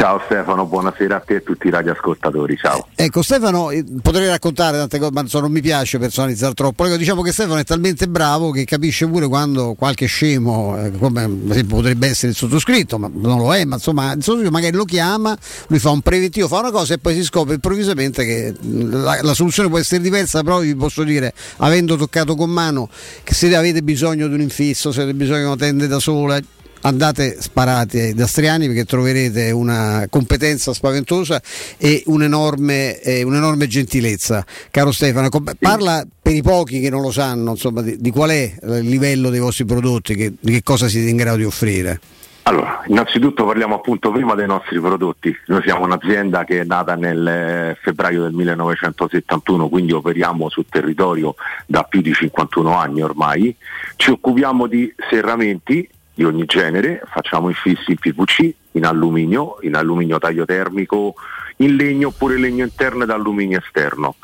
Ciao 0.00 0.18
Stefano, 0.24 0.64
buonasera 0.64 1.16
a 1.16 1.20
te 1.20 1.34
e 1.34 1.36
a 1.36 1.40
tutti 1.40 1.66
i 1.66 1.70
radioascoltatori, 1.70 2.56
ciao. 2.56 2.86
Ecco 2.94 3.20
Stefano, 3.20 3.70
eh, 3.70 3.84
potrei 4.00 4.28
raccontare 4.28 4.78
tante 4.78 4.98
cose, 4.98 5.10
ma 5.12 5.24
non 5.40 5.52
mi 5.52 5.60
piace 5.60 5.98
personalizzare 5.98 6.54
troppo. 6.54 6.86
Ecco, 6.86 6.96
diciamo 6.96 7.20
che 7.20 7.32
Stefano 7.32 7.58
è 7.58 7.64
talmente 7.64 8.08
bravo 8.08 8.50
che 8.50 8.64
capisce 8.64 9.06
pure 9.06 9.28
quando 9.28 9.74
qualche 9.74 10.06
scemo, 10.06 10.82
eh, 10.82 10.92
come 10.92 11.28
potrebbe 11.68 12.08
essere 12.08 12.28
il 12.28 12.36
sottoscritto, 12.36 12.98
ma 12.98 13.10
non 13.12 13.38
lo 13.40 13.54
è, 13.54 13.62
ma 13.66 13.74
insomma 13.74 14.12
il 14.12 14.22
sottoscritto 14.22 14.50
magari 14.50 14.74
lo 14.74 14.84
chiama, 14.84 15.36
lui 15.66 15.78
fa 15.78 15.90
un 15.90 16.00
preventivo, 16.00 16.48
fa 16.48 16.60
una 16.60 16.70
cosa 16.70 16.94
e 16.94 16.98
poi 16.98 17.14
si 17.14 17.22
scopre 17.22 17.54
improvvisamente 17.54 18.24
che 18.24 18.54
la, 18.62 19.18
la 19.20 19.34
soluzione 19.34 19.68
può 19.68 19.78
essere 19.78 20.00
diversa, 20.00 20.42
però 20.42 20.60
vi 20.60 20.74
posso 20.74 21.02
dire, 21.02 21.34
avendo 21.58 21.96
toccato 21.96 22.36
con 22.36 22.48
mano, 22.48 22.88
che 23.22 23.34
se 23.34 23.54
avete 23.54 23.82
bisogno 23.82 24.28
di 24.28 24.34
un 24.34 24.40
infisso, 24.40 24.92
se 24.92 25.02
avete 25.02 25.16
bisogno 25.16 25.40
di 25.40 25.44
una 25.44 25.56
tenda 25.56 25.86
da 25.86 25.98
sola, 25.98 26.40
andate 26.82 27.40
sparati 27.40 28.14
da 28.14 28.26
Striani 28.26 28.66
perché 28.66 28.84
troverete 28.84 29.50
una 29.50 30.06
competenza 30.08 30.72
spaventosa 30.72 31.40
e 31.76 32.02
un'enorme, 32.06 33.00
eh, 33.00 33.22
un'enorme 33.22 33.66
gentilezza. 33.66 34.44
Caro 34.70 34.92
Stefano, 34.92 35.28
parla 35.58 36.06
per 36.20 36.34
i 36.34 36.42
pochi 36.42 36.80
che 36.80 36.90
non 36.90 37.02
lo 37.02 37.10
sanno 37.10 37.50
insomma, 37.52 37.82
di, 37.82 37.96
di 37.98 38.10
qual 38.10 38.30
è 38.30 38.54
il 38.62 38.88
livello 38.88 39.30
dei 39.30 39.40
vostri 39.40 39.64
prodotti, 39.64 40.14
che- 40.14 40.32
di 40.38 40.52
che 40.52 40.62
cosa 40.62 40.88
siete 40.88 41.10
in 41.10 41.16
grado 41.16 41.36
di 41.36 41.44
offrire. 41.44 42.00
Allora, 42.44 42.82
innanzitutto 42.86 43.44
parliamo 43.44 43.76
appunto 43.76 44.10
prima 44.10 44.34
dei 44.34 44.46
nostri 44.46 44.80
prodotti. 44.80 45.32
Noi 45.46 45.62
siamo 45.62 45.84
un'azienda 45.84 46.44
che 46.44 46.60
è 46.60 46.64
nata 46.64 46.96
nel 46.96 47.76
febbraio 47.80 48.22
del 48.22 48.32
1971, 48.32 49.68
quindi 49.68 49.92
operiamo 49.92 50.48
sul 50.48 50.64
territorio 50.68 51.34
da 51.66 51.82
più 51.84 52.00
di 52.00 52.12
51 52.12 52.76
anni 52.76 53.02
ormai. 53.02 53.54
Ci 53.94 54.10
occupiamo 54.10 54.66
di 54.66 54.92
serramenti 55.10 55.88
di 56.20 56.26
ogni 56.26 56.44
genere, 56.44 57.00
facciamo 57.06 57.48
infissi 57.48 57.92
in 57.92 57.96
PVC, 57.96 58.54
in 58.72 58.84
alluminio, 58.84 59.56
in 59.62 59.74
alluminio 59.74 60.18
taglio 60.18 60.44
termico, 60.44 61.14
in 61.56 61.76
legno 61.76 62.08
oppure 62.08 62.36
legno 62.36 62.62
interno 62.62 63.04
ed 63.04 63.10
alluminio 63.10 63.58
esterno. 63.58 64.16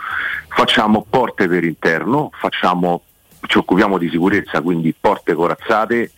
Facciamo 0.48 1.06
porte 1.08 1.48
per 1.48 1.64
interno, 1.64 2.30
facciamo- 2.34 3.02
ci 3.46 3.56
occupiamo 3.56 3.96
di 3.96 4.10
sicurezza, 4.10 4.60
quindi 4.60 4.94
porte 4.98 5.32
corazzate 5.32 6.10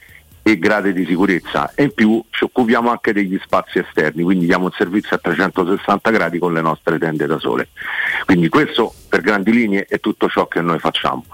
e 0.43 0.59
grade 0.59 0.93
di 0.93 1.05
sicurezza 1.05 1.71
e 1.75 1.85
in 1.85 1.93
più 1.93 2.25
ci 2.31 2.43
occupiamo 2.43 2.91
anche 2.91 3.13
degli 3.13 3.39
spazi 3.41 3.79
esterni, 3.79 4.25
quindi 4.25 4.47
diamo 4.47 4.65
un 4.65 4.73
servizio 4.77 5.15
a 5.15 5.21
360 5.21 6.11
gradi 6.11 6.39
con 6.41 6.55
le 6.55 6.61
nostre 6.61 6.99
tende 6.99 7.27
da 7.27 7.39
sole. 7.39 7.69
Quindi 8.25 8.49
questo 8.49 8.93
per 9.09 9.21
grandi 9.21 9.53
linee 9.53 9.85
è 9.89 10.01
tutto 10.01 10.29
ciò 10.29 10.49
che 10.49 10.61
noi 10.61 10.81
facciamo. 10.81 11.25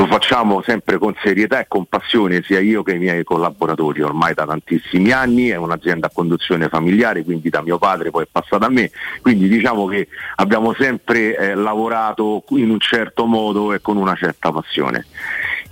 Lo 0.00 0.06
facciamo 0.06 0.62
sempre 0.62 0.96
con 0.96 1.14
serietà 1.22 1.60
e 1.60 1.66
con 1.68 1.84
passione, 1.84 2.42
sia 2.42 2.58
io 2.58 2.82
che 2.82 2.94
i 2.94 2.98
miei 2.98 3.22
collaboratori, 3.22 4.00
ormai 4.00 4.32
da 4.32 4.46
tantissimi 4.46 5.10
anni, 5.12 5.48
è 5.48 5.56
un'azienda 5.56 6.06
a 6.06 6.10
conduzione 6.10 6.70
familiare, 6.70 7.22
quindi 7.22 7.50
da 7.50 7.60
mio 7.60 7.76
padre 7.76 8.08
poi 8.08 8.22
è 8.22 8.28
passata 8.32 8.64
a 8.64 8.70
me, 8.70 8.90
quindi 9.20 9.46
diciamo 9.46 9.84
che 9.84 10.08
abbiamo 10.36 10.72
sempre 10.72 11.36
eh, 11.36 11.54
lavorato 11.54 12.44
in 12.52 12.70
un 12.70 12.80
certo 12.80 13.26
modo 13.26 13.74
e 13.74 13.82
con 13.82 13.98
una 13.98 14.14
certa 14.14 14.50
passione. 14.50 15.04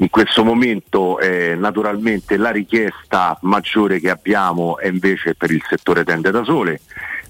In 0.01 0.11
questo 0.11 0.45
momento 0.45 1.19
eh, 1.21 1.55
naturalmente 1.55 2.37
la 2.37 2.51
richiesta 2.51 3.39
maggiore 3.41 3.99
che 3.99 4.11
abbiamo 4.11 4.77
è 4.77 4.89
invece 4.89 5.37
per 5.37 5.51
il 5.51 5.65
settore 5.67 6.05
tende 6.05 6.31
da 6.31 6.45
sole, 6.45 6.83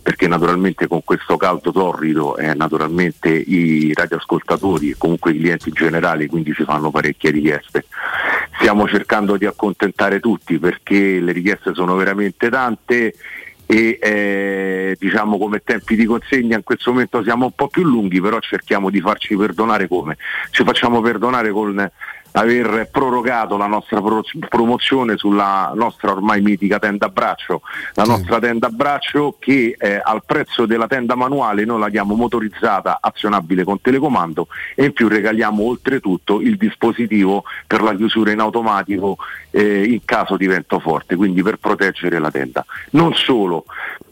perché 0.09 0.26
naturalmente 0.26 0.86
con 0.86 1.05
questo 1.05 1.36
caldo 1.36 1.70
torrido 1.70 2.39
eh, 2.39 2.55
naturalmente 2.55 3.28
i 3.28 3.93
radioascoltatori 3.93 4.89
e 4.89 4.94
comunque 4.97 5.32
i 5.32 5.39
clienti 5.39 5.68
in 5.68 5.74
generale 5.74 6.26
quindi 6.28 6.55
ci 6.55 6.64
fanno 6.64 6.90
parecchie 6.90 7.30
richieste. 7.30 7.85
Stiamo 8.59 8.89
cercando 8.89 9.36
di 9.36 9.44
accontentare 9.44 10.18
tutti 10.18 10.59
perché 10.59 11.20
le 11.20 11.32
richieste 11.32 11.74
sono 11.74 11.94
veramente 11.94 12.48
tante 12.48 13.12
e 13.66 13.98
eh, 14.01 14.97
diciamo 14.98 15.36
come 15.36 15.60
tempi 15.62 15.94
di 15.94 16.06
consegna 16.06 16.56
in 16.56 16.62
questo 16.62 16.90
momento 16.90 17.22
siamo 17.22 17.44
un 17.44 17.52
po' 17.52 17.68
più 17.68 17.82
lunghi 17.82 18.18
però 18.18 18.40
cerchiamo 18.40 18.89
di 18.89 19.02
farci 19.02 19.36
perdonare 19.36 19.89
come? 19.89 20.16
Ci 20.51 20.64
facciamo 20.64 21.02
perdonare 21.02 21.51
con 21.51 21.86
aver 22.39 22.89
prorogato 22.90 23.56
la 23.56 23.66
nostra 23.66 24.01
pro- 24.01 24.23
promozione 24.48 25.16
sulla 25.16 25.73
nostra 25.74 26.12
ormai 26.12 26.40
mitica 26.40 26.78
tenda 26.78 27.06
a 27.06 27.09
braccio, 27.09 27.62
la 27.94 28.05
nostra 28.05 28.39
tenda 28.39 28.69
a 28.69 28.70
braccio 28.70 29.36
che 29.39 29.74
eh, 29.77 30.01
al 30.02 30.23
prezzo 30.24 30.65
della 30.65 30.86
tenda 30.86 31.16
manuale 31.16 31.65
noi 31.65 31.81
la 31.81 31.89
diamo 31.89 32.15
motorizzata, 32.15 32.98
azionabile 33.01 33.65
con 33.65 33.81
telecomando 33.81 34.47
e 34.74 34.85
in 34.85 34.93
più 34.93 35.09
regaliamo 35.09 35.65
oltretutto 35.65 36.40
il 36.40 36.56
dispositivo 36.56 37.44
per 37.66 37.82
la 37.82 37.94
chiusura 37.94 38.31
in 38.31 38.40
automatico 38.40 39.16
eh, 39.51 39.85
in 39.85 40.05
caso 40.05 40.36
di 40.36 40.47
vento 40.47 40.78
forte, 40.78 41.16
quindi 41.16 41.43
per 41.43 41.56
proteggere 41.56 42.19
la 42.19 42.31
tenda. 42.31 42.65
Non 42.90 43.15
solo, 43.15 43.65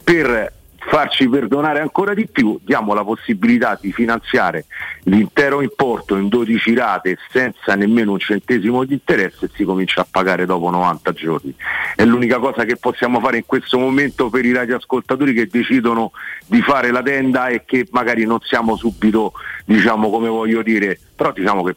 per 0.02 0.52
farci 0.88 1.28
perdonare 1.28 1.80
ancora 1.80 2.14
di 2.14 2.26
più, 2.26 2.58
diamo 2.62 2.94
la 2.94 3.04
possibilità 3.04 3.78
di 3.80 3.92
finanziare 3.92 4.66
l'intero 5.04 5.60
importo 5.60 6.16
in 6.16 6.28
12 6.28 6.74
rate 6.74 7.18
senza 7.30 7.74
nemmeno 7.74 8.12
un 8.12 8.18
centesimo 8.18 8.84
di 8.84 8.94
interesse 8.94 9.46
e 9.46 9.50
si 9.54 9.64
comincia 9.64 10.02
a 10.02 10.06
pagare 10.08 10.46
dopo 10.46 10.70
90 10.70 11.12
giorni. 11.12 11.54
È 11.94 12.04
l'unica 12.04 12.38
cosa 12.38 12.64
che 12.64 12.76
possiamo 12.76 13.20
fare 13.20 13.38
in 13.38 13.46
questo 13.46 13.78
momento 13.78 14.30
per 14.30 14.44
i 14.44 14.52
radioascoltatori 14.52 15.32
che 15.32 15.48
decidono 15.48 16.12
di 16.46 16.60
fare 16.62 16.90
la 16.90 17.02
tenda 17.02 17.48
e 17.48 17.64
che 17.64 17.86
magari 17.90 18.24
non 18.24 18.38
siamo 18.42 18.76
subito, 18.76 19.32
diciamo 19.64 20.08
come 20.10 20.28
voglio 20.28 20.62
dire, 20.62 20.98
però 21.14 21.32
diciamo 21.32 21.62
che 21.64 21.76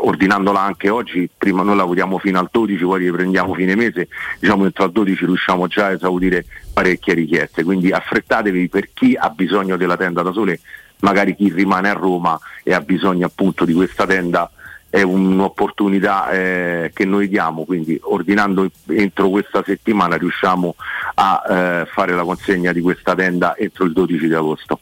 ordinandola 0.00 0.60
anche 0.60 0.88
oggi, 0.88 1.28
prima 1.36 1.62
noi 1.62 1.76
lavoriamo 1.76 2.18
fino 2.18 2.38
al 2.38 2.48
12, 2.50 2.84
poi 2.84 3.04
riprendiamo 3.04 3.54
fine 3.54 3.74
mese, 3.74 4.08
diciamo 4.38 4.64
entro 4.64 4.84
al 4.84 4.92
12 4.92 5.24
riusciamo 5.26 5.66
già 5.66 5.86
a 5.86 5.92
esaudire 5.92 6.44
parecchie 6.72 7.14
richieste, 7.14 7.62
quindi 7.62 7.90
affrettatevi 7.90 8.68
per 8.68 8.90
chi 8.92 9.16
ha 9.18 9.28
bisogno 9.30 9.76
della 9.76 9.96
tenda 9.96 10.22
da 10.22 10.32
sole, 10.32 10.60
magari 11.00 11.34
chi 11.34 11.52
rimane 11.52 11.88
a 11.88 11.94
Roma 11.94 12.38
e 12.62 12.72
ha 12.72 12.80
bisogno 12.80 13.26
appunto 13.26 13.64
di 13.64 13.72
questa 13.72 14.06
tenda 14.06 14.50
è 14.90 15.02
un'opportunità 15.02 16.30
eh, 16.30 16.90
che 16.92 17.04
noi 17.04 17.28
diamo, 17.28 17.64
quindi 17.64 17.98
ordinando 18.02 18.68
entro 18.88 19.28
questa 19.28 19.62
settimana 19.64 20.16
riusciamo 20.16 20.74
a 21.14 21.42
eh, 21.48 21.86
fare 21.86 22.12
la 22.12 22.24
consegna 22.24 22.72
di 22.72 22.80
questa 22.80 23.14
tenda 23.14 23.56
entro 23.56 23.84
il 23.84 23.92
12 23.92 24.26
di 24.26 24.34
agosto. 24.34 24.80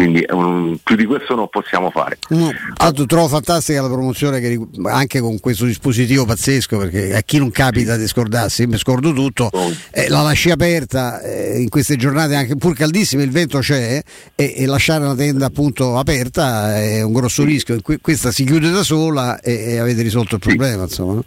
Quindi 0.00 0.24
un, 0.30 0.78
più 0.82 0.96
di 0.96 1.04
questo 1.04 1.34
non 1.34 1.50
possiamo 1.50 1.90
fare. 1.90 2.16
No, 2.28 2.50
tanto 2.74 3.04
trovo 3.04 3.28
fantastica 3.28 3.82
la 3.82 3.88
promozione 3.88 4.40
che, 4.40 4.58
anche 4.84 5.20
con 5.20 5.38
questo 5.40 5.66
dispositivo 5.66 6.24
pazzesco 6.24 6.78
perché 6.78 7.14
a 7.14 7.20
chi 7.20 7.36
non 7.36 7.50
capita 7.50 7.98
di 7.98 8.06
scordarsi, 8.06 8.66
mi 8.66 8.78
scordo 8.78 9.12
tutto, 9.12 9.50
eh, 9.90 10.08
la 10.08 10.22
lasci 10.22 10.50
aperta 10.50 11.20
eh, 11.20 11.60
in 11.60 11.68
queste 11.68 11.96
giornate 11.96 12.34
anche 12.34 12.56
pur 12.56 12.74
caldissime, 12.74 13.24
il 13.24 13.30
vento 13.30 13.58
c'è 13.58 14.02
e, 14.34 14.54
e 14.56 14.64
lasciare 14.64 15.04
la 15.04 15.14
tenda 15.14 15.44
appunto 15.44 15.98
aperta 15.98 16.78
è 16.78 17.02
un 17.02 17.12
grosso 17.12 17.44
rischio, 17.44 17.78
Que- 17.82 17.98
questa 18.00 18.30
si 18.32 18.44
chiude 18.44 18.70
da 18.70 18.82
sola 18.82 19.38
e, 19.40 19.72
e 19.72 19.78
avete 19.80 20.00
risolto 20.00 20.36
il 20.36 20.40
problema. 20.40 20.84
Insomma, 20.84 21.12
no? 21.12 21.24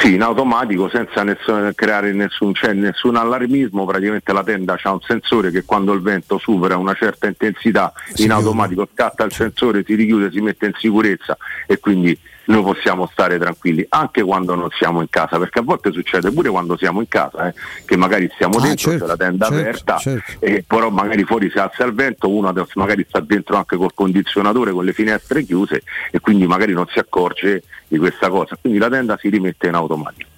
Sì, 0.00 0.14
in 0.14 0.22
automatico 0.22 0.88
senza 0.88 1.22
nessun, 1.22 1.70
creare 1.74 2.14
nessun, 2.14 2.54
cioè, 2.54 2.72
nessun 2.72 3.16
allarmismo, 3.16 3.84
praticamente 3.84 4.32
la 4.32 4.42
tenda 4.42 4.78
ha 4.82 4.92
un 4.92 5.02
sensore 5.06 5.50
che 5.50 5.64
quando 5.64 5.92
il 5.92 6.00
vento 6.00 6.38
supera 6.38 6.78
una 6.78 6.94
certa 6.94 7.26
intensità 7.26 7.92
in 8.16 8.30
automatico 8.30 8.88
scatta 8.92 9.24
il 9.24 9.32
sensore, 9.32 9.84
si 9.84 9.94
richiude, 9.94 10.30
si 10.30 10.40
mette 10.40 10.66
in 10.66 10.72
sicurezza 10.76 11.36
e 11.66 11.78
quindi 11.78 12.18
noi 12.46 12.62
possiamo 12.62 13.08
stare 13.10 13.38
tranquilli 13.38 13.84
anche 13.88 14.22
quando 14.22 14.54
non 14.54 14.68
siamo 14.70 15.00
in 15.00 15.08
casa, 15.10 15.36
perché 15.38 15.58
a 15.58 15.62
volte 15.62 15.90
succede 15.90 16.30
pure 16.30 16.48
quando 16.48 16.76
siamo 16.76 17.00
in 17.00 17.08
casa, 17.08 17.48
eh, 17.48 17.54
che 17.84 17.96
magari 17.96 18.30
stiamo 18.34 18.58
Ah, 18.58 18.62
dentro, 18.62 18.90
certo, 18.90 19.04
c'è 19.04 19.10
la 19.10 19.16
tenda 19.16 19.46
certo, 19.48 19.60
aperta, 19.60 19.96
certo. 19.96 20.44
e 20.44 20.64
però 20.64 20.90
magari 20.90 21.24
fuori 21.24 21.50
si 21.50 21.58
alza 21.58 21.84
il 21.84 21.92
vento, 21.92 22.30
uno 22.30 22.52
magari 22.74 23.04
sta 23.08 23.18
dentro 23.20 23.56
anche 23.56 23.76
col 23.76 23.94
condizionatore, 23.94 24.70
con 24.70 24.84
le 24.84 24.92
finestre 24.92 25.42
chiuse 25.42 25.82
e 26.12 26.20
quindi 26.20 26.46
magari 26.46 26.72
non 26.72 26.86
si 26.88 27.00
accorge 27.00 27.64
di 27.88 27.98
questa 27.98 28.28
cosa, 28.28 28.56
quindi 28.60 28.78
la 28.78 28.88
tenda 28.90 29.16
si 29.18 29.28
rimette 29.28 29.66
in 29.66 29.74
automatico. 29.74 30.28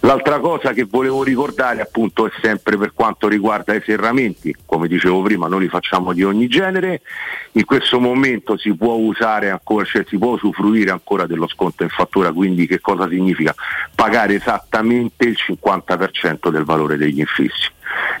L'altra 0.00 0.38
cosa 0.38 0.72
che 0.72 0.84
volevo 0.84 1.22
ricordare 1.22 1.80
appunto 1.80 2.26
è 2.26 2.30
sempre 2.40 2.76
per 2.76 2.92
quanto 2.92 3.28
riguarda 3.28 3.74
i 3.74 3.82
serramenti, 3.84 4.54
come 4.64 4.88
dicevo 4.88 5.22
prima 5.22 5.48
noi 5.48 5.60
li 5.60 5.68
facciamo 5.68 6.12
di 6.12 6.22
ogni 6.22 6.46
genere, 6.46 7.02
in 7.52 7.64
questo 7.64 8.00
momento 8.00 8.56
si 8.56 8.74
può 8.74 8.94
usare 8.94 9.50
ancora, 9.50 9.84
cioè 9.84 10.04
si 10.06 10.18
può 10.18 10.32
usufruire 10.32 10.90
ancora 10.90 11.26
dello 11.26 11.48
sconto 11.48 11.82
in 11.82 11.88
fattura, 11.88 12.32
quindi 12.32 12.66
che 12.66 12.80
cosa 12.80 13.08
significa? 13.08 13.54
Pagare 13.94 14.34
esattamente 14.34 15.26
il 15.26 15.36
50% 15.38 16.48
del 16.50 16.64
valore 16.64 16.96
degli 16.96 17.20
infissi. 17.20 17.73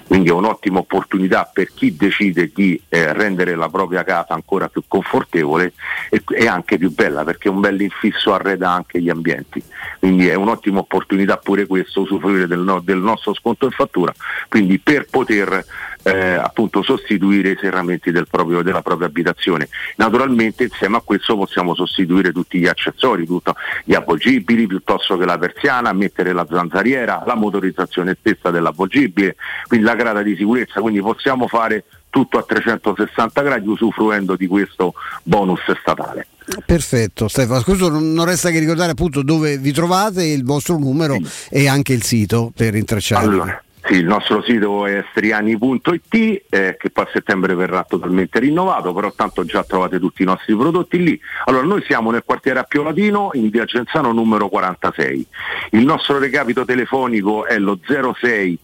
Quindi 0.06 0.28
è 0.28 0.32
un'ottima 0.32 0.78
opportunità 0.78 1.48
per 1.50 1.72
chi 1.74 1.96
decide 1.96 2.50
di 2.54 2.80
eh, 2.88 3.12
rendere 3.12 3.54
la 3.54 3.68
propria 3.68 4.04
casa 4.04 4.34
ancora 4.34 4.68
più 4.68 4.82
confortevole 4.86 5.72
e, 6.10 6.22
e 6.34 6.46
anche 6.46 6.78
più 6.78 6.92
bella 6.92 7.24
perché 7.24 7.48
un 7.48 7.60
bel 7.60 7.80
infisso 7.80 8.34
arreda 8.34 8.70
anche 8.70 9.00
gli 9.00 9.08
ambienti. 9.08 9.62
Quindi 9.98 10.28
è 10.28 10.34
un'ottima 10.34 10.80
opportunità 10.80 11.36
pure 11.38 11.66
questo, 11.66 12.02
usufruire 12.02 12.46
del, 12.46 12.60
no- 12.60 12.80
del 12.80 12.98
nostro 12.98 13.34
sconto 13.34 13.64
in 13.64 13.72
fattura, 13.72 14.12
quindi 14.48 14.78
per 14.78 15.06
poter 15.10 15.64
eh, 16.04 16.34
appunto 16.34 16.82
sostituire 16.82 17.50
i 17.50 17.58
serramenti 17.60 18.10
del 18.10 18.26
proprio- 18.30 18.62
della 18.62 18.82
propria 18.82 19.08
abitazione. 19.08 19.68
Naturalmente 19.96 20.64
insieme 20.64 20.98
a 20.98 21.02
questo 21.02 21.36
possiamo 21.36 21.74
sostituire 21.74 22.32
tutti 22.32 22.58
gli 22.58 22.66
accessori, 22.66 23.26
tutto, 23.26 23.54
gli 23.84 23.94
avvolgibili 23.94 24.66
piuttosto 24.66 25.16
che 25.16 25.24
la 25.24 25.38
persiana, 25.38 25.92
mettere 25.92 26.32
la 26.32 26.46
zanzariera, 26.48 27.22
la 27.26 27.34
motorizzazione 27.34 28.16
stessa 28.18 28.50
dell'avvolgibile, 28.50 29.36
quindi 29.66 29.86
la 29.86 29.94
grada 29.94 30.22
di 30.22 30.36
sicurezza, 30.36 30.80
quindi 30.80 31.00
possiamo 31.00 31.48
fare 31.48 31.84
tutto 32.10 32.38
a 32.38 32.44
360 32.44 33.42
gradi 33.42 33.66
usufruendo 33.66 34.36
di 34.36 34.46
questo 34.46 34.94
bonus 35.24 35.60
statale. 35.80 36.28
Perfetto 36.64 37.26
Stefano, 37.26 37.62
questo 37.62 37.88
non 37.88 38.24
resta 38.24 38.50
che 38.50 38.58
ricordare 38.58 38.92
appunto 38.92 39.22
dove 39.22 39.56
vi 39.58 39.72
trovate, 39.72 40.24
il 40.24 40.44
vostro 40.44 40.78
numero 40.78 41.18
e 41.50 41.66
anche 41.66 41.94
il 41.94 42.04
sito 42.04 42.52
per 42.54 42.74
intracciarvi. 42.74 43.26
Allora, 43.26 43.63
sì, 43.86 43.96
il 43.96 44.06
nostro 44.06 44.42
sito 44.42 44.86
è 44.86 45.04
striani.it 45.10 46.44
eh, 46.48 46.76
che 46.78 46.90
poi 46.90 47.04
a 47.04 47.08
settembre 47.12 47.54
verrà 47.54 47.84
totalmente 47.86 48.38
rinnovato, 48.38 48.94
però 48.94 49.12
tanto 49.12 49.44
già 49.44 49.62
trovate 49.62 49.98
tutti 49.98 50.22
i 50.22 50.24
nostri 50.24 50.56
prodotti 50.56 51.02
lì. 51.02 51.20
Allora, 51.44 51.66
noi 51.66 51.82
siamo 51.86 52.10
nel 52.10 52.22
quartiere 52.24 52.60
Appio 52.60 52.82
Latino 52.82 53.30
in 53.34 53.50
via 53.50 53.64
Genzano 53.64 54.12
numero 54.12 54.48
46. 54.48 55.26
Il 55.72 55.84
nostro 55.84 56.18
recapito 56.18 56.64
telefonico 56.64 57.44
è 57.44 57.58
lo 57.58 57.78
06 57.82 58.58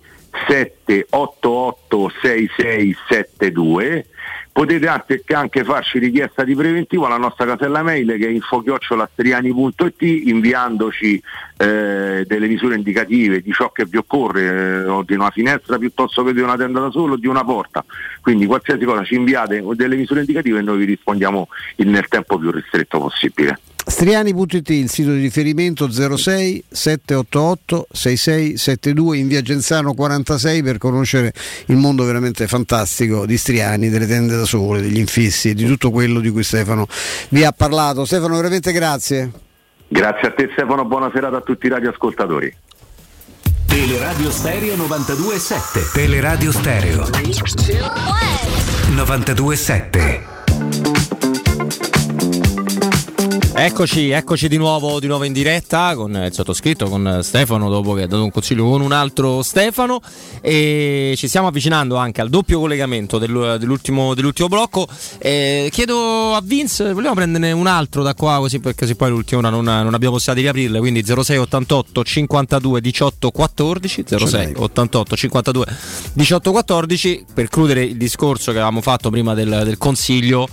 788 0.48 2.12
6672 2.22 4.06
potete 4.52 4.88
anche, 4.88 5.64
farci 5.64 5.98
richiesta 5.98 6.44
di 6.44 6.54
preventivo 6.54 7.06
alla 7.06 7.16
nostra 7.16 7.46
casella 7.46 7.82
mail 7.82 8.16
che 8.18 8.26
è 8.26 8.30
infochiocciolastriani.it 8.30 10.02
inviandoci 10.02 11.22
eh, 11.56 12.24
delle 12.26 12.46
misure 12.46 12.76
indicative 12.76 13.40
di 13.40 13.52
ciò 13.52 13.70
che 13.70 13.84
vi 13.84 13.96
occorre 13.96 14.42
eh, 14.42 14.84
o 14.84 15.02
di 15.02 15.14
una 15.14 15.30
finestra 15.30 15.78
piuttosto 15.78 16.24
che 16.24 16.32
di 16.32 16.40
una 16.40 16.56
tenda 16.56 16.80
da 16.80 16.90
solo 16.90 17.14
o 17.14 17.16
di 17.16 17.26
una 17.26 17.44
porta. 17.44 17.84
Quindi 18.20 18.46
qualsiasi 18.46 18.84
cosa 18.84 19.04
ci 19.04 19.14
inviate 19.14 19.62
delle 19.74 19.96
misure 19.96 20.20
indicative 20.20 20.58
e 20.58 20.62
noi 20.62 20.78
vi 20.78 20.84
rispondiamo 20.84 21.48
nel 21.76 22.08
tempo 22.08 22.38
più 22.38 22.50
ristretto 22.50 22.98
possibile 22.98 23.58
Striani.it, 23.90 24.70
il 24.70 24.88
sito 24.88 25.10
di 25.10 25.20
riferimento 25.20 25.90
06 25.90 26.64
788 26.70 27.88
6672 27.90 29.18
in 29.18 29.26
via 29.26 29.42
Genzano 29.42 29.94
46 29.94 30.62
per 30.62 30.78
conoscere 30.78 31.32
il 31.66 31.76
mondo 31.76 32.04
veramente 32.04 32.46
fantastico 32.46 33.26
di 33.26 33.36
Striani, 33.36 33.88
delle 33.90 34.06
tende 34.06 34.36
da 34.36 34.44
sole, 34.44 34.80
degli 34.80 34.98
infissi 34.98 35.50
e 35.50 35.54
di 35.54 35.66
tutto 35.66 35.90
quello 35.90 36.20
di 36.20 36.30
cui 36.30 36.44
Stefano 36.44 36.86
vi 37.30 37.42
ha 37.44 37.50
parlato. 37.50 38.04
Stefano, 38.04 38.36
veramente 38.36 38.70
grazie. 38.70 39.32
grazie 39.88 40.28
a 40.28 40.30
te 40.34 40.48
Stefano. 40.52 40.84
Buona 40.84 41.10
serata 41.12 41.38
a 41.38 41.40
tutti 41.40 41.66
i 41.66 41.68
radioascoltatori. 41.68 42.56
Teleradio 43.66 44.30
Stereo 44.30 44.76
92.7 44.76 45.92
Teleradio 45.92 46.52
Stereo 46.52 47.02
92.7 48.94 50.39
Eccoci, 53.62 54.08
eccoci 54.08 54.48
di 54.48 54.56
nuovo, 54.56 54.98
di 55.00 55.06
nuovo 55.06 55.24
in 55.24 55.34
diretta 55.34 55.94
con 55.94 56.14
il 56.14 56.32
sottoscritto, 56.32 56.88
con 56.88 57.20
Stefano, 57.22 57.68
dopo 57.68 57.92
che 57.92 58.04
ha 58.04 58.06
dato 58.06 58.24
un 58.24 58.30
consiglio 58.30 58.64
con 58.64 58.80
un 58.80 58.90
altro 58.90 59.42
Stefano 59.42 60.00
e 60.40 61.12
ci 61.18 61.28
stiamo 61.28 61.48
avvicinando 61.48 61.96
anche 61.96 62.22
al 62.22 62.30
doppio 62.30 62.58
collegamento 62.58 63.18
del- 63.18 63.58
dell'ultimo, 63.60 64.14
dell'ultimo 64.14 64.48
blocco. 64.48 64.88
Eh, 65.18 65.68
chiedo 65.70 66.32
a 66.32 66.40
Vince, 66.42 66.94
vogliamo 66.94 67.14
prenderne 67.14 67.52
un 67.52 67.66
altro 67.66 68.02
da 68.02 68.14
qua 68.14 68.38
così 68.38 68.60
perché 68.60 68.86
se 68.86 68.94
poi 68.94 69.10
l'ultima 69.10 69.40
ora 69.40 69.50
non, 69.50 69.64
non 69.64 69.92
abbiamo 69.92 70.14
possibilità 70.14 70.32
di 70.32 70.40
riaprirle, 70.40 70.78
quindi 70.78 71.04
06 71.04 71.36
88 71.36 72.02
52 72.02 72.80
18 72.80 73.30
14 73.30 74.04
06 74.06 74.52
88 74.56 75.16
52 75.16 75.66
18 76.14 76.50
14 76.50 77.24
per 77.34 77.48
chiudere 77.50 77.84
il 77.84 77.98
discorso 77.98 78.52
che 78.52 78.56
avevamo 78.56 78.80
fatto 78.80 79.10
prima 79.10 79.34
del, 79.34 79.60
del 79.64 79.76
consiglio, 79.76 80.48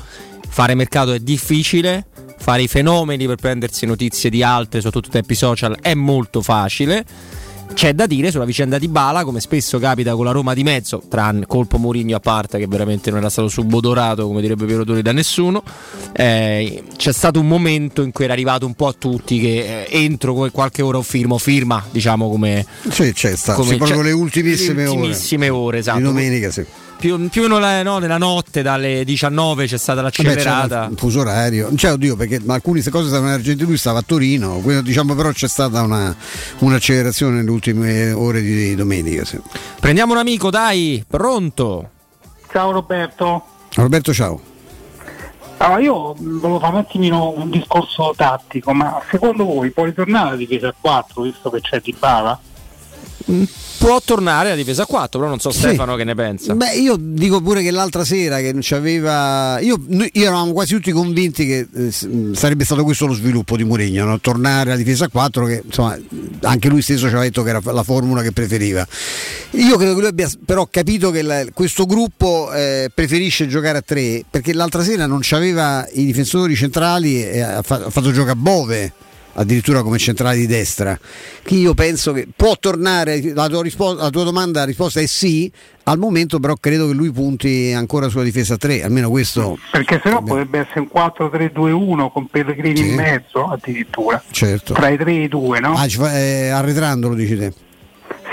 fare 0.48 0.76
mercato 0.76 1.14
è 1.14 1.20
difficile 1.20 2.06
fare 2.40 2.62
i 2.62 2.68
fenomeni 2.68 3.26
per 3.26 3.36
prendersi 3.36 3.86
notizie 3.86 4.30
di 4.30 4.42
altre, 4.42 4.80
soprattutto 4.80 5.12
tempi 5.12 5.36
social, 5.36 5.78
è 5.82 5.94
molto 5.94 6.42
facile. 6.42 7.04
C'è 7.74 7.92
da 7.94 8.08
dire 8.08 8.32
sulla 8.32 8.46
vicenda 8.46 8.78
di 8.78 8.88
Bala, 8.88 9.26
come 9.26 9.42
spesso 9.42 9.78
capita 9.78 10.16
con 10.16 10.24
la 10.24 10.32
Roma 10.32 10.54
di 10.54 10.64
mezzo, 10.64 11.04
tranne 11.10 11.46
colpo 11.46 11.78
Mourinho 11.78 12.16
a 12.16 12.22
parte 12.22 12.58
che 12.58 12.66
veramente 12.66 13.10
non 13.10 13.20
era 13.20 13.30
stato 13.30 13.50
subodorato, 13.50 14.26
come 14.26 14.40
direbbe 14.40 14.66
Piero 14.66 14.86
Tori, 14.86 15.02
da 15.02 15.12
nessuno. 15.12 15.62
eh, 16.14 16.84
c'è 16.96 17.12
stato 17.12 17.42
un 17.42 17.48
momento 17.48 18.04
in 18.04 18.14
cui 18.14 18.24
era 18.24 18.32
arrivato 18.32 18.66
un 18.66 18.74
po' 18.74 18.88
a 18.88 18.96
tutti 18.98 19.42
che 19.42 19.84
eh, 19.84 19.88
entro 19.90 20.34
qualche 20.50 20.82
ora 20.82 21.00
o 21.00 21.02
firmo, 21.02 21.38
firma, 21.38 21.84
diciamo 21.92 22.30
come... 22.30 22.66
Sì, 22.88 23.12
c'è 23.12 23.36
stato, 23.36 23.60
come- 23.60 23.74
sì, 23.74 23.78
proprio 23.78 24.02
le 24.02 24.12
ultimissime 24.14 24.84
le 24.84 24.88
ore. 24.88 24.98
ultimissime 25.00 25.50
ore, 25.50 25.80
esatto. 25.80 25.98
Di 25.98 26.04
domenica, 26.06 26.50
sì. 26.50 26.66
Più, 26.98 27.30
più 27.30 27.42
o 27.42 27.44
meno 27.48 27.60
la- 27.60 27.84
no, 27.84 28.00
nella 28.00 28.18
notte, 28.18 28.64
dalle 28.64 29.04
19 29.06 29.68
c'è 29.68 29.78
stata 29.78 30.02
Vabbè, 30.02 30.24
l'accelerata. 30.24 30.88
il 30.92 30.98
fuso 30.98 31.20
orario, 31.20 31.70
cioè 31.76 31.92
oddio 31.92 32.16
perché 32.16 32.40
ma 32.44 32.56
alcune 32.56 32.82
cose 32.90 33.08
stavano 33.08 33.28
in 33.28 33.34
Argentina, 33.36 33.68
lui 33.68 33.78
stava 33.78 34.00
a 34.00 34.04
Torino, 34.04 34.58
quindi, 34.62 34.82
diciamo 34.82 35.14
però 35.14 35.32
c'è 35.32 35.48
stata 35.48 35.82
una, 35.84 36.16
un'accelerazione 36.60 37.36
nelle 37.38 37.52
ultime 37.52 38.12
ore 38.12 38.42
di 38.42 38.74
domenica. 38.74 39.26
sì. 39.26 39.40
Prendiamo 39.80 40.14
un 40.14 40.20
amico, 40.20 40.50
dai, 40.50 41.04
pronto? 41.08 41.90
Ciao 42.52 42.72
Roberto. 42.72 43.46
Roberto 43.76 44.12
ciao. 44.14 44.42
Allora, 45.58 45.80
io 45.82 46.16
volevo 46.18 46.60
fare 46.60 46.74
un 46.74 46.80
attimino 46.80 47.30
un 47.36 47.50
discorso 47.52 48.14
tattico, 48.16 48.74
ma 48.74 49.00
secondo 49.12 49.44
voi 49.46 49.70
può 49.72 49.86
ritornare 49.86 50.32
la 50.32 50.36
difesa 50.36 50.68
a 50.70 50.76
4 50.80 51.22
visto 51.24 51.50
che 51.52 51.62
c'è 51.62 51.80
Di 51.80 51.96
Bala? 51.98 52.40
mm, 53.32 53.44
può 53.78 54.02
tornare 54.04 54.48
alla 54.48 54.56
difesa 54.58 54.84
a 54.84 54.86
4, 54.86 55.20
però 55.20 55.30
non 55.30 55.40
so 55.40 55.52
Sì. 55.52 55.60
Stefano 55.60 55.96
che 55.96 56.04
ne 56.04 56.16
pensa. 56.16 56.54
Beh, 56.56 56.76
io 56.76 56.96
dico 57.00 57.42
pure 57.42 57.62
che 57.62 57.72
l'altra 57.72 58.04
sera 58.04 58.38
che 58.40 58.52
non 58.52 58.62
c'aveva. 58.64 59.60
Io, 59.60 59.80
noi, 59.88 60.10
io 60.14 60.24
eravamo 60.24 60.52
quasi 60.54 60.74
tutti 60.76 60.92
convinti 60.92 61.46
che 61.46 61.68
eh, 61.74 61.92
sarebbe 62.36 62.64
stato 62.66 62.84
questo 62.84 63.06
lo 63.06 63.14
sviluppo 63.14 63.56
di 63.58 63.64
Mourinho, 63.64 64.06
no? 64.06 64.20
tornare 64.20 64.70
alla 64.72 64.78
difesa 64.78 65.06
a 65.06 65.10
4, 65.10 65.46
che 65.46 65.62
insomma 65.66 65.98
anche 66.42 66.70
lui 66.70 66.82
stesso 66.82 67.02
ci 67.02 67.08
aveva 67.08 67.24
detto 67.24 67.44
che 67.44 67.50
era 67.50 67.62
la 67.64 67.84
formula 67.84 68.22
che 68.22 68.32
preferiva. 68.32 68.86
Io 69.52 69.78
credo 69.78 69.94
che 69.94 70.00
lui 70.00 70.10
abbia 70.10 70.30
però 70.46 70.68
capito 70.70 71.12
che 71.12 71.22
la- 71.22 71.46
questo 71.54 71.86
gruppo 71.86 72.52
eh, 72.54 72.90
preferisce 72.94 73.48
giocare 73.48 73.78
a 73.80 73.82
3 73.82 74.26
perché 74.30 74.54
l'altra 74.54 74.84
sera 74.84 75.06
non 75.06 75.20
c'aveva 75.22 75.88
i 75.94 76.06
difensori 76.06 76.56
centrali 76.56 77.24
e 77.24 77.42
ha, 77.42 77.62
fa- 77.62 77.84
ha 77.86 77.90
fatto 77.90 78.12
giocare 78.12 78.32
a 78.32 78.36
Bove 78.36 78.94
addirittura 79.40 79.84
come 79.84 79.98
centrale 79.98 80.38
di 80.38 80.48
destra 80.48 80.98
che 81.44 81.56
io 81.56 81.74
penso 81.74 82.12
che 82.12 82.28
può 82.36 82.56
tornare 82.60 83.22
la 83.34 83.48
tua, 83.48 83.62
rispo- 83.62 83.94
la 83.94 84.10
tua 84.10 84.24
domanda 84.24 84.60
la 84.62 84.66
risposta 84.66 85.00
è 85.00 85.06
sì 85.06 85.52
al 85.84 85.98
momento 86.00 86.40
però 86.40 86.56
credo 86.56 86.88
che 86.88 86.94
lui 86.94 87.12
punti 87.12 87.72
ancora 87.72 88.10
sulla 88.10 88.24
difesa 88.24 88.56
a 88.56 88.58
3 88.58 88.84
almeno 88.84 89.10
questo 89.10 89.58
Perché 89.72 90.00
sennò 90.04 90.22
potrebbe 90.24 90.60
essere 90.60 90.80
un 90.82 90.90
4-3-2-1 90.94 92.12
con 92.12 92.28
Pellegrini 92.28 92.78
Sì. 92.78 92.88
in 92.90 92.96
mezzo 92.96 93.46
addirittura. 93.48 94.22
certo 94.32 94.74
Tra 94.74 94.90
i 94.90 94.98
3 94.98 95.12
e 95.12 95.24
i 95.24 95.28
2, 95.28 95.60
no? 95.60 95.74
ah, 95.76 95.88
fa- 95.88 96.18
eh, 96.20 96.50
arretrando 96.50 97.08
lo 97.10 97.16
dici 97.16 97.38
te 97.38 97.54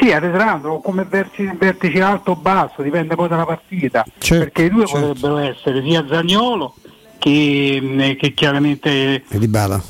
Sì, 0.01 0.11
arretrando, 0.11 0.79
come 0.81 1.05
vertice, 1.09 1.55
vertice 1.59 2.01
alto 2.01 2.33
o 2.33 2.37
basso, 2.37 2.83
dipende 2.83 3.15
poi 3.15 3.29
dalla 3.29 3.45
partita. 3.47 4.05
Certo, 4.19 4.43
Perché 4.45 4.63
i 4.65 4.71
due 4.71 4.87
certo. 4.87 5.07
potrebbero 5.07 5.37
essere 5.39 5.83
sia 5.83 6.05
Zagnolo 6.09 6.75
che, 7.19 7.79
mh, 7.81 8.17
che 8.17 8.33
chiaramente 8.35 9.23
e 9.29 9.39
di 9.39 9.47
Bala 9.49 9.81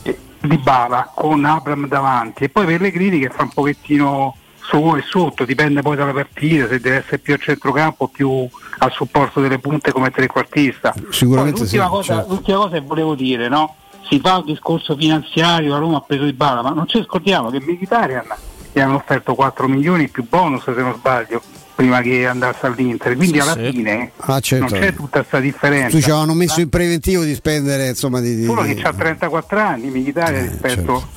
Di 0.47 0.59
Bala 0.59 1.11
con 1.15 1.45
Abram 1.45 1.89
davanti 1.89 2.45
e 2.45 2.49
poi 2.51 2.67
Pellegrini 2.67 3.19
che 3.19 3.31
fa 3.31 3.45
un 3.45 3.49
pochettino 3.49 4.37
su 4.61 4.95
e 4.97 5.03
sotto, 5.03 5.45
dipende 5.45 5.83
poi 5.83 5.97
dalla 5.97 6.13
partita, 6.13 6.67
se 6.69 6.81
deve 6.81 6.97
essere 6.97 7.19
più 7.19 7.35
a 7.35 7.37
centrocampo 7.37 8.05
o 8.05 8.09
più 8.09 8.49
al 8.79 8.93
supporto 8.93 9.41
delle 9.41 9.59
punte 9.59 9.93
come 9.93 10.11
trequartista. 10.11 10.95
Sicuramente 11.11 11.61
Poi 11.61 11.69
l'ultima, 11.69 11.85
sì, 11.85 11.91
cosa, 11.91 12.15
certo. 12.15 12.29
l'ultima 12.31 12.59
cosa 12.59 12.71
che 12.71 12.81
volevo 12.81 13.15
dire, 13.15 13.49
no? 13.49 13.77
Si 14.09 14.21
fa 14.21 14.39
un 14.39 14.45
discorso 14.45 14.97
finanziario, 14.97 15.71
la 15.71 15.79
Roma 15.79 15.99
ha 15.99 16.01
preso 16.01 16.25
di 16.25 16.33
Bala, 16.33 16.63
ma 16.63 16.71
non 16.71 16.87
ci 16.89 17.03
scordiamo 17.03 17.51
che 17.51 17.61
Mkhitaryan 17.61 18.35
gli 18.73 18.81
hanno 18.81 18.97
offerto 18.97 19.35
4 19.35 19.69
milioni 19.69 20.09
più 20.09 20.27
bonus 20.29 20.65
se 20.65 20.73
non 20.73 20.95
sbaglio 20.95 21.41
prima 21.75 22.01
che 22.03 22.27
andasse 22.27 22.67
all'Inter, 22.67 23.17
quindi 23.17 23.41
Sì, 23.41 23.49
alla 23.49 23.53
sì. 23.65 23.71
fine 23.73 24.11
Ah, 24.17 24.41
certo. 24.41 24.69
non 24.75 24.81
c'è 24.81 24.95
tutta 24.95 25.19
questa 25.19 25.41
differenza. 25.41 25.89
tu 25.97 26.01
ci 26.03 26.11
avevano 26.11 26.35
messo 26.35 26.61
in 26.61 26.69
preventivo 26.69 27.25
di 27.25 27.35
spendere 27.35 27.89
insomma 27.89 28.21
di, 28.21 28.37
di- 28.37 28.45
Solo 28.45 28.63
che 28.63 28.81
ha 28.83 28.93
34 28.93 29.59
anni, 29.61 29.89
Mkhitaryan 29.89 30.49
rispetto 30.49 31.09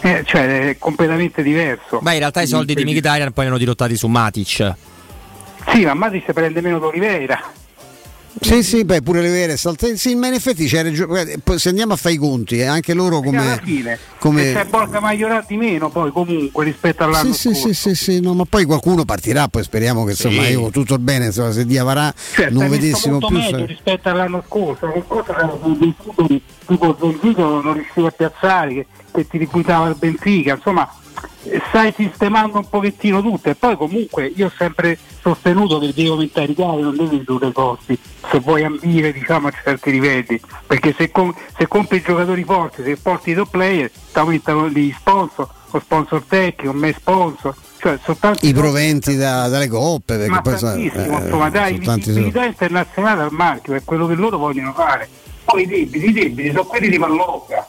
eh, 0.00 0.22
cioè 0.26 0.68
è 0.68 0.76
completamente 0.78 1.42
diverso. 1.42 2.00
Beh, 2.00 2.12
in 2.12 2.18
realtà 2.18 2.42
i 2.42 2.46
soldi 2.46 2.74
di 2.74 2.84
Mkhitaryan 2.84 3.32
poi 3.32 3.44
erano 3.44 3.58
dirottati 3.58 3.96
su 3.96 4.06
Matic. 4.06 4.74
Sì, 5.68 5.84
ma 5.86 5.94
Matic 5.94 6.30
prende 6.32 6.60
meno 6.60 6.78
d'Oliveira. 6.78 7.40
Sì, 8.40 8.62
sì, 8.62 8.84
beh, 8.84 9.02
pure 9.02 9.20
le 9.20 9.30
vere 9.30 9.56
salte. 9.56 9.96
Sì, 9.96 10.14
ma 10.16 10.26
in 10.26 10.34
effetti 10.34 10.66
c'è 10.66 10.82
ragione. 10.82 11.38
Poi 11.42 11.58
Se 11.58 11.68
andiamo 11.68 11.92
a 11.92 11.96
fare 11.96 12.14
i 12.14 12.18
conti, 12.18 12.58
eh, 12.58 12.64
anche 12.64 12.92
loro 12.92 13.18
Alla 13.18 13.24
come. 13.24 13.60
fine 13.62 13.98
come- 14.18 14.52
c'è 14.52 14.64
Borca 14.66 15.00
Maiorat 15.00 15.46
di 15.46 15.56
meno 15.56 15.88
poi 15.90 16.10
comunque 16.10 16.64
rispetto 16.64 17.04
all'anno 17.04 17.32
Sì, 17.32 17.38
sì, 17.52 17.54
scorso. 17.54 17.68
sì, 17.72 17.74
sì, 17.74 17.94
sì, 17.94 18.20
no, 18.20 18.34
ma 18.34 18.44
poi 18.44 18.64
qualcuno 18.64 19.04
partirà, 19.04 19.48
poi 19.48 19.62
speriamo 19.62 20.04
che 20.04 20.10
insomma 20.12 20.42
Sì. 20.44 20.50
io 20.50 20.70
tutto 20.70 20.94
il 20.94 21.00
bene, 21.00 21.26
insomma, 21.26 21.52
se 21.52 21.64
Dia 21.64 21.84
varrà 21.84 22.12
Cioè, 22.34 22.50
non 22.50 22.64
è 22.64 22.68
visto 22.68 22.80
vedessimo 22.82 23.18
più. 23.18 23.36
meglio 23.36 23.58
sa- 23.58 23.64
rispetto 23.66 24.08
all'anno 24.08 24.42
scorso, 24.46 24.86
l'anno 24.86 25.04
scorso 25.06 25.30
erano 25.32 25.76
dei 25.78 25.94
titoli 26.02 26.42
tipo 26.66 26.96
Zonzico 26.98 27.60
non 27.62 27.74
riusciva 27.74 28.08
a 28.08 28.10
piazzare, 28.10 28.74
che, 28.74 28.86
che 29.12 29.26
ti 29.28 29.38
ripuntava 29.38 29.88
il 29.88 29.96
Benfica, 29.98 30.54
insomma 30.54 30.88
eh, 30.88 31.03
stai 31.68 31.92
sistemando 31.96 32.58
un 32.58 32.68
pochettino 32.68 33.22
tutto 33.22 33.50
e 33.50 33.54
poi 33.54 33.76
comunque 33.76 34.32
io 34.34 34.46
ho 34.46 34.52
sempre 34.56 34.98
sostenuto 35.20 35.78
che 35.78 35.92
devi 35.94 36.08
aumentare 36.08 36.52
i 36.52 36.54
capi, 36.54 36.80
non 36.80 36.96
devi 36.96 37.18
ridurre 37.18 37.48
i 37.48 37.52
costi 37.52 37.98
se 38.30 38.40
vuoi 38.40 38.64
ambire 38.64 39.12
diciamo, 39.12 39.48
a 39.48 39.52
certi 39.62 39.90
livelli, 39.90 40.40
perché 40.66 40.94
se, 40.96 41.10
com- 41.10 41.34
se 41.56 41.68
compri 41.68 42.02
giocatori 42.02 42.42
forti, 42.44 42.82
se 42.82 42.96
porti 42.96 43.30
i 43.30 43.34
top 43.34 43.50
player, 43.50 43.90
ti 43.90 44.18
aumentano 44.18 44.68
gli 44.68 44.92
sponsor, 44.96 45.48
lo 45.70 45.80
sponsor 45.80 46.22
tecnico, 46.26 46.72
me 46.72 46.92
sponsor, 46.92 47.54
cioè 47.78 47.98
soltanto 48.02 48.46
I 48.46 48.52
proventi 48.52 49.16
da- 49.16 49.48
dalle 49.48 49.68
coppe, 49.68 50.16
perché 50.16 50.30
ma 50.30 50.40
poi 50.40 50.58
tantissimo, 50.58 51.18
eh, 51.18 51.24
insomma, 51.24 51.50
dai 51.50 51.72
sono 51.74 51.84
tanti 51.84 52.06
visibilità 52.06 52.44
internazionale 52.44 53.22
al 53.22 53.32
marchio, 53.32 53.74
è 53.74 53.84
quello 53.84 54.06
che 54.06 54.14
loro 54.14 54.38
vogliono 54.38 54.72
fare. 54.72 55.08
Poi 55.44 55.62
i 55.62 55.66
debiti, 55.66 56.08
i 56.08 56.12
debiti 56.12 56.50
sono 56.50 56.64
quelli 56.64 56.88
di 56.88 56.98
Pallocca. 56.98 57.68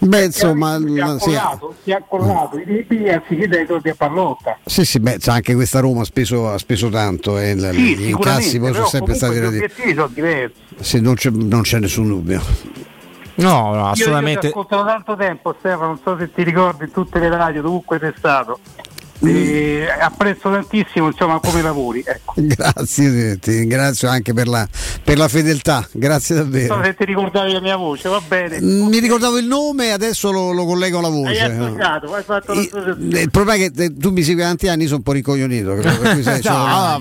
Beh, 0.00 0.24
insomma, 0.26 0.78
Si 0.78 0.84
è 0.84 0.88
la- 0.96 1.18
sì, 1.18 1.34
accollato, 1.34 1.74
si 1.82 1.90
è 1.90 1.94
accollato 1.94 2.56
i 2.58 2.64
debiti 2.64 3.08
anziché 3.08 3.48
dai 3.48 3.66
soldi 3.66 3.88
a 3.88 3.94
Pallotta. 3.96 4.58
sì, 4.64 4.84
sì, 4.84 5.00
beh, 5.00 5.18
anche 5.26 5.54
questa 5.54 5.80
Roma 5.80 6.02
ha 6.02 6.04
speso, 6.04 6.48
ha 6.50 6.58
speso 6.58 6.88
tanto 6.88 7.36
e 7.36 7.54
l- 7.56 7.70
Sì, 7.72 7.96
gli 7.96 8.08
incassi 8.10 8.60
poi 8.60 8.72
sono 8.74 8.86
sempre 8.86 9.14
stati 9.14 9.34
gli 9.34 9.44
obiettivi 9.44 9.94
sono 9.94 10.06
diversi. 10.06 10.54
Sì, 10.80 11.00
non, 11.00 11.14
c'è, 11.14 11.30
non 11.30 11.62
c'è 11.62 11.80
nessun 11.80 12.06
dubbio. 12.08 12.40
No, 13.34 13.50
no, 13.50 13.70
Io, 13.70 13.76
io 13.78 13.84
ti 13.94 14.00
assolutamente. 14.00 14.52
da 14.52 14.84
tanto 14.84 15.16
tempo 15.16 15.54
Stefano, 15.58 15.86
non 15.86 16.00
so 16.02 16.16
se 16.18 16.32
ti 16.32 16.42
ricordi 16.44 16.90
tutte 16.90 17.18
le 17.18 17.28
radio, 17.28 17.62
dovunque 17.62 17.98
sei 17.98 18.12
stato. 18.16 18.58
E 19.20 19.86
apprezzo 20.00 20.48
tantissimo 20.50 21.08
insomma 21.08 21.40
come 21.40 21.60
lavori. 21.60 22.04
Ecco. 22.06 22.34
Grazie, 22.38 23.38
ti 23.38 23.50
ringrazio 23.58 24.08
anche 24.08 24.32
per 24.32 24.46
la, 24.46 24.66
per 25.02 25.18
la 25.18 25.26
fedeltà, 25.28 25.86
grazie 25.92 26.36
Non 26.36 26.44
so 26.44 26.50
davvero. 26.50 26.84
se 26.84 26.94
ti 26.94 27.04
ricordavi 27.04 27.52
la 27.52 27.60
mia 27.60 27.76
voce, 27.76 28.08
va 28.08 28.20
bene. 28.26 28.60
Mm, 28.60 28.86
Mi 28.86 28.98
ricordavo 29.00 29.38
il 29.38 29.46
nome 29.46 29.86
e 29.86 29.90
adesso 29.90 30.30
lo, 30.30 30.52
lo 30.52 30.64
collego 30.64 30.98
alla 30.98 31.08
Hai 31.08 31.12
voce. 31.12 31.48
no? 31.48 31.66
associato, 31.66 32.14
hai 32.14 32.22
fatto 32.22 32.52
Eh, 32.52 33.20
Il 33.22 33.30
problema 33.30 33.54
è 33.64 33.70
che 33.70 33.84
eh, 33.84 33.96
tu 33.96 34.10
mi 34.12 34.22
segui 34.22 34.42
tanti 34.42 34.68
anni, 34.68 34.84
sono 34.84 34.98
un 34.98 35.02
po' 35.02 35.12
ricoglionito. 35.12 35.74
credo, 35.74 35.98
per 35.98 36.12
cui 36.12 36.22
No, 36.28 36.32
Io 36.36 36.40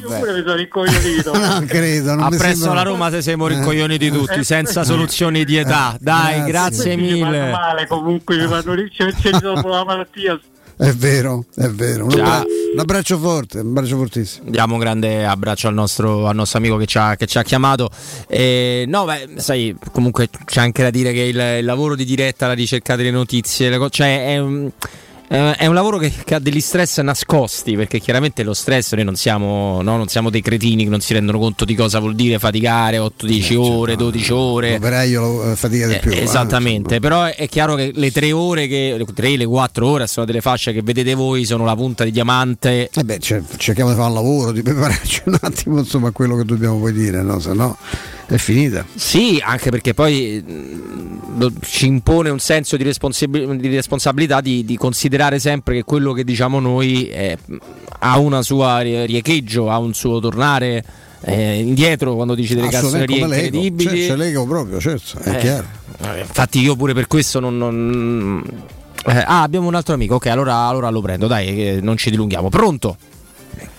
vabbè. 0.07 0.19
pure 0.19 0.34
mi 0.34 0.41
sono 0.41 0.56
rincoglionito. 0.56 1.31
No, 1.38 1.64
credo, 1.68 2.07
non 2.15 2.18
mi 2.18 2.23
Appresso 2.35 2.56
sembra- 2.56 2.73
la 2.73 2.81
Roma 2.81 3.10
se 3.11 3.22
siamo 3.22 3.45
Eh. 3.48 3.53
rincoglioniti 3.53 4.10
tutti, 4.10 4.44
senza 4.44 4.84
soluzioni 4.84 5.45
di 5.45 5.57
età. 5.57 5.95
Dai, 5.99 6.44
grazie, 6.45 6.95
mi 6.95 7.19
fanno 7.19 7.30
mille. 7.31 7.52
male 7.52 7.88
comunque, 7.88 8.38
mi 8.38 8.48
fanno 8.48 8.73
c'è 8.89 9.30
dopo 9.39 9.68
la 9.68 9.84
malattia. 9.85 10.39
È 10.77 10.91
vero, 10.91 11.45
è 11.55 11.67
vero. 11.69 12.05
Un, 12.05 12.11
abbra- 12.11 12.43
un 12.73 12.79
abbraccio 12.79 13.17
forte, 13.17 13.59
un 13.59 13.69
abbraccio 13.69 13.97
fortissimo. 13.97 14.51
Diamo 14.51 14.75
un 14.75 14.79
grande 14.79 15.25
abbraccio 15.25 15.67
al 15.67 15.73
nostro, 15.73 16.27
al 16.27 16.35
nostro 16.35 16.59
amico 16.59 16.77
che 16.77 16.85
ci 16.85 16.99
ha, 16.99 17.15
che 17.15 17.25
ci 17.25 17.39
ha 17.39 17.43
chiamato. 17.43 17.89
Eh, 18.27 18.85
no, 18.87 19.03
beh, 19.05 19.29
sai, 19.37 19.75
comunque 19.91 20.29
c'è 20.45 20.61
anche 20.61 20.83
da 20.83 20.91
dire 20.91 21.13
che 21.13 21.21
il, 21.21 21.55
il 21.59 21.65
lavoro 21.65 21.95
di 21.95 22.05
diretta, 22.05 22.45
la 22.45 22.53
ricerca 22.53 22.95
delle 22.95 23.09
notizie, 23.09 23.69
le 23.71 23.79
co- 23.79 23.89
cioè 23.89 24.27
è 24.27 24.37
un, 24.37 24.69
eh, 25.29 25.55
è 25.55 25.65
un 25.65 25.73
lavoro 25.73 25.97
che, 25.97 26.11
che 26.23 26.35
ha 26.35 26.39
degli 26.39 26.59
stress 26.61 26.99
nascosti, 27.01 27.75
perché 27.75 27.99
chiaramente 27.99 28.43
lo 28.43 28.53
stress 28.53 28.93
noi 28.93 29.03
non 29.03 29.15
siamo, 29.15 29.81
no, 29.81 29.97
non 29.97 30.07
siamo 30.07 30.29
dei 30.29 30.41
cretini 30.41 30.83
che 30.85 30.89
non 30.89 31.01
si 31.01 31.13
rendono 31.13 31.37
conto 31.39 31.65
di 31.65 31.75
cosa 31.75 31.99
vuol 31.99 32.15
dire 32.15 32.39
faticare 32.39 32.97
8-10 32.97 33.55
ore, 33.55 33.95
12 33.95 34.31
ore. 34.33 34.71
L'operaio 34.73 35.21
lo- 35.21 35.51
eh, 35.51 35.55
fatica 35.55 35.87
di 35.87 35.93
Eh, 35.95 35.99
più. 35.99 36.11
eh. 36.11 36.21
esattamente, 36.23 36.99
però 36.99 37.25
è 37.25 37.47
chiaro 37.47 37.75
che 37.75 37.91
le 37.93 38.11
tre 38.11 38.31
ore, 38.31 38.67
che, 38.67 38.95
le 38.97 39.05
tre, 39.13 39.35
le 39.35 39.45
quattro 39.45 39.87
ore 39.87 40.07
sono 40.07 40.25
delle 40.25 40.41
fasce 40.41 40.71
che 40.73 40.81
vedete 40.81 41.13
voi, 41.13 41.45
sono 41.45 41.65
la 41.65 41.75
punta 41.75 42.03
di 42.03 42.11
diamante. 42.11 42.89
Eh 42.93 43.03
beh, 43.03 43.19
cer- 43.19 43.57
cerchiamo 43.57 43.89
di 43.89 43.95
fare 43.95 44.07
un 44.09 44.15
lavoro, 44.15 44.51
di 44.51 44.61
prepararci 44.61 45.23
un 45.25 45.37
attimo 45.41 45.79
insomma 45.79 46.07
a 46.09 46.11
quello 46.11 46.35
che 46.37 46.45
dobbiamo 46.45 46.79
poi 46.79 46.93
dire, 46.93 47.21
no? 47.21 47.39
se 47.39 47.53
no 47.53 47.77
è 48.27 48.37
finita. 48.37 48.85
Sì, 48.93 49.41
anche 49.43 49.69
perché 49.69 49.93
poi 49.93 50.43
mh, 50.45 51.39
lo- 51.39 51.51
ci 51.61 51.85
impone 51.87 52.29
un 52.29 52.39
senso 52.39 52.75
di, 52.77 52.83
responsabi- 52.83 53.57
di 53.57 53.67
responsabilità 53.75 54.41
di, 54.41 54.65
di 54.65 54.75
considerare 54.77 55.39
sempre 55.39 55.75
che 55.75 55.83
quello 55.83 56.11
che 56.13 56.23
diciamo 56.23 56.59
noi 56.59 57.07
eh, 57.09 57.37
ha 57.99 58.17
una 58.19 58.41
sua 58.41 58.79
rie- 58.81 59.05
riecheggio, 59.05 59.69
ha 59.69 59.77
un 59.77 59.93
suo 59.93 60.19
tornare 60.19 60.83
eh, 61.21 61.59
indietro 61.59 62.15
quando 62.15 62.35
dici 62.35 62.53
delle 62.53 62.67
cassonerie 62.69 63.17
incredibili. 63.17 63.89
cioè, 64.01 64.07
c'è 64.09 64.15
Lego 64.15 64.45
proprio, 64.45 64.79
certo, 64.79 65.19
è 65.19 65.29
Eh, 65.35 65.37
chiaro. 65.37 65.65
eh, 66.01 66.19
Infatti 66.19 66.59
io 66.59 66.75
pure 66.75 66.93
per 66.93 67.07
questo 67.07 67.39
non... 67.39 67.57
non- 67.57 68.43
eh, 69.05 69.23
ah, 69.25 69.41
abbiamo 69.43 69.67
un 69.67 69.75
altro 69.75 69.93
amico, 69.93 70.15
ok, 70.15 70.25
allora, 70.27 70.55
allora 70.67 70.89
lo 70.89 70.99
prendo, 71.01 71.27
dai, 71.27 71.55
che 71.55 71.79
non 71.81 71.95
ci 71.95 72.09
dilunghiamo. 72.09 72.49
Pronto? 72.49 72.97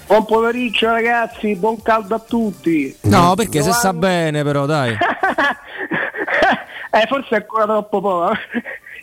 Buon 0.09 0.24
pomeriggio 0.24 0.86
ragazzi, 0.86 1.55
buon 1.55 1.82
caldo 1.82 2.14
a 2.14 2.18
tutti. 2.18 2.97
No, 3.02 3.35
perché 3.36 3.59
se 3.59 3.70
Giovanni- 3.70 3.78
sta 3.78 3.93
bene 3.93 4.43
però, 4.43 4.64
dai. 4.64 4.97
Eh, 6.90 7.06
forse 7.06 7.28
è 7.28 7.35
ancora 7.36 7.64
troppo 7.64 8.01
poco. 8.01 8.32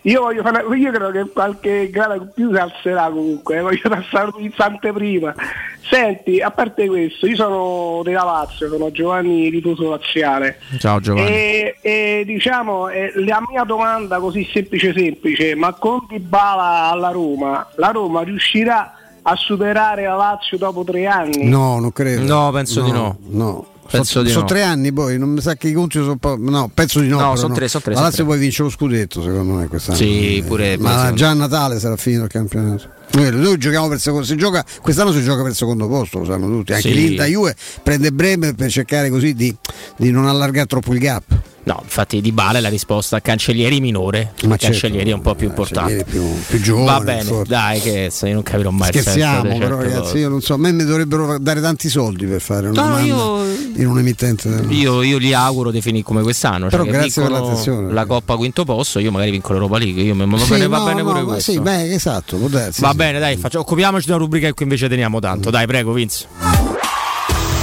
Io, 0.02 0.22
voglio 0.22 0.42
fare, 0.42 0.66
io 0.76 0.92
credo 0.92 1.12
che 1.12 1.32
qualche 1.32 1.90
grado 1.92 2.16
in 2.16 2.32
più 2.34 2.52
si 2.52 2.60
alzerà 2.60 3.10
comunque, 3.10 3.58
eh, 3.58 3.62
voglio 3.62 3.90
passare 3.90 4.32
in 4.38 4.52
prima. 4.94 5.34
Senti, 5.82 6.42
a 6.42 6.50
parte 6.52 6.88
questo, 6.88 7.28
io 7.28 7.36
sono 7.36 8.02
della 8.04 8.24
Lazio, 8.24 8.68
sono 8.68 8.92
Giovanni 8.92 9.50
Ritoso 9.50 9.92
Laziale. 9.92 10.60
Ciao 10.80 11.00
Giovanni. 11.00 11.28
E, 11.28 11.76
e, 11.82 12.24
diciamo, 12.26 12.90
eh, 12.90 13.14
la 13.16 13.42
mia 13.48 13.64
domanda 13.64 14.20
così 14.20 14.48
semplice 14.52 14.94
semplice, 14.94 15.56
ma 15.56 15.74
con 15.74 16.06
Dybala 16.08 16.90
alla 16.90 17.10
Roma, 17.10 17.68
la 17.76 17.90
Roma 17.90 18.24
riuscirà 18.24 18.96
a 19.28 19.36
superare 19.36 20.04
la 20.04 20.16
Lazio 20.16 20.58
dopo 20.58 20.84
tre 20.84 21.08
anni? 21.08 21.46
No, 21.48 21.80
non 21.80 21.92
credo. 21.92 22.22
No, 22.24 22.52
penso 22.52 22.82
di 22.82 22.92
no. 22.92 23.18
No. 23.30 23.66
Penso 23.88 24.14
sono 24.14 24.24
di 24.26 24.32
so 24.32 24.40
no. 24.40 24.46
tre 24.46 24.64
anni 24.64 24.92
poi, 24.92 25.20
non 25.20 25.30
mi 25.30 25.42
sa 25.42 25.56
che 25.56 25.68
i 25.68 25.74
conti 25.74 26.00
sono 26.00 26.16
po'. 26.16 26.36
No, 26.40 26.70
penso 26.74 27.00
di 27.00 27.08
no. 27.08 27.20
No, 27.20 27.36
sono 27.36 27.54
tre, 27.54 27.68
sono 27.68 27.84
tre, 27.84 27.92
La 27.92 27.98
sono 27.98 28.10
Lazio 28.10 28.24
tre. 28.24 28.34
poi 28.34 28.42
vince 28.42 28.64
lo 28.64 28.70
scudetto, 28.70 29.22
secondo 29.22 29.54
me, 29.54 29.68
quest'anno. 29.68 29.98
Sì, 29.98 30.44
pure- 30.46 30.78
Ma 30.80 31.12
già 31.14 31.30
a 31.30 31.34
Natale 31.34 31.80
sarà 31.80 31.96
finito 31.96 32.24
il 32.24 32.30
campionato. 32.30 32.90
Noi, 33.14 33.32
noi 33.36 33.58
giochiamo 33.58 33.88
per 33.88 34.00
secondo. 34.00 34.26
Si 34.26 34.36
gioca, 34.38 34.66
quest'anno 34.82 35.12
si 35.12 35.22
gioca 35.24 35.42
per 35.44 35.52
il 35.52 35.56
secondo 35.56 35.88
posto, 35.88 36.18
lo 36.20 36.26
sanno 36.26 36.48
tutti. 36.48 36.74
Anche 36.74 36.90
Sì. 36.90 36.96
l'Inter 36.96 37.28
Juve 37.28 37.56
prende 37.84 38.12
Bremer 38.12 38.56
per 38.56 38.72
cercare 38.72 39.10
così 39.12 39.36
di, 39.36 39.56
di 39.98 40.10
non 40.12 40.26
allargare 40.26 40.66
troppo 40.66 40.92
il 40.92 41.00
gap. 41.00 41.24
No, 41.66 41.80
infatti 41.82 42.22
Di 42.22 42.32
Bale 42.32 42.60
è 42.60 42.62
la 42.62 42.70
risposta 42.70 43.20
Cancellieri 43.22 43.80
minore. 43.80 44.34
Ma 44.44 44.50
Ma 44.50 44.58
Cancellieri 44.58 45.10
è 45.10 45.14
un 45.14 45.22
po' 45.22 45.34
più 45.34 45.48
importante. 45.48 46.04
Più, 46.08 46.24
più 46.48 46.62
giovane. 46.62 46.86
Va 46.86 47.00
bene, 47.04 47.24
forse. 47.24 47.50
dai, 47.52 47.82
che 47.82 48.10
se 48.12 48.28
io 48.28 48.36
non 48.36 48.44
capirò 48.44 48.70
mai 48.70 48.90
il 48.90 48.94
senso 48.94 49.10
Scherziamo, 49.10 49.52
di 49.54 49.58
però, 49.60 49.78
ragazzi. 49.82 50.00
cose. 50.00 50.18
Io 50.20 50.30
non 50.30 50.42
so, 50.42 50.54
a 50.54 50.58
me 50.58 50.72
mi 50.72 50.86
dovrebbero 50.86 51.40
dare 51.40 51.62
tanti 51.62 51.90
soldi 51.90 52.28
per 52.28 52.40
fare 52.40 52.68
una 52.68 52.82
No, 52.82 52.88
domanda 52.88 53.06
io- 53.08 53.44
in 53.78 53.88
un 53.88 53.98
emittente. 53.98 54.64
Io, 54.70 55.02
io 55.02 55.18
li 55.18 55.34
auguro 55.34 55.72
di 55.72 55.82
finire 55.82 56.04
come 56.04 56.22
quest'anno. 56.22 56.68
Però 56.68 56.84
cioè 56.84 56.92
grazie 56.92 57.22
per 57.24 57.32
l'attenzione. 57.32 57.92
La 57.92 58.06
Coppa 58.06 58.36
quinto 58.36 58.64
posto, 58.64 59.00
io 59.00 59.10
magari 59.12 59.32
vinco 59.32 59.52
l'Europa 59.54 59.80
League. 59.80 60.04
Io, 60.04 60.14
ma 60.14 60.26
va 60.26 60.38
Sì, 60.38 60.50
bene, 60.52 60.68
va 60.68 60.78
no, 60.78 60.84
bene 60.86 61.02
no, 61.02 61.10
pure 61.12 61.24
questo. 61.24 61.52
Sì, 61.52 61.60
beh, 61.60 61.94
esatto, 61.96 62.38
darsi, 62.48 62.82
va 62.82 62.92
sì. 62.92 62.96
bene, 62.96 63.18
dai, 63.18 63.38
faccio- 63.38 63.60
occupiamoci 63.60 64.06
di 64.06 64.12
una 64.12 64.20
rubrica 64.20 64.46
che 64.46 64.54
qui 64.54 64.66
invece 64.66 64.88
teniamo 64.88 65.20
tanto. 65.20 65.50
Dai, 65.50 65.66
prego, 65.66 65.94
Vince. 65.94 66.28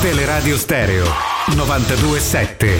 Teleradio 0.00 0.58
Stereo 0.58 1.31
927. 1.48 2.78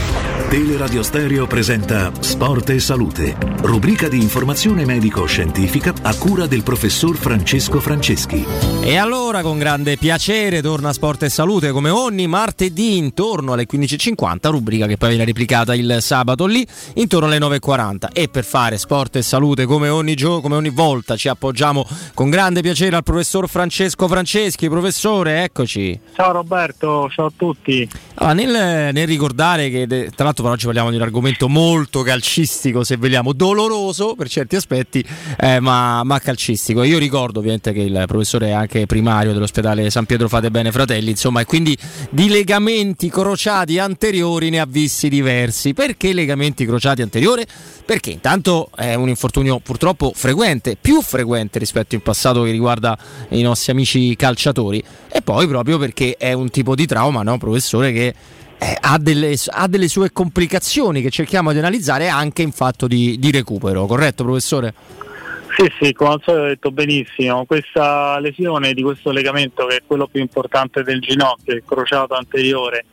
Teleradio 0.49 1.03
Stereo 1.03 1.47
presenta 1.47 2.13
Sport 2.21 2.71
e 2.71 2.79
Salute, 2.79 3.37
rubrica 3.63 4.09
di 4.09 4.21
informazione 4.21 4.85
medico-scientifica 4.85 5.93
a 6.03 6.15
cura 6.15 6.47
del 6.47 6.63
professor 6.63 7.17
Francesco 7.17 7.81
Franceschi. 7.81 8.47
E 8.83 8.97
allora 8.97 9.43
con 9.43 9.59
grande 9.59 9.97
piacere 9.97 10.63
torna 10.63 10.93
Sport 10.93 11.25
e 11.25 11.29
Salute 11.29 11.73
come 11.73 11.91
ogni 11.91 12.27
martedì 12.29 12.99
intorno 12.99 13.55
alle 13.55 13.67
15.50, 13.67 14.51
rubrica 14.51 14.87
che 14.87 14.97
poi 14.97 15.09
viene 15.09 15.25
replicata 15.25 15.75
il 15.75 15.97
sabato 16.01 16.47
lì 16.47 16.67
intorno 16.95 17.27
alle 17.27 17.39
9.40 17.39 18.11
e 18.13 18.29
per 18.29 18.45
fare 18.45 18.79
Sport 18.79 19.17
e 19.17 19.23
Salute 19.23 19.65
come 19.65 19.89
ogni, 19.89 20.15
gio- 20.15 20.41
come 20.41 20.55
ogni 20.55 20.71
volta 20.71 21.17
ci 21.17 21.29
appoggiamo 21.29 21.85
con 22.15 22.31
grande 22.31 22.61
piacere 22.61 22.95
al 22.95 23.03
professor 23.03 23.49
Francesco 23.49 24.07
Franceschi, 24.07 24.69
professore 24.69 25.43
eccoci. 25.43 25.99
Ciao 26.15 26.33
Roberto, 26.33 27.09
ciao 27.11 27.27
a 27.27 27.33
tutti. 27.35 27.89
Allora, 28.15 28.52
nel, 28.53 28.93
nel 28.93 29.07
ricordare 29.07 29.71
che 29.71 29.87
tra 30.15 30.25
l'altro 30.25 30.45
per 30.45 30.53
oggi 30.53 30.65
parliamo 30.67 30.91
di 30.91 30.97
un 30.97 31.03
argomento 31.03 31.49
molto 31.49 32.03
calcistico, 32.03 32.85
se 32.85 32.97
vogliamo, 32.97 33.33
doloroso 33.33 34.15
per 34.15 34.29
certi 34.29 34.57
aspetti, 34.57 35.05
eh, 35.39 35.59
ma, 35.61 36.05
ma 36.05 36.19
calcistico. 36.19 36.83
Io 36.83 36.99
ricordo 36.99 37.39
ovviamente 37.39 37.73
che 37.73 37.81
il 37.81 38.05
professore 38.07 38.49
è 38.49 38.53
anche 38.53 38.87
primario 38.87 39.33
dell'ospedale 39.33 39.91
San 39.91 40.07
Pietro 40.07 40.29
Fate 40.29 40.51
Bene 40.51 40.71
Fratelli, 40.71 41.11
insomma, 41.11 41.41
e 41.41 41.45
quindi 41.45 41.77
di 42.11 42.29
legamenti 42.29 43.09
crociati 43.09 43.79
anteriori 43.79 44.51
ne 44.51 44.61
ha 44.61 44.67
visti 44.69 45.09
diversi. 45.09 45.75
Perché 45.75 46.13
legamenti 46.13 46.65
crociati 46.65 47.03
anteriori? 47.03 47.45
Perché 47.85 48.11
intanto 48.11 48.71
è 48.77 48.95
un 48.95 49.09
infortunio 49.09 49.59
purtroppo 49.59 50.13
frequente, 50.15 50.77
più 50.81 51.01
frequente 51.03 51.59
rispetto 51.59 51.95
in 51.95 52.01
passato 52.03 52.43
che 52.43 52.51
riguarda 52.51 52.97
i 53.31 53.43
nostri 53.43 53.73
amici 53.73 54.15
calciatori, 54.17 54.83
e 55.11 55.23
poi 55.23 55.47
proprio 55.47 55.79
perché 55.79 56.17
è 56.17 56.33
un 56.33 56.51
tipo 56.51 56.75
di 56.75 56.87
trauma, 56.87 57.23
no, 57.23 57.39
professore, 57.39 57.93
che 57.93 58.15
eh, 58.63 58.77
ha, 58.81 58.97
delle, 58.99 59.35
ha 59.49 59.67
delle 59.67 59.89
sue 59.89 60.13
complicazioni 60.13 61.03
che 61.03 61.11
cerchiamo 61.11 61.51
di 61.53 61.59
analizzare 61.59 62.09
anche 62.09 62.43
in 62.43 62.53
fatto 62.53 62.87
di, 62.87 63.19
di 63.19 63.33
recupero, 63.33 63.87
corretto 63.87 64.23
professore? 64.23 64.73
Sì, 65.57 65.71
sì, 65.81 65.93
come 65.93 66.13
al 66.13 66.23
solito 66.25 66.43
hai 66.45 66.49
detto 66.51 66.71
benissimo. 66.71 67.45
Questa 67.45 68.19
lesione 68.21 68.73
di 68.73 68.83
questo 68.83 69.11
legamento, 69.11 69.67
che 69.67 69.77
è 69.77 69.83
quello 69.85 70.07
più 70.07 70.21
importante 70.21 70.83
del 70.85 71.01
ginocchio, 71.01 71.55
il 71.55 71.65
crociato 71.67 72.15
anteriore, 72.15 72.85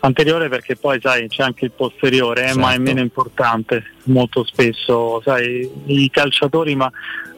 anteriore 0.00 0.48
perché 0.48 0.76
poi 0.76 0.98
sai 1.00 1.28
c'è 1.28 1.42
anche 1.42 1.66
il 1.66 1.72
posteriore, 1.72 2.48
eh, 2.48 2.54
ma 2.54 2.68
è 2.70 2.76
Certo. 2.76 2.82
meno 2.82 3.00
importante 3.00 3.84
molto 4.04 4.44
spesso. 4.44 5.20
Sai, 5.22 5.70
i 5.86 6.10
calciatori, 6.10 6.74
ma 6.74 6.90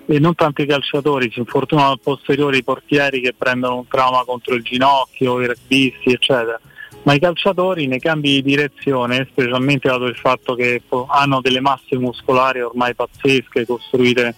e 0.07 0.19
non 0.19 0.35
tanto 0.35 0.63
i 0.63 0.67
calciatori, 0.67 1.31
si 1.31 1.41
infortunano 1.41 1.91
al 1.91 2.01
posteriore 2.01 2.57
i 2.57 2.65
portieri 2.65 3.21
che 3.21 3.35
prendono 3.37 3.77
un 3.77 3.87
trauma 3.87 4.25
contro 4.25 4.55
il 4.55 4.63
ginocchio, 4.63 5.41
i 5.41 5.47
rugbisti, 5.47 6.13
eccetera. 6.13 6.59
Ma 7.03 7.15
i 7.15 7.19
calciatori 7.19 7.87
nei 7.87 7.99
cambi 7.99 8.35
di 8.35 8.43
direzione, 8.43 9.27
specialmente 9.31 9.89
dato 9.89 10.05
il 10.05 10.17
fatto 10.17 10.55
che 10.55 10.83
hanno 11.09 11.41
delle 11.41 11.61
masse 11.61 11.97
muscolari 11.97 12.61
ormai 12.61 12.95
pazzesche 12.95 13.65
costruite 13.65 14.35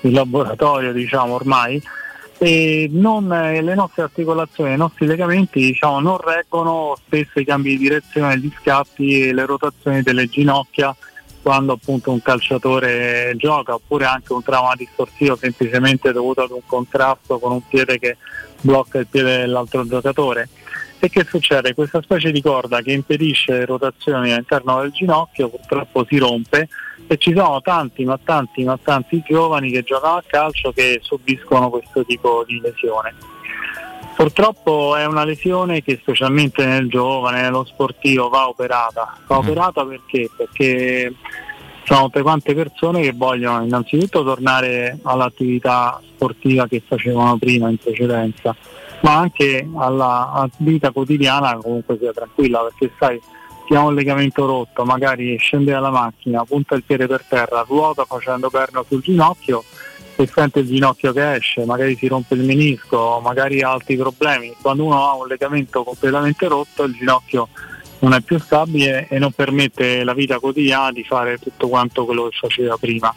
in 0.00 0.12
laboratorio, 0.12 0.92
diciamo 0.92 1.34
ormai, 1.34 1.82
e 2.38 2.88
non, 2.90 3.32
eh, 3.32 3.62
le 3.62 3.74
nostre 3.74 4.02
articolazioni, 4.02 4.74
i 4.74 4.76
nostri 4.76 5.06
legamenti 5.06 5.60
diciamo, 5.60 6.00
non 6.00 6.18
reggono 6.18 6.96
spesso 7.06 7.38
i 7.40 7.44
cambi 7.44 7.70
di 7.70 7.78
direzione, 7.78 8.38
gli 8.38 8.50
scappi 8.60 9.28
e 9.28 9.32
le 9.32 9.46
rotazioni 9.46 10.02
delle 10.02 10.26
ginocchia 10.26 10.94
quando 11.46 11.74
appunto 11.74 12.10
un 12.10 12.20
calciatore 12.20 13.34
gioca 13.36 13.74
oppure 13.74 14.04
anche 14.04 14.32
un 14.32 14.42
trauma 14.42 14.74
distorsivo 14.74 15.36
semplicemente 15.36 16.10
dovuto 16.10 16.42
ad 16.42 16.50
un 16.50 16.62
contrasto 16.66 17.38
con 17.38 17.52
un 17.52 17.66
piede 17.68 18.00
che 18.00 18.16
blocca 18.60 18.98
il 18.98 19.06
piede 19.06 19.38
dell'altro 19.38 19.86
giocatore. 19.86 20.48
E 20.98 21.10
che 21.10 21.24
succede? 21.28 21.74
Questa 21.74 22.00
specie 22.00 22.32
di 22.32 22.40
corda 22.40 22.80
che 22.80 22.92
impedisce 22.92 23.66
rotazioni 23.66 24.32
all'interno 24.32 24.80
del 24.80 24.92
ginocchio 24.92 25.48
purtroppo 25.48 26.06
si 26.08 26.16
rompe 26.16 26.68
e 27.06 27.16
ci 27.18 27.34
sono 27.34 27.60
tanti 27.60 28.04
ma 28.04 28.18
tanti 28.22 28.64
ma 28.64 28.78
tanti 28.82 29.22
giovani 29.26 29.70
che 29.70 29.82
giocano 29.82 30.16
a 30.16 30.24
calcio 30.26 30.72
che 30.72 30.98
subiscono 31.02 31.68
questo 31.68 32.04
tipo 32.04 32.44
di 32.46 32.60
lesione. 32.60 33.14
Purtroppo 34.16 34.96
è 34.96 35.04
una 35.04 35.24
lesione 35.24 35.82
che 35.82 35.98
specialmente 36.00 36.64
nel 36.64 36.88
giovane, 36.88 37.42
nello 37.42 37.64
sportivo 37.64 38.30
va 38.30 38.48
operata. 38.48 39.18
Va 39.26 39.36
operata 39.36 39.84
perché? 39.84 40.30
Perché 40.34 41.12
sono 41.84 42.04
tutte 42.04 42.22
quante 42.22 42.54
persone 42.54 43.02
che 43.02 43.12
vogliono 43.12 43.62
innanzitutto 43.62 44.24
tornare 44.24 44.98
all'attività 45.02 46.00
sportiva 46.14 46.66
che 46.66 46.82
facevano 46.84 47.36
prima 47.36 47.68
in 47.68 47.76
precedenza, 47.76 48.56
ma 49.06 49.18
anche 49.18 49.68
alla, 49.76 50.48
vita 50.56 50.90
quotidiana 50.90 51.56
comunque 51.62 51.96
sia 51.96 52.10
tranquilla, 52.12 52.58
perché 52.62 52.92
sai, 52.98 53.20
chi 53.64 53.76
ha 53.76 53.82
un 53.82 53.94
legamento 53.94 54.44
rotto, 54.46 54.84
magari 54.84 55.36
scende 55.38 55.70
dalla 55.70 55.90
macchina, 55.90 56.44
punta 56.44 56.74
il 56.74 56.82
piede 56.82 57.06
per 57.06 57.24
terra, 57.28 57.64
ruota 57.68 58.04
facendo 58.04 58.50
perno 58.50 58.84
sul 58.88 59.02
ginocchio 59.02 59.62
e 60.16 60.26
sente 60.26 60.58
il 60.58 60.66
ginocchio 60.66 61.12
che 61.12 61.34
esce, 61.34 61.64
magari 61.64 61.94
si 61.94 62.08
rompe 62.08 62.34
il 62.34 62.42
menisco, 62.42 63.20
magari 63.22 63.62
ha 63.62 63.70
altri 63.70 63.96
problemi. 63.96 64.56
Quando 64.60 64.82
uno 64.82 65.08
ha 65.08 65.14
un 65.14 65.28
legamento 65.28 65.84
completamente 65.84 66.48
rotto, 66.48 66.82
il 66.82 66.94
ginocchio 66.94 67.48
non 68.00 68.12
è 68.12 68.20
più 68.22 68.40
stabile 68.40 69.06
e 69.08 69.20
non 69.20 69.30
permette 69.30 70.02
la 70.02 70.14
vita 70.14 70.40
quotidiana 70.40 70.90
di 70.90 71.04
fare 71.04 71.38
tutto 71.38 71.68
quanto 71.68 72.04
quello 72.04 72.24
che 72.28 72.36
faceva 72.40 72.76
prima. 72.76 73.14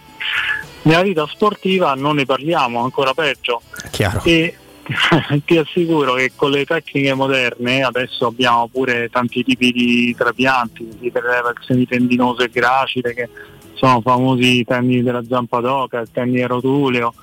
Nella 0.84 1.02
vita 1.02 1.26
sportiva 1.26 1.96
non 1.96 2.16
ne 2.16 2.26
parliamo, 2.26 2.84
ancora 2.84 3.16
peggio. 3.16 3.62
Chiaro. 3.90 4.22
E 4.24 4.56
ti 5.46 5.58
assicuro 5.58 6.16
che 6.16 6.32
con 6.36 6.50
le 6.50 6.66
tecniche 6.66 7.14
moderne 7.14 7.84
adesso 7.84 8.28
abbiamo 8.28 8.68
pure 8.68 9.10
tanti 9.10 9.44
tipi 9.44 9.72
di 9.72 10.16
trapianti, 10.18 10.88
di 11.00 11.12
elevazioni 11.14 11.86
tendinose 11.86 12.46
e 12.46 12.50
gracile 12.50 13.14
che 13.14 13.30
sono 13.76 14.02
famosi 14.02 14.60
i 14.60 14.66
tendini 14.66 15.04
della 15.04 15.24
zampa 15.24 15.60
d'oca, 15.60 16.00
il 16.00 16.10
tendine 16.12 16.48
rotuleo, 16.48 17.14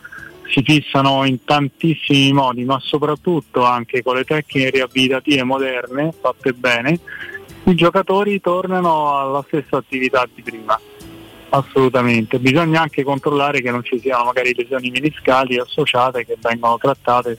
si 0.48 0.62
fissano 0.62 1.24
in 1.24 1.44
tantissimi 1.44 2.32
modi, 2.32 2.64
ma 2.64 2.78
soprattutto 2.80 3.64
anche 3.64 4.02
con 4.02 4.14
le 4.14 4.24
tecniche 4.24 4.70
riabilitative 4.70 5.43
moderne 5.43 6.12
fatte 6.18 6.52
bene, 6.52 6.98
i 7.64 7.74
giocatori 7.74 8.40
tornano 8.40 9.18
alla 9.18 9.44
stessa 9.47 9.76
attività 9.76 10.26
di 10.32 10.40
prima. 10.40 10.78
Assolutamente, 11.48 12.38
bisogna 12.38 12.80
anche 12.82 13.02
controllare 13.02 13.60
che 13.60 13.70
non 13.70 13.82
ci 13.82 13.98
siano 13.98 14.24
magari 14.24 14.55
lesioni 14.55 14.90
meniscali 14.90 15.59
associate 15.59 16.24
che 16.24 16.36
vengono 16.40 16.78
trattate 16.78 17.38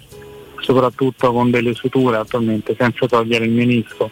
soprattutto 0.60 1.32
con 1.32 1.50
delle 1.50 1.74
suture 1.74 2.18
attualmente 2.18 2.76
senza 2.78 3.06
togliere 3.08 3.46
il 3.46 3.52
menisco. 3.52 4.10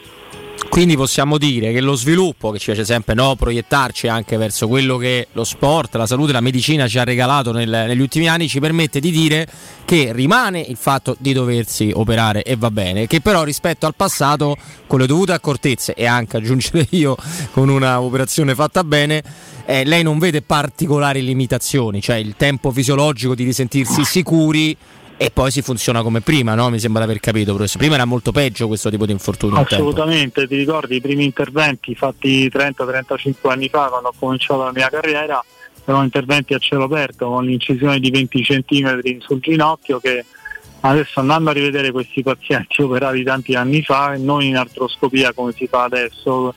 Quindi 0.69 0.97
possiamo 0.97 1.37
dire 1.37 1.71
che 1.71 1.79
lo 1.79 1.95
sviluppo, 1.95 2.51
che 2.51 2.59
ci 2.59 2.65
piace 2.65 2.83
sempre 2.83 3.13
no, 3.13 3.35
proiettarci 3.35 4.07
anche 4.07 4.35
verso 4.35 4.67
quello 4.67 4.97
che 4.97 5.27
lo 5.31 5.45
sport, 5.45 5.95
la 5.95 6.05
salute, 6.05 6.33
la 6.33 6.41
medicina 6.41 6.87
ci 6.87 6.97
ha 6.97 7.03
regalato 7.03 7.53
nel- 7.53 7.69
negli 7.69 8.01
ultimi 8.01 8.27
anni, 8.27 8.49
ci 8.49 8.59
permette 8.59 8.99
di 8.99 9.09
dire 9.09 9.47
che 9.85 10.11
rimane 10.11 10.59
il 10.59 10.75
fatto 10.75 11.15
di 11.17 11.31
doversi 11.31 11.91
operare 11.93 12.43
e 12.43 12.57
va 12.57 12.71
bene, 12.71 13.07
che 13.07 13.21
però 13.21 13.43
rispetto 13.43 13.85
al 13.85 13.95
passato, 13.95 14.57
con 14.85 14.99
le 14.99 15.07
dovute 15.07 15.31
accortezze 15.31 15.93
e 15.93 16.05
anche 16.05 16.37
aggiungere 16.37 16.87
io 16.91 17.15
con 17.51 17.69
una 17.69 18.01
operazione 18.01 18.53
fatta 18.53 18.83
bene, 18.83 19.23
eh, 19.65 19.85
lei 19.85 20.03
non 20.03 20.19
vede 20.19 20.41
particolari 20.41 21.23
limitazioni, 21.23 22.01
cioè 22.01 22.17
il 22.17 22.35
tempo 22.35 22.71
fisiologico 22.71 23.33
di 23.33 23.45
risentirsi 23.45 24.03
sicuri 24.03 24.75
e 25.17 25.31
poi 25.31 25.51
si 25.51 25.61
funziona 25.61 26.01
come 26.01 26.21
prima, 26.21 26.55
no? 26.55 26.69
Mi 26.69 26.79
sembra 26.79 27.05
di 27.05 27.09
aver 27.09 27.21
capito, 27.21 27.53
professore. 27.53 27.79
Prima 27.79 27.95
era 27.95 28.05
molto 28.05 28.31
peggio 28.31 28.67
questo 28.67 28.89
tipo 28.89 29.05
di 29.05 29.11
infortunio. 29.11 29.59
Assolutamente, 29.59 30.47
ti 30.47 30.55
ricordi 30.57 30.97
i 30.97 31.01
primi 31.01 31.23
interventi 31.23 31.95
fatti 31.95 32.49
30-35 32.49 33.33
anni 33.49 33.69
fa 33.69 33.87
quando 33.87 34.09
ho 34.09 34.13
cominciato 34.17 34.63
la 34.63 34.71
mia 34.73 34.89
carriera? 34.89 35.43
Erano 35.85 36.03
interventi 36.03 36.53
a 36.53 36.57
cielo 36.57 36.85
aperto 36.85 37.27
con 37.27 37.45
l'incisione 37.45 37.99
di 37.99 38.09
20 38.09 38.41
cm 38.41 39.19
sul 39.19 39.39
ginocchio 39.39 39.99
che 39.99 40.25
Adesso 40.87 41.19
andando 41.19 41.49
a 41.49 41.53
rivedere 41.53 41.91
questi 41.91 42.21
pazienti 42.21 42.81
operati 42.83 43.23
tanti 43.23 43.55
anni 43.55 43.81
fa 43.81 44.15
non 44.17 44.43
in 44.43 44.55
artroscopia 44.55 45.33
come 45.33 45.51
si 45.51 45.67
fa 45.67 45.83
adesso, 45.83 46.53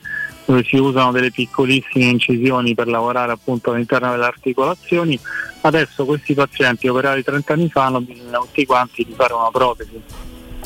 dove 0.49 0.63
si 0.63 0.77
usano 0.77 1.11
delle 1.11 1.29
piccolissime 1.29 2.05
incisioni 2.05 2.73
per 2.73 2.87
lavorare 2.87 3.31
appunto 3.31 3.69
all'interno 3.69 4.09
delle 4.09 4.25
articolazioni, 4.25 5.19
adesso 5.61 6.05
questi 6.05 6.33
pazienti 6.33 6.87
operati 6.87 7.21
30 7.21 7.53
anni 7.53 7.69
fa 7.69 7.85
hanno 7.85 8.01
bisogno 8.01 8.39
tutti 8.39 8.65
quanti 8.65 9.05
di 9.05 9.13
fare 9.13 9.33
una 9.33 9.51
protesi. 9.51 10.01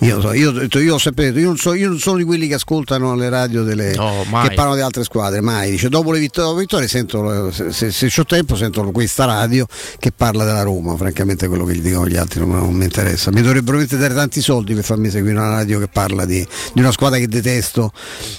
io, 0.00 0.20
so, 0.20 0.32
io, 0.32 0.50
ho 0.50 0.52
detto- 0.52 0.78
io 0.78 0.94
ho 0.94 0.98
sempre 0.98 1.26
detto, 1.26 1.38
io 1.38 1.46
non, 1.46 1.56
so- 1.56 1.74
io 1.74 1.88
non 1.88 1.98
sono 1.98 2.16
di 2.18 2.24
quelli 2.24 2.46
che 2.46 2.54
ascoltano 2.54 3.14
le 3.14 3.28
radio 3.28 3.62
delle, 3.62 3.94
No, 3.94 4.24
che 4.42 4.54
parlano 4.54 4.74
di 4.74 4.80
altre 4.80 5.02
squadre, 5.04 5.40
mai. 5.40 5.70
Dice, 5.72 5.88
dopo 5.88 6.12
le 6.12 6.18
vittor- 6.20 6.56
vittorie, 6.56 6.86
sento, 6.88 7.50
se, 7.50 7.72
se, 7.72 7.90
se 7.90 8.20
ho 8.20 8.24
tempo 8.24 8.56
sento 8.56 8.82
questa 8.90 9.24
radio 9.24 9.66
che 9.98 10.12
parla 10.12 10.44
della 10.44 10.62
Roma, 10.62 10.96
francamente 10.96 11.48
quello 11.48 11.64
che 11.64 11.74
gli 11.74 11.80
dicono 11.80 12.06
gli 12.06 12.16
altri 12.16 12.40
non, 12.40 12.50
non 12.50 12.74
mi 12.74 12.84
interessa. 12.84 13.30
Mi 13.30 13.42
dovrebbero 13.42 13.84
dare 13.84 14.14
tanti 14.14 14.40
soldi 14.40 14.74
per 14.74 14.84
farmi 14.84 15.10
seguire 15.10 15.36
una 15.36 15.48
radio 15.50 15.78
che 15.78 15.88
parla 15.88 16.24
di, 16.24 16.46
di 16.72 16.80
una 16.80 16.92
squadra 16.92 17.18
che 17.18 17.28
detesto 17.28 17.92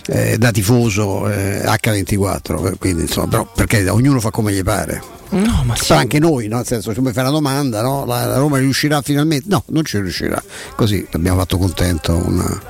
eh, 0.08 0.38
da 0.38 0.52
tifoso 0.52 1.30
eh, 1.30 1.62
H24, 1.66 2.78
quindi 2.78 3.02
insomma, 3.04 3.28
però 3.28 3.52
perché 3.54 3.88
ognuno 3.90 4.20
fa 4.20 4.30
come 4.32 4.54
gli 4.54 4.64
pare. 4.64 5.18
No, 5.32 5.62
ma 5.64 5.76
Però 5.80 6.00
anche 6.00 6.18
noi, 6.18 6.48
no? 6.48 6.56
nel 6.56 6.66
senso, 6.66 6.92
se 6.92 7.02
mi 7.02 7.12
fai 7.12 7.22
una 7.22 7.32
domanda, 7.32 7.84
no? 7.84 8.04
la, 8.06 8.26
la 8.26 8.38
Roma 8.38 8.58
riuscirà 8.58 9.02
finalmente? 9.04 9.46
No, 9.48 9.64
non 9.68 9.86
ci 9.86 10.00
riuscirà. 10.00 10.42
Così 10.76 11.06
abbiamo 11.12 11.38
fatto 11.38 11.49
contento 11.58 12.16
una- 12.16 12.62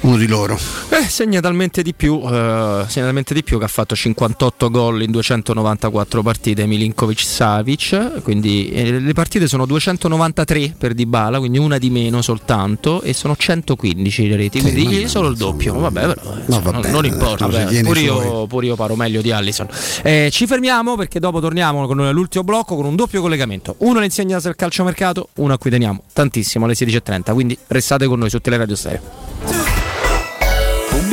uno 0.00 0.16
di 0.16 0.26
loro. 0.26 0.58
Eh, 0.90 1.08
segna 1.08 1.40
talmente 1.40 1.82
di 1.82 1.94
più, 1.94 2.20
eh, 2.24 2.84
segna 2.88 3.06
talmente 3.06 3.34
di 3.34 3.42
più 3.42 3.58
che 3.58 3.64
ha 3.64 3.68
fatto 3.68 3.94
58 3.94 4.70
gol 4.70 5.02
in 5.02 5.10
294 5.10 6.22
partite 6.22 6.66
Milinkovic 6.66 7.20
Savic, 7.20 8.22
quindi 8.22 8.70
eh, 8.70 8.98
le 9.00 9.12
partite 9.12 9.46
sono 9.48 9.66
293 9.66 10.74
per 10.78 10.94
Dybala, 10.94 11.38
quindi 11.38 11.58
una 11.58 11.78
di 11.78 11.90
meno 11.90 12.22
soltanto 12.22 13.02
e 13.02 13.12
sono 13.12 13.34
115 13.36 14.28
le 14.28 14.36
reti, 14.36 14.60
Sì, 14.60 14.70
quindi 14.72 14.94
vabbè, 14.96 15.06
solo 15.08 15.28
il 15.28 15.36
doppio, 15.36 15.78
vabbè, 15.78 16.00
però, 16.00 16.12
eh, 16.12 16.24
No, 16.46 16.56
insomma, 16.56 16.80
va 16.80 16.88
non, 16.88 17.04
importa, 17.04 17.46
vabbè, 17.46 17.82
pure, 17.82 18.00
io, 18.00 18.46
pure 18.46 18.66
io 18.66 18.76
paro 18.76 18.96
meglio 18.96 19.20
di 19.20 19.30
Allison. 19.30 19.66
Eh, 20.02 20.28
ci 20.32 20.46
fermiamo 20.46 20.96
perché 20.96 21.18
dopo 21.20 21.40
torniamo 21.40 21.86
con 21.86 21.96
l'ultimo 22.10 22.44
blocco 22.44 22.76
con 22.76 22.84
un 22.84 22.96
doppio 22.96 23.20
collegamento, 23.20 23.74
uno 23.78 23.98
all'insegna 23.98 24.38
del 24.40 24.54
calciomercato, 24.56 25.28
uno 25.36 25.52
a 25.54 25.58
cui 25.58 25.70
teniamo 25.70 26.02
tantissimo 26.12 26.64
alle 26.64 26.74
16.30, 26.74 27.32
quindi 27.32 27.56
restate 27.68 28.06
con 28.06 28.19
noi 28.20 28.30
su 28.30 28.40
Teleradio 28.40 28.76
Stereo. 28.76 29.59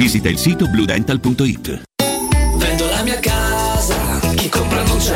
visita 0.00 0.30
il 0.30 0.38
sito 0.38 0.66
bluedental.it. 0.66 1.82
Vendo 2.56 2.88
la 2.88 3.02
mia 3.02 3.18
casa, 3.20 4.18
chi 4.34 4.48
compra 4.48 4.82
non 4.84 4.96
c'è. 4.96 5.14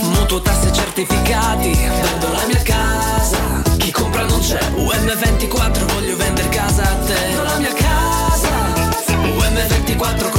Mutuo 0.00 0.40
tasse 0.40 0.72
certificati, 0.72 1.70
vendo 1.70 2.32
la 2.32 2.46
mia 2.46 2.62
casa, 2.62 3.62
chi 3.76 3.90
compra 3.90 4.24
non 4.24 4.40
c'è. 4.40 4.58
UM24 4.74 5.92
voglio 5.92 6.16
vendere 6.16 6.48
casa 6.48 6.82
a 6.82 6.94
te. 7.04 7.12
Vendo 7.12 7.42
la 7.42 7.58
mia 7.58 7.74
casa, 7.74 8.72
UM24 9.06 10.31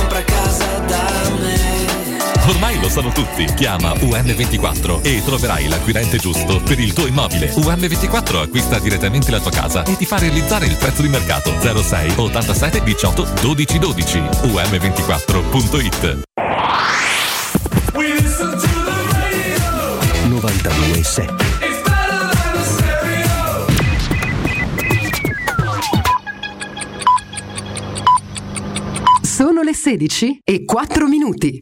Ormai 2.45 2.77
lo 2.81 2.89
sanno 2.89 3.09
tutti. 3.09 3.45
Chiama 3.55 3.93
UM24 3.93 5.01
e 5.01 5.21
troverai 5.23 5.69
l'acquirente 5.69 6.17
giusto 6.17 6.61
per 6.61 6.77
il 6.77 6.91
tuo 6.91 7.07
immobile. 7.07 7.53
UM24 7.53 8.41
acquista 8.41 8.79
direttamente 8.79 9.31
la 9.31 9.39
tua 9.39 9.51
casa 9.51 9.83
e 9.83 9.95
ti 9.95 10.05
fa 10.05 10.17
realizzare 10.17 10.65
il 10.65 10.75
prezzo 10.75 11.01
di 11.01 11.07
mercato 11.07 11.53
06 11.61 12.15
87 12.17 12.83
18 12.83 13.27
12 13.41 13.79
12. 13.79 14.19
UM24.it 14.19 16.21
92.7 20.27 21.35
Sono 29.21 29.61
le 29.61 29.73
16 29.73 30.39
e 30.43 30.65
4 30.65 31.07
minuti. 31.07 31.61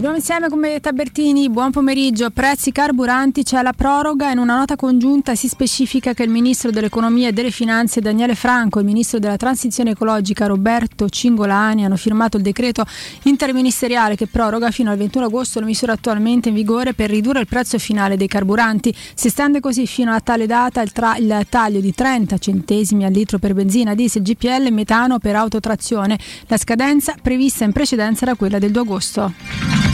Nuovo 0.00 0.16
insieme 0.16 0.48
con 0.48 0.60
Benedetta 0.60 0.92
Bertini, 0.92 1.50
buon 1.50 1.72
pomeriggio. 1.72 2.30
Prezzi 2.30 2.72
carburanti, 2.72 3.42
c'è 3.42 3.60
la 3.60 3.74
proroga. 3.74 4.30
In 4.30 4.38
una 4.38 4.56
nota 4.56 4.74
congiunta 4.74 5.34
si 5.34 5.46
specifica 5.46 6.14
che 6.14 6.22
il 6.22 6.30
Ministro 6.30 6.70
dell'Economia 6.70 7.28
e 7.28 7.32
delle 7.32 7.50
Finanze 7.50 8.00
Daniele 8.00 8.34
Franco 8.34 8.78
e 8.78 8.80
il 8.80 8.86
Ministro 8.86 9.18
della 9.18 9.36
Transizione 9.36 9.90
Ecologica 9.90 10.46
Roberto 10.46 11.06
Cingolani 11.06 11.84
hanno 11.84 11.96
firmato 11.96 12.38
il 12.38 12.42
decreto 12.42 12.86
interministeriale 13.24 14.16
che 14.16 14.26
proroga 14.26 14.70
fino 14.70 14.90
al 14.90 14.96
21 14.96 15.26
agosto 15.26 15.60
le 15.60 15.66
misure 15.66 15.92
attualmente 15.92 16.48
in 16.48 16.54
vigore 16.54 16.94
per 16.94 17.10
ridurre 17.10 17.40
il 17.40 17.46
prezzo 17.46 17.78
finale 17.78 18.16
dei 18.16 18.26
carburanti. 18.26 18.94
Si 19.12 19.26
estende 19.26 19.60
così 19.60 19.86
fino 19.86 20.12
a 20.12 20.20
tale 20.20 20.46
data 20.46 20.80
il, 20.80 20.92
tra- 20.92 21.18
il 21.18 21.44
taglio 21.50 21.80
di 21.80 21.92
30 21.92 22.38
centesimi 22.38 23.04
al 23.04 23.12
litro 23.12 23.38
per 23.38 23.52
benzina, 23.52 23.94
diesel, 23.94 24.22
GPL 24.22 24.64
e 24.64 24.70
metano 24.70 25.18
per 25.18 25.36
autotrazione. 25.36 26.18
La 26.46 26.56
scadenza 26.56 27.16
prevista 27.20 27.64
in 27.64 27.72
precedenza 27.72 28.24
era 28.24 28.34
quella 28.34 28.58
del 28.58 28.70
2 28.70 28.80
agosto. 28.80 29.89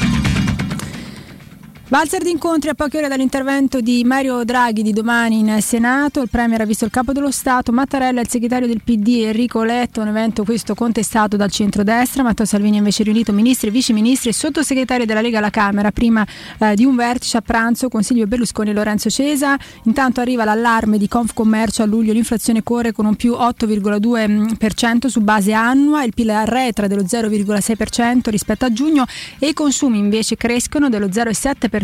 Valzer 1.89 2.21
di 2.21 2.33
incontri 2.33 2.69
a 2.69 2.75
poche 2.75 2.99
ore 2.99 3.07
dall'intervento 3.07 3.81
di 3.81 4.03
Mario 4.03 4.43
Draghi 4.43 4.83
di 4.83 4.93
domani 4.93 5.39
in 5.39 5.59
Senato. 5.63 6.21
Il 6.21 6.29
Premier 6.29 6.61
ha 6.61 6.65
visto 6.65 6.85
il 6.85 6.91
capo 6.91 7.13
dello 7.13 7.31
Stato, 7.31 7.71
Mattarella 7.71 8.21
il 8.21 8.29
segretario 8.29 8.67
del 8.67 8.83
PD 8.83 9.23
Enrico 9.27 9.63
Letto, 9.63 10.01
un 10.01 10.09
evento 10.09 10.43
questo 10.43 10.75
contestato 10.75 11.37
dal 11.37 11.53
centrodestra. 11.53 12.25
Matteo 12.25 12.45
Salvini 12.45 12.75
ha 12.75 12.79
invece 12.79 13.05
riunito 13.05 13.33
ministri, 13.33 13.71
viceministri 13.71 14.31
e 14.31 14.33
sottosegretari 14.33 15.07
della 15.07 15.21
Lega 15.21 15.39
alla 15.39 15.51
Camera 15.51 15.93
prima 15.93 16.27
eh, 16.59 16.75
di 16.75 16.85
un 16.85 16.97
vertice 16.97 17.37
a 17.37 17.41
pranzo 17.41 17.89
con 17.89 18.03
Silvio 18.03 18.27
Berlusconi 18.27 18.71
e 18.71 18.73
Lorenzo 18.73 19.09
Cesa. 19.09 19.57
Intanto 19.85 20.21
arriva 20.21 20.43
l'allarme 20.43 20.99
di 20.99 21.07
Confcommercio 21.07 21.85
a 21.85 21.87
luglio, 21.87 22.13
l'inflazione 22.13 22.65
corre 22.65 22.91
con 22.91 23.07
un 23.07 23.15
più 23.15 23.35
8,2% 23.35 25.07
su 25.07 25.21
base 25.21 25.53
annua, 25.53 26.03
il 26.03 26.13
PIL 26.13 26.31
arretra 26.31 26.89
dello 26.89 27.05
0,6% 27.05 28.29
rispetto 28.31 28.65
a 28.65 28.73
giugno 28.73 29.05
e 29.39 29.47
i 29.47 29.53
consumi 29.53 29.99
invece 29.99 30.37
crescono 30.37 30.89
dello 30.89 31.07
0,7% 31.07 31.75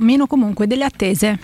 meno 0.00 0.26
comunque 0.26 0.66
delle 0.66 0.84
attese. 0.84 1.38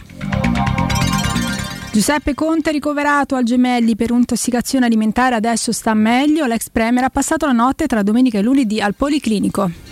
Giuseppe 1.90 2.34
Conte 2.34 2.70
ricoverato 2.70 3.34
al 3.34 3.42
Gemelli 3.42 3.96
per 3.96 4.10
intossicazione 4.10 4.86
alimentare 4.86 5.34
adesso 5.34 5.72
sta 5.72 5.94
meglio. 5.94 6.46
L'ex 6.46 6.68
premier 6.70 7.04
ha 7.04 7.10
passato 7.10 7.46
la 7.46 7.52
notte 7.52 7.86
tra 7.86 8.02
domenica 8.02 8.38
e 8.38 8.42
lunedì 8.42 8.80
al 8.80 8.94
Policlinico. 8.94 9.87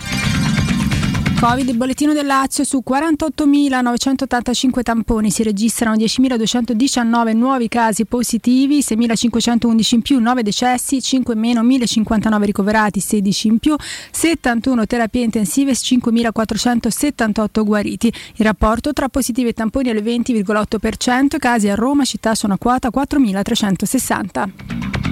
Covid, 1.39 1.69
il 1.69 1.77
bollettino 1.77 2.13
del 2.13 2.25
Lazio 2.25 2.63
su 2.63 2.81
48.985 2.83 4.81
tamponi 4.81 5.29
si 5.29 5.43
registrano 5.43 5.95
10.219 5.95 7.35
nuovi 7.35 7.67
casi 7.67 8.05
positivi, 8.05 8.79
6.511 8.79 9.93
in 9.93 10.01
più, 10.01 10.19
9 10.19 10.41
decessi, 10.41 10.99
5 10.99 11.35
in 11.35 11.39
meno, 11.39 11.61
1.059 11.61 12.43
ricoverati, 12.43 12.99
16 12.99 13.47
in 13.49 13.59
più, 13.59 13.75
71 14.11 14.87
terapie 14.87 15.25
intensive, 15.25 15.73
5.478 15.73 17.63
guariti. 17.63 18.07
Il 18.07 18.45
rapporto 18.45 18.91
tra 18.91 19.07
positivi 19.07 19.49
e 19.49 19.53
tamponi 19.53 19.89
è 19.89 19.93
il 19.93 20.03
20,8%, 20.03 21.37
casi 21.37 21.69
a 21.69 21.75
Roma 21.75 22.03
città 22.03 22.33
sono 22.33 22.55
a 22.55 22.57
quota 22.57 22.89
4.360. 22.89 25.06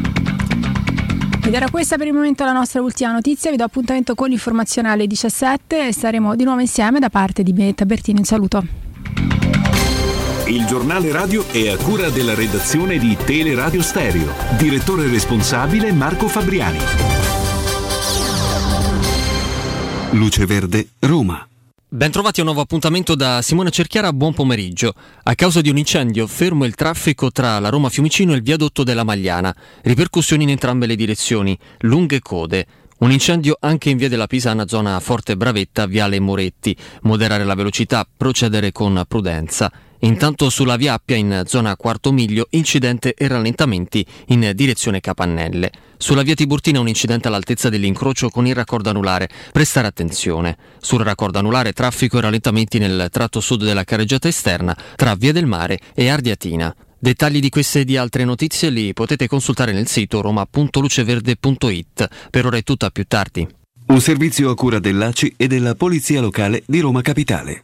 Ed 1.45 1.53
era 1.53 1.69
questa 1.69 1.95
per 1.95 2.07
il 2.07 2.13
momento 2.13 2.43
la 2.43 2.53
nostra 2.53 2.81
ultima 2.81 3.11
notizia. 3.11 3.51
Vi 3.51 3.57
do 3.57 3.65
appuntamento 3.65 4.15
con 4.15 4.29
l'informazione 4.29 4.89
alle 4.89 5.05
17 5.05 5.89
e 5.89 5.93
saremo 5.93 6.35
di 6.35 6.43
nuovo 6.43 6.59
insieme 6.59 6.99
da 6.99 7.11
parte 7.11 7.43
di 7.43 7.53
Betta 7.53 7.85
Bertini. 7.85 8.17
Un 8.17 8.25
saluto. 8.25 8.65
Il 10.47 10.65
giornale 10.65 11.11
radio 11.11 11.47
è 11.51 11.69
a 11.69 11.77
cura 11.77 12.09
della 12.09 12.33
redazione 12.33 12.97
di 12.97 13.15
Teleradio 13.15 13.83
Stereo. 13.83 14.33
Direttore 14.57 15.07
responsabile 15.07 15.91
Marco 15.91 16.27
Fabriani. 16.27 16.79
Luce 20.11 20.45
Verde, 20.47 20.87
Roma. 20.99 21.47
Bentrovati 21.95 22.41
a 22.41 22.43
un 22.43 22.49
nuovo 22.49 22.63
appuntamento 22.63 23.15
da 23.15 23.41
Simone 23.41 23.71
Cerchiara, 23.71 24.11
buon 24.11 24.33
pomeriggio. 24.33 24.93
A 25.23 25.33
causa 25.33 25.61
di 25.61 25.69
un 25.69 25.77
incendio 25.77 26.27
fermo 26.27 26.65
il 26.65 26.75
traffico 26.75 27.31
tra 27.31 27.57
la 27.59 27.69
Roma 27.69 27.87
Fiumicino 27.87 28.33
e 28.33 28.35
il 28.35 28.41
viadotto 28.41 28.83
della 28.83 29.05
Magliana. 29.05 29.55
Ripercussioni 29.81 30.43
in 30.43 30.49
entrambe 30.49 30.87
le 30.87 30.97
direzioni, 30.97 31.57
lunghe 31.79 32.19
code. 32.19 32.67
Un 32.97 33.11
incendio 33.11 33.55
anche 33.61 33.91
in 33.91 33.97
via 33.97 34.09
della 34.09 34.27
Pisana, 34.27 34.67
zona 34.67 34.99
Forte 34.99 35.37
Bravetta, 35.37 35.85
viale 35.85 36.19
Moretti. 36.19 36.75
Moderare 37.03 37.45
la 37.45 37.55
velocità, 37.55 38.05
procedere 38.17 38.73
con 38.73 39.01
prudenza. 39.07 39.71
Intanto 39.99 40.49
sulla 40.49 40.75
via 40.75 40.93
Appia 40.93 41.15
in 41.15 41.43
zona 41.45 41.75
Quarto 41.75 42.11
Miglio, 42.11 42.47
incidente 42.51 43.13
e 43.13 43.27
rallentamenti 43.27 44.05
in 44.27 44.51
direzione 44.53 44.99
Capannelle. 44.99 45.71
Sulla 45.97 46.21
via 46.21 46.35
Tiburtina 46.35 46.79
un 46.79 46.87
incidente 46.87 47.27
all'altezza 47.27 47.69
dell'incrocio 47.69 48.29
con 48.29 48.45
il 48.45 48.53
raccordo 48.55 48.89
anulare. 48.89 49.29
Prestare 49.51 49.87
attenzione. 49.87 50.57
Sul 50.79 51.01
raccordo 51.01 51.39
anulare 51.39 51.73
traffico 51.73 52.17
e 52.17 52.21
rallentamenti 52.21 52.77
nel 52.77 53.07
tratto 53.11 53.39
sud 53.39 53.63
della 53.63 53.83
carreggiata 53.83 54.27
esterna 54.27 54.77
tra 54.95 55.15
Via 55.15 55.31
del 55.31 55.45
Mare 55.45 55.79
e 55.93 56.09
Ardiatina. 56.09 56.75
Dettagli 56.97 57.39
di 57.39 57.49
queste 57.49 57.81
e 57.81 57.85
di 57.85 57.97
altre 57.97 58.25
notizie 58.25 58.69
li 58.69 58.93
potete 58.93 59.27
consultare 59.27 59.71
nel 59.73 59.87
sito 59.87 60.21
roma.luceverde.it. 60.21 62.07
Per 62.29 62.45
ora 62.45 62.57
è 62.57 62.63
tutto, 62.63 62.85
a 62.85 62.89
più 62.89 63.05
tardi. 63.07 63.47
Un 63.87 64.01
servizio 64.01 64.49
a 64.49 64.55
cura 64.55 64.79
dell'ACI 64.79 65.35
e 65.37 65.47
della 65.47 65.75
Polizia 65.75 66.19
Locale 66.19 66.63
di 66.65 66.79
Roma 66.79 67.01
Capitale. 67.01 67.63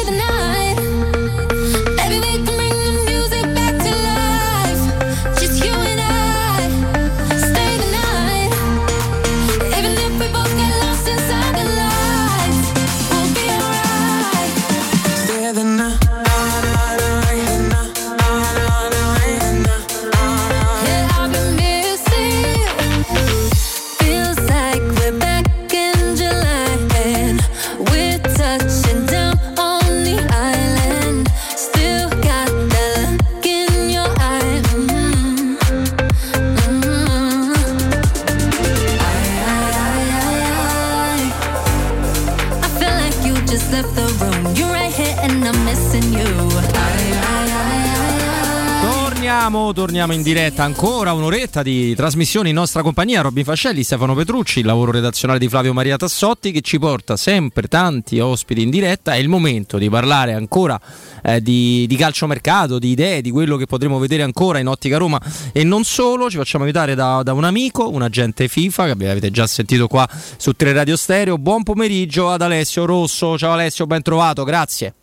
Torniamo, 49.51 49.73
torniamo 49.73 50.13
in 50.13 50.23
diretta 50.23 50.63
ancora 50.63 51.11
un'oretta 51.11 51.61
di 51.61 51.93
trasmissione 51.93 52.47
in 52.47 52.55
nostra 52.55 52.81
compagnia. 52.81 53.19
Robin 53.19 53.43
Fascelli, 53.43 53.83
Stefano 53.83 54.15
Petrucci, 54.15 54.59
il 54.59 54.65
lavoro 54.65 54.91
redazionale 54.91 55.39
di 55.39 55.49
Flavio 55.49 55.73
Maria 55.73 55.97
Tassotti 55.97 56.53
che 56.53 56.61
ci 56.61 56.79
porta 56.79 57.17
sempre 57.17 57.67
tanti 57.67 58.21
ospiti 58.21 58.61
in 58.61 58.69
diretta. 58.69 59.11
È 59.11 59.17
il 59.17 59.27
momento 59.27 59.77
di 59.77 59.89
parlare 59.89 60.31
ancora 60.31 60.79
eh, 61.21 61.41
di, 61.41 61.85
di 61.85 61.95
calciomercato, 61.97 62.79
di 62.79 62.91
idee, 62.91 63.19
di 63.19 63.29
quello 63.29 63.57
che 63.57 63.65
potremo 63.65 63.99
vedere 63.99 64.23
ancora 64.23 64.59
in 64.59 64.69
Ottica 64.69 64.95
Roma 64.95 65.19
e 65.51 65.65
non 65.65 65.83
solo. 65.83 66.29
Ci 66.29 66.37
facciamo 66.37 66.63
aiutare 66.63 66.95
da, 66.95 67.21
da 67.21 67.33
un 67.33 67.43
amico, 67.43 67.89
un 67.89 68.03
agente 68.03 68.47
FIFA 68.47 68.85
che 68.85 69.09
avete 69.09 69.31
già 69.31 69.47
sentito 69.47 69.87
qua 69.87 70.07
su 70.37 70.53
Tre 70.53 70.71
Radio 70.71 70.95
Stereo. 70.95 71.37
Buon 71.37 71.63
pomeriggio 71.63 72.29
ad 72.29 72.41
Alessio 72.41 72.85
Rosso. 72.85 73.37
Ciao 73.37 73.51
Alessio, 73.51 73.85
ben 73.85 74.01
trovato, 74.01 74.45
grazie. 74.45 74.93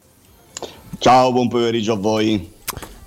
Ciao, 1.00 1.32
buon 1.32 1.48
pomeriggio 1.48 1.92
a 1.92 1.96
voi. 1.96 2.56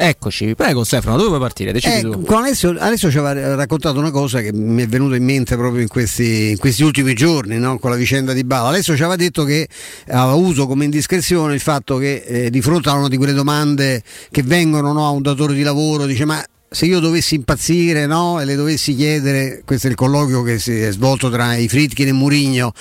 Eccoci, 0.03 0.55
prego 0.55 0.83
Stefano, 0.83 1.15
dove 1.15 1.27
vuoi 1.27 1.39
partire? 1.39 1.71
Decidi 1.71 1.97
Eh, 1.97 2.01
tu. 2.01 2.23
con 2.23 2.37
Alessio, 2.37 2.75
Alessio 2.75 3.11
ci 3.11 3.19
aveva 3.19 3.53
raccontato 3.53 3.99
una 3.99 4.09
cosa 4.09 4.41
che 4.41 4.51
mi 4.51 4.81
è 4.81 4.87
venuta 4.87 5.15
in 5.15 5.23
mente 5.23 5.55
proprio 5.55 5.79
in 5.83 5.87
questi, 5.87 6.49
in 6.49 6.57
questi 6.57 6.81
ultimi 6.81 7.13
giorni 7.13 7.59
no? 7.59 7.77
con 7.77 7.91
la 7.91 7.95
vicenda 7.97 8.33
di 8.33 8.43
Bala. 8.43 8.69
Alessio 8.69 8.95
ci 8.95 9.03
aveva 9.03 9.15
detto 9.15 9.43
che 9.43 9.67
aveva 10.07 10.31
avuto 10.31 10.65
come 10.65 10.85
indiscrezione 10.85 11.53
il 11.53 11.59
fatto 11.59 11.97
che 11.97 12.23
eh, 12.25 12.49
di 12.49 12.61
fronte 12.61 12.89
a 12.89 12.93
una 12.93 13.09
di 13.09 13.17
quelle 13.17 13.33
domande 13.33 14.01
che 14.31 14.41
vengono 14.41 14.91
no, 14.91 15.05
a 15.05 15.11
un 15.11 15.21
datore 15.21 15.53
di 15.53 15.61
lavoro, 15.61 16.07
dice 16.07 16.25
ma 16.25 16.43
se 16.73 16.85
io 16.85 17.01
dovessi 17.01 17.35
impazzire 17.35 18.05
no, 18.05 18.39
e 18.39 18.45
le 18.45 18.55
dovessi 18.55 18.95
chiedere, 18.95 19.61
questo 19.65 19.87
è 19.87 19.89
il 19.89 19.97
colloquio 19.97 20.41
che 20.41 20.57
si 20.57 20.79
è 20.79 20.89
svolto 20.93 21.29
tra 21.29 21.53
i 21.55 21.67
Fritkin 21.67 22.07
e 22.07 22.11
Murigno, 22.13 22.71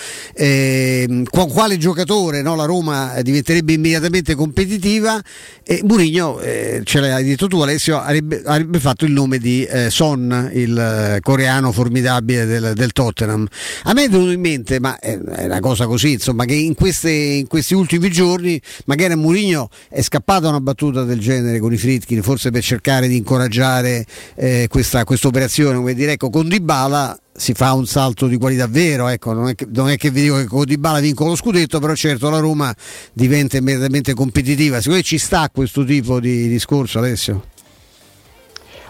qua- 1.28 1.46
quale 1.48 1.76
giocatore 1.76 2.40
no, 2.40 2.54
la 2.54 2.66
Roma 2.66 3.20
diventerebbe 3.20 3.72
immediatamente 3.72 4.36
competitiva, 4.36 5.20
e 5.64 5.80
Murigno, 5.82 6.38
eh, 6.38 6.82
ce 6.84 7.00
l'hai 7.00 7.24
detto 7.24 7.48
tu 7.48 7.58
Alessio, 7.58 7.98
avrebbe, 8.00 8.42
avrebbe 8.44 8.78
fatto 8.78 9.04
il 9.04 9.10
nome 9.10 9.38
di 9.38 9.64
eh, 9.64 9.90
Son, 9.90 10.50
il 10.54 10.78
eh, 10.78 11.18
coreano 11.20 11.72
formidabile 11.72 12.46
del, 12.46 12.72
del 12.76 12.92
Tottenham. 12.92 13.44
A 13.84 13.92
me 13.92 14.04
è 14.04 14.08
venuto 14.08 14.30
in 14.30 14.40
mente, 14.40 14.78
ma 14.78 15.00
è, 15.00 15.18
è 15.18 15.46
una 15.46 15.58
cosa 15.58 15.86
così, 15.86 16.12
insomma, 16.12 16.44
che 16.44 16.54
in, 16.54 16.74
queste- 16.74 17.10
in 17.10 17.48
questi 17.48 17.74
ultimi 17.74 18.08
giorni 18.08 18.60
magari 18.84 19.14
a 19.14 19.16
Murigno 19.16 19.68
è 19.88 20.00
scappata 20.00 20.48
una 20.48 20.60
battuta 20.60 21.02
del 21.02 21.18
genere 21.18 21.58
con 21.58 21.72
i 21.72 21.76
Fritkin, 21.76 22.22
forse 22.22 22.52
per 22.52 22.62
cercare 22.62 23.08
di 23.08 23.16
incoraggiare 23.16 23.78
eh, 23.86 24.69
questa 24.69 25.05
operazione, 25.05 25.77
come 25.77 25.94
dire, 25.94 26.12
ecco, 26.12 26.31
con 26.31 26.48
Dybala 26.48 27.19
si 27.32 27.55
fa 27.55 27.73
un 27.73 27.86
salto 27.86 28.27
di 28.27 28.36
qualità 28.36 28.66
vero, 28.66 29.09
ecco, 29.09 29.32
non, 29.32 29.48
è 29.48 29.55
che, 29.55 29.66
non 29.73 29.89
è 29.89 29.97
che 29.97 30.11
vi 30.11 30.23
dico 30.23 30.36
che 30.36 30.44
con 30.44 30.65
Dybala 30.65 31.01
vinco 31.01 31.24
lo 31.24 31.36
scudetto, 31.36 31.78
però 31.78 31.94
certo 31.94 32.28
la 32.28 32.39
Roma 32.39 32.74
diventa 33.12 33.57
immediatamente 33.57 34.15
competitiva. 34.15 34.77
Secondo 34.78 34.98
me 34.98 35.05
ci 35.05 35.19
sta 35.19 35.48
questo 35.52 35.85
tipo 35.85 36.20
di 36.20 36.48
discorso 36.48 36.98
Alessio? 36.98 37.44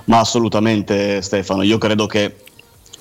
Ma 0.07 0.19
assolutamente 0.19 1.23
Stefano, 1.23 1.63
io 1.63 1.79
credo 1.79 2.07
che 2.07 2.35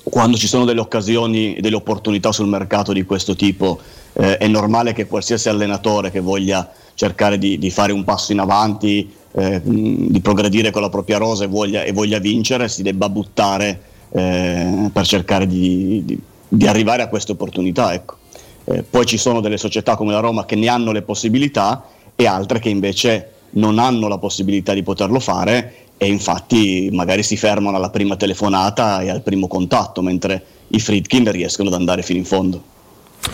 quando 0.02 0.36
ci 0.36 0.46
sono 0.46 0.64
delle 0.64 0.80
occasioni 0.80 1.58
delle 1.60 1.76
opportunità 1.76 2.32
sul 2.32 2.48
mercato 2.48 2.92
di 2.92 3.04
questo 3.04 3.34
tipo 3.34 3.80
eh, 4.14 4.38
è 4.38 4.46
normale 4.46 4.92
che 4.92 5.06
qualsiasi 5.06 5.48
allenatore 5.48 6.10
che 6.10 6.20
voglia 6.20 6.70
cercare 6.94 7.38
di, 7.38 7.58
di 7.58 7.70
fare 7.70 7.92
un 7.92 8.04
passo 8.04 8.32
in 8.32 8.40
avanti, 8.40 9.12
eh, 9.32 9.60
di 9.62 10.20
progredire 10.20 10.70
con 10.70 10.82
la 10.82 10.88
propria 10.88 11.18
rosa 11.18 11.44
e 11.44 11.46
voglia, 11.46 11.82
e 11.84 11.92
voglia 11.92 12.18
vincere, 12.18 12.68
si 12.68 12.82
debba 12.82 13.08
buttare 13.08 13.80
eh, 14.10 14.90
per 14.92 15.06
cercare 15.06 15.46
di, 15.46 16.02
di- 16.04 16.20
di 16.48 16.66
arrivare 16.66 17.02
a 17.02 17.08
queste 17.08 17.32
opportunità. 17.32 17.92
ecco. 17.94 18.16
Eh, 18.64 18.82
poi 18.82 19.06
ci 19.06 19.16
sono 19.16 19.40
delle 19.40 19.56
società 19.56 19.96
come 19.96 20.12
la 20.12 20.20
Roma 20.20 20.44
che 20.44 20.56
ne 20.56 20.68
hanno 20.68 20.92
le 20.92 21.02
possibilità 21.02 21.84
e 22.14 22.26
altre 22.26 22.58
che 22.58 22.68
invece 22.68 23.30
non 23.52 23.78
hanno 23.78 24.06
la 24.08 24.18
possibilità 24.18 24.74
di 24.74 24.82
poterlo 24.82 25.18
fare 25.18 25.74
e 25.96 26.06
infatti 26.06 26.88
magari 26.92 27.22
si 27.22 27.36
fermano 27.36 27.76
alla 27.76 27.90
prima 27.90 28.16
telefonata 28.16 29.00
e 29.00 29.10
al 29.10 29.22
primo 29.22 29.48
contatto, 29.48 30.02
mentre 30.02 30.42
i 30.68 30.80
Friedkin 30.80 31.30
riescono 31.30 31.68
ad 31.68 31.74
andare 31.74 32.02
fino 32.02 32.18
in 32.18 32.24
fondo. 32.24 32.62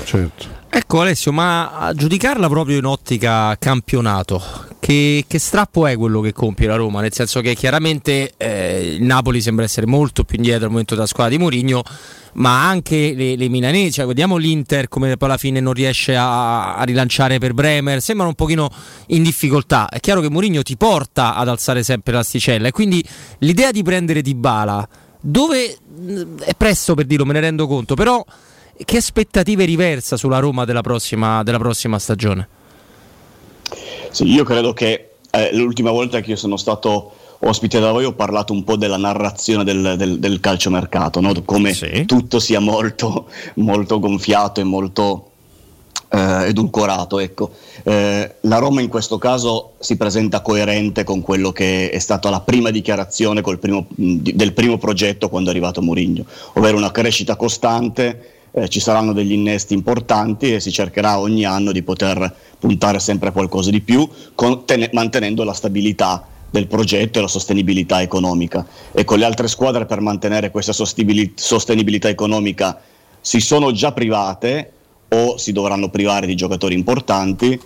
Certo. 0.04 0.54
Ecco 0.68 1.00
Alessio, 1.00 1.32
ma 1.32 1.78
a 1.78 1.94
giudicarla 1.94 2.48
proprio 2.48 2.76
in 2.76 2.84
ottica 2.84 3.56
campionato, 3.58 4.42
che, 4.78 5.24
che 5.26 5.38
strappo 5.38 5.86
è 5.86 5.96
quello 5.96 6.20
che 6.20 6.32
compie 6.32 6.66
la 6.66 6.76
Roma? 6.76 7.00
Nel 7.00 7.14
senso 7.14 7.40
che 7.40 7.54
chiaramente 7.54 8.34
eh, 8.36 8.94
il 8.96 9.02
Napoli 9.02 9.40
sembra 9.40 9.64
essere 9.64 9.86
molto 9.86 10.24
più 10.24 10.36
indietro 10.36 10.64
al 10.64 10.70
momento 10.70 10.94
della 10.94 11.06
squadra 11.06 11.34
di 11.34 11.42
Mourinho, 11.42 11.82
ma 12.34 12.68
anche 12.68 13.14
le, 13.14 13.36
le 13.36 13.48
milanesi, 13.48 13.92
cioè, 13.92 14.06
vediamo 14.06 14.36
l'Inter 14.36 14.88
come 14.88 15.16
poi 15.16 15.28
alla 15.28 15.38
fine 15.38 15.60
non 15.60 15.72
riesce 15.72 16.14
a, 16.14 16.74
a 16.74 16.82
rilanciare 16.82 17.38
per 17.38 17.54
Bremer, 17.54 18.02
sembrano 18.02 18.30
un 18.30 18.36
pochino 18.36 18.68
in 19.06 19.22
difficoltà. 19.22 19.88
È 19.88 19.98
chiaro 19.98 20.20
che 20.20 20.28
Mourinho 20.28 20.62
ti 20.62 20.76
porta 20.76 21.36
ad 21.36 21.48
alzare 21.48 21.82
sempre 21.84 22.12
l'asticella 22.12 22.68
e 22.68 22.72
quindi 22.72 23.02
l'idea 23.38 23.70
di 23.70 23.82
prendere 23.82 24.20
Dybala 24.20 24.86
dove 25.18 25.78
mh, 25.98 26.40
è 26.40 26.54
presto 26.54 26.94
per 26.94 27.06
dirlo, 27.06 27.24
me 27.24 27.32
ne 27.32 27.40
rendo 27.40 27.66
conto, 27.66 27.94
però 27.94 28.22
che 28.84 28.96
aspettative 28.96 29.64
riversa 29.64 30.16
sulla 30.16 30.38
Roma 30.38 30.64
della 30.64 30.82
prossima, 30.82 31.42
della 31.42 31.58
prossima 31.58 31.98
stagione? 31.98 32.48
Sì, 34.10 34.24
io 34.24 34.44
credo 34.44 34.72
che 34.72 35.10
eh, 35.30 35.54
l'ultima 35.54 35.90
volta 35.90 36.20
che 36.20 36.30
io 36.30 36.36
sono 36.36 36.56
stato 36.56 37.12
ospite 37.40 37.78
da 37.80 37.92
voi 37.92 38.04
ho 38.04 38.12
parlato 38.12 38.52
un 38.52 38.64
po' 38.64 38.76
della 38.76 38.96
narrazione 38.96 39.64
del, 39.64 39.94
del, 39.96 40.18
del 40.18 40.40
calciomercato, 40.40 41.20
no? 41.20 41.34
come 41.44 41.74
tutto 42.06 42.38
sia 42.38 42.60
molto, 42.60 43.28
molto 43.54 43.98
gonfiato 43.98 44.60
e 44.60 44.64
molto 44.64 45.30
eh, 46.08 46.46
edulcorato. 46.48 47.18
Ecco. 47.18 47.50
Eh, 47.82 48.36
la 48.40 48.58
Roma 48.58 48.80
in 48.80 48.88
questo 48.88 49.18
caso 49.18 49.74
si 49.78 49.96
presenta 49.96 50.40
coerente 50.40 51.04
con 51.04 51.20
quello 51.20 51.52
che 51.52 51.90
è 51.90 51.98
stata 51.98 52.30
la 52.30 52.40
prima 52.40 52.70
dichiarazione 52.70 53.40
col 53.40 53.58
primo, 53.58 53.86
del 53.88 54.52
primo 54.52 54.78
progetto 54.78 55.28
quando 55.28 55.50
è 55.50 55.52
arrivato 55.52 55.82
Mourinho, 55.82 56.24
ovvero 56.54 56.76
una 56.76 56.90
crescita 56.90 57.36
costante. 57.36 58.30
Eh, 58.56 58.68
ci 58.70 58.80
saranno 58.80 59.12
degli 59.12 59.32
innesti 59.32 59.74
importanti 59.74 60.54
e 60.54 60.60
si 60.60 60.72
cercherà 60.72 61.18
ogni 61.18 61.44
anno 61.44 61.72
di 61.72 61.82
poter 61.82 62.34
puntare 62.58 62.98
sempre 63.00 63.28
a 63.28 63.32
qualcosa 63.32 63.70
di 63.70 63.82
più, 63.82 64.08
con- 64.34 64.64
tene- 64.64 64.88
mantenendo 64.94 65.44
la 65.44 65.52
stabilità 65.52 66.26
del 66.50 66.66
progetto 66.66 67.18
e 67.18 67.22
la 67.22 67.28
sostenibilità 67.28 68.00
economica. 68.00 68.66
E 68.92 69.04
con 69.04 69.18
le 69.18 69.26
altre 69.26 69.46
squadre 69.46 69.84
per 69.84 70.00
mantenere 70.00 70.50
questa 70.50 70.72
sostenibilità 70.72 72.08
economica 72.08 72.80
si 73.20 73.40
sono 73.40 73.72
già 73.72 73.92
private 73.92 74.72
o 75.08 75.36
si 75.36 75.52
dovranno 75.52 75.90
privare 75.90 76.26
di 76.26 76.34
giocatori 76.34 76.74
importanti 76.74 77.60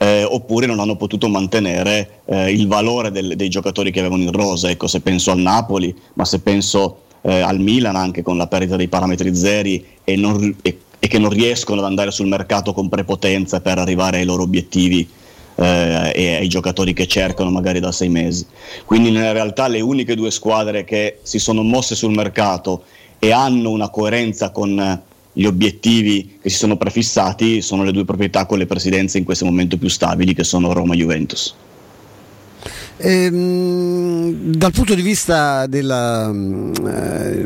eh, 0.00 0.22
oppure 0.22 0.66
non 0.66 0.78
hanno 0.78 0.94
potuto 0.94 1.28
mantenere 1.28 2.20
eh, 2.26 2.52
il 2.52 2.68
valore 2.68 3.10
del- 3.10 3.34
dei 3.34 3.48
giocatori 3.48 3.90
che 3.90 3.98
avevano 3.98 4.22
in 4.22 4.30
rosa. 4.30 4.70
Ecco, 4.70 4.86
se 4.86 5.00
penso 5.00 5.32
al 5.32 5.38
Napoli, 5.40 5.92
ma 6.14 6.24
se 6.24 6.38
penso 6.38 7.06
eh, 7.22 7.40
al 7.40 7.58
Milan 7.58 7.96
anche 7.96 8.22
con 8.22 8.36
la 8.36 8.46
perdita 8.46 8.76
dei 8.76 8.88
parametri 8.88 9.34
zeri 9.34 9.84
e, 10.04 10.16
non 10.16 10.56
e- 10.62 10.78
e 10.98 11.06
che 11.06 11.18
non 11.18 11.30
riescono 11.30 11.80
ad 11.80 11.86
andare 11.86 12.10
sul 12.10 12.26
mercato 12.26 12.72
con 12.72 12.88
prepotenza 12.88 13.60
per 13.60 13.78
arrivare 13.78 14.18
ai 14.18 14.24
loro 14.24 14.42
obiettivi 14.42 15.08
eh, 15.54 16.12
e 16.14 16.34
ai 16.36 16.48
giocatori 16.48 16.92
che 16.92 17.06
cercano 17.06 17.50
magari 17.50 17.80
da 17.80 17.92
sei 17.92 18.08
mesi. 18.08 18.46
Quindi 18.84 19.08
in 19.10 19.32
realtà 19.32 19.68
le 19.68 19.80
uniche 19.80 20.14
due 20.14 20.30
squadre 20.30 20.84
che 20.84 21.18
si 21.22 21.38
sono 21.38 21.62
mosse 21.62 21.94
sul 21.94 22.12
mercato 22.12 22.84
e 23.18 23.32
hanno 23.32 23.70
una 23.70 23.90
coerenza 23.90 24.50
con 24.50 25.00
gli 25.32 25.44
obiettivi 25.44 26.38
che 26.42 26.50
si 26.50 26.56
sono 26.56 26.76
prefissati 26.76 27.62
sono 27.62 27.84
le 27.84 27.92
due 27.92 28.04
proprietà 28.04 28.44
con 28.46 28.58
le 28.58 28.66
presidenze 28.66 29.18
in 29.18 29.24
questo 29.24 29.44
momento 29.44 29.76
più 29.76 29.88
stabili 29.88 30.34
che 30.34 30.44
sono 30.44 30.72
Roma 30.72 30.94
e 30.94 30.96
Juventus. 30.96 31.54
Ehm, 33.00 34.52
dal 34.56 34.72
punto 34.72 34.94
di 34.94 35.02
vista 35.02 35.66
della, 35.66 36.30
mm, 36.32 36.72
eh, 36.86 37.44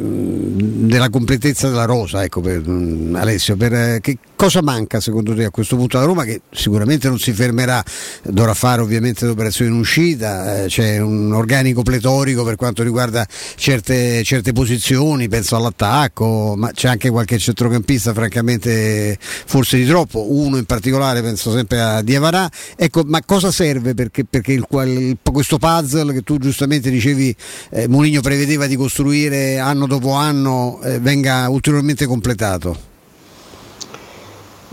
della 0.86 1.10
completezza 1.10 1.68
della 1.68 1.84
rosa, 1.84 2.22
ecco, 2.24 2.40
per, 2.40 2.62
mm, 2.66 3.14
Alessio, 3.14 3.56
per, 3.56 3.74
eh, 3.74 3.98
che 4.00 4.16
cosa 4.43 4.60
manca 4.60 4.98
secondo 4.98 5.36
te 5.36 5.44
a 5.44 5.51
questo 5.51 5.77
punto 5.77 5.98
alla 5.98 6.06
Roma 6.06 6.24
che 6.24 6.40
sicuramente 6.51 7.06
non 7.06 7.20
si 7.20 7.32
fermerà, 7.32 7.81
dovrà 8.24 8.55
fare 8.55 8.82
ovviamente 8.82 9.24
le 9.24 9.31
operazioni 9.31 9.70
in 9.70 9.78
uscita, 9.78 10.64
eh, 10.64 10.66
c'è 10.66 10.98
un 10.98 11.32
organico 11.32 11.82
pletorico 11.82 12.43
per 12.43 12.56
quanto 12.56 12.82
riguarda 12.82 13.24
certe, 13.55 14.24
certe 14.24 14.51
posizioni, 14.51 15.28
penso 15.28 15.55
all'attacco, 15.55 16.56
ma 16.56 16.73
c'è 16.73 16.89
anche 16.89 17.09
qualche 17.10 17.39
centrocampista 17.39 18.12
francamente 18.12 19.16
forse 19.20 19.77
di 19.77 19.86
troppo, 19.86 20.32
uno 20.32 20.56
in 20.56 20.64
particolare 20.64 21.23
penso 21.23 21.52
sempre 21.52 21.81
a 21.81 22.02
Diavarà, 22.02 22.51
ecco, 22.74 23.05
ma 23.06 23.23
cosa 23.24 23.52
serve? 23.52 23.94
Perché, 23.94 24.24
perché 24.24 24.55
il, 24.55 24.66
il- 24.69 25.19
questo 25.23 25.59
puzzle 25.59 26.12
che 26.12 26.23
tu 26.23 26.39
giustamente 26.39 26.90
dicevi 26.90 27.32
eh, 27.70 27.86
Mourinho 27.86 28.20
prevedeva 28.20 28.66
di 28.66 28.74
costruire 28.74 29.60
anno 29.60 29.86
dopo 29.86 30.14
anno 30.14 30.81
eh, 30.82 30.98
venga 30.98 31.48
ulteriormente 31.48 32.06
completato? 32.06 32.90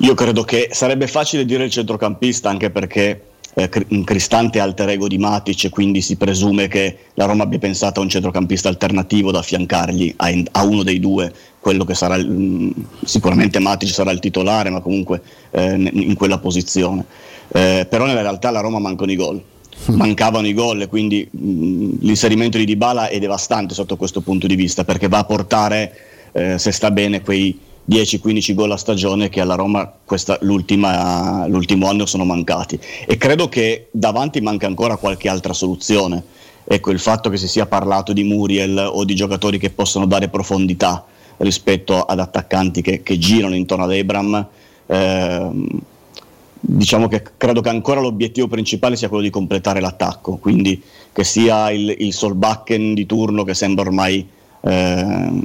Io 0.01 0.13
credo 0.13 0.43
che 0.43 0.69
sarebbe 0.71 1.07
facile 1.07 1.43
dire 1.43 1.65
il 1.65 1.71
centrocampista 1.71 2.49
anche 2.49 2.69
perché 2.69 3.21
eh, 3.53 3.69
Cristante 4.05 4.59
è 4.59 4.61
alter 4.61 4.89
ego 4.89 5.09
di 5.09 5.17
Matic 5.17 5.65
e 5.65 5.69
quindi 5.69 6.01
si 6.01 6.15
presume 6.15 6.69
che 6.69 6.97
la 7.15 7.25
Roma 7.25 7.43
abbia 7.43 7.59
pensato 7.59 7.99
a 7.99 8.03
un 8.03 8.09
centrocampista 8.09 8.69
alternativo 8.69 9.31
da 9.31 9.39
affiancargli 9.39 10.13
a, 10.15 10.29
a 10.51 10.63
uno 10.63 10.83
dei 10.83 11.01
due, 11.01 11.33
quello 11.59 11.83
che 11.83 11.95
sarà 11.95 12.17
mh, 12.17 12.71
sicuramente 13.03 13.59
Matic 13.59 13.89
sarà 13.89 14.11
il 14.11 14.19
titolare 14.19 14.69
ma 14.69 14.79
comunque 14.79 15.21
eh, 15.51 15.73
in 15.73 16.13
quella 16.15 16.37
posizione. 16.37 17.03
Eh, 17.49 17.85
però 17.89 18.05
nella 18.05 18.21
realtà 18.21 18.51
la 18.51 18.61
Roma 18.61 18.79
mancano 18.79 19.11
i 19.11 19.15
gol. 19.15 19.41
Mancavano 19.87 20.47
i 20.47 20.53
gol 20.53 20.81
e 20.81 20.87
quindi 20.87 21.27
mh, 21.29 21.97
l'inserimento 22.01 22.57
di 22.57 22.63
Dybala 22.63 23.09
è 23.09 23.19
devastante 23.19 23.73
sotto 23.73 23.97
questo 23.97 24.21
punto 24.21 24.47
di 24.47 24.55
vista 24.55 24.85
perché 24.85 25.09
va 25.09 25.19
a 25.19 25.25
portare, 25.25 25.93
eh, 26.31 26.57
se 26.57 26.71
sta 26.71 26.89
bene, 26.89 27.21
quei 27.21 27.67
10-15 27.89 28.53
gol 28.53 28.71
a 28.71 28.77
stagione 28.77 29.29
che 29.29 29.41
alla 29.41 29.55
Roma 29.55 29.91
questa- 30.05 30.37
l'ultimo 30.41 30.87
anno 30.87 32.05
sono 32.05 32.23
mancati. 32.23 32.79
E 33.07 33.17
credo 33.17 33.49
che 33.49 33.87
davanti 33.91 34.39
manca 34.41 34.67
ancora 34.67 34.97
qualche 34.97 35.27
altra 35.27 35.53
soluzione. 35.53 36.23
Ecco, 36.63 36.91
il 36.91 36.99
fatto 36.99 37.31
che 37.31 37.37
si 37.37 37.47
sia 37.47 37.65
parlato 37.65 38.13
di 38.13 38.23
Muriel 38.23 38.77
o 38.77 39.03
di 39.03 39.15
giocatori 39.15 39.57
che 39.57 39.71
possono 39.71 40.05
dare 40.05 40.29
profondità 40.29 41.03
rispetto 41.37 42.03
ad 42.03 42.19
attaccanti 42.19 42.81
che, 42.81 43.01
che 43.01 43.17
girano 43.17 43.55
intorno 43.55 43.85
ad 43.85 43.93
Ebram. 43.93 44.47
ehm, 44.85 45.67
diciamo 46.61 47.07
che 47.07 47.23
credo 47.37 47.61
che 47.61 47.69
ancora 47.69 48.01
l'obiettivo 48.01 48.47
principale 48.47 48.97
sia 48.97 49.07
quello 49.07 49.23
di 49.23 49.29
completare 49.29 49.79
l'attacco, 49.79 50.35
quindi 50.37 50.81
che 51.11 51.23
sia 51.23 51.71
il, 51.71 51.95
il 51.99 52.13
Solbakken 52.13 52.93
di 52.93 53.05
turno 53.05 53.43
che 53.43 53.53
sembra 53.53 53.85
ormai 53.85 54.27
ehm, 54.61 55.43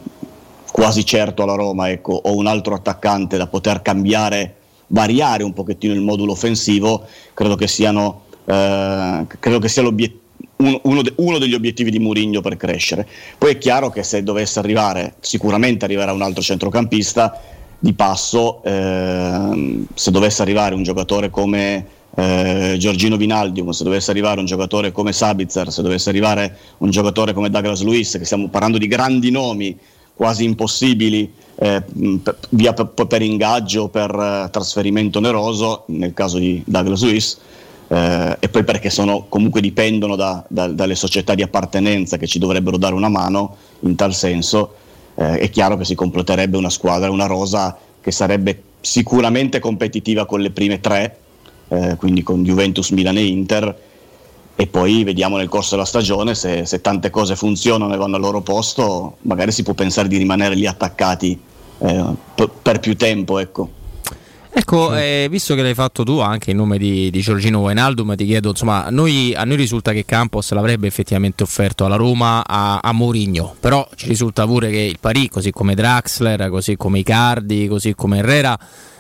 quasi 0.75 1.07
certo 1.07 1.45
alla 1.45 1.55
Roma, 1.55 1.89
ecco, 1.89 2.21
o 2.25 2.35
un 2.35 2.49
altro 2.49 2.75
attaccante 2.75 3.37
da 3.37 3.47
poter 3.47 3.81
cambiare, 3.81 4.57
variare 4.89 5.45
un 5.45 5.53
pochettino 5.53 5.95
il 5.95 6.01
modulo 6.01 6.33
offensivo, 6.33 7.05
credo 7.33 7.55
che 7.55 7.69
siano 7.69 8.23
eh, 8.45 9.25
credo 9.39 9.61
che 9.61 9.69
sia 9.69 9.83
uno, 9.83 10.81
uno 10.83 11.03
de- 11.03 11.13
uno 11.19 11.39
degli 11.39 11.55
obiettivi 11.55 11.93
di 11.93 12.01
Mourinho 12.01 12.41
per 12.41 12.57
crescere. 12.57 13.07
Poi 13.39 13.53
è 13.53 13.59
chiaro 13.59 13.89
che 13.91 14.03
se 14.03 14.25
dovesse 14.25 14.59
arrivare, 14.59 15.15
sicuramente 15.21 15.85
arriverà 15.85 16.13
un 16.13 16.23
altro 16.23 16.43
centrocampista, 16.43 17.41
di 17.79 17.93
passo, 17.93 18.61
ehm, 18.65 19.87
se 19.95 20.11
dovesse 20.11 20.43
arrivare 20.43 20.75
un 20.75 20.83
giocatore 20.83 21.31
come 21.31 21.87
eh, 22.17 22.75
Giorgino 22.81 23.17
Vinaldium, 23.17 23.71
se 23.71 23.85
dovesse 23.85 24.11
arrivare 24.11 24.41
un 24.41 24.47
giocatore 24.47 24.91
come 24.91 25.13
Sabitzer, 25.13 25.71
se 25.71 25.83
dovesse 25.83 26.09
arrivare 26.09 26.57
un 26.79 26.91
giocatore 26.91 27.33
come 27.33 27.49
Douglas 27.49 27.83
Luiz, 27.83 28.19
che 28.19 28.25
stiamo 28.25 28.49
parlando 28.49 28.79
di 28.79 28.89
grandi 28.89 29.31
nomi 29.31 29.79
quasi 30.15 30.45
impossibili 30.45 31.33
eh, 31.57 31.83
per, 32.23 32.39
via 32.51 32.73
per, 32.73 33.07
per 33.07 33.23
ingaggio, 33.23 33.89
per 33.89 34.11
eh, 34.11 34.51
trasferimento 34.51 35.19
oneroso, 35.19 35.85
nel 35.89 36.15
caso 36.15 36.39
di 36.39 36.63
Douglas 36.67 37.03
Luiz, 37.03 37.39
eh, 37.89 38.37
e 38.41 38.49
poi 38.49 38.65
perché 38.65 38.91
sono, 38.91 39.27
comunque 39.29 39.61
dipendono 39.61 40.17
da- 40.17 40.45
da- 40.49 40.69
dalle 40.69 40.95
società 40.95 41.35
di 41.35 41.43
appartenenza 41.43 42.17
che 42.17 42.27
ci 42.27 42.39
dovrebbero 42.39 42.77
dare 42.77 42.95
una 42.95 43.09
mano 43.09 43.57
in 43.81 43.95
tal 43.95 44.15
senso, 44.15 44.75
eh, 45.17 45.39
è 45.39 45.51
chiaro 45.51 45.77
che 45.77 45.85
si 45.85 45.95
completerebbe 45.95 46.57
una 46.57 46.71
squadra, 46.71 47.11
una 47.11 47.27
rosa 47.27 47.77
che 48.01 48.11
sarebbe 48.11 48.63
sicuramente 48.81 49.61
competitiva 49.61 50.27
con 50.27 50.41
le 50.41 50.51
prime 50.51 50.81
tre, 50.81 51.19
eh, 51.69 51.97
quindi 51.97 52.23
con 52.23 52.43
Juventus, 52.43 52.91
Milan 52.91 53.17
e 53.17 53.25
Inter, 53.25 53.79
e 54.57 54.67
poi 54.67 55.03
vediamo 55.03 55.37
nel 55.37 55.49
corso 55.49 55.75
della 55.75 55.87
stagione 55.87 56.35
se, 56.35 56.65
se 56.65 56.81
tante 56.81 57.11
cose 57.11 57.35
funzionano 57.35 57.93
e 57.93 57.97
vanno 57.97 58.17
al 58.17 58.23
loro 58.23 58.41
posto, 58.41 59.17
magari 59.23 59.51
si 59.53 59.63
può 59.63 59.75
pensare 59.75 60.09
di 60.09 60.17
rimanere 60.17 60.55
lì 60.55 60.67
attaccati 60.67 61.39
eh, 61.79 62.05
per, 62.35 62.51
per 62.63 62.81
più 62.81 62.97
tempo. 62.97 63.39
Ecco. 63.39 63.83
Ecco, 64.57 64.97
eh, 64.97 65.27
visto 65.29 65.57
che 65.57 65.63
l'hai 65.63 65.75
fatto 65.75 66.05
tu 66.05 66.21
anche 66.21 66.53
in 66.53 66.59
nome 66.59 66.79
di, 66.79 67.11
di 67.11 67.21
Giorgino 67.21 67.59
Wijnaldum, 67.59 68.15
ti 68.15 68.25
chiedo, 68.25 68.51
insomma, 68.51 68.87
noi, 68.89 69.35
a 69.35 69.43
noi 69.43 69.57
risulta 69.57 69.91
che 69.91 70.05
Campos 70.05 70.53
l'avrebbe 70.53 70.87
effettivamente 70.87 71.43
offerto 71.43 71.85
alla 71.85 71.97
Roma 71.97 72.45
a, 72.47 72.79
a 72.79 72.93
Mourinho, 72.93 73.57
però 73.59 73.89
ci 73.97 74.07
risulta 74.07 74.47
pure 74.47 74.71
che 74.71 74.79
il 74.79 74.99
Parì, 75.01 75.29
così 75.29 75.51
come 75.51 75.75
Draxler, 75.75 76.49
così 76.51 76.77
come 76.77 77.01
Icardi, 77.01 77.67
così 77.67 77.97
come 77.97 78.19
Herrera, 78.19 78.57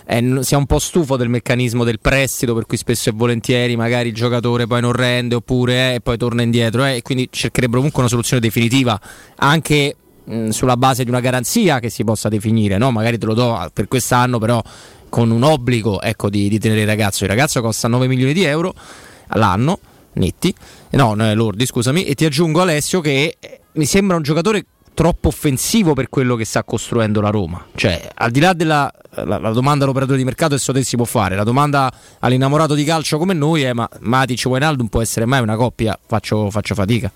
eh, 0.06 0.38
sia 0.42 0.58
un 0.58 0.66
po' 0.66 0.78
stufo 0.78 1.16
del 1.16 1.28
meccanismo 1.28 1.84
del 1.84 2.00
prestito, 2.00 2.54
per 2.54 2.66
cui 2.66 2.76
spesso 2.76 3.08
e 3.08 3.12
volentieri 3.12 3.76
magari 3.76 4.08
il 4.08 4.14
giocatore 4.14 4.66
poi 4.66 4.80
non 4.80 4.92
rende 4.92 5.36
oppure 5.36 5.92
eh, 5.92 5.94
e 5.94 6.00
poi 6.00 6.16
torna 6.16 6.42
indietro, 6.42 6.84
eh, 6.84 6.96
e 6.96 7.02
quindi 7.02 7.28
cercherebbero 7.30 7.78
comunque 7.78 8.00
una 8.00 8.10
soluzione 8.10 8.40
definitiva 8.40 8.98
anche 9.36 9.96
mh, 10.24 10.48
sulla 10.48 10.76
base 10.76 11.04
di 11.04 11.10
una 11.10 11.20
garanzia 11.20 11.78
che 11.78 11.90
si 11.90 12.04
possa 12.04 12.28
definire, 12.28 12.78
no? 12.78 12.90
magari 12.90 13.18
te 13.18 13.26
lo 13.26 13.34
do 13.34 13.54
ah, 13.54 13.70
per 13.72 13.88
quest'anno, 13.88 14.38
però 14.38 14.62
con 15.08 15.30
un 15.30 15.44
obbligo 15.44 16.00
ecco, 16.00 16.28
di, 16.28 16.48
di 16.48 16.58
tenere 16.58 16.80
il 16.80 16.86
ragazzo. 16.86 17.24
Il 17.24 17.30
ragazzo 17.30 17.60
costa 17.60 17.88
9 17.88 18.08
milioni 18.08 18.32
di 18.32 18.42
euro 18.42 18.74
all'anno, 19.28 19.78
netti, 20.14 20.54
no, 20.90 21.14
no, 21.14 21.32
lordi, 21.34 21.66
scusami, 21.66 22.04
e 22.04 22.14
ti 22.14 22.24
aggiungo 22.24 22.60
Alessio 22.60 23.00
che 23.00 23.36
eh, 23.38 23.60
mi 23.72 23.86
sembra 23.86 24.16
un 24.16 24.22
giocatore 24.22 24.64
troppo 24.94 25.28
offensivo 25.28 25.92
per 25.92 26.08
quello 26.08 26.36
che 26.36 26.44
sta 26.44 26.64
costruendo 26.64 27.20
la 27.20 27.30
Roma. 27.30 27.66
Cioè, 27.74 28.08
al 28.14 28.30
di 28.30 28.40
là 28.40 28.52
della 28.52 28.90
la, 29.22 29.38
la 29.38 29.50
domanda 29.50 29.84
all'operatore 29.84 30.18
di 30.18 30.24
mercato 30.24 30.54
adesso 30.54 30.72
te 30.72 30.82
si 30.82 30.96
può 30.96 31.04
fare, 31.04 31.36
la 31.36 31.44
domanda 31.44 31.92
all'innamorato 32.20 32.74
di 32.74 32.84
calcio 32.84 33.18
come 33.18 33.34
noi 33.34 33.62
è 33.62 33.72
ma 33.72 33.88
Matic 34.00 34.44
e 34.44 34.48
Wijnaldum 34.48 34.86
può 34.88 35.00
essere 35.00 35.26
mai 35.26 35.40
una 35.40 35.56
coppia? 35.56 35.98
Faccio, 36.04 36.50
faccio 36.50 36.74
fatica. 36.74 37.10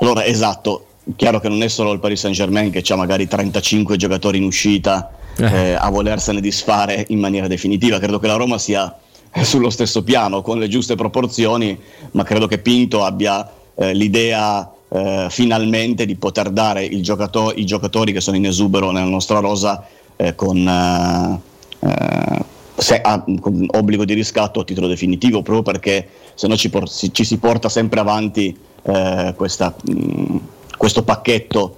Allora, 0.00 0.24
esatto, 0.24 0.86
chiaro 1.16 1.40
che 1.40 1.48
non 1.48 1.62
è 1.62 1.68
solo 1.68 1.92
il 1.92 1.98
Paris 1.98 2.20
Saint 2.20 2.36
Germain 2.36 2.70
che 2.70 2.84
ha 2.92 2.96
magari 2.96 3.26
35 3.26 3.96
giocatori 3.96 4.38
in 4.38 4.44
uscita 4.44 5.10
eh, 5.36 5.72
a 5.72 5.88
volersene 5.90 6.40
disfare 6.40 7.04
in 7.08 7.18
maniera 7.18 7.48
definitiva, 7.48 7.98
credo 7.98 8.18
che 8.18 8.26
la 8.26 8.36
Roma 8.36 8.58
sia 8.58 8.96
sullo 9.42 9.70
stesso 9.70 10.02
piano 10.02 10.40
con 10.42 10.58
le 10.58 10.68
giuste 10.68 10.94
proporzioni, 10.94 11.78
ma 12.12 12.22
credo 12.22 12.46
che 12.46 12.58
Pinto 12.58 13.04
abbia 13.04 13.50
eh, 13.74 13.92
l'idea 13.92 14.70
eh, 14.90 15.26
finalmente 15.30 16.06
di 16.06 16.14
poter 16.16 16.50
dare 16.50 16.88
giocato- 17.00 17.52
i 17.54 17.64
giocatori 17.64 18.12
che 18.12 18.20
sono 18.20 18.36
in 18.36 18.46
esubero 18.46 18.90
nella 18.90 19.08
nostra 19.08 19.38
rosa 19.40 19.86
eh, 20.16 20.34
con, 20.34 20.56
eh, 20.66 21.40
eh, 21.86 22.44
se- 22.76 23.00
a- 23.00 23.24
con 23.40 23.66
obbligo 23.70 24.04
di 24.04 24.14
riscatto 24.14 24.60
a 24.60 24.64
titolo 24.64 24.86
definitivo, 24.86 25.42
proprio 25.42 25.62
perché 25.62 26.08
se 26.34 26.46
no 26.46 26.56
ci, 26.56 26.70
por- 26.70 26.88
ci 26.88 27.24
si 27.24 27.38
porta 27.38 27.68
sempre 27.68 28.00
avanti 28.00 28.56
eh, 28.82 29.34
questa, 29.36 29.74
mh, 29.84 30.36
questo 30.76 31.02
pacchetto 31.02 31.76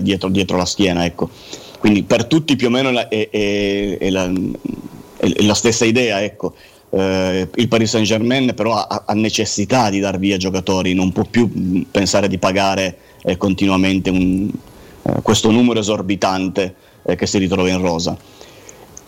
dietro, 0.00 0.28
dietro 0.30 0.56
la 0.56 0.64
schiena. 0.64 1.04
Ecco. 1.04 1.30
Quindi 1.78 2.02
per 2.02 2.24
tutti 2.26 2.56
più 2.56 2.66
o 2.66 2.70
meno 2.70 2.90
è, 2.90 3.28
è- 3.28 3.98
è 3.98 4.10
la, 4.10 4.24
è 5.18 5.42
la 5.42 5.54
stessa 5.54 5.84
idea. 5.84 6.22
Ecco. 6.22 6.54
Eh, 6.96 7.48
il 7.56 7.66
Paris 7.68 7.90
Saint 7.90 8.06
Germain 8.06 8.52
però 8.54 8.76
ha, 8.76 9.02
ha 9.06 9.14
necessità 9.14 9.90
di 9.90 9.98
dar 9.98 10.16
via 10.18 10.36
giocatori, 10.36 10.94
non 10.94 11.10
può 11.10 11.24
più 11.24 11.50
mh, 11.52 11.86
pensare 11.90 12.28
di 12.28 12.38
pagare 12.38 12.98
eh, 13.24 13.36
continuamente 13.36 14.10
un- 14.10 14.48
eh, 15.02 15.20
questo 15.22 15.50
numero 15.50 15.80
esorbitante 15.80 16.74
eh, 17.04 17.16
che 17.16 17.26
si 17.26 17.38
ritrova 17.38 17.68
in 17.68 17.80
rosa. 17.80 18.16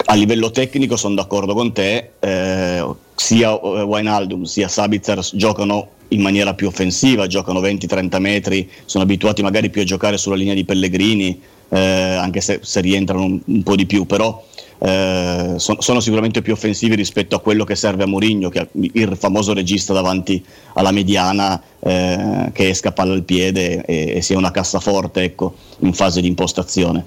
A 0.09 0.15
livello 0.15 0.51
tecnico 0.51 0.97
sono 0.97 1.15
d'accordo 1.15 1.55
con 1.55 1.73
te, 1.73 2.11
eh, 2.19 2.85
sia 3.15 3.51
eh, 3.53 3.83
Wijnaldum 3.83 4.43
sia 4.43 4.67
Sabitzer 4.67 5.21
giocano 5.33 5.91
in 6.09 6.23
maniera 6.23 6.55
più 6.55 6.67
offensiva, 6.67 7.29
giocano 7.29 7.61
20-30 7.61 8.19
metri, 8.19 8.69
sono 8.85 9.05
abituati 9.05 9.43
magari 9.43 9.71
più 9.71 9.83
a 9.83 9.85
giocare 9.85 10.19
sulla 10.19 10.37
linea 10.37 10.55
di 10.55 10.65
Pellegrini, 10.65 11.41
anche 11.69 12.41
se, 12.41 12.61
se 12.63 12.81
rientrano 12.81 13.25
un, 13.25 13.41
un 13.45 13.63
po' 13.65 13.75
di 13.75 13.87
più, 13.87 14.07
però 14.07 14.41
eh, 14.79 15.55
son- 15.57 15.81
sono 15.81 16.01
sicuramente 16.01 16.43
più 16.43 16.53
offensivi 16.53 16.95
rispetto 16.95 17.35
a 17.35 17.41
quello 17.41 17.65
che 17.65 17.75
serve 17.75 18.03
a 18.03 18.07
Mourinho, 18.07 18.49
che 18.49 18.61
è 18.61 18.69
il 18.73 19.17
famoso 19.17 19.55
regista 19.55 19.93
davanti 19.93 20.45
alla 20.75 20.91
mediana 20.91 21.61
eh, 21.81 22.51
che 22.53 22.69
esca 22.69 22.93
palla 22.93 23.15
al 23.15 23.23
piede 23.23 23.85
e, 23.85 24.17
e 24.17 24.23
sia 24.23 24.37
una 24.37 24.51
cassaforte 24.51 25.23
ecco, 25.23 25.55
in 25.81 25.93
fase 25.93 26.21
di 26.21 26.29
impostazione. 26.29 27.05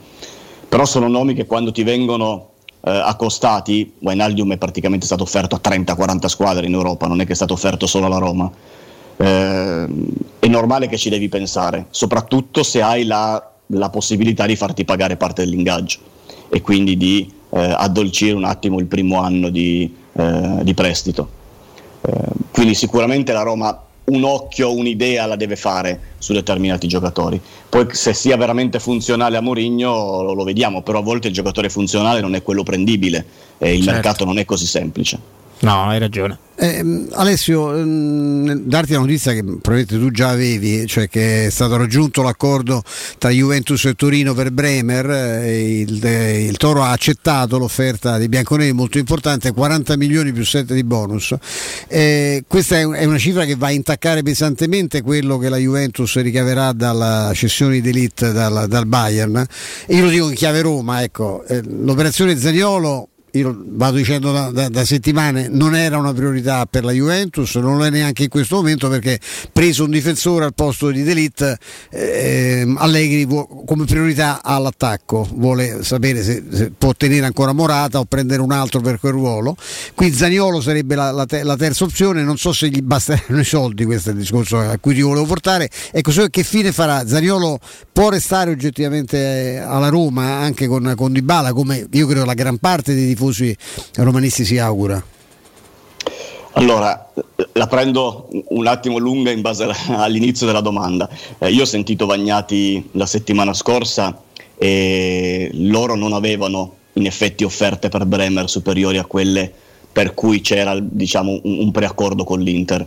Però 0.67 0.85
sono 0.85 1.07
nomi 1.07 1.33
che 1.33 1.45
quando 1.45 1.71
ti 1.71 1.83
vengono 1.83 2.49
eh, 2.81 2.91
accostati, 2.91 3.93
Wijnaldum 3.99 4.53
è 4.53 4.57
praticamente 4.57 5.05
stato 5.05 5.23
offerto 5.23 5.55
a 5.55 5.61
30-40 5.63 6.25
squadre 6.25 6.65
in 6.65 6.73
Europa, 6.73 7.07
non 7.07 7.21
è 7.21 7.25
che 7.25 7.33
è 7.33 7.35
stato 7.35 7.53
offerto 7.53 7.85
solo 7.85 8.05
alla 8.07 8.17
Roma. 8.17 8.51
Eh, 9.17 9.87
è 10.39 10.47
normale 10.47 10.87
che 10.87 10.97
ci 10.97 11.09
devi 11.09 11.29
pensare, 11.29 11.87
soprattutto 11.89 12.63
se 12.63 12.81
hai 12.81 13.03
la, 13.03 13.51
la 13.67 13.89
possibilità 13.89 14.45
di 14.45 14.55
farti 14.55 14.85
pagare 14.85 15.17
parte 15.17 15.43
dell'ingaggio 15.43 16.17
e 16.49 16.61
quindi 16.61 16.97
di 16.97 17.31
eh, 17.51 17.59
addolcire 17.59 18.33
un 18.33 18.43
attimo 18.43 18.79
il 18.79 18.85
primo 18.85 19.21
anno 19.21 19.49
di, 19.49 19.93
eh, 20.13 20.59
di 20.61 20.73
prestito. 20.73 21.29
Eh, 22.01 22.11
quindi 22.51 22.73
sicuramente 22.73 23.31
la 23.31 23.41
Roma 23.41 23.83
un 24.09 24.23
occhio, 24.23 24.73
un'idea 24.73 25.25
la 25.25 25.35
deve 25.35 25.55
fare 25.55 25.99
su 26.17 26.33
determinati 26.33 26.87
giocatori. 26.87 27.39
Poi 27.69 27.87
se 27.91 28.13
sia 28.13 28.35
veramente 28.37 28.79
funzionale 28.79 29.37
a 29.37 29.41
Mourinho 29.41 30.23
lo, 30.23 30.33
lo 30.33 30.43
vediamo, 30.43 30.81
però 30.81 30.99
a 30.99 31.03
volte 31.03 31.27
il 31.27 31.33
giocatore 31.33 31.69
funzionale 31.69 32.19
non 32.19 32.35
è 32.35 32.41
quello 32.41 32.63
prendibile 32.63 33.25
e 33.57 33.73
il 33.73 33.83
Certo. 33.83 33.91
mercato 33.91 34.25
non 34.25 34.39
è 34.39 34.45
così 34.45 34.65
semplice. 34.65 35.37
No, 35.61 35.89
hai 35.89 35.99
ragione. 35.99 36.37
Eh, 36.55 37.05
Alessio, 37.11 37.73
ehm, 37.73 38.53
darti 38.63 38.91
la 38.91 38.99
notizia 38.99 39.31
che 39.31 39.43
probabilmente 39.43 39.97
tu 39.97 40.11
già 40.11 40.29
avevi, 40.29 40.85
cioè 40.87 41.07
che 41.07 41.45
è 41.45 41.49
stato 41.49 41.77
raggiunto 41.77 42.21
l'accordo 42.21 42.83
tra 43.17 43.29
Juventus 43.29 43.85
e 43.85 43.93
Torino 43.93 44.33
per 44.33 44.51
Bremer, 44.51 45.09
eh, 45.09 45.79
il, 45.79 46.05
eh, 46.05 46.43
il 46.43 46.57
Toro 46.57 46.83
ha 46.83 46.91
accettato 46.91 47.57
l'offerta 47.57 48.17
dei 48.17 48.27
bianconeri 48.27 48.73
molto 48.73 48.97
importante, 48.97 49.53
40 49.53 49.95
milioni 49.95 50.33
più 50.33 50.43
7 50.43 50.73
di 50.73 50.83
bonus. 50.83 51.33
Eh, 51.87 52.43
questa 52.45 52.77
è, 52.77 52.85
è 52.85 53.05
una 53.05 53.17
cifra 53.17 53.45
che 53.45 53.55
va 53.55 53.67
a 53.67 53.71
intaccare 53.71 54.21
pesantemente 54.21 55.01
quello 55.01 55.37
che 55.37 55.47
la 55.47 55.57
Juventus 55.57 56.19
ricaverà 56.19 56.73
dalla 56.73 57.31
cessione 57.33 57.79
di 57.79 57.87
Elite 57.87 58.33
dal, 58.33 58.65
dal 58.67 58.85
Bayern. 58.85 59.45
Io 59.87 60.03
lo 60.03 60.09
dico 60.09 60.27
in 60.27 60.35
chiave 60.35 60.61
Roma, 60.61 61.03
ecco, 61.03 61.45
eh, 61.45 61.61
l'operazione 61.63 62.37
Zaniolo 62.37 63.07
io 63.33 63.55
vado 63.65 63.97
dicendo 63.97 64.31
da, 64.31 64.51
da- 64.51 64.69
da 64.69 64.85
settimane, 64.85 65.47
non 65.49 65.75
era 65.75 65.97
una 65.97 66.13
priorità 66.13 66.65
per 66.65 66.83
la 66.83 66.91
Juventus, 66.91 67.55
non 67.55 67.77
lo 67.77 67.85
è 67.85 67.89
neanche 67.89 68.23
in 68.23 68.29
questo 68.29 68.55
momento 68.55 68.89
perché 68.89 69.19
preso 69.51 69.83
un 69.83 69.91
difensore 69.91 70.45
al 70.45 70.53
posto 70.53 70.89
di 70.89 71.03
Delit, 71.03 71.57
ehm, 71.91 72.77
Allegri 72.79 73.25
vuo- 73.25 73.45
come 73.65 73.85
priorità 73.85 74.41
all'attacco, 74.43 75.27
vuole 75.33 75.83
sapere 75.83 76.23
se, 76.23 76.43
se 76.51 76.71
può 76.75 76.93
tenere 76.93 77.25
ancora 77.25 77.53
Morata 77.53 77.99
o 77.99 78.05
prendere 78.05 78.41
un 78.41 78.51
altro 78.51 78.81
per 78.81 78.99
quel 78.99 79.11
ruolo. 79.13 79.55
Qui 79.95 80.11
Zaniolo 80.13 80.61
sarebbe 80.61 80.95
la, 80.95 81.11
la 81.11 81.25
te- 81.25 81.43
la 81.43 81.55
terza 81.55 81.83
opzione, 81.83 82.23
non 82.23 82.37
so 82.37 82.53
se 82.53 82.69
gli 82.69 82.81
basteranno 82.81 83.39
i 83.39 83.45
soldi, 83.45 83.85
questo 83.85 84.09
è 84.09 84.13
il 84.13 84.19
discorso 84.19 84.57
a 84.59 84.77
cui 84.79 84.93
ti 84.93 85.01
volevo 85.01 85.25
portare. 85.25 85.69
Ecco, 85.91 86.11
so 86.11 86.27
che 86.29 86.43
fine 86.43 86.71
farà? 86.71 87.07
Zaniolo 87.07 87.59
può 87.91 88.09
restare 88.09 88.51
oggettivamente 88.51 89.17
eh, 89.17 89.57
alla 89.57 89.89
Roma 89.89 90.37
anche 90.37 90.67
con, 90.67 90.93
con 90.95 91.11
Dybala, 91.13 91.53
come 91.53 91.87
io 91.91 92.07
credo 92.07 92.25
la 92.25 92.33
gran 92.33 92.57
parte 92.57 92.93
dei 92.93 93.15
tifosi 93.19 93.55
romanisti 93.95 94.45
si 94.45 94.57
augura. 94.57 95.03
Allora, 96.53 97.11
la 97.53 97.67
prendo 97.67 98.29
un 98.49 98.65
attimo 98.65 98.97
lunga 98.97 99.31
in 99.31 99.41
base 99.41 99.67
all'inizio 99.89 100.45
della 100.45 100.61
domanda. 100.61 101.09
Eh, 101.37 101.51
io 101.51 101.63
ho 101.63 101.65
sentito 101.65 102.05
Vagnati 102.05 102.89
la 102.93 103.05
settimana 103.05 103.53
scorsa 103.53 104.21
e 104.57 105.49
loro 105.53 105.95
non 105.95 106.13
avevano 106.13 106.75
in 106.93 107.05
effetti 107.05 107.43
offerte 107.43 107.89
per 107.89 108.05
Bremer 108.05 108.49
superiori 108.49 108.97
a 108.97 109.05
quelle 109.05 109.51
per 109.91 110.13
cui 110.13 110.41
c'era 110.41 110.77
diciamo, 110.79 111.39
un, 111.43 111.59
un 111.59 111.71
preaccordo 111.71 112.23
con 112.23 112.39
l'Inter. 112.39 112.85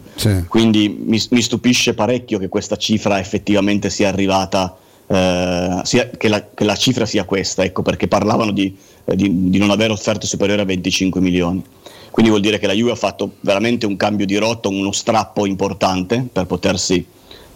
Quindi 0.49 0.89
mi, 0.89 1.21
mi 1.31 1.43
stupisce 1.43 1.95
parecchio 1.95 2.39
che 2.39 2.49
questa 2.49 2.77
cifra 2.77 3.19
effettivamente 3.19 3.91
sia 3.91 4.09
arrivata, 4.09 4.77
eh, 5.07 5.83
che, 6.17 6.29
la, 6.29 6.47
che 6.55 6.65
la 6.65 6.77
cifra 6.77 7.07
sia 7.07 7.25
questa, 7.25 7.65
ecco, 7.65 7.83
perché 7.83 8.09
parlavano 8.09 8.53
di, 8.53 8.77
eh, 9.05 9.17
di- 9.17 9.51
di 9.51 9.59
non 9.59 9.71
avere 9.71 9.93
offerte 9.93 10.27
superiori 10.27 10.61
a 10.61 10.65
25 10.65 11.21
milioni. 11.21 11.63
Quindi 12.11 12.31
vuol 12.31 12.43
dire 12.43 12.59
che 12.59 12.67
la 12.67 12.75
Juve 12.75 12.93
ha 12.93 12.97
fatto 12.97 13.37
veramente 13.41 13.87
un 13.87 13.97
cambio 13.97 14.27
di 14.27 14.37
rotta, 14.37 14.69
uno 14.69 14.93
strappo 14.93 15.47
importante 15.47 16.27
per 16.31 16.45
potersi 16.47 17.05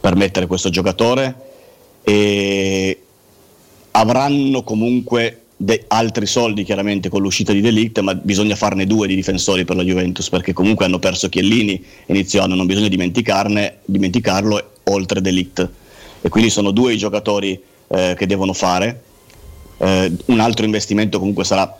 permettere 0.01 0.47
questo 0.47 0.71
giocatore 0.71 1.35
e 2.03 3.01
avranno 3.91 4.63
comunque 4.63 5.43
de- 5.57 5.85
altri 5.89 6.27
soldi 6.27 6.65
chiaramente 6.65 7.09
con 7.09 7.21
l'uscita 7.23 7.53
di 7.53 7.61
Delict, 7.61 8.01
ma 8.01 8.15
bisogna 8.15 8.55
farne 8.55 8.87
due 8.87 9.07
di 9.07 9.15
difensori 9.15 9.65
per 9.65 9.77
la 9.77 9.83
Juventus 9.83 10.29
perché 10.29 10.53
comunque 10.53 10.85
hanno 10.85 10.99
perso 10.99 11.29
Chiellini 11.29 11.83
inizio 12.07 12.43
anno, 12.43 12.55
non 12.55 12.67
bisogna 12.67 12.89
dimenticarlo 12.89 14.71
oltre 14.85 15.21
Delict. 15.21 15.69
E 16.27 16.29
quindi 16.29 16.51
sono 16.51 16.73
due 16.73 16.93
i 16.93 16.99
giocatori 16.99 17.57
eh, 17.87 18.17
che 18.19 18.27
devono 18.27 18.53
fare. 18.53 19.01
Eh, 19.77 20.13
un 20.25 20.41
altro 20.41 20.65
investimento 20.65 21.21
comunque 21.21 21.45
sarà 21.45 21.73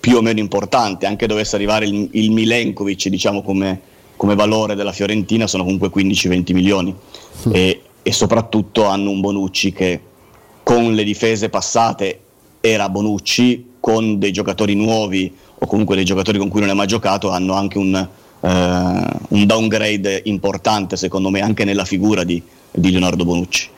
più 0.00 0.16
o 0.16 0.22
meno 0.22 0.38
importante, 0.38 1.04
anche 1.04 1.26
dovesse 1.26 1.54
arrivare 1.54 1.84
il, 1.84 2.08
il 2.12 2.30
Milenkovic, 2.30 3.08
diciamo 3.08 3.42
come, 3.42 3.78
come 4.16 4.34
valore 4.34 4.74
della 4.74 4.92
Fiorentina, 4.92 5.46
sono 5.46 5.64
comunque 5.64 5.90
15-20 5.90 6.54
milioni. 6.54 6.96
E, 7.52 7.82
e 8.00 8.12
soprattutto 8.12 8.86
hanno 8.86 9.10
un 9.10 9.20
Bonucci 9.20 9.70
che 9.70 10.00
con 10.62 10.94
le 10.94 11.04
difese 11.04 11.50
passate 11.50 12.20
era 12.62 12.88
Bonucci, 12.88 13.72
con 13.80 14.18
dei 14.18 14.32
giocatori 14.32 14.74
nuovi 14.74 15.30
o 15.58 15.66
comunque 15.66 15.94
dei 15.94 16.06
giocatori 16.06 16.38
con 16.38 16.48
cui 16.48 16.60
non 16.60 16.70
è 16.70 16.74
mai 16.74 16.86
giocato, 16.86 17.28
hanno 17.28 17.52
anche 17.52 17.76
un, 17.76 17.94
eh, 17.94 18.48
un 19.28 19.44
downgrade 19.44 20.22
importante, 20.24 20.96
secondo 20.96 21.28
me, 21.28 21.42
anche 21.42 21.64
nella 21.64 21.84
figura 21.84 22.24
di, 22.24 22.42
di 22.70 22.90
Leonardo 22.90 23.26
Bonucci. 23.26 23.68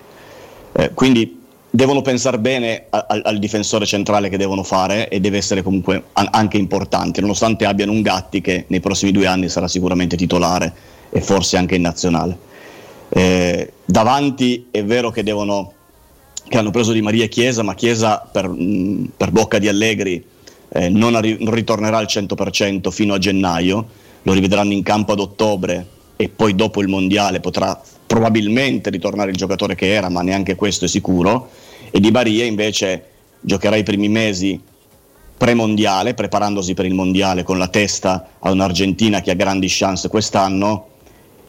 Eh, 0.73 0.91
quindi 0.95 1.41
devono 1.69 2.03
pensare 2.03 2.39
bene 2.39 2.87
al, 2.91 3.23
al 3.25 3.39
difensore 3.39 3.87
centrale 3.87 4.29
che 4.29 4.37
devono 4.37 4.63
fare 4.63 5.09
e 5.09 5.21
deve 5.21 5.39
essere 5.39 5.63
comunque 5.63 6.05
an- 6.13 6.29
anche 6.31 6.59
importante, 6.59 7.21
nonostante 7.21 7.65
abbiano 7.65 7.93
un 7.93 8.03
Gatti 8.03 8.41
che 8.41 8.65
nei 8.69 8.81
prossimi 8.81 9.13
due 9.13 9.27
anni 9.27 9.49
sarà 9.49 9.69
sicuramente 9.69 10.17
titolare 10.17 10.73
e 11.11 11.21
forse 11.21 11.57
anche 11.57 11.77
in 11.77 11.83
nazionale. 11.83 12.37
Eh, 13.09 13.73
davanti 13.85 14.69
è 14.71 14.85
vero 14.85 15.11
che 15.11 15.23
devono 15.23 15.73
che 16.49 16.59
hanno 16.59 16.71
preso 16.71 16.93
Di 16.93 17.01
Maria 17.01 17.27
Chiesa, 17.29 17.63
ma 17.63 17.75
Chiesa 17.75 18.19
per, 18.31 18.49
mh, 18.49 19.13
per 19.17 19.31
bocca 19.31 19.59
di 19.59 19.69
Allegri 19.69 20.23
eh, 20.69 20.89
non, 20.89 21.15
arri- 21.15 21.43
non 21.43 21.55
ritornerà 21.55 21.99
al 21.99 22.07
100% 22.07 22.91
fino 22.91 23.15
a 23.15 23.19
gennaio, 23.19 23.87
lo 24.23 24.33
rivedranno 24.33 24.73
in 24.73 24.83
campo 24.83 25.13
ad 25.13 25.21
ottobre 25.21 25.87
e 26.23 26.29
poi 26.29 26.55
dopo 26.55 26.81
il 26.81 26.87
mondiale 26.87 27.41
potrà 27.41 27.81
probabilmente 28.07 28.91
ritornare 28.91 29.31
il 29.31 29.37
giocatore 29.37 29.75
che 29.75 29.93
era, 29.93 30.09
ma 30.09 30.23
neanche 30.23 30.55
questo 30.55 30.85
è 30.85 30.89
sicuro. 30.89 31.49
E 31.91 31.99
Di 31.99 32.13
Maria 32.13 32.45
invece 32.45 33.07
giocherà 33.41 33.75
i 33.75 33.83
primi 33.83 34.09
mesi 34.09 34.61
pre-mondiale, 35.37 36.15
preparandosi 36.15 36.75
per 36.75 36.85
il 36.85 36.95
mondiale 36.95 37.43
con 37.43 37.59
la 37.59 37.67
testa 37.67 38.29
a 38.39 38.53
un'Argentina 38.53 39.21
che 39.21 39.33
ha 39.33 39.35
grandi 39.35 39.67
chance 39.69 40.09
quest'anno 40.09 40.87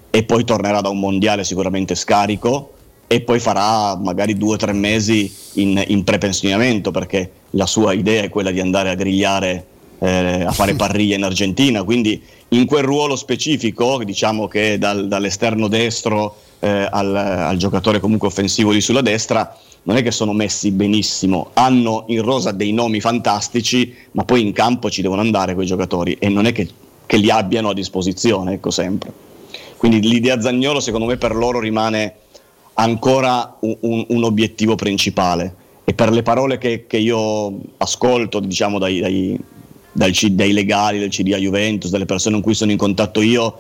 e 0.09 0.23
poi 0.23 0.43
tornerà 0.43 0.81
da 0.81 0.89
un 0.89 0.99
mondiale 0.99 1.43
sicuramente 1.43 1.93
scarico 1.93 2.71
e 3.05 3.21
poi 3.21 3.39
farà 3.39 3.95
magari 3.95 4.35
due 4.35 4.55
o 4.55 4.57
tre 4.57 4.73
mesi 4.73 5.31
in, 5.53 5.83
in 5.85 6.03
prepensionamento 6.03 6.89
perché 6.89 7.31
la 7.51 7.67
sua 7.67 7.93
idea 7.93 8.23
è 8.23 8.29
quella 8.29 8.49
di 8.49 8.59
andare 8.59 8.89
a 8.89 8.95
grigliare, 8.95 9.67
eh, 10.03 10.43
a 10.43 10.51
fare 10.51 10.75
parriglia 10.75 11.15
in 11.15 11.23
Argentina, 11.23 11.83
quindi 11.83 12.21
in 12.49 12.65
quel 12.65 12.83
ruolo 12.83 13.15
specifico, 13.15 14.03
diciamo 14.03 14.47
che 14.47 14.77
dal- 14.77 15.07
dall'esterno 15.07 15.67
destro 15.69 16.35
eh, 16.59 16.87
al, 16.91 17.15
al 17.15 17.57
giocatore 17.57 17.99
comunque 17.99 18.27
offensivo 18.27 18.71
lì 18.71 18.81
sulla 18.81 19.01
destra, 19.01 19.57
non 19.83 19.97
è 19.97 20.03
che 20.03 20.11
sono 20.11 20.33
messi 20.33 20.71
benissimo, 20.71 21.49
hanno 21.53 22.03
in 22.07 22.21
rosa 22.21 22.51
dei 22.51 22.71
nomi 22.73 22.99
fantastici, 22.99 23.93
ma 24.11 24.23
poi 24.23 24.41
in 24.41 24.51
campo 24.53 24.89
ci 24.89 25.01
devono 25.01 25.21
andare 25.21 25.53
quei 25.55 25.65
giocatori 25.65 26.15
e 26.19 26.29
non 26.29 26.45
è 26.45 26.51
che, 26.51 26.67
che 27.05 27.17
li 27.17 27.29
abbiano 27.29 27.69
a 27.69 27.73
disposizione, 27.73 28.53
ecco 28.53 28.71
sempre. 28.71 29.11
Quindi 29.77 30.01
l'idea 30.07 30.39
Zagnolo 30.39 30.79
secondo 30.79 31.05
me 31.05 31.17
per 31.17 31.35
loro 31.35 31.59
rimane 31.59 32.15
ancora 32.75 33.57
un, 33.59 33.75
un- 33.81 34.05
un 34.07 34.23
obiettivo 34.23 34.75
principale 34.75 35.55
e 35.83 35.93
per 35.93 36.11
le 36.11 36.23
parole 36.23 36.57
che, 36.57 36.85
che 36.87 36.97
io 36.97 37.53
ascolto 37.77 38.39
diciamo 38.39 38.79
dai, 38.79 38.99
dai- 39.01 39.37
C- 40.11 40.29
dai 40.29 40.51
legali 40.53 40.99
del 40.99 41.09
CDA 41.09 41.37
Juventus, 41.37 41.89
dalle 41.91 42.05
persone 42.05 42.35
con 42.35 42.43
cui 42.43 42.53
sono 42.53 42.71
in 42.71 42.77
contatto 42.77 43.21
io, 43.21 43.59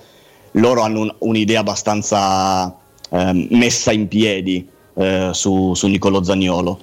loro 0.53 0.81
hanno 0.81 1.01
un- 1.01 1.15
un'idea 1.19 1.59
abbastanza 1.61 2.75
ehm, 3.09 3.47
messa 3.51 3.91
in 3.91 4.07
piedi 4.07 4.67
eh, 4.95 5.29
su, 5.33 5.73
su 5.73 5.87
Nicolo 5.87 6.23
Zagnolo. 6.23 6.79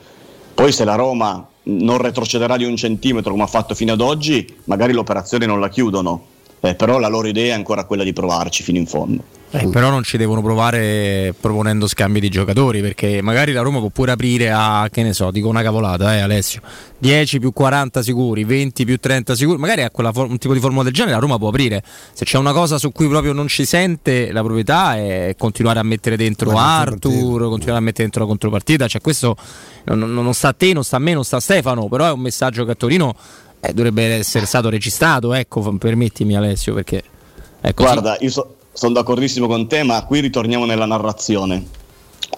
Poi 0.55 0.73
se 0.73 0.85
la 0.85 0.95
Roma 0.95 1.47
non 1.63 1.99
retrocederà 1.99 2.57
di 2.57 2.65
un 2.65 2.77
centimetro 2.77 3.31
come 3.31 3.45
ha 3.45 3.49
fatto 3.49 3.75
fino 3.75 3.93
ad 3.93 4.01
oggi, 4.01 4.47
magari 4.65 4.93
l'operazione 4.93 5.47
non 5.47 5.61
la 5.61 5.69
chiudono, 5.69 6.25
eh, 6.61 6.75
però 6.75 6.99
la 6.99 7.09
loro 7.09 7.29
idea 7.29 7.55
è 7.55 7.57
ancora 7.57 7.85
quella 7.85 8.05
di 8.05 8.13
provarci 8.13 8.63
fino 8.63 8.79
in 8.79 8.87
fondo. 8.87 9.23
Eh, 9.53 9.67
però 9.67 9.91
non 9.91 10.05
ci 10.05 10.17
devono 10.17 10.41
provare 10.43 11.35
proponendo 11.41 11.89
scambi 11.89 12.21
di 12.21 12.29
giocatori 12.29 12.81
perché 12.81 13.21
magari 13.21 13.51
la 13.51 13.63
Roma 13.63 13.81
può 13.81 13.89
pure 13.89 14.13
aprire 14.13 14.53
a, 14.53 14.87
che 14.93 15.03
ne 15.03 15.13
so, 15.13 15.33
dico 15.33 15.49
una 15.49 15.63
cavolata, 15.63 16.15
eh 16.15 16.21
Alessio, 16.21 16.61
10 16.99 17.41
più 17.41 17.53
40 17.53 18.01
sicuri, 18.01 18.45
20 18.45 18.85
più 18.85 18.97
30 18.99 19.35
sicuri, 19.35 19.59
magari 19.59 19.83
a 19.83 19.91
quella 19.91 20.13
for- 20.13 20.31
un 20.31 20.39
tipo 20.39 20.55
di 20.55 20.61
formula 20.61 20.85
del 20.85 20.93
genere 20.93 21.15
la 21.15 21.21
Roma 21.21 21.37
può 21.37 21.49
aprire. 21.49 21.83
Se 22.13 22.25
c'è 22.25 22.39
una 22.39 22.53
cosa 22.53 22.79
su 22.79 22.93
cui 22.93 23.09
proprio 23.09 23.33
non 23.33 23.49
ci 23.49 23.65
sente 23.65 24.31
la 24.31 24.43
proprietà 24.43 24.95
è 24.97 25.35
continuare 25.37 25.81
a 25.81 25.83
mettere 25.83 26.17
dentro 26.17 26.53
La 26.53 26.79
Arthur, 26.79 27.49
continuare 27.49 27.79
a 27.79 27.83
mettere 27.83 28.03
dentro 28.05 28.21
la 28.21 28.29
contropartita, 28.29 28.87
cioè 28.87 29.01
questo 29.01 29.35
non, 29.87 29.99
non- 29.99 30.13
non 30.15 30.33
sta 30.33 30.49
a 30.49 30.53
te, 30.53 30.73
non 30.73 30.85
sta 30.85 30.95
a 30.95 31.01
me, 31.01 31.13
non 31.13 31.25
sta 31.25 31.39
a 31.39 31.41
Stefano, 31.41 31.89
però 31.89 32.07
è 32.07 32.13
un 32.13 32.21
messaggio 32.21 32.65
che 32.65 32.71
a 32.71 32.75
Torino 32.77 33.15
eh, 33.61 33.73
dovrebbe 33.73 34.15
essere 34.15 34.47
stato 34.47 34.69
registrato, 34.69 35.33
ecco, 35.35 35.77
permettimi 35.77 36.37
Alessio 36.37 36.75
perché... 36.75 37.05
Guarda, 37.75 38.17
io 38.21 38.31
so- 38.31 38.57
sono 38.73 38.95
d'accordissimo 38.95 39.47
con 39.47 39.69
te, 39.69 39.83
ma 39.83 40.03
qui 40.05 40.21
ritorniamo 40.21 40.65
nella 40.65 40.87
narrazione. 40.87 41.67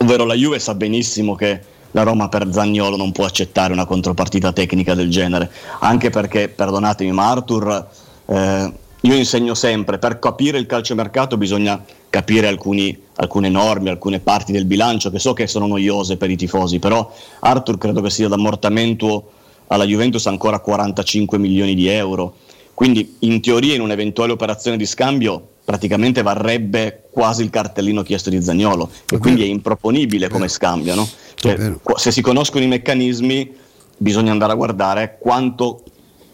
Ovvero 0.00 0.24
la 0.24 0.34
Juve 0.34 0.58
sa 0.58 0.74
benissimo 0.74 1.34
che 1.34 1.60
la 1.92 2.02
Roma 2.02 2.28
per 2.28 2.48
Zagnolo 2.50 2.96
non 2.96 3.12
può 3.12 3.24
accettare 3.24 3.72
una 3.72 3.84
contropartita 3.84 4.52
tecnica 4.52 4.94
del 4.94 5.10
genere, 5.10 5.50
anche 5.80 6.10
perché, 6.10 6.48
perdonatemi, 6.48 7.12
ma 7.12 7.30
Arthur, 7.30 7.86
eh, 8.26 8.72
io 9.02 9.14
insegno 9.14 9.54
sempre, 9.54 9.98
per 9.98 10.18
capire 10.18 10.58
il 10.58 10.66
calciomercato 10.66 11.36
bisogna 11.36 11.82
capire 12.08 12.46
alcuni- 12.46 12.96
alcune 13.16 13.48
norme, 13.48 13.90
alcune 13.90 14.20
parti 14.20 14.52
del 14.52 14.64
bilancio 14.64 15.10
che 15.10 15.18
so 15.18 15.32
che 15.32 15.46
sono 15.46 15.66
noiose 15.66 16.16
per 16.16 16.30
i 16.30 16.36
tifosi, 16.36 16.78
però 16.78 17.12
Arthur 17.40 17.78
credo 17.78 18.00
che 18.00 18.10
sia 18.10 18.28
d'ammortamento 18.28 19.30
alla 19.72 19.84
Juventus 19.84 20.26
ancora 20.26 20.58
45 20.58 21.38
milioni 21.38 21.74
di 21.74 21.88
euro. 21.88 22.36
Quindi 22.74 23.16
in 23.20 23.40
teoria 23.40 23.74
in 23.74 23.80
un'eventuale 23.80 24.32
operazione 24.32 24.76
di 24.76 24.86
scambio 24.86 25.48
praticamente 25.64 26.22
varrebbe 26.22 27.04
quasi 27.10 27.42
il 27.42 27.50
cartellino 27.50 28.02
chiesto 28.02 28.30
di 28.30 28.42
Zagnolo 28.42 28.90
e 29.10 29.18
quindi 29.18 29.42
è 29.42 29.46
improponibile 29.46 30.28
come 30.28 30.48
scambio. 30.48 30.94
no? 30.94 31.08
Cioè, 31.34 31.74
se 31.96 32.10
si 32.10 32.20
conoscono 32.20 32.64
i 32.64 32.68
meccanismi 32.68 33.50
bisogna 33.96 34.32
andare 34.32 34.52
a 34.52 34.56
guardare 34.56 35.16
quanto, 35.20 35.82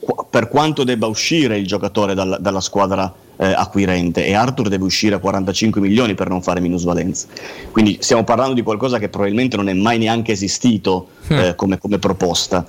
qu- 0.01 0.27
per 0.31 0.49
quanto 0.49 0.85
debba 0.85 1.07
uscire 1.07 1.59
il 1.59 1.67
giocatore 1.67 2.15
dal- 2.15 2.39
dalla 2.41 2.61
squadra 2.61 3.13
eh, 3.37 3.47
acquirente 3.47 4.27
e 4.27 4.35
Arthur 4.35 4.69
deve 4.69 4.85
uscire 4.85 5.15
a 5.15 5.19
45 5.19 5.81
milioni 5.81 6.15
per 6.15 6.29
non 6.29 6.43
fare 6.43 6.61
minusvalenza. 6.61 7.27
Quindi 7.71 7.99
stiamo 8.01 8.25
parlando 8.25 8.55
di 8.55 8.63
qualcosa 8.63 8.99
che 8.99 9.09
probabilmente 9.09 9.57
non 9.57 9.69
è 9.69 9.75
mai 9.75 9.99
neanche 9.99 10.33
esistito 10.33 11.09
eh, 11.29 11.55
come, 11.55 11.79
come 11.79 11.99
proposta. 11.99 12.67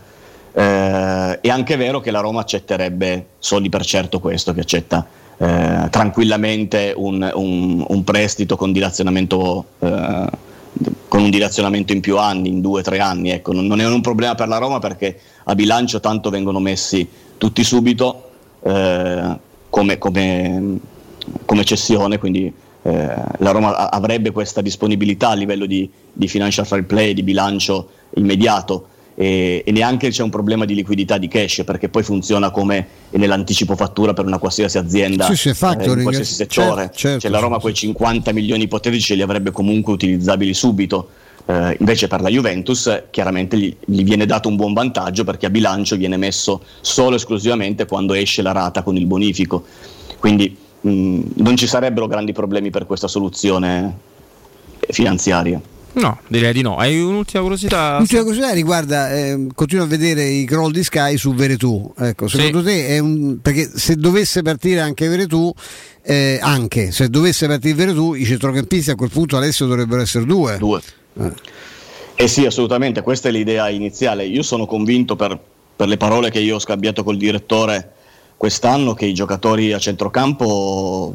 Eh, 0.51 1.39
è 1.41 1.49
anche 1.49 1.75
vero 1.75 1.99
che 1.99 2.11
la 2.11 2.19
Roma 2.19 2.41
accetterebbe 2.41 3.27
soldi 3.39 3.69
per 3.69 3.85
certo 3.85 4.19
questo, 4.19 4.53
che 4.53 4.61
accetta 4.61 5.05
eh, 5.37 5.87
tranquillamente 5.89 6.93
un, 6.95 7.29
un- 7.33 7.85
un 7.87 8.03
prestito 8.03 8.55
con 8.57 8.71
dilazionamento, 8.71 9.65
eh, 9.79 10.25
con 11.07 11.23
un 11.23 11.29
dilazionamento 11.29 11.93
in 11.93 12.01
più 12.01 12.17
anni, 12.17 12.49
in 12.49 12.61
due 12.61 12.81
o 12.81 12.83
tre 12.83 12.99
anni. 12.99 13.29
Ecco, 13.29 13.53
non, 13.53 13.79
è 13.79 13.87
un 13.87 14.01
problema 14.01 14.35
per 14.35 14.47
la 14.47 14.57
Roma 14.57 14.79
perché 14.79 15.17
a 15.45 15.55
bilancio 15.55 15.99
tanto 15.99 16.29
vengono 16.29 16.59
messi 16.59 17.07
tutti 17.37 17.63
subito 17.63 18.29
eh, 18.63 19.37
come, 19.69 19.97
come- 19.97 20.77
come 21.45 21.63
cessione, 21.63 22.17
quindi 22.17 22.51
eh, 22.81 23.13
la 23.37 23.51
Roma 23.51 23.89
avrebbe 23.91 24.31
questa 24.31 24.61
disponibilità 24.61 25.29
a 25.29 25.35
livello 25.35 25.65
di, 25.65 25.89
di 26.11 26.27
financial 26.27 26.65
fair 26.65 26.83
play, 26.85 27.13
di 27.13 27.23
bilancio 27.23 27.89
immediato 28.15 28.87
e, 29.19 29.63
e 29.65 29.71
neanche 29.73 30.11
c'è 30.11 30.23
un 30.23 30.29
problema 30.29 30.63
di 30.63 30.73
liquidità 30.73 31.17
di 31.17 31.27
cash 31.27 31.63
perché 31.65 31.89
poi 31.89 32.03
funziona 32.03 32.51
come 32.51 32.87
nell'anticipo 33.09 33.75
fattura 33.75 34.13
per 34.13 34.23
una 34.23 34.37
qualsiasi 34.37 34.77
azienda 34.77 35.25
Sì, 35.25 35.35
sì, 35.35 35.49
eh, 35.49 35.91
in 35.91 36.03
qualsiasi 36.03 36.35
settore. 36.35 36.83
Certo, 36.83 36.97
certo, 36.97 37.19
cioè, 37.19 37.29
la 37.29 37.39
Roma 37.39 37.59
quei 37.59 37.73
50 37.73 38.31
milioni 38.31 38.63
ipotetici 38.63 39.01
ce 39.01 39.15
li 39.15 39.21
avrebbe 39.21 39.51
comunque 39.51 39.91
utilizzabili 39.91 40.53
subito. 40.53 41.09
Eh, 41.45 41.75
invece 41.79 42.07
per 42.07 42.21
la 42.21 42.29
Juventus 42.29 43.07
chiaramente 43.09 43.57
gli, 43.57 43.75
gli 43.83 44.03
viene 44.05 44.25
dato 44.25 44.47
un 44.47 44.55
buon 44.55 44.71
vantaggio 44.71 45.25
perché 45.25 45.47
a 45.47 45.49
bilancio 45.49 45.97
viene 45.97 46.15
messo 46.15 46.63
solo 46.79 47.11
e 47.11 47.15
esclusivamente 47.17 47.85
quando 47.85 48.13
esce 48.13 48.41
la 48.41 48.53
rata 48.53 48.83
con 48.83 48.95
il 48.95 49.05
bonifico. 49.05 49.65
Quindi 50.17 50.55
mh, 50.79 51.19
non 51.35 51.57
ci 51.57 51.67
sarebbero 51.67 52.07
grandi 52.07 52.31
problemi 52.31 52.69
per 52.69 52.85
questa 52.85 53.09
soluzione 53.09 53.97
finanziaria. 54.87 55.59
No, 55.93 56.19
direi 56.27 56.53
di 56.53 56.61
no. 56.61 56.77
Hai 56.77 56.99
un'ultima 57.01 57.41
curiosità? 57.41 57.97
L'ultima 57.97 58.21
curiosità 58.21 58.53
riguarda, 58.53 59.11
eh, 59.11 59.47
continuo 59.53 59.85
a 59.85 59.87
vedere 59.87 60.23
i 60.25 60.45
crawl 60.45 60.71
di 60.71 60.83
Sky 60.83 61.17
su 61.17 61.33
Veretù. 61.33 61.91
Ecco, 61.97 62.27
secondo 62.27 62.63
te 62.63 62.87
è 62.87 62.99
un. 62.99 63.39
perché 63.41 63.69
se 63.73 63.95
dovesse 63.95 64.41
partire 64.41 64.79
anche 64.81 65.07
Veretù, 65.07 65.51
eh, 66.03 66.39
anche 66.41 66.91
se 66.91 67.09
dovesse 67.09 67.47
partire 67.47 67.73
Veretù, 67.73 68.13
i 68.13 68.25
centrocampisti 68.25 68.91
a 68.91 68.95
quel 68.95 69.09
punto 69.09 69.37
Alessio 69.37 69.65
dovrebbero 69.65 70.01
essere 70.01 70.25
due. 70.25 70.57
Due. 70.57 70.81
Eh 72.15 72.27
sì, 72.27 72.45
assolutamente, 72.45 73.01
questa 73.01 73.29
è 73.29 73.31
l'idea 73.31 73.69
iniziale. 73.69 74.25
Io 74.25 74.43
sono 74.43 74.65
convinto 74.65 75.15
per, 75.15 75.39
per 75.75 75.87
le 75.87 75.97
parole 75.97 76.29
che 76.29 76.39
io 76.39 76.55
ho 76.55 76.59
scambiato 76.59 77.03
col 77.03 77.17
direttore 77.17 77.93
quest'anno 78.39 78.93
che 78.93 79.05
i 79.05 79.13
giocatori 79.13 79.73
a 79.73 79.79
centrocampo 79.79 81.13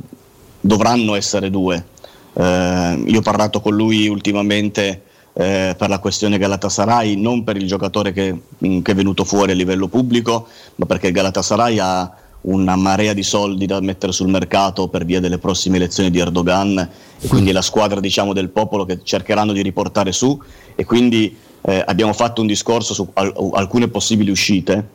dovranno 0.61 1.15
essere 1.15 1.49
due. 1.49 1.93
Eh, 2.35 3.03
io 3.07 3.19
ho 3.19 3.23
parlato 3.23 3.61
con 3.61 3.75
lui 3.75 4.09
ultimamente 4.09 5.03
eh, 5.35 5.75
per 5.77 5.89
la 5.89 5.99
questione 5.99 6.39
Galatasaray, 6.39 7.17
non 7.17 7.45
per 7.45 7.57
il 7.57 7.67
giocatore 7.67 8.13
che, 8.13 8.35
mm, 8.65 8.81
che 8.81 8.93
è 8.93 8.95
venuto 8.95 9.25
fuori 9.25 9.53
a 9.53 9.55
livello 9.55 9.89
pubblico, 9.89 10.47
ma 10.77 10.87
perché 10.87 11.11
Galatasaray 11.11 11.79
ha 11.79 12.13
una 12.43 12.77
marea 12.77 13.13
di 13.13 13.23
soldi 13.23 13.67
da 13.67 13.81
mettere 13.81 14.13
sul 14.13 14.29
mercato 14.29 14.89
per 14.89 15.05
via 15.05 15.21
delle 15.21 15.39
prossime 15.39 15.77
elezioni 15.77 16.11
di 16.11 16.19
Erdogan 16.19 16.77
e 17.19 17.27
quindi 17.27 17.53
la 17.53 17.63
squadra 17.63 18.01
diciamo, 18.01 18.33
del 18.33 18.51
popolo 18.51 18.85
che 18.85 19.01
cercheranno 19.03 19.53
di 19.53 19.63
riportare 19.63 20.13
su 20.13 20.39
e 20.75 20.85
quindi 20.85 21.37
eh, 21.63 21.83
abbiamo 21.87 22.13
fatto 22.13 22.43
un 22.43 22.47
discorso 22.47 22.93
su 22.93 23.09
al- 23.15 23.33
alcune 23.55 23.89
possibili 23.89 24.31
uscite 24.31 24.89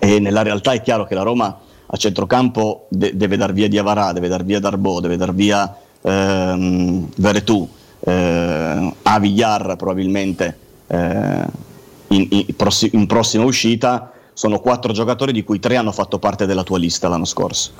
e 0.00 0.18
nella 0.18 0.42
realtà 0.42 0.72
è 0.72 0.82
chiaro 0.82 1.04
che 1.04 1.14
la 1.14 1.22
Roma 1.22 1.56
a 1.86 1.96
centrocampo 1.96 2.86
de- 2.88 3.16
deve 3.16 3.36
dar 3.36 3.52
via 3.52 3.68
Diavarà, 3.68 4.12
deve 4.12 4.26
dar 4.26 4.44
via 4.44 4.58
Darbo, 4.58 4.98
deve 4.98 5.16
dar 5.16 5.32
via 5.32 5.72
ehm, 6.06 7.08
Veretù, 7.16 7.68
eh, 8.00 8.92
a 9.02 9.18
Villar 9.18 9.76
probabilmente 9.76 10.58
eh, 10.86 11.44
in, 12.08 12.26
in- 12.30 12.56
prossi- 12.56 12.90
in 12.92 13.06
prossima 13.06 13.44
uscita 13.44 14.12
sono 14.32 14.60
quattro 14.60 14.92
giocatori 14.92 15.32
di 15.32 15.42
cui 15.42 15.58
tre 15.58 15.76
hanno 15.76 15.92
fatto 15.92 16.18
parte 16.18 16.46
della 16.46 16.62
tua 16.62 16.78
lista 16.78 17.08
l'anno 17.08 17.24
scorso 17.24 17.72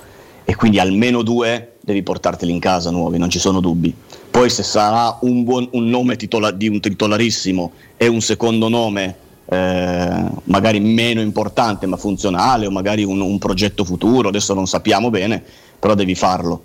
e 0.44 0.54
quindi 0.56 0.78
almeno 0.78 1.22
due 1.22 1.74
devi 1.80 2.02
portarteli 2.02 2.52
in 2.52 2.58
casa 2.60 2.90
nuovi, 2.90 3.18
non 3.18 3.28
ci 3.30 3.38
sono 3.40 3.60
dubbi. 3.60 3.94
Poi 4.30 4.48
se 4.48 4.62
sarà 4.62 5.18
un, 5.22 5.44
buon, 5.44 5.68
un 5.72 5.88
nome 5.88 6.16
titola- 6.16 6.52
di 6.52 6.68
un 6.68 6.80
titolarissimo 6.80 7.72
e 7.96 8.06
un 8.06 8.20
secondo 8.20 8.68
nome 8.68 9.16
eh, 9.48 10.24
magari 10.44 10.80
meno 10.80 11.20
importante 11.20 11.86
ma 11.86 11.96
funzionale 11.96 12.66
o 12.66 12.70
magari 12.70 13.04
un, 13.04 13.20
un 13.20 13.38
progetto 13.38 13.84
futuro, 13.84 14.28
adesso 14.28 14.54
non 14.54 14.66
sappiamo 14.66 15.10
bene, 15.10 15.42
però 15.78 15.94
devi 15.94 16.14
farlo. 16.14 16.62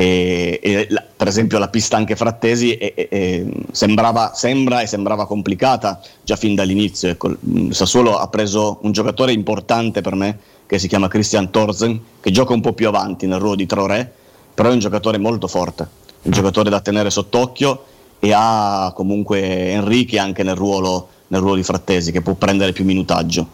E, 0.00 0.60
e 0.62 0.86
la- 0.90 1.02
per 1.16 1.26
esempio 1.26 1.58
la 1.58 1.66
pista 1.66 1.96
anche 1.96 2.14
Frattesi 2.14 2.74
è- 2.74 2.94
è- 2.94 3.44
sembrava, 3.72 4.30
sembra 4.32 4.80
e 4.80 4.86
sembrava 4.86 5.26
complicata 5.26 6.00
già 6.22 6.36
fin 6.36 6.54
dall'inizio. 6.54 7.08
Ecco, 7.08 7.30
il 7.30 7.74
Sassuolo 7.74 8.16
ha 8.16 8.28
preso 8.28 8.78
un 8.82 8.92
giocatore 8.92 9.32
importante 9.32 10.00
per 10.00 10.14
me 10.14 10.38
che 10.66 10.78
si 10.78 10.86
chiama 10.86 11.08
Christian 11.08 11.50
Torzen, 11.50 12.00
che 12.20 12.30
gioca 12.30 12.52
un 12.52 12.60
po' 12.60 12.74
più 12.74 12.86
avanti 12.86 13.26
nel 13.26 13.40
ruolo 13.40 13.56
di 13.56 13.66
Traoré, 13.66 14.08
però 14.54 14.68
è 14.68 14.72
un 14.72 14.78
giocatore 14.78 15.18
molto 15.18 15.48
forte, 15.48 15.88
un 16.22 16.30
giocatore 16.30 16.70
da 16.70 16.78
tenere 16.80 17.10
sott'occhio 17.10 17.82
e 18.20 18.30
ha 18.32 18.92
comunque 18.94 19.72
Enrique 19.72 20.20
anche 20.20 20.44
nel 20.44 20.54
ruolo, 20.54 21.08
nel 21.26 21.40
ruolo 21.40 21.56
di 21.56 21.64
Frattesi 21.64 22.12
che 22.12 22.20
può 22.20 22.34
prendere 22.34 22.70
più 22.70 22.84
minutaggio. 22.84 23.44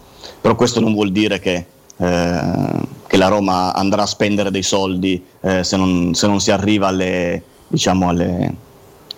Però 0.43 0.55
questo 0.57 0.81
non 0.81 0.93
vuol 0.93 1.11
dire 1.11 1.39
che, 1.39 1.65
che 1.97 3.17
la 3.17 3.29
Roma 3.29 3.73
andrà 3.73 4.03
a 4.03 4.07
spendere 4.07 4.51
dei 4.51 4.63
soldi 4.63 5.23
eh, 5.41 5.63
se, 5.63 5.77
non, 5.77 6.15
se 6.15 6.27
non 6.27 6.41
si 6.41 6.51
arriva 6.51 6.89
alle, 6.89 7.43
diciamo 7.69 8.09
alle, 8.09 8.55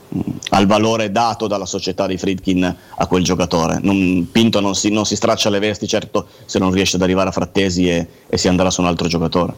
mh, 0.08 0.20
al 0.50 0.66
valore 0.66 1.10
dato 1.10 1.46
dalla 1.46 1.64
società 1.66 2.06
di 2.06 2.18
Friedkin 2.18 2.76
a 2.96 3.06
quel 3.06 3.24
giocatore. 3.24 3.78
Non- 3.80 4.28
Pinto 4.30 4.60
non 4.60 4.74
si, 4.74 4.90
non 4.90 5.06
si 5.06 5.16
straccia 5.16 5.48
le 5.50 5.58
vesti, 5.58 5.86
certo, 5.86 6.26
se 6.44 6.58
non 6.58 6.70
riesce 6.70 6.96
ad 6.96 7.02
arrivare 7.02 7.30
a 7.30 7.32
Frattesi 7.32 7.88
e, 7.88 8.06
e 8.28 8.36
si 8.38 8.48
andrà 8.48 8.70
su 8.70 8.80
un 8.82 8.86
altro 8.88 9.08
giocatore. 9.08 9.54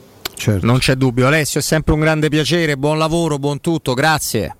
Non 0.60 0.78
c'è 0.78 0.94
dubbio, 0.94 1.26
Alessio, 1.26 1.58
è 1.58 1.62
sempre 1.62 1.94
un 1.94 2.00
grande 2.00 2.28
piacere, 2.28 2.76
buon 2.76 2.96
lavoro, 2.96 3.38
buon 3.40 3.60
tutto, 3.60 3.94
grazie. 3.94 4.54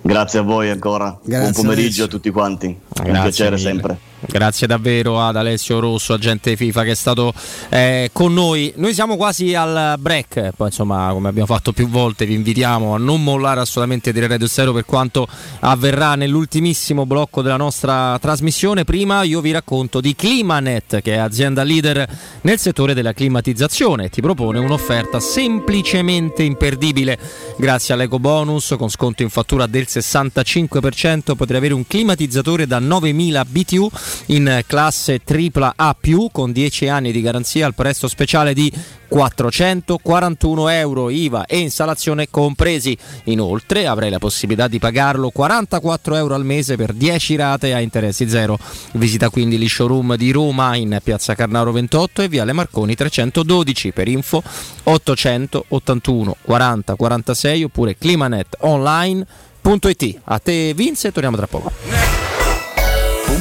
Grazie 0.00 0.38
a 0.38 0.42
voi 0.42 0.70
ancora, 0.70 1.06
buon 1.10 1.20
Grazie, 1.24 1.52
pomeriggio 1.52 1.86
Alessio. 1.86 2.04
a 2.04 2.08
tutti 2.08 2.30
quanti, 2.30 2.66
un 2.66 2.78
Grazie 3.04 3.22
piacere 3.22 3.56
mille. 3.56 3.68
sempre. 3.68 3.98
Grazie 4.18 4.66
davvero 4.66 5.20
ad 5.20 5.36
Alessio 5.36 5.78
Rosso, 5.78 6.14
agente 6.14 6.56
FIFA, 6.56 6.84
che 6.84 6.92
è 6.92 6.94
stato 6.94 7.34
eh, 7.68 8.08
con 8.14 8.32
noi. 8.32 8.72
Noi 8.76 8.94
siamo 8.94 9.16
quasi 9.16 9.54
al 9.54 9.96
break, 9.98 10.52
poi 10.56 10.68
insomma, 10.68 11.10
come 11.12 11.28
abbiamo 11.28 11.46
fatto 11.46 11.72
più 11.72 11.86
volte, 11.86 12.24
vi 12.24 12.32
invitiamo 12.32 12.94
a 12.94 12.98
non 12.98 13.22
mollare 13.22 13.60
assolutamente 13.60 14.12
di 14.12 14.26
Radio 14.26 14.46
Stereo 14.46 14.72
per 14.72 14.86
quanto 14.86 15.28
avverrà 15.60 16.14
nell'ultimissimo 16.14 17.04
blocco 17.04 17.42
della 17.42 17.58
nostra 17.58 18.18
trasmissione. 18.18 18.84
Prima 18.84 19.22
io 19.22 19.42
vi 19.42 19.50
racconto 19.50 20.00
di 20.00 20.14
Climanet, 20.16 21.02
che 21.02 21.14
è 21.14 21.18
azienda 21.18 21.62
leader 21.62 22.08
nel 22.40 22.58
settore 22.58 22.94
della 22.94 23.12
climatizzazione. 23.12 24.08
Ti 24.08 24.22
propone 24.22 24.58
un'offerta 24.58 25.20
semplicemente 25.20 26.42
imperdibile. 26.42 27.18
Grazie 27.58 27.92
all'eco 27.92 28.18
bonus 28.18 28.74
con 28.78 28.88
sconto 28.88 29.22
in 29.22 29.28
fattura 29.28 29.66
del 29.66 29.86
65% 29.86 31.34
potrai 31.36 31.58
avere 31.58 31.74
un 31.74 31.86
climatizzatore 31.86 32.66
da 32.66 32.78
9000 32.78 33.44
BTU 33.44 33.90
in 34.26 34.62
classe 34.66 35.20
AAA+, 35.24 35.96
con 36.32 36.52
10 36.52 36.88
anni 36.88 37.12
di 37.12 37.20
garanzia 37.20 37.66
al 37.66 37.74
prezzo 37.74 38.08
speciale 38.08 38.54
di 38.54 38.72
441 39.08 40.68
euro 40.68 41.10
IVA 41.10 41.46
e 41.46 41.58
installazione 41.58 42.28
compresi. 42.30 42.96
Inoltre 43.24 43.86
avrai 43.86 44.10
la 44.10 44.18
possibilità 44.18 44.68
di 44.68 44.78
pagarlo 44.78 45.30
44 45.30 46.16
euro 46.16 46.34
al 46.34 46.44
mese 46.44 46.76
per 46.76 46.92
10 46.92 47.36
rate 47.36 47.72
a 47.74 47.80
interessi 47.80 48.28
zero. 48.28 48.58
Visita 48.92 49.30
quindi 49.30 49.56
il 49.56 49.68
showroom 49.68 50.14
di 50.16 50.30
Roma 50.30 50.76
in 50.76 50.98
piazza 51.02 51.34
Carnaro 51.34 51.72
28 51.72 52.22
e 52.22 52.28
Viale 52.28 52.52
Marconi 52.52 52.94
312 52.94 53.92
per 53.92 54.06
info 54.08 54.42
881 54.84 56.36
40 56.42 56.94
46 56.94 57.64
oppure 57.64 57.96
climanetonline.it. 57.96 60.20
A 60.24 60.38
te 60.38 60.74
Vince, 60.74 61.12
torniamo 61.12 61.36
tra 61.36 61.46
poco. 61.46 62.05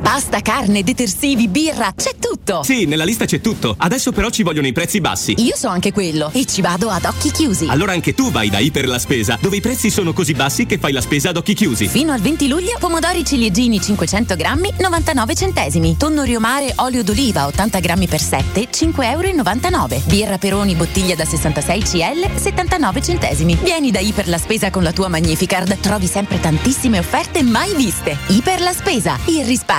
Pasta, 0.00 0.40
carne, 0.40 0.84
detersivi, 0.84 1.48
birra, 1.48 1.92
c'è 1.96 2.12
tutto! 2.16 2.62
Sì, 2.62 2.84
nella 2.84 3.02
lista 3.02 3.24
c'è 3.24 3.40
tutto. 3.40 3.74
Adesso 3.76 4.12
però 4.12 4.30
ci 4.30 4.44
vogliono 4.44 4.68
i 4.68 4.72
prezzi 4.72 5.00
bassi. 5.00 5.34
Io 5.38 5.56
so 5.56 5.66
anche 5.66 5.92
quello 5.92 6.30
e 6.32 6.44
ci 6.46 6.60
vado 6.60 6.90
ad 6.90 7.04
occhi 7.06 7.32
chiusi. 7.32 7.66
Allora 7.68 7.90
anche 7.90 8.14
tu 8.14 8.30
vai 8.30 8.50
da 8.50 8.60
Iper 8.60 8.86
la 8.86 9.00
Spesa, 9.00 9.36
dove 9.40 9.56
i 9.56 9.60
prezzi 9.60 9.90
sono 9.90 10.12
così 10.12 10.32
bassi 10.32 10.64
che 10.64 10.78
fai 10.78 10.92
la 10.92 11.00
spesa 11.00 11.30
ad 11.30 11.38
occhi 11.38 11.54
chiusi. 11.54 11.88
Fino 11.88 12.12
al 12.12 12.20
20 12.20 12.46
luglio, 12.46 12.76
pomodori 12.78 13.24
ciliegini 13.24 13.80
500 13.80 14.36
grammi, 14.36 14.72
99 14.78 15.34
centesimi. 15.34 15.96
Tonno 15.96 16.22
riomare, 16.22 16.72
olio 16.76 17.02
d'oliva 17.02 17.46
80 17.46 17.80
grammi 17.80 18.06
per 18.06 18.20
7, 18.20 18.68
5,99 18.70 19.92
euro. 19.92 20.02
Birra 20.06 20.38
Peroni, 20.38 20.76
bottiglia 20.76 21.16
da 21.16 21.24
66 21.24 21.80
CL, 21.82 22.30
79 22.36 23.02
centesimi. 23.02 23.56
Vieni 23.60 23.90
da 23.90 23.98
Iper 23.98 24.28
la 24.28 24.38
Spesa 24.38 24.70
con 24.70 24.84
la 24.84 24.92
tua 24.92 25.08
Magnificard. 25.08 25.80
Trovi 25.80 26.06
sempre 26.06 26.38
tantissime 26.38 27.00
offerte 27.00 27.42
mai 27.42 27.74
viste. 27.74 28.16
Iper 28.28 28.60
la 28.60 28.72
Spesa, 28.72 29.18
il 29.26 29.44
risparmio 29.44 29.78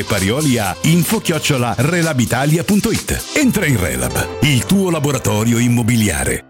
e 0.00 0.04
Parioli 0.04 0.58
a 0.58 0.74
info-relabitalia.it. 0.80 3.22
Entra 3.34 3.66
in 3.66 3.78
Relab, 3.78 4.38
il 4.42 4.64
tuo 4.64 4.90
laboratorio 4.90 5.58
immobiliare. 5.58 6.49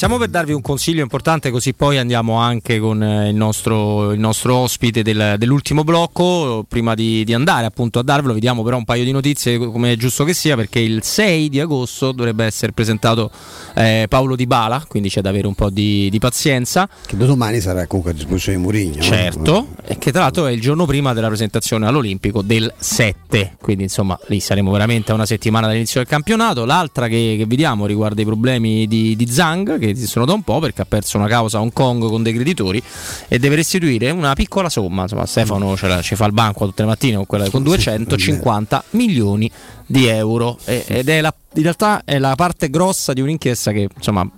Stiamo 0.00 0.16
per 0.16 0.30
darvi 0.30 0.54
un 0.54 0.62
consiglio 0.62 1.02
importante, 1.02 1.50
così 1.50 1.74
poi 1.74 1.98
andiamo 1.98 2.36
anche 2.36 2.78
con 2.78 3.02
eh, 3.02 3.28
il 3.28 3.34
nostro, 3.34 4.12
il 4.12 4.18
nostro 4.18 4.56
ospite 4.56 5.02
del- 5.02 5.34
dell'ultimo 5.36 5.84
blocco. 5.84 6.64
Prima 6.66 6.94
di, 6.94 7.22
di 7.22 7.34
andare 7.34 7.66
appunto 7.66 7.98
a 7.98 8.02
darvelo, 8.02 8.32
vediamo 8.32 8.62
però 8.62 8.78
un 8.78 8.86
paio 8.86 9.04
di 9.04 9.12
notizie, 9.12 9.58
come 9.58 9.92
è 9.92 9.96
giusto 9.96 10.24
che 10.24 10.32
sia, 10.32 10.56
perché 10.56 10.78
il 10.78 11.02
6 11.02 11.50
di 11.50 11.60
agosto 11.60 12.12
dovrebbe 12.12 12.46
essere 12.46 12.72
presentato 12.72 13.30
eh, 13.74 14.06
Paolo 14.08 14.36
Di 14.36 14.46
Bala, 14.46 14.82
quindi 14.88 15.10
c'è 15.10 15.20
da 15.20 15.28
avere 15.28 15.46
un 15.46 15.54
po' 15.54 15.68
di, 15.68 16.08
di 16.08 16.18
pazienza. 16.18 16.88
Che 17.04 17.16
domani 17.18 17.60
sarà 17.60 17.86
comunque 17.86 18.12
a 18.12 18.14
disposizione 18.14 18.56
di 18.56 18.64
Mourinho. 18.64 19.02
Certo, 19.02 19.66
e 19.84 19.98
che 19.98 20.12
tra 20.12 20.22
l'altro 20.22 20.46
è 20.46 20.52
il 20.52 20.62
giorno 20.62 20.86
prima 20.86 21.12
della 21.12 21.28
presentazione 21.28 21.86
all'Olimpico 21.86 22.40
del 22.40 22.72
7, 22.74 23.56
quindi 23.60 23.82
insomma 23.82 24.18
lì 24.28 24.40
saremo 24.40 24.70
veramente 24.70 25.12
a 25.12 25.14
una 25.14 25.26
settimana 25.26 25.66
dall'inizio 25.66 26.00
del 26.00 26.08
campionato. 26.08 26.64
L'altra 26.64 27.06
che, 27.06 27.34
che 27.36 27.44
vediamo 27.44 27.84
riguarda 27.84 28.22
i 28.22 28.24
problemi 28.24 28.86
di, 28.86 29.14
di 29.14 29.26
Zhang, 29.26 29.78
che 29.78 29.89
esistono 29.90 30.24
da 30.24 30.32
un 30.32 30.42
po' 30.42 30.58
perché 30.58 30.82
ha 30.82 30.86
perso 30.86 31.16
una 31.18 31.26
causa 31.28 31.58
a 31.58 31.60
Hong 31.60 31.72
Kong 31.72 32.08
con 32.08 32.22
dei 32.22 32.32
creditori 32.32 32.82
e 33.28 33.38
deve 33.38 33.56
restituire 33.56 34.10
una 34.10 34.34
piccola 34.34 34.68
somma. 34.68 35.02
Insomma, 35.02 35.26
Stefano 35.26 35.76
ce 35.76 35.86
la- 35.88 36.02
ci 36.02 36.14
fa 36.16 36.26
il 36.26 36.32
banco 36.32 36.64
tutte 36.66 36.82
le 36.82 36.88
mattine 36.88 37.16
con, 37.16 37.26
quella, 37.26 37.48
con 37.50 37.62
250 37.62 38.84
milioni 38.90 39.50
di 39.90 40.06
euro. 40.06 40.56
E- 40.66 40.84
ed 40.86 41.08
è 41.08 41.20
la, 41.20 41.34
in 41.54 41.62
realtà 41.62 42.02
è 42.04 42.18
la 42.18 42.36
parte 42.36 42.70
grossa 42.70 43.12
di 43.12 43.20
un'inchiesta 43.20 43.72
che 43.72 43.88
insomma 43.94 44.28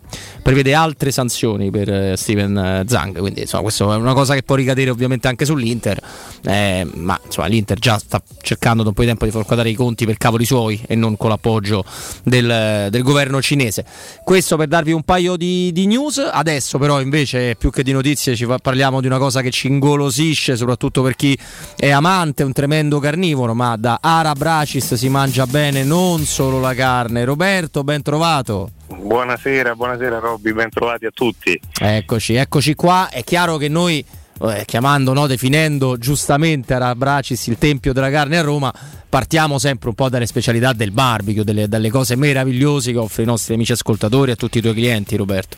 prevede 0.43 0.73
altre 0.73 1.11
sanzioni 1.11 1.71
per 1.71 1.91
eh, 1.91 2.17
Steven 2.17 2.57
eh, 2.57 2.85
Zhang. 2.87 3.19
Quindi 3.19 3.43
insomma 3.43 3.63
questa 3.65 3.85
è 3.85 3.97
una 3.97 4.15
cosa 4.15 4.33
che 4.35 4.43
può 4.43 4.55
ricadere 4.55 4.89
ovviamente 4.89 5.29
anche 5.29 5.45
sull'Inter. 5.45 6.01
Eh, 6.45 6.89
ma 6.95 7.21
insomma 7.23 7.49
l'Inter 7.49 7.79
già 7.79 7.99
sta 7.99 8.23
cercando 8.41 8.83
da 8.83 8.89
un 8.89 8.95
po' 8.95 9.03
di 9.03 9.09
tempo 9.09 9.27
di 9.27 9.31
far 9.31 9.45
quadrare 9.45 9.69
i 9.69 9.75
conti 9.75 10.07
per 10.07 10.17
cavoli 10.17 10.47
suoi 10.47 10.81
e 10.87 10.95
non 10.95 11.19
con 11.19 11.29
l'appoggio 11.29 11.85
del, 12.23 12.89
del 12.91 13.03
governo 13.03 13.43
cinese. 13.43 13.85
Questo 14.25 14.57
per 14.57 14.69
darvi 14.69 14.93
un 14.93 15.03
paio 15.03 15.37
di, 15.37 15.71
di 15.73 15.87
news. 15.87 16.17
Adesso 16.19 16.79
però 16.79 17.03
invece 17.03 17.57
più 17.57 17.71
che 17.71 17.83
di 17.83 17.93
notizie 17.93 18.35
ci 18.35 18.47
parliamo 18.47 19.03
di 19.03 19.07
una 19.07 19.19
cosa 19.19 19.43
che 19.43 19.51
ci 19.51 19.67
ingolosisce 19.67 20.57
soprattutto 20.57 21.03
per 21.03 21.15
chi 21.15 21.39
è 21.77 21.91
amante, 21.91 22.43
un 22.43 22.53
tremendo 22.53 22.99
carnivoro 23.01 23.53
ma 23.53 23.77
da 23.77 23.99
Ara 24.01 24.33
Bracis 24.33 24.95
si 24.95 25.09
mangia 25.11 25.42
bene 25.47 25.85
non 25.85 26.25
solo 26.25 26.61
la 26.61 26.75
carne 26.75 27.25
Roberto 27.25 27.85
ben 27.85 28.03
trovato 28.03 28.71
Buonasera, 29.03 29.75
buonasera 29.75 30.19
Robby, 30.19 30.53
ben 30.53 30.71
trovati 30.71 31.07
a 31.07 31.11
tutti. 31.13 31.59
Eccoci, 31.81 32.35
eccoci 32.35 32.75
qua. 32.75 33.09
È 33.11 33.25
chiaro 33.25 33.57
che 33.57 33.69
noi, 33.69 34.05
eh, 34.43 34.65
chiamando, 34.67 35.13
no, 35.13 35.27
definendo 35.27 35.97
giustamente 35.97 36.75
Arabracis 36.75 37.47
il 37.47 37.59
tempio 37.59 37.93
della 37.93 38.11
carne 38.11 38.39
a 38.39 38.43
Roma, 38.43 38.73
partiamo 39.09 39.59
sempre 39.59 39.89
un 39.89 39.95
po' 39.95 40.09
dalle 40.09 40.27
specialità 40.27 40.73
del 40.73 40.93
barbecue, 40.93 41.43
delle- 41.43 41.69
dalle 41.69 41.91
cose 41.91 42.17
meravigliose 42.17 42.93
che 42.93 42.99
offre 42.99 43.23
i 43.23 43.27
nostri 43.27 43.55
amici 43.55 43.73
ascoltatori 43.73 44.31
e 44.31 44.35
a 44.35 44.37
tutti 44.37 44.59
i 44.59 44.61
tuoi 44.61 44.75
clienti, 44.75 45.17
Roberto. 45.17 45.57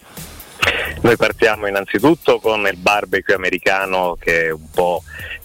Noi 1.02 1.16
partiamo 1.16 1.66
innanzitutto 1.66 2.38
con 2.38 2.66
il 2.66 2.78
barbecue 2.78 3.34
americano 3.34 4.16
che 4.18 4.46
è 4.46 4.50
un 4.52 4.70
po' 4.72 5.02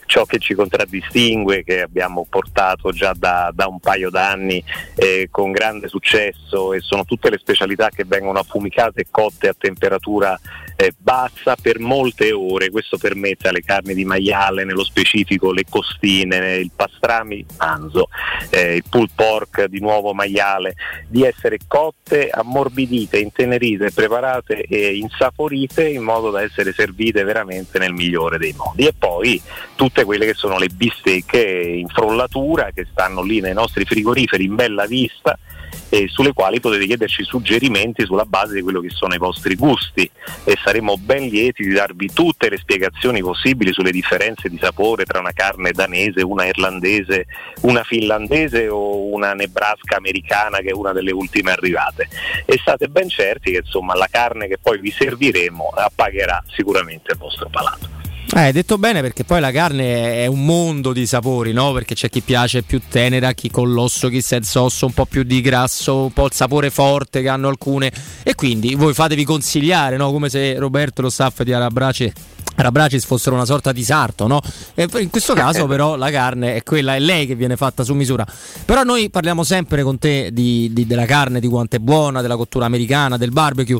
ciò 0.10 0.26
che 0.26 0.40
ci 0.40 0.56
contraddistingue, 0.56 1.64
che 1.64 1.82
abbiamo 1.82 2.26
portato 2.28 2.92
già 2.92 3.14
da, 3.16 3.52
da 3.54 3.68
un 3.68 3.80
paio 3.80 4.10
d'anni 4.10 4.62
eh, 4.96 5.28
con 5.30 5.52
grande 5.52 5.88
successo 5.88 6.74
e 6.74 6.80
sono 6.80 7.06
tutte 7.06 7.30
le 7.30 7.38
specialità 7.38 7.90
che 7.90 8.06
vengono 8.08 8.40
affumicate 8.40 9.02
e 9.02 9.08
cotte 9.12 9.50
a 9.50 9.56
temperatura 9.56 10.38
eh, 10.76 10.94
bassa 10.98 11.56
per 11.62 11.78
molte 11.78 12.32
ore. 12.32 12.72
Questo 12.72 12.98
permette 12.98 13.50
alle 13.50 13.62
carni 13.62 13.94
di 13.94 14.04
maiale, 14.04 14.64
nello 14.64 14.84
specifico 14.84 15.52
le 15.52 15.66
costine, 15.70 16.56
il 16.56 16.72
pastrami 16.76 17.46
manzo, 17.60 18.08
eh, 18.50 18.78
il 18.78 18.84
pulled 18.90 19.12
pork 19.14 19.66
di 19.66 19.80
nuovo 19.80 20.16
maiale, 20.16 20.74
di 21.08 21.24
essere 21.24 21.60
cotte, 21.68 22.30
ammorbidite, 22.30 23.20
intenerite, 23.20 23.92
preparate 23.92 24.62
e 24.62 24.96
insaporite 24.96 25.88
in 25.88 26.02
modo 26.02 26.32
da 26.32 26.42
essere 26.42 26.74
servite 26.74 27.24
veramente 27.24 27.78
nel 27.78 27.94
migliore 27.94 28.40
dei 28.40 28.54
modi. 28.58 28.88
E 28.88 28.94
poi 28.98 29.40
tutte 29.76 29.99
quelle 30.06 30.26
che 30.26 30.34
sono 30.34 30.58
le 30.58 30.70
bistecche 30.70 31.40
in 31.40 31.88
frollatura 31.88 32.72
che 32.74 32.88
stanno 32.92 33.22
lì 33.22 33.40
nei 33.40 33.54
nostri 33.54 33.86
frigoriferi 33.86 34.44
in 34.44 34.56
bella 34.56 34.86
vista 34.86 35.38
e 35.90 36.08
sulle 36.08 36.34
quali 36.34 36.60
potete 36.60 36.86
chiederci 36.86 37.24
suggerimenti 37.24 38.06
sulla 38.06 38.26
base 38.26 38.54
di 38.54 38.62
quello 38.62 38.80
che 38.80 38.90
sono 38.90 39.16
i 39.16 39.18
vostri 39.18 39.56
gusti 39.56 40.10
e 40.44 40.58
saremo 40.64 40.98
ben 40.98 41.28
lieti 41.28 41.64
di 41.64 41.74
darvi 41.74 42.12
tutte 42.14 42.50
le 42.50 42.58
spiegazioni 42.58 43.22
possibili 43.22 43.74
sulle 43.74 43.92
differenze 43.92 44.50
di 44.50 44.60
sapore 44.62 45.06
tra 45.06 45.20
una 45.20 45.32
carne 45.32 45.72
danese, 45.72 46.22
una 46.22 46.46
irlandese, 46.46 47.26
una 47.62 47.84
finlandese 47.84 48.68
o 48.70 49.06
una 49.12 49.34
nebraska 49.34 49.98
americana 49.98 50.60
che 50.60 50.70
è 50.70 50.74
una 50.74 50.94
delle 50.94 51.12
ultime 51.12 51.52
arrivate 51.52 52.08
e 52.46 52.58
state 52.60 52.88
ben 52.88 53.10
certi 53.10 53.52
che 53.52 53.58
insomma 53.58 53.96
la 53.96 54.08
carne 54.10 54.48
che 54.48 54.60
poi 54.62 54.80
vi 54.80 54.92
serviremo 54.92 55.70
appagherà 55.76 56.44
sicuramente 56.48 57.12
il 57.12 57.18
vostro 57.18 57.50
palato. 57.50 57.99
Eh, 58.32 58.52
detto 58.52 58.78
bene 58.78 59.02
perché 59.02 59.24
poi 59.24 59.40
la 59.40 59.52
carne 59.52 60.24
è 60.24 60.28
un 60.28 60.46
mondo 60.46 60.94
di 60.94 61.08
sapori, 61.08 61.52
no? 61.52 61.72
Perché 61.74 61.96
c'è 61.96 62.10
chi 62.10 62.22
piace 62.22 62.62
più 62.62 62.80
tenera, 62.88 63.34
chi 63.34 63.50
con 63.50 63.74
l'osso, 63.74 64.08
chi 64.08 64.22
senza 64.22 64.62
osso, 64.62 64.86
un 64.86 64.94
po' 64.94 65.06
più 65.06 65.24
di 65.24 65.42
grasso, 65.42 66.04
un 66.04 66.14
po' 66.14 66.26
il 66.26 66.34
sapore 66.34 66.70
forte 66.70 67.22
che 67.22 67.28
hanno 67.28 67.48
alcune. 67.48 67.92
E 68.22 68.36
quindi 68.36 68.76
voi 68.76 68.94
fatevi 68.94 69.24
consigliare, 69.26 69.98
no? 69.98 70.12
Come 70.12 70.30
se 70.30 70.60
Roberto, 70.60 71.02
lo 71.02 71.10
staff 71.10 71.42
di 71.42 71.54
Arabrace 71.54 72.14
Rabracis 72.56 73.06
fossero 73.06 73.36
una 73.36 73.46
sorta 73.46 73.72
di 73.72 73.84
sarto, 73.84 74.28
no? 74.28 74.42
E 74.74 74.88
in 74.98 75.10
questo 75.10 75.34
caso 75.34 75.66
però 75.66 75.96
la 75.96 76.12
carne 76.12 76.56
è 76.56 76.64
quella, 76.64 76.96
è 76.96 77.00
lei 77.00 77.26
che 77.26 77.36
viene 77.36 77.56
fatta 77.56 77.84
su 77.84 77.94
misura. 77.94 78.26
Però 78.66 78.84
noi 78.84 79.10
parliamo 79.10 79.44
sempre 79.44 79.82
con 79.84 79.98
te 79.98 80.30
di, 80.32 80.72
di- 80.74 80.86
della 80.86 81.06
carne, 81.06 81.40
di 81.40 81.48
quanto 81.48 81.78
è 81.78 81.80
buona, 81.80 82.22
della 82.22 82.36
cottura 82.36 82.66
americana, 82.66 83.18
del 83.18 83.32
barbecue. 83.32 83.80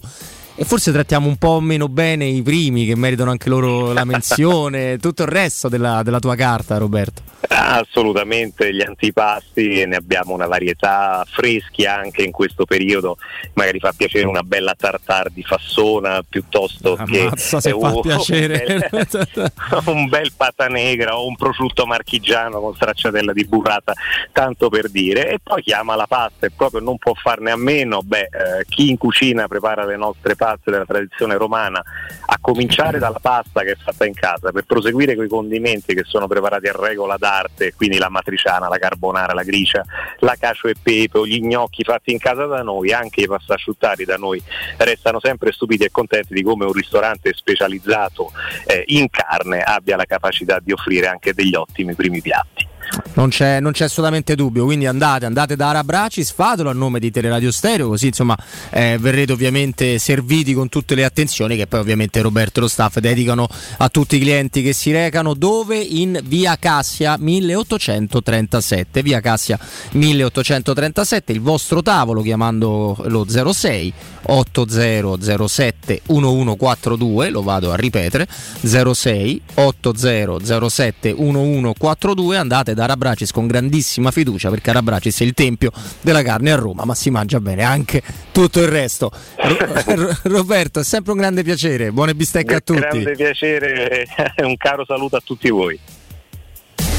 E 0.60 0.66
forse 0.66 0.92
trattiamo 0.92 1.26
un 1.26 1.38
po' 1.38 1.62
meno 1.62 1.88
bene 1.88 2.26
i 2.26 2.42
primi 2.42 2.86
che 2.86 2.94
meritano 2.94 3.32
anche 3.32 3.48
loro 3.48 3.94
la 3.94 4.04
menzione, 4.04 4.98
tutto 5.00 5.22
il 5.22 5.30
resto 5.30 5.70
della, 5.70 6.04
della 6.04 6.20
tua 6.20 6.36
carta, 6.36 6.76
Roberto. 6.78 7.22
Assolutamente, 7.48 8.74
gli 8.74 8.82
antipasti 8.82 9.86
ne 9.86 9.96
abbiamo 9.96 10.34
una 10.34 10.48
varietà 10.48 11.26
freschi 11.26 11.86
anche 11.86 12.24
in 12.24 12.32
questo 12.32 12.66
periodo, 12.66 13.18
magari 13.54 13.80
fa 13.80 13.94
piacere 13.96 14.28
una 14.28 14.44
bella 14.44 14.76
tartare 14.78 15.30
di 15.34 15.42
fassona 15.44 16.22
piuttosto 16.28 16.98
Ammazza 16.98 17.62
se 17.62 17.70
che 17.70 17.76
un, 17.78 18.02
piacere. 18.02 18.66
Un 18.68 18.90
bel, 18.90 19.52
un 19.86 20.10
bel 20.10 20.34
pata 20.36 20.68
negra 20.68 21.18
o 21.18 21.26
un 21.26 21.38
prosciutto 21.38 21.86
marchigiano 21.86 22.60
con 22.60 22.76
stracciatella 22.76 23.32
di 23.32 23.46
burrata, 23.46 23.94
tanto 24.34 24.68
per 24.68 24.90
dire. 24.90 25.32
E 25.32 25.40
poi 25.42 25.64
chiama 25.64 25.96
la 25.96 26.06
pasta 26.06 26.48
e 26.48 26.52
proprio 26.52 26.82
non 26.82 26.98
può 26.98 27.14
farne 27.14 27.52
a 27.52 27.58
meno, 27.58 28.02
beh, 28.04 28.20
eh, 28.20 28.66
chi 28.68 28.90
in 28.90 28.98
cucina 28.98 29.48
prepara 29.48 29.86
le 29.86 29.96
nostre 29.96 30.36
paste 30.36 30.48
della 30.64 30.86
tradizione 30.86 31.38
romana, 31.38 31.82
a 32.26 32.38
cominciare 32.40 33.00
dalla 33.00 33.20
pasta 33.20 33.62
che 33.62 33.72
è 33.72 33.76
fatta 33.76 34.06
in 34.06 34.14
casa, 34.14 34.52
per 34.52 34.66
proseguire 34.66 35.16
con 35.16 35.26
i 35.26 35.30
condimenti 35.30 35.94
che 35.94 36.04
sono 36.06 36.28
preparati 36.28 36.68
a 36.68 36.74
regola 36.76 37.18
d'arte, 37.18 37.74
quindi 37.74 37.98
la 37.98 38.10
matriciana, 38.10 38.68
la 38.68 38.78
carbonara, 38.78 39.34
la 39.34 39.44
gricia, 39.44 39.84
la 40.20 40.36
cacio 40.40 40.68
e 40.68 40.76
pepe 40.82 41.28
gli 41.28 41.40
gnocchi 41.42 41.84
fatti 41.84 42.12
in 42.12 42.20
casa 42.20 42.46
da 42.46 42.62
noi, 42.62 42.94
anche 42.94 43.22
i 43.22 43.28
pastasciuttari 43.28 44.06
da 44.06 44.18
noi 44.18 44.42
restano 44.78 45.20
sempre 45.20 45.52
stupiti 45.52 45.84
e 45.84 45.92
contenti 45.92 46.34
di 46.34 46.44
come 46.44 46.66
un 46.66 46.74
ristorante 46.74 47.34
specializzato 47.34 48.32
eh, 48.66 48.84
in 48.88 49.10
carne 49.10 49.62
abbia 49.62 49.96
la 49.96 50.06
capacità 50.06 50.60
di 50.60 50.72
offrire 50.72 51.08
anche 51.08 51.34
degli 51.34 51.56
ottimi 51.56 51.94
primi 51.96 52.22
piatti. 52.22 52.69
Non 53.14 53.30
c'è, 53.30 53.60
non 53.60 53.72
c'è 53.72 53.86
assolutamente 53.86 54.36
dubbio, 54.36 54.66
quindi 54.66 54.86
andate, 54.86 55.26
andate 55.26 55.56
da 55.56 55.70
Arabracis, 55.70 56.32
fatelo 56.32 56.70
a 56.70 56.74
nome 56.74 57.00
di 57.00 57.12
Teleradio 57.12 57.52
Stereo, 57.52 57.90
così 57.90 58.08
insomma 58.08 58.36
eh, 58.72 58.98
verrete 59.00 59.32
ovviamente 59.32 60.00
serviti 60.00 60.54
con 60.54 60.70
tutte 60.70 60.96
le 60.96 61.04
attenzioni 61.04 61.56
che 61.56 61.68
poi 61.68 61.80
ovviamente 61.82 62.22
Roberto 62.22 62.60
e 62.60 62.62
lo 62.64 62.68
staff 62.68 63.00
dedicano 63.00 63.48
a 63.78 63.90
tutti 63.90 64.16
i 64.16 64.20
clienti 64.20 64.62
che 64.62 64.74
si 64.74 64.92
recano, 64.92 65.34
dove? 65.34 65.78
In 65.78 66.20
via 66.24 66.56
Cassia 66.58 67.18
1837, 67.20 69.02
via 69.04 69.20
Cassia 69.20 69.60
1837, 69.92 71.32
il 71.32 71.42
vostro 71.42 71.82
tavolo 71.82 72.22
chiamando 72.22 72.96
lo 73.08 73.26
06 73.28 73.94
8007 74.24 76.02
1142, 76.08 77.30
lo 77.30 77.42
vado 77.42 77.72
a 77.72 77.76
ripetere, 77.76 78.28
06 78.62 79.42
8007 79.56 81.14
1142, 81.14 82.38
andate 82.38 82.74
da 82.80 82.86
Arabracis 82.86 83.32
con 83.32 83.46
grandissima 83.46 84.10
fiducia 84.12 84.50
perché 84.50 84.70
Arabracis 84.70 85.20
è 85.20 85.24
il 85.24 85.34
tempio 85.34 85.72
della 86.02 86.24
carne 86.24 86.52
a 86.52 86.56
Roma, 86.56 86.86
ma 86.86 86.96
si 86.96 87.10
mangia 87.10 87.42
bene 87.42 87.64
anche 87.64 88.02
tutto 88.32 88.62
il 88.62 88.68
resto. 88.68 89.12
Ro- 89.36 90.18
Roberto, 90.24 90.80
è 90.80 90.84
sempre 90.84 91.12
un 91.12 91.18
grande 91.18 91.44
piacere, 91.44 91.92
buone 91.92 92.16
bistecche 92.16 92.56
a 92.56 92.62
tutti. 92.62 92.80
Grande 92.80 93.16
piacere 93.16 94.06
e 94.06 94.08
un 94.46 94.56
caro 94.56 94.86
saluto 94.86 95.18
a 95.18 95.22
tutti 95.24 95.50
voi. 95.50 95.78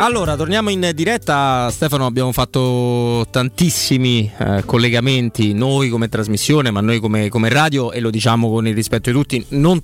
Allora, 0.00 0.34
torniamo 0.34 0.70
in 0.70 0.92
diretta. 0.94 1.68
Stefano, 1.70 2.06
abbiamo 2.06 2.32
fatto 2.32 3.26
tantissimi 3.30 4.32
eh, 4.34 4.62
collegamenti, 4.64 5.52
noi 5.52 5.90
come 5.90 6.08
trasmissione, 6.08 6.70
ma 6.70 6.80
noi 6.80 7.00
come, 7.00 7.28
come 7.28 7.50
radio, 7.50 7.92
e 7.92 8.00
lo 8.00 8.08
diciamo 8.08 8.48
con 8.48 8.66
il 8.66 8.74
rispetto 8.74 9.10
di 9.10 9.16
tutti, 9.16 9.44
non 9.50 9.78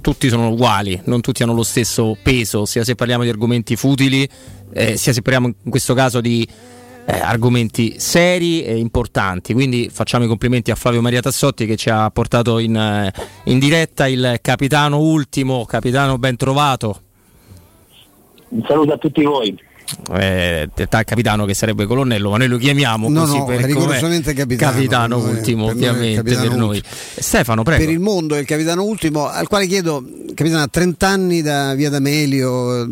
tutti 0.00 0.28
sono 0.28 0.48
uguali, 0.50 1.00
non 1.04 1.20
tutti 1.20 1.44
hanno 1.44 1.54
lo 1.54 1.62
stesso 1.62 2.18
peso, 2.20 2.64
sia 2.64 2.82
se 2.82 2.96
parliamo 2.96 3.22
di 3.22 3.28
argomenti 3.28 3.76
futili, 3.76 4.28
eh, 4.72 4.96
sia 4.96 5.12
se 5.12 5.22
parliamo 5.22 5.46
in 5.46 5.70
questo 5.70 5.94
caso 5.94 6.20
di 6.20 6.44
eh, 7.06 7.20
argomenti 7.20 7.94
seri 8.00 8.64
e 8.64 8.76
importanti. 8.76 9.52
Quindi 9.52 9.88
facciamo 9.88 10.24
i 10.24 10.28
complimenti 10.28 10.72
a 10.72 10.74
Flavio 10.74 11.00
Maria 11.00 11.20
Tassotti 11.20 11.66
che 11.66 11.76
ci 11.76 11.90
ha 11.90 12.10
portato 12.10 12.58
in, 12.58 12.74
eh, 12.74 13.12
in 13.44 13.60
diretta 13.60 14.08
il 14.08 14.40
capitano 14.42 14.98
ultimo, 14.98 15.64
capitano 15.64 16.18
ben 16.18 16.34
trovato. 16.34 17.02
Un 18.50 18.64
saluto 18.66 18.92
a 18.92 18.96
tutti 18.98 19.22
voi. 19.24 19.56
Eh, 20.14 20.68
ta- 20.88 21.02
capitano 21.02 21.46
che 21.46 21.54
sarebbe 21.54 21.84
colonnello, 21.84 22.30
ma 22.30 22.36
noi 22.36 22.46
lo 22.46 22.58
chiamiamo 22.58 23.08
No, 23.08 23.22
così 23.22 23.38
no, 23.38 23.44
per 23.44 23.60
rigorosamente 23.62 24.32
capitano, 24.34 25.16
per 25.18 25.26
noi- 25.26 25.36
ultimo, 25.36 25.64
per 25.66 25.74
ovviamente 25.74 26.14
capitano 26.16 26.48
per 26.48 26.56
noi. 26.58 26.76
ultimo. 26.76 26.94
Stefano, 27.18 27.62
prego. 27.64 27.84
Per 27.84 27.92
il 27.92 27.98
mondo 27.98 28.34
è 28.36 28.38
il 28.38 28.46
capitano 28.46 28.84
ultimo, 28.84 29.26
al 29.26 29.48
quale 29.48 29.66
chiedo, 29.66 30.04
capitano, 30.34 30.62
a 30.62 30.68
30 30.68 31.08
anni 31.08 31.42
da 31.42 31.74
via 31.74 31.90
D'Amelio, 31.90 32.86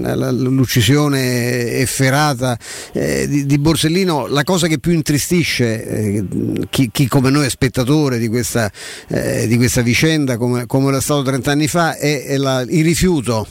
la- 0.00 0.30
l'uccisione 0.30 1.78
efferata 1.78 2.58
eh, 2.92 3.26
di, 3.26 3.46
di 3.46 3.58
Borsellino, 3.58 4.26
la 4.26 4.44
cosa 4.44 4.66
che 4.66 4.78
più 4.78 4.92
intristisce 4.92 5.86
eh, 5.86 6.24
chi, 6.68 6.90
chi 6.92 7.08
come 7.08 7.30
noi 7.30 7.46
è 7.46 7.48
spettatore 7.48 8.18
di 8.18 8.28
questa, 8.28 8.70
eh, 9.08 9.46
di 9.46 9.56
questa 9.56 9.80
vicenda, 9.80 10.36
come, 10.36 10.66
come 10.66 10.88
era 10.88 11.00
stato 11.00 11.22
30 11.22 11.50
anni 11.52 11.68
fa, 11.68 11.96
è, 11.96 12.24
è 12.24 12.36
la- 12.36 12.60
il 12.68 12.84
rifiuto 12.84 13.46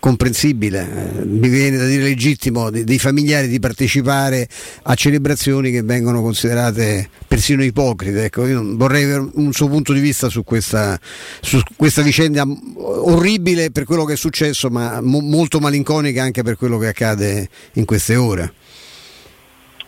comprensibile, 0.00 0.80
eh, 0.80 1.24
mi 1.24 1.48
viene 1.48 1.76
da 1.76 1.86
dire 1.86 2.02
legittimo, 2.02 2.70
dei 2.70 2.98
familiari 2.98 3.48
di 3.48 3.58
partecipare 3.58 4.48
a 4.82 4.94
celebrazioni 4.94 5.70
che 5.70 5.82
vengono 5.82 6.20
considerate 6.20 7.08
persino 7.26 7.62
ipocrite. 7.62 8.24
Ecco, 8.24 8.46
io 8.46 8.62
vorrei 8.76 9.04
avere 9.04 9.30
un 9.34 9.52
suo 9.52 9.68
punto 9.68 9.92
di 9.92 10.00
vista 10.00 10.28
su 10.28 10.44
questa, 10.44 10.98
su 11.40 11.60
questa 11.76 12.02
vicenda 12.02 12.44
orribile 12.76 13.70
per 13.70 13.84
quello 13.84 14.04
che 14.04 14.14
è 14.14 14.16
successo, 14.16 14.68
ma 14.68 15.00
mo- 15.00 15.20
molto 15.20 15.60
malinconica 15.60 16.22
anche 16.22 16.42
per 16.42 16.56
quello 16.56 16.78
che 16.78 16.88
accade 16.88 17.48
in 17.74 17.84
queste 17.84 18.16
ore. 18.16 18.52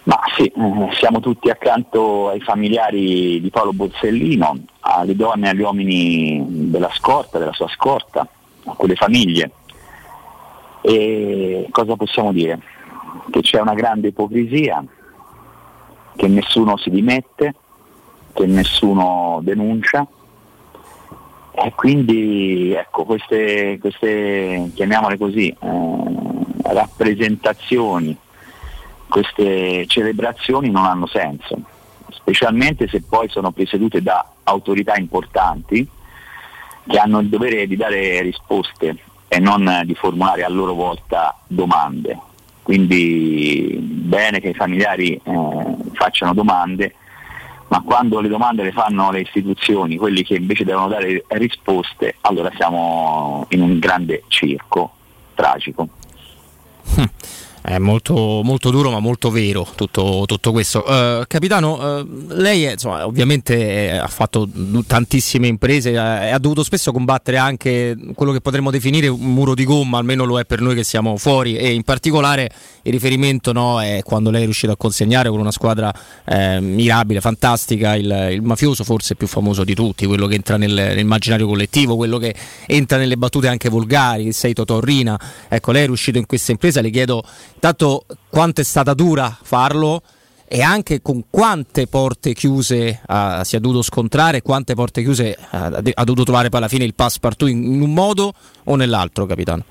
Ma 0.04 0.18
sì, 0.34 0.44
eh, 0.44 0.96
siamo 0.98 1.20
tutti 1.20 1.50
accanto 1.50 2.30
ai 2.30 2.40
familiari 2.40 3.40
di 3.40 3.50
Paolo 3.50 3.72
Borsellino, 3.72 4.58
alle 4.80 5.14
donne 5.14 5.46
e 5.46 5.50
agli 5.50 5.60
uomini 5.60 6.44
della 6.48 6.90
scorta, 6.94 7.38
della 7.38 7.52
sua 7.52 7.68
scorta, 7.68 8.26
a 8.64 8.74
quelle 8.74 8.94
famiglie. 8.94 9.50
E 10.82 11.66
cosa 11.70 11.96
possiamo 11.96 12.32
dire? 12.32 12.60
Che 13.30 13.40
c'è 13.40 13.60
una 13.60 13.74
grande 13.74 14.08
ipocrisia, 14.08 14.84
che 16.16 16.28
nessuno 16.28 16.76
si 16.76 16.90
dimette, 16.90 17.54
che 18.32 18.46
nessuno 18.46 19.40
denuncia 19.42 20.06
e 21.52 21.72
quindi 21.74 22.72
ecco 22.72 23.04
queste, 23.04 23.78
queste 23.80 24.70
chiamiamole 24.74 25.18
così, 25.18 25.48
eh, 25.48 26.02
rappresentazioni, 26.62 28.16
queste 29.08 29.84
celebrazioni 29.86 30.70
non 30.70 30.84
hanno 30.84 31.06
senso, 31.06 31.58
specialmente 32.10 32.88
se 32.88 33.02
poi 33.02 33.28
sono 33.28 33.50
presiedute 33.50 34.00
da 34.00 34.24
autorità 34.44 34.94
importanti 34.96 35.86
che 36.86 36.96
hanno 36.96 37.18
il 37.18 37.28
dovere 37.28 37.66
di 37.66 37.76
dare 37.76 38.22
risposte 38.22 38.96
e 39.32 39.38
non 39.38 39.82
di 39.84 39.94
formulare 39.94 40.42
a 40.42 40.48
loro 40.48 40.74
volta 40.74 41.38
domande. 41.46 42.18
Quindi 42.62 43.78
bene 43.80 44.40
che 44.40 44.48
i 44.48 44.54
familiari 44.54 45.12
eh, 45.12 45.76
facciano 45.92 46.34
domande, 46.34 46.96
ma 47.68 47.80
quando 47.82 48.18
le 48.18 48.26
domande 48.26 48.64
le 48.64 48.72
fanno 48.72 49.12
le 49.12 49.20
istituzioni, 49.20 49.96
quelli 49.96 50.24
che 50.24 50.34
invece 50.34 50.64
devono 50.64 50.88
dare 50.88 51.24
risposte, 51.28 52.16
allora 52.22 52.50
siamo 52.56 53.46
in 53.50 53.62
un 53.62 53.78
grande 53.78 54.24
circo 54.26 54.94
tragico. 55.34 55.88
È 57.62 57.76
molto, 57.78 58.40
molto 58.42 58.70
duro 58.70 58.90
ma 58.90 59.00
molto 59.00 59.30
vero 59.30 59.66
tutto, 59.74 60.24
tutto 60.26 60.50
questo. 60.50 60.84
Eh, 60.86 61.24
capitano, 61.26 61.98
eh, 61.98 62.06
lei 62.28 62.64
è, 62.64 62.72
insomma, 62.72 63.06
ovviamente 63.06 63.90
eh, 63.90 63.96
ha 63.96 64.06
fatto 64.06 64.48
tantissime 64.86 65.46
imprese 65.46 65.90
eh, 65.90 65.92
e 65.92 66.30
ha 66.30 66.38
dovuto 66.38 66.62
spesso 66.62 66.90
combattere 66.90 67.36
anche 67.36 67.96
quello 68.14 68.32
che 68.32 68.40
potremmo 68.40 68.70
definire 68.70 69.08
un 69.08 69.20
muro 69.20 69.54
di 69.54 69.64
gomma, 69.64 69.98
almeno 69.98 70.24
lo 70.24 70.40
è 70.40 70.46
per 70.46 70.60
noi 70.62 70.74
che 70.74 70.84
siamo 70.84 71.16
fuori 71.18 71.56
e 71.56 71.72
in 71.72 71.82
particolare 71.82 72.50
il 72.82 72.92
riferimento 72.92 73.52
no, 73.52 73.80
è 73.82 74.00
quando 74.02 74.30
lei 74.30 74.42
è 74.42 74.44
riuscito 74.44 74.72
a 74.72 74.76
consegnare 74.76 75.28
con 75.28 75.38
una 75.38 75.52
squadra 75.52 75.92
eh, 76.24 76.60
mirabile, 76.60 77.20
fantastica, 77.20 77.94
il, 77.94 78.28
il 78.32 78.42
mafioso 78.42 78.84
forse 78.84 79.16
più 79.16 79.26
famoso 79.26 79.64
di 79.64 79.74
tutti, 79.74 80.06
quello 80.06 80.26
che 80.26 80.34
entra 80.34 80.56
nel- 80.56 80.72
nell'immaginario 80.72 81.46
collettivo, 81.46 81.96
quello 81.96 82.16
che 82.16 82.34
entra 82.66 82.96
nelle 82.96 83.16
battute 83.16 83.48
anche 83.48 83.68
volgari, 83.68 84.32
sei 84.32 84.54
Totorrina. 84.54 85.18
Ecco, 85.48 85.72
lei 85.72 85.82
è 85.82 85.86
riuscito 85.86 86.16
in 86.16 86.26
questa 86.26 86.52
impresa, 86.52 86.80
le 86.80 86.90
chiedo 86.90 87.22
intanto 87.60 88.06
quanto 88.30 88.62
è 88.62 88.64
stata 88.64 88.94
dura 88.94 89.36
farlo 89.42 90.00
e 90.48 90.62
anche 90.62 91.02
con 91.02 91.24
quante 91.28 91.86
porte 91.86 92.32
chiuse 92.32 93.02
ha, 93.06 93.44
si 93.44 93.54
è 93.54 93.60
dovuto 93.60 93.82
scontrare 93.82 94.40
quante 94.40 94.74
porte 94.74 95.02
chiuse 95.02 95.36
ha, 95.50 95.66
ha 95.66 96.04
dovuto 96.04 96.24
trovare 96.24 96.48
poi 96.48 96.58
alla 96.58 96.68
fine 96.68 96.84
il 96.84 96.94
passepartout 96.94 97.50
in, 97.50 97.82
un 97.82 97.92
modo 97.92 98.32
o 98.64 98.74
nell'altro, 98.76 99.26
capitano? 99.26 99.62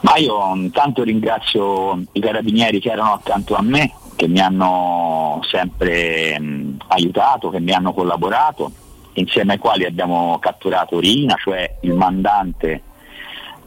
Ma 0.00 0.16
io 0.16 0.54
intanto 0.56 1.04
ringrazio 1.04 2.02
i 2.12 2.20
carabinieri 2.20 2.80
che 2.80 2.90
erano 2.90 3.12
accanto 3.12 3.54
a 3.54 3.62
me, 3.62 3.92
che 4.16 4.26
mi 4.26 4.40
hanno 4.40 5.40
sempre 5.48 6.38
mh, 6.38 6.76
aiutato, 6.88 7.50
che 7.50 7.60
mi 7.60 7.72
hanno 7.72 7.92
collaborato, 7.92 8.72
insieme 9.14 9.52
ai 9.52 9.58
quali 9.58 9.84
abbiamo 9.84 10.38
catturato 10.40 10.98
Rina, 10.98 11.36
cioè 11.36 11.76
il 11.82 11.94
mandante 11.94 12.82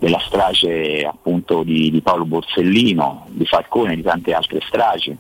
della 0.04 0.20
strage 0.20 1.06
appunto 1.06 1.64
di, 1.64 1.90
di 1.90 2.02
Paolo 2.02 2.26
Borsellino, 2.26 3.26
di 3.30 3.46
Falcone 3.46 3.94
e 3.94 3.96
di 3.96 4.02
tante 4.02 4.34
altre 4.34 4.60
stragi, 4.68 5.18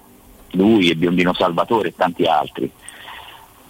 lui 0.51 0.89
e 0.89 0.95
Biondino 0.95 1.33
Salvatore 1.33 1.87
e 1.87 1.95
tanti 1.95 2.25
altri. 2.25 2.69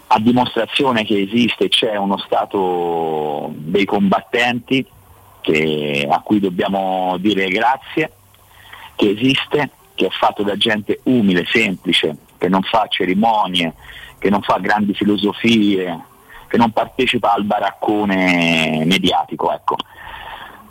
A 0.07 0.19
dimostrazione 0.19 1.05
che 1.05 1.21
esiste 1.21 1.65
e 1.65 1.69
c'è 1.69 1.95
uno 1.97 2.17
Stato 2.17 3.51
dei 3.53 3.85
combattenti 3.85 4.83
che- 5.41 6.07
a 6.09 6.19
cui 6.21 6.39
dobbiamo 6.39 7.17
dire 7.19 7.47
grazie, 7.47 8.11
che 8.95 9.11
esiste, 9.11 9.69
che 9.93 10.07
è 10.07 10.09
fatto 10.09 10.41
da 10.41 10.57
gente 10.57 11.01
umile, 11.03 11.45
semplice, 11.45 12.17
che 12.39 12.49
non 12.49 12.63
fa 12.63 12.87
cerimonie, 12.89 13.73
che 14.17 14.31
non 14.31 14.41
fa 14.41 14.57
grandi 14.57 14.95
filosofie, 14.95 16.05
che 16.47 16.57
non 16.57 16.71
partecipa 16.71 17.33
al 17.33 17.43
baraccone 17.43 18.81
mediatico. 18.85 19.53
Ecco. 19.53 19.75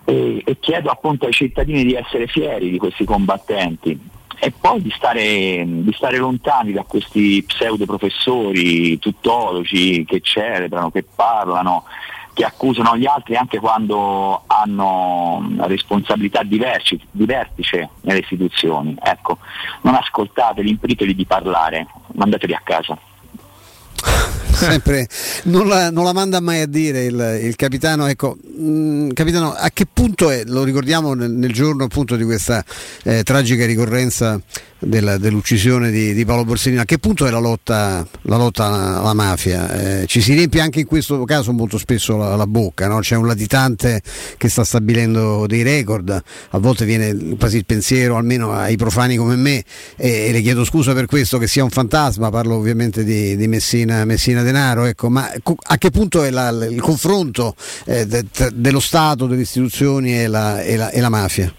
E, 0.04 0.42
e 0.44 0.58
chiedo 0.58 0.90
appunto 0.90 1.26
ai 1.26 1.32
cittadini 1.32 1.84
di 1.84 1.94
essere 1.94 2.26
fieri 2.26 2.70
di 2.70 2.78
questi 2.78 3.04
combattenti 3.04 4.10
e 4.44 4.50
poi 4.50 4.82
di 4.82 4.90
stare, 4.90 5.64
di 5.64 5.92
stare 5.92 6.16
lontani 6.16 6.72
da 6.72 6.82
questi 6.82 7.44
pseudo 7.46 7.86
professori, 7.86 8.98
tuttologi 8.98 10.04
che 10.04 10.18
celebrano, 10.20 10.90
che 10.90 11.04
parlano, 11.04 11.84
che 12.32 12.44
accusano 12.44 12.96
gli 12.96 13.06
altri 13.06 13.36
anche 13.36 13.60
quando 13.60 14.42
hanno 14.48 15.48
responsabilità 15.58 16.42
di, 16.42 16.58
vertice 16.58 17.90
nelle 18.00 18.18
istituzioni. 18.18 18.96
Ecco, 19.00 19.38
non 19.82 19.94
ascoltateli, 19.94 20.70
impediteli 20.70 21.14
di 21.14 21.24
parlare, 21.24 21.86
mandateli 22.14 22.54
a 22.54 22.60
casa. 22.64 22.98
Sempre, 24.70 25.08
non, 25.44 25.66
la, 25.66 25.90
non 25.90 26.04
la 26.04 26.12
manda 26.12 26.40
mai 26.40 26.60
a 26.60 26.66
dire 26.66 27.04
il, 27.04 27.40
il 27.42 27.56
capitano. 27.56 28.06
Ecco, 28.06 28.36
mh, 28.36 29.08
capitano, 29.12 29.52
a 29.52 29.70
che 29.70 29.86
punto 29.92 30.30
è, 30.30 30.42
lo 30.46 30.64
ricordiamo 30.64 31.14
nel, 31.14 31.30
nel 31.30 31.52
giorno 31.52 31.84
appunto 31.84 32.16
di 32.16 32.24
questa 32.24 32.64
eh, 33.04 33.22
tragica 33.22 33.66
ricorrenza 33.66 34.40
della- 34.84 35.18
dell'uccisione 35.18 35.90
di, 35.90 36.12
di 36.12 36.24
Paolo 36.24 36.44
Borsellino, 36.44 36.82
a 36.82 36.84
che 36.84 36.98
punto 36.98 37.26
è 37.26 37.30
la 37.30 37.38
lotta, 37.38 38.06
la 38.22 38.36
lotta 38.36 38.66
alla, 38.66 39.14
mafia? 39.14 40.00
Eh, 40.00 40.06
ci 40.06 40.20
si 40.20 40.34
riempie 40.34 40.60
anche 40.60 40.80
in 40.80 40.86
questo 40.86 41.24
caso 41.24 41.52
molto 41.52 41.78
spesso 41.78 42.16
la, 42.16 42.36
la 42.36 42.46
bocca, 42.46 42.88
no? 42.88 42.98
c'è 42.98 43.16
un 43.16 43.26
latitante 43.26 44.02
che 44.36 44.48
sta 44.48 44.64
stabilendo 44.64 45.46
dei 45.46 45.62
record, 45.62 46.10
a 46.50 46.58
volte 46.58 46.84
viene 46.84 47.36
quasi 47.38 47.58
il 47.58 47.64
pensiero, 47.64 48.16
almeno 48.16 48.52
ai 48.52 48.76
profani 48.76 49.16
come 49.16 49.36
me, 49.36 49.64
e, 49.96 50.26
e 50.28 50.32
le 50.32 50.40
chiedo 50.40 50.64
scusa 50.64 50.92
per 50.92 51.06
questo, 51.06 51.38
che 51.38 51.46
sia 51.46 51.64
un 51.64 51.70
fantasma, 51.70 52.30
parlo 52.30 52.56
ovviamente 52.56 53.04
di, 53.04 53.36
di 53.36 53.48
Messina, 53.48 54.04
Messina 54.04 54.42
Denaro, 54.52 54.84
ecco, 54.84 55.08
ma 55.08 55.30
a 55.30 55.76
che 55.78 55.90
punto 55.90 56.22
è 56.22 56.30
la- 56.30 56.50
il 56.66 56.80
confronto 56.80 57.54
eh, 57.86 58.06
de- 58.06 58.26
dello 58.52 58.80
Stato, 58.80 59.26
delle 59.26 59.40
istituzioni 59.42 60.12
e 60.20 60.26
la- 60.28 60.60
e 60.62 60.76
la- 60.76 60.90
e 60.90 61.00
la 61.00 61.08
mafia? 61.08 61.52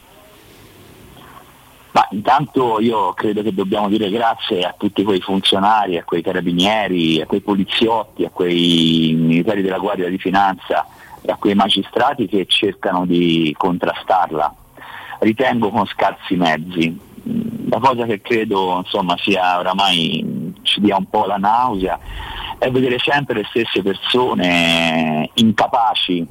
Ma 1.91 2.07
intanto 2.11 2.79
io 2.79 3.13
credo 3.13 3.43
che 3.43 3.53
dobbiamo 3.53 3.87
dire 3.87 4.09
grazie 4.09 4.63
a 4.63 4.73
tutti 4.77 5.03
quei 5.03 5.21
funzionari, 5.21 5.97
a 5.97 6.03
quei 6.03 6.23
carabinieri, 6.23 7.21
a 7.21 7.25
quei 7.27 7.41
poliziotti, 7.41 8.25
a 8.25 8.29
quei 8.29 9.13
militari 9.15 9.61
della 9.61 9.77
Guardia 9.77 10.09
di 10.09 10.17
Finanza 10.17 10.87
e 11.21 11.31
a 11.31 11.35
quei 11.35 11.53
magistrati 11.53 12.27
che 12.27 12.45
cercano 12.47 13.05
di 13.05 13.53
contrastarla. 13.57 14.55
Ritengo 15.19 15.69
con 15.69 15.85
scarsi 15.85 16.35
mezzi. 16.35 16.99
La 17.69 17.79
cosa 17.79 18.05
che 18.05 18.21
credo 18.21 18.77
insomma, 18.77 19.15
sia 19.17 19.57
oramai 19.57 20.53
ci 20.63 20.81
dia 20.81 20.97
un 20.97 21.09
po' 21.09 21.25
la 21.25 21.37
nausea 21.37 21.99
è 22.57 22.71
vedere 22.71 22.97
sempre 22.99 23.35
le 23.35 23.45
stesse 23.49 23.81
persone 23.81 25.29
incapaci 25.33 26.25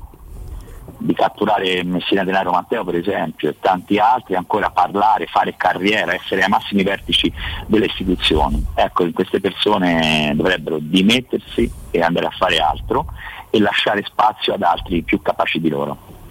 di 0.99 1.15
catturare 1.15 1.83
Messina 1.85 2.25
Denaro 2.25 2.53
Matteo 2.53 2.85
per 2.85 2.95
esempio 2.95 3.51
e 3.51 3.57
tanti 3.61 3.99
altri 3.99 4.35
ancora 4.35 4.71
parlare, 4.71 5.27
fare 5.27 5.55
carriera, 5.57 6.15
essere 6.15 6.43
ai 6.43 6.49
massimi 6.49 6.83
vertici 6.83 7.33
delle 7.67 7.87
istituzioni. 7.87 8.65
Ecco, 8.75 9.11
queste 9.13 9.41
persone 9.41 10.33
dovrebbero 10.35 10.79
dimettersi 10.81 11.71
e 11.91 12.01
andare 12.01 12.27
a 12.27 12.31
fare 12.31 12.59
altro 12.59 13.07
e 13.51 13.59
lasciare 13.59 14.03
spazio 14.07 14.55
ad 14.55 14.63
altri 14.63 15.03
più 15.03 15.21
capaci 15.21 15.61
di 15.61 15.69
loro. 15.69 16.22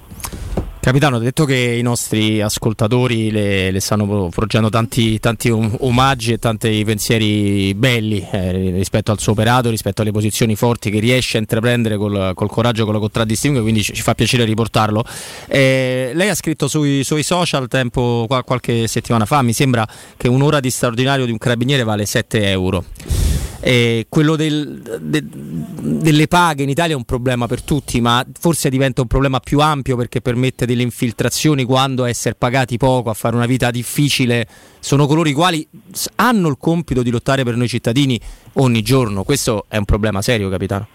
Capitano, 0.82 1.19
detto 1.19 1.45
che 1.45 1.56
i 1.56 1.84
nostri 1.84 2.42
ascoltatori 2.42 3.30
le, 3.30 3.69
le 3.69 3.80
stanno 3.80 4.32
forgiando 4.32 4.69
tanti, 4.69 5.19
tanti 5.19 5.51
om- 5.51 5.76
omaggi 5.82 6.34
e 6.34 6.40
tanti 6.40 6.82
pensieri 6.84 7.72
belli 7.76 8.27
eh, 8.32 8.72
rispetto 8.72 9.11
al 9.11 9.19
suo 9.19 9.34
operato, 9.34 9.69
rispetto 9.69 10.01
alle 10.01 10.11
posizioni 10.11 10.56
forti 10.56 10.90
che 10.90 11.00
riesce 11.00 11.38
a 11.38 11.40
intraprendere 11.40 11.98
col, 11.98 12.32
col 12.34 12.50
coraggio, 12.50 12.85
con 12.85 12.95
la 12.95 13.00
contraddistingue, 13.00 13.61
quindi 13.61 13.84
ci, 13.84 13.93
ci 13.93 14.01
fa 14.01 14.16
piacere 14.16 14.43
riportarlo. 14.43 15.06
Eh, 15.45 16.14
lei 16.16 16.30
ha 16.30 16.35
scritto 16.35 16.68
sui 16.68 17.03
suoi 17.03 17.22
social 17.22 17.68
tempo, 17.68 18.26
qua- 18.27 18.43
qualche 18.43 18.88
settimana 18.88 19.26
fa, 19.26 19.43
mi 19.43 19.53
sembra 19.53 19.88
che 20.18 20.27
un'ora 20.27 20.60
di 20.60 20.72
straordinario 20.72 21.26
di 21.26 21.32
un 21.32 21.38
carabiniere 21.38 21.84
vale 21.84 22.08
7 22.08 22.50
euro. 22.50 23.20
Eh, 23.64 24.08
quello 24.10 24.36
del- 24.36 24.82
de- 25.00 25.24
delle 25.24 26.28
paghe 26.28 26.64
in 26.64 26.70
Italia 26.70 26.96
è 26.96 26.98
un 26.98 27.04
problema 27.04 27.46
per 27.46 27.62
tutti, 27.62 28.02
ma 28.02 28.26
forse 28.40 28.70
diventa 28.70 29.02
un 29.02 29.08
problema 29.08 29.40
più 29.40 29.60
ampio 29.60 29.96
perché 29.96 30.20
permette 30.20 30.66
delle 30.66 30.82
infiltrazioni 30.82 31.64
quando 31.64 32.04
a 32.04 32.10
essere 32.10 32.34
pagati 32.34 32.78
poco, 32.78 33.12
a 33.12 33.14
fare 33.14 33.36
una 33.36 33.46
vita 33.46 33.70
difficile, 33.70 34.48
sono 34.80 35.06
coloro 35.06 35.30
i 35.30 35.34
quali 35.34 35.68
hanno 36.16 36.48
il 36.48 36.58
compito 36.60 37.04
di 37.04 37.12
lottare 37.12 37.44
per 37.44 37.56
noi 37.56 37.68
cittadini 37.68 38.20
ogni 38.54 38.82
giorno. 38.82 39.24
Questo 39.24 39.66
è 39.68 39.78
un 39.78 39.86
problema 39.86 40.24
serio, 40.24 40.50
capitano. 40.50 40.88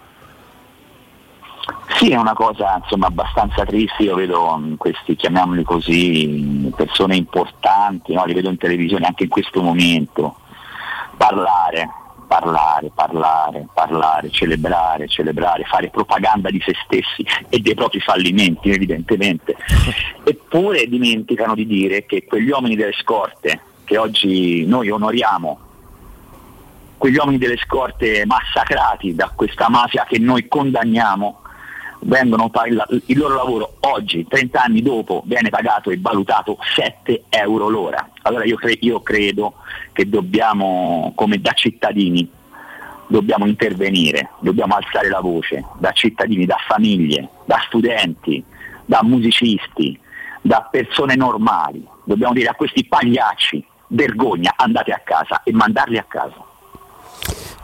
Sì, 1.97 2.09
è 2.11 2.17
una 2.17 2.33
cosa 2.33 2.79
insomma, 2.81 3.07
abbastanza 3.07 3.65
triste, 3.65 4.03
io 4.03 4.15
vedo 4.15 4.57
mh, 4.57 4.75
questi, 4.75 5.15
chiamiamoli 5.15 5.63
così, 5.63 6.27
mh, 6.27 6.69
persone 6.75 7.15
importanti, 7.15 8.13
no? 8.13 8.25
li 8.25 8.33
vedo 8.33 8.49
in 8.49 8.57
televisione 8.57 9.05
anche 9.05 9.23
in 9.23 9.29
questo 9.29 9.61
momento, 9.61 10.35
parlare, 11.15 11.89
parlare, 12.27 12.91
parlare, 12.93 13.67
parlare, 13.73 14.29
celebrare, 14.29 15.07
celebrare, 15.07 15.63
fare 15.63 15.89
propaganda 15.89 16.49
di 16.49 16.61
se 16.63 16.73
stessi 16.83 17.25
e 17.49 17.59
dei 17.59 17.73
propri 17.73 17.99
fallimenti 17.99 18.69
evidentemente. 18.69 19.55
Eppure 20.23 20.87
dimenticano 20.87 21.55
di 21.55 21.65
dire 21.65 22.05
che 22.05 22.25
quegli 22.25 22.49
uomini 22.49 22.75
delle 22.75 22.93
scorte 22.93 23.61
che 23.85 23.97
oggi 23.97 24.65
noi 24.65 24.89
onoriamo, 24.89 25.59
quegli 26.97 27.15
uomini 27.15 27.37
delle 27.37 27.57
scorte 27.57 28.25
massacrati 28.25 29.15
da 29.15 29.31
questa 29.33 29.69
mafia 29.69 30.05
che 30.07 30.19
noi 30.19 30.47
condanniamo, 30.47 31.41
vengono 32.01 32.49
pag- 32.49 32.71
la- 32.73 32.87
il 32.89 33.17
loro 33.17 33.35
lavoro 33.35 33.73
oggi, 33.81 34.25
30 34.27 34.63
anni 34.63 34.81
dopo, 34.81 35.23
viene 35.25 35.49
pagato 35.49 35.89
e 35.89 35.97
valutato 35.99 36.57
7 36.75 37.23
euro 37.29 37.69
l'ora. 37.69 38.09
Allora 38.23 38.43
io, 38.45 38.55
cre- 38.55 38.77
io 38.79 39.01
credo 39.01 39.55
che 39.93 40.07
dobbiamo, 40.07 41.11
come 41.15 41.39
da 41.39 41.51
cittadini, 41.53 42.29
dobbiamo 43.07 43.45
intervenire, 43.45 44.31
dobbiamo 44.39 44.75
alzare 44.75 45.09
la 45.09 45.21
voce, 45.21 45.63
da 45.79 45.91
cittadini, 45.91 46.45
da 46.45 46.57
famiglie, 46.67 47.29
da 47.45 47.59
studenti, 47.65 48.43
da 48.85 48.99
musicisti, 49.03 49.97
da 50.41 50.67
persone 50.69 51.15
normali. 51.15 51.85
Dobbiamo 52.03 52.33
dire 52.33 52.49
a 52.49 52.55
questi 52.55 52.85
pagliacci, 52.85 53.65
vergogna, 53.87 54.53
andate 54.57 54.91
a 54.91 55.01
casa 55.03 55.41
e 55.43 55.51
mandarli 55.53 55.97
a 55.97 56.05
casa. 56.07 56.45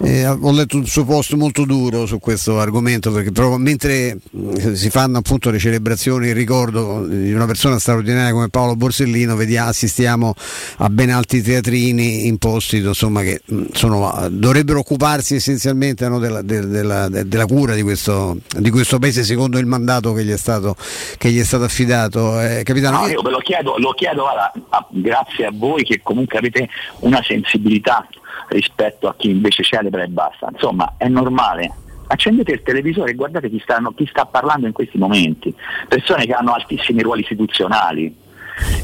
Eh, 0.05 0.27
ho 0.27 0.51
letto 0.51 0.75
un 0.75 0.85
suo 0.85 1.05
post 1.05 1.31
molto 1.35 1.63
duro 1.63 2.05
su 2.05 2.19
questo 2.19 2.59
argomento 2.59 3.09
perché 3.13 3.31
proprio 3.31 3.57
mentre 3.57 4.17
eh, 4.57 4.75
si 4.75 4.89
fanno 4.89 5.19
appunto 5.19 5.49
le 5.49 5.59
celebrazioni 5.59 6.27
in 6.27 6.33
ricordo 6.33 7.05
di 7.07 7.31
una 7.31 7.45
persona 7.45 7.79
straordinaria 7.79 8.33
come 8.33 8.49
Paolo 8.49 8.75
Borsellino 8.75 9.37
vediamo, 9.37 9.69
assistiamo 9.69 10.33
a 10.79 10.89
ben 10.89 11.09
altri 11.09 11.41
teatrini 11.41 12.27
in 12.27 12.37
posti 12.37 12.79
insomma, 12.79 13.21
che 13.21 13.43
mh, 13.45 13.63
sono- 13.71 14.27
dovrebbero 14.29 14.79
occuparsi 14.79 15.35
essenzialmente 15.35 16.05
no, 16.09 16.19
della, 16.19 16.41
del- 16.41 16.67
della- 16.67 17.07
de- 17.07 17.25
della 17.25 17.45
cura 17.45 17.73
di 17.73 17.81
questo, 17.81 18.37
di 18.57 18.71
questo 18.71 18.99
paese 18.99 19.23
secondo 19.23 19.57
il 19.57 19.67
mandato 19.67 20.11
che 20.11 20.25
gli 20.25 20.31
è 20.31 20.37
stato, 20.37 20.75
che 21.17 21.29
gli 21.31 21.39
è 21.39 21.45
stato 21.45 21.63
affidato. 21.63 22.41
Eh, 22.41 22.63
capitano, 22.63 22.99
No, 23.01 23.07
io 23.07 23.21
ve 23.21 23.29
lo 23.29 23.37
chiedo, 23.39 23.77
lo 23.77 23.91
chiedo 23.91 24.23
guarda, 24.23 24.51
a- 24.67 24.85
grazie 24.89 25.45
a 25.45 25.51
voi 25.53 25.83
che 25.83 26.01
comunque 26.03 26.39
avete 26.39 26.67
una 26.99 27.23
sensibilità 27.25 28.05
rispetto 28.47 29.07
a 29.07 29.15
chi 29.15 29.29
invece 29.29 29.63
celebra 29.63 30.03
e 30.03 30.07
basta. 30.07 30.49
Insomma, 30.51 30.95
è 30.97 31.07
normale. 31.07 31.71
Accendete 32.07 32.51
il 32.51 32.63
televisore 32.63 33.11
e 33.11 33.15
guardate 33.15 33.49
chi, 33.49 33.59
stanno- 33.59 33.93
chi 33.93 34.05
sta 34.05 34.25
parlando 34.25 34.67
in 34.67 34.73
questi 34.73 34.97
momenti. 34.97 35.53
Persone 35.87 36.25
che 36.25 36.33
hanno 36.33 36.53
altissimi 36.53 37.01
ruoli 37.01 37.21
istituzionali. 37.21 38.15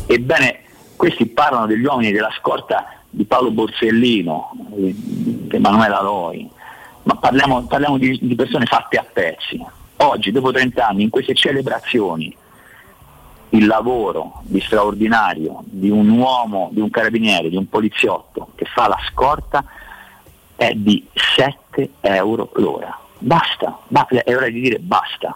Ebbene, 0.08 0.62
questi 0.96 1.28
parlano 1.28 1.68
degli 1.68 1.84
uomini 1.84 2.12
della 2.12 2.32
scorta 2.38 3.00
di 3.10 3.26
Paolo 3.26 3.52
Borsellino, 3.52 4.52
eh, 4.76 4.94
di 4.96 5.48
Emanuela 5.52 6.02
Loi, 6.02 6.50
ma 7.04 7.16
parliamo, 7.16 7.66
parliamo 7.66 7.98
di, 7.98 8.18
di 8.22 8.36
persone 8.36 8.66
fatte 8.66 8.98
a 8.98 9.06
pezzi. 9.12 9.64
Oggi, 9.98 10.32
dopo 10.32 10.52
30 10.52 10.88
anni, 10.88 11.04
in 11.04 11.10
queste 11.10 11.34
celebrazioni, 11.34 12.36
il 13.50 13.66
lavoro 13.66 14.42
di 14.44 14.60
straordinario 14.62 15.64
di 15.66 15.90
un 15.90 16.10
uomo, 16.10 16.70
di 16.72 16.82
un 16.82 16.90
carabiniere, 16.90 17.50
di 17.50 17.56
un 17.56 17.68
poliziotto 17.68 18.50
che 18.56 18.66
fa 18.66 18.88
la 18.88 19.00
scorta 19.10 19.64
è 20.56 20.74
di 20.74 21.06
7 21.14 21.90
euro 22.02 22.52
l'ora. 22.56 22.98
Basta, 23.18 23.80
è 24.24 24.36
ora 24.36 24.50
di 24.50 24.62
dire 24.62 24.80
basta. 24.80 25.36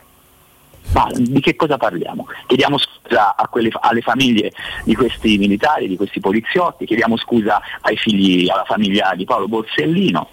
Ma 0.91 1.07
di 1.15 1.39
che 1.39 1.55
cosa 1.55 1.77
parliamo? 1.77 2.27
Chiediamo 2.45 2.77
scusa 2.77 3.33
quelle- 3.49 3.71
alle 3.79 4.01
famiglie 4.01 4.51
di 4.83 4.93
questi 4.95 5.37
militari, 5.37 5.87
di 5.87 5.95
questi 5.95 6.19
poliziotti, 6.19 6.85
chiediamo 6.85 7.17
scusa 7.17 7.61
ai 7.81 7.97
figli, 7.97 8.47
alla 8.49 8.65
famiglia 8.65 9.13
di 9.15 9.25
Paolo 9.25 9.47
Borsellino 9.47 10.29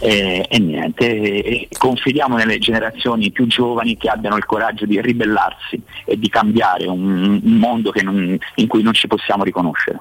eh, 0.00 0.44
e 0.48 0.58
niente, 0.58 1.06
e- 1.06 1.38
e 1.44 1.68
confidiamo 1.78 2.36
nelle 2.36 2.58
generazioni 2.58 3.30
più 3.30 3.46
giovani 3.46 3.96
che 3.96 4.08
abbiano 4.08 4.36
il 4.36 4.44
coraggio 4.44 4.84
di 4.84 5.00
ribellarsi 5.00 5.80
e 6.04 6.18
di 6.18 6.28
cambiare 6.28 6.86
un, 6.86 7.40
un 7.42 7.56
mondo 7.56 7.90
non- 8.02 8.38
in 8.56 8.66
cui 8.66 8.82
non 8.82 8.92
ci 8.92 9.06
possiamo 9.06 9.44
riconoscere. 9.44 9.98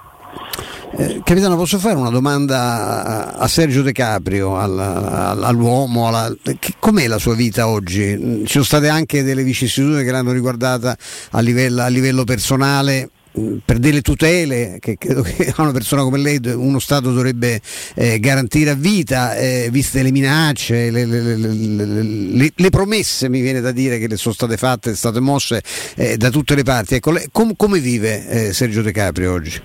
Eh, 0.97 1.21
capitano, 1.23 1.55
posso 1.55 1.79
fare 1.79 1.95
una 1.95 2.09
domanda 2.09 3.35
a- 3.37 3.47
Sergio 3.47 3.81
De 3.81 3.91
Caprio, 3.93 4.57
al- 4.57 4.77
al- 4.77 5.43
all'uomo? 5.43 6.07
alla- 6.07 6.33
com'è 6.79 7.07
la 7.07 7.17
sua 7.17 7.33
vita 7.33 7.67
oggi? 7.69 8.15
Mm, 8.17 8.43
Ci 8.43 8.51
sono 8.51 8.63
state 8.65 8.89
anche 8.89 9.23
delle 9.23 9.43
vicissitudini 9.43 10.03
che 10.03 10.11
l'hanno 10.11 10.31
riguardata 10.33 10.97
a 11.31 11.39
livello, 11.39 11.81
a 11.81 11.87
livello 11.87 12.23
personale. 12.25 13.09
mm, 13.39 13.57
Per 13.63 13.79
delle 13.79 14.01
tutele 14.01 14.77
che 14.81 14.97
credo 14.97 15.21
che 15.21 15.53
a 15.55 15.61
una 15.61 15.71
persona 15.71 16.01
come 16.03 16.17
lei 16.17 16.41
uno 16.53 16.79
Stato 16.79 17.13
dovrebbe 17.13 17.61
eh, 17.95 18.19
garantire 18.19 18.71
a 18.71 18.75
vita, 18.75 19.35
eh, 19.37 19.69
viste 19.71 20.03
le 20.03 20.11
minacce, 20.11 20.91
le, 20.91 21.05
le- 21.05 21.37
le- 21.37 22.51
le- 22.53 22.69
promesse 22.69 23.29
mi 23.29 23.39
viene 23.39 23.61
da 23.61 23.71
dire 23.71 23.97
che 23.97 24.07
le 24.09 24.17
sono 24.17 24.33
state 24.33 24.57
fatte, 24.57 24.93
state 24.97 25.21
mosse 25.21 25.63
eh, 25.95 26.17
da 26.17 26.29
tutte 26.29 26.53
le 26.55 26.63
parti. 26.63 26.95
Ecco, 26.95 27.17
com- 27.31 27.55
come 27.55 27.79
vive 27.79 28.27
eh, 28.49 28.53
Sergio 28.53 28.81
De 28.81 28.91
Caprio 28.91 29.31
oggi? 29.31 29.61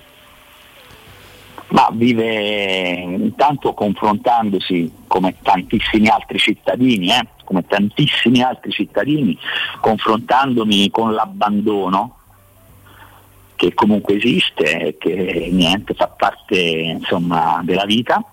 Ma 1.69 1.89
vive 1.91 2.93
intanto 2.93 3.73
confrontandosi 3.73 4.91
come 5.07 5.35
tantissimi 5.41 6.07
altri 6.07 6.37
cittadini, 6.37 7.09
eh, 7.09 7.27
come 7.43 7.65
tantissimi 7.67 8.41
altri 8.41 8.71
cittadini, 8.71 9.37
confrontandomi 9.81 10.89
con 10.89 11.13
l'abbandono 11.13 12.15
che 13.55 13.73
comunque 13.73 14.15
esiste 14.15 14.79
e 14.79 14.97
che 14.97 15.49
niente, 15.51 15.93
fa 15.93 16.07
parte 16.07 16.57
insomma, 16.57 17.59
della 17.63 17.85
vita. 17.85 18.23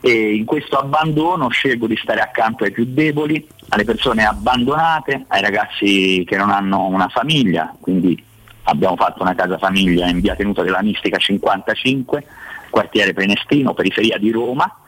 E 0.00 0.34
in 0.36 0.44
questo 0.44 0.78
abbandono 0.78 1.48
scelgo 1.48 1.86
di 1.86 1.96
stare 1.96 2.20
accanto 2.20 2.62
ai 2.62 2.70
più 2.70 2.84
deboli, 2.86 3.44
alle 3.70 3.84
persone 3.84 4.24
abbandonate, 4.24 5.24
ai 5.28 5.40
ragazzi 5.40 6.22
che 6.26 6.36
non 6.36 6.50
hanno 6.50 6.86
una 6.86 7.08
famiglia, 7.08 7.74
quindi 7.80 8.22
abbiamo 8.66 8.96
fatto 8.96 9.22
una 9.22 9.34
casa 9.34 9.58
famiglia 9.58 10.08
in 10.08 10.20
via 10.20 10.34
Tenuta 10.34 10.62
della 10.62 10.82
Mistica 10.82 11.18
55, 11.18 12.24
quartiere 12.70 13.12
Prenestino, 13.12 13.74
periferia 13.74 14.18
di 14.18 14.30
Roma 14.30 14.80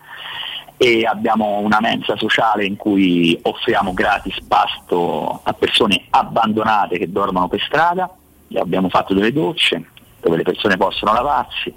e 0.76 1.04
abbiamo 1.04 1.58
una 1.58 1.80
mensa 1.80 2.16
sociale 2.16 2.64
in 2.64 2.76
cui 2.76 3.36
offriamo 3.42 3.92
gratis 3.92 4.40
pasto 4.46 5.40
a 5.42 5.52
persone 5.52 6.04
abbandonate 6.10 6.98
che 6.98 7.10
dormono 7.10 7.48
per 7.48 7.60
strada, 7.60 8.08
abbiamo 8.54 8.88
fatto 8.88 9.12
delle 9.12 9.32
docce 9.32 9.90
dove 10.20 10.36
le 10.36 10.42
persone 10.44 10.76
possono 10.76 11.12
lavarsi 11.12 11.72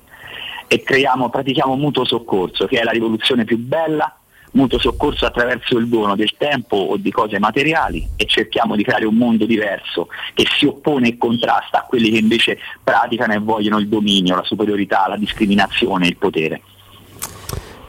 e 0.67 0.83
creiamo, 0.83 1.29
pratichiamo 1.29 1.75
mutuo 1.75 2.05
soccorso 2.05 2.65
che 2.65 2.79
è 2.79 2.83
la 2.83 2.91
rivoluzione 2.91 3.43
più 3.43 3.57
bella, 3.57 4.15
mutuo 4.51 4.79
soccorso 4.79 5.25
attraverso 5.25 5.77
il 5.77 5.87
dono 5.87 6.15
del 6.15 6.33
tempo 6.37 6.75
o 6.75 6.97
di 6.97 7.11
cose 7.11 7.39
materiali 7.39 8.07
e 8.15 8.25
cerchiamo 8.25 8.75
di 8.75 8.83
creare 8.83 9.05
un 9.05 9.15
mondo 9.15 9.45
diverso 9.45 10.07
che 10.33 10.45
si 10.57 10.65
oppone 10.65 11.09
e 11.09 11.17
contrasta 11.17 11.79
a 11.79 11.83
quelli 11.83 12.09
che 12.09 12.17
invece 12.17 12.57
praticano 12.83 13.33
e 13.33 13.39
vogliono 13.39 13.79
il 13.79 13.87
dominio, 13.87 14.35
la 14.35 14.43
superiorità, 14.43 15.07
la 15.07 15.17
discriminazione 15.17 16.07
il 16.07 16.17
potere. 16.17 16.61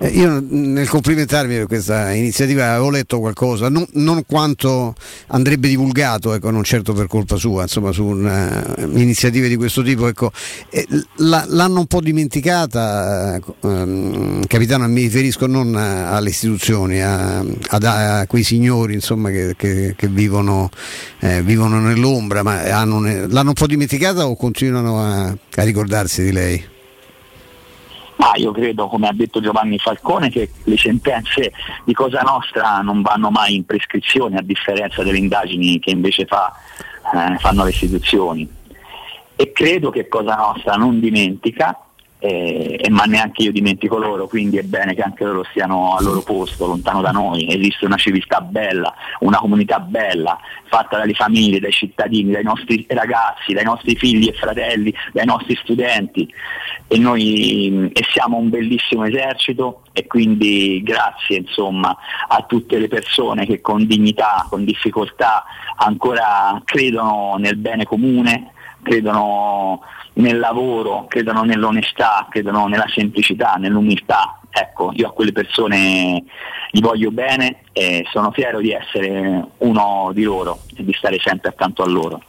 Eh, 0.05 0.09
Io 0.09 0.45
nel 0.49 0.89
complimentarmi 0.89 1.55
per 1.55 1.67
questa 1.69 2.11
iniziativa 2.13 2.71
avevo 2.71 2.91
letto 2.91 3.21
qualcosa, 3.21 3.69
non, 3.69 3.87
non 3.93 4.25
quanto 4.27 4.95
andrebbe 5.29 5.69
divulgato, 5.69 6.35
ecco, 6.35 6.51
non 6.51 6.65
certo 6.65 6.93
per 6.93 7.07
colpa 7.07 7.37
sua, 7.37 7.63
insomma, 7.63 7.93
su 7.93 8.05
una- 8.05 8.75
iniziative 8.79 9.47
di 9.49 9.55
questo 9.55 9.83
tipo. 9.83 10.09
Ecco, 10.09 10.33
Eh, 10.71 10.87
la- 11.19 11.45
l'hanno 11.49 11.79
un 11.81 11.87
po' 11.87 12.01
dimenticata, 12.01 13.37
eh, 13.37 13.41
ehm, 13.63 14.45
capitano, 14.47 14.89
mi 14.89 15.03
riferisco 15.03 15.47
non 15.47 15.77
a- 15.77 16.11
alle 16.17 16.31
istituzioni, 16.31 17.01
a, 17.01 17.39
ad- 17.69 17.85
a 17.85 18.25
quei 18.27 18.43
signori 18.43 18.95
insomma, 18.95 19.31
che, 19.31 19.55
che- 19.57 19.95
che 19.97 20.09
vivono, 20.09 20.69
eh, 21.21 21.43
vivono 21.43 21.79
nell'ombra, 21.81 22.43
ma 22.43 22.61
hanno 22.63 23.01
l'hanno 23.01 23.49
un 23.49 23.55
po' 23.55 23.67
dimenticata 23.69 24.27
o 24.27 24.35
continuano 24.35 24.99
a, 25.01 25.27
a 25.27 25.63
ricordarsi 25.63 26.23
di 26.25 26.33
lei? 26.33 26.71
Ma 28.23 28.37
io 28.37 28.53
credo, 28.53 28.87
come 28.87 29.09
ha 29.09 29.13
detto 29.13 29.41
Giovanni 29.41 29.79
Falcone, 29.79 30.31
che 30.31 30.49
le 30.63 30.77
sentenze 30.77 31.53
di 31.85 31.93
Cosa 31.93 32.21
Nostra 32.21 32.79
non 32.79 33.03
vanno 33.03 33.31
mai 33.31 33.57
in 33.57 33.65
prescrizione, 33.65 34.37
a 34.37 34.43
differenza 34.43 35.03
delle 35.03 35.19
indagini 35.19 35.81
che 35.81 35.91
invece 35.91 36.27
fa, 36.27 36.55
eh, 37.13 37.37
fanno 37.39 37.65
le 37.65 37.71
istituzioni. 37.71 38.49
E 39.35 39.51
credo 39.51 39.91
che 39.91 40.07
Cosa 40.07 40.37
Nostra 40.37 40.77
non 40.77 41.01
dimentica, 41.01 41.77
eh, 42.25 42.87
ma 42.91 43.03
neanche 43.03 43.43
io 43.43 43.51
dimentico 43.51 43.99
loro, 43.99 44.29
quindi 44.29 44.57
è 44.57 44.63
bene 44.63 44.95
che 44.95 45.03
anche 45.03 45.25
loro 45.25 45.43
stiano 45.51 45.97
al 45.97 46.05
loro 46.05 46.23
posto, 46.23 46.67
lontano 46.67 47.01
da 47.01 47.11
noi. 47.11 47.53
Esiste 47.53 47.85
una 47.85 47.97
civiltà 47.97 48.41
bella, 48.41 48.95
una 49.21 49.39
comunità 49.39 49.81
bella, 49.81 50.39
fatta 50.67 50.99
dalle 50.99 51.15
famiglie, 51.15 51.59
dai 51.59 51.73
cittadini, 51.73 52.31
dai 52.31 52.45
nostri 52.45 52.87
ragazzi, 52.91 53.53
dai 53.53 53.65
nostri 53.65 53.97
figli 53.97 54.29
e 54.29 54.35
fratelli, 54.35 54.95
dai 55.13 55.27
nostri 55.27 55.57
studenti. 55.57 56.33
E 56.87 56.97
noi 56.97 57.91
e 57.93 58.05
siamo 58.13 58.37
un 58.37 58.51
bellissimo 58.51 59.05
esercito 59.05 59.83
e 59.93 60.07
quindi 60.07 60.81
grazie 60.85 61.39
insomma, 61.39 61.97
a 62.29 62.45
tutte 62.47 62.79
le 62.79 62.87
persone 62.87 63.47
che 63.47 63.61
con 63.61 63.85
dignità, 63.85 64.47
con 64.49 64.65
difficoltà 64.65 65.43
ancora 65.75 66.63
credono 66.65 67.35
nel 67.39 67.57
bene 67.57 67.85
comune, 67.85 68.53
credono 68.81 69.81
nel 70.15 70.39
lavoro, 70.39 71.07
credono 71.09 71.43
nell'onestà, 71.43 72.27
credono 72.31 72.67
nella 72.67 72.89
semplicità, 72.89 73.55
nell'umiltà. 73.55 74.39
Ecco, 74.51 74.93
io 74.95 75.09
a 75.09 75.13
quelle 75.13 75.33
persone 75.33 76.23
gli 76.71 76.81
voglio 76.81 77.11
bene 77.11 77.61
e 77.73 78.05
sono 78.11 78.31
fiero 78.33 78.61
di 78.61 78.73
essere 78.73 79.47
uno 79.59 80.11
di 80.13 80.23
loro 80.25 80.61
e 80.77 80.85
di 80.85 80.93
stare 80.93 81.19
sempre 81.19 81.51
accanto 81.51 81.83
a 81.83 81.87
loro. 81.87 82.23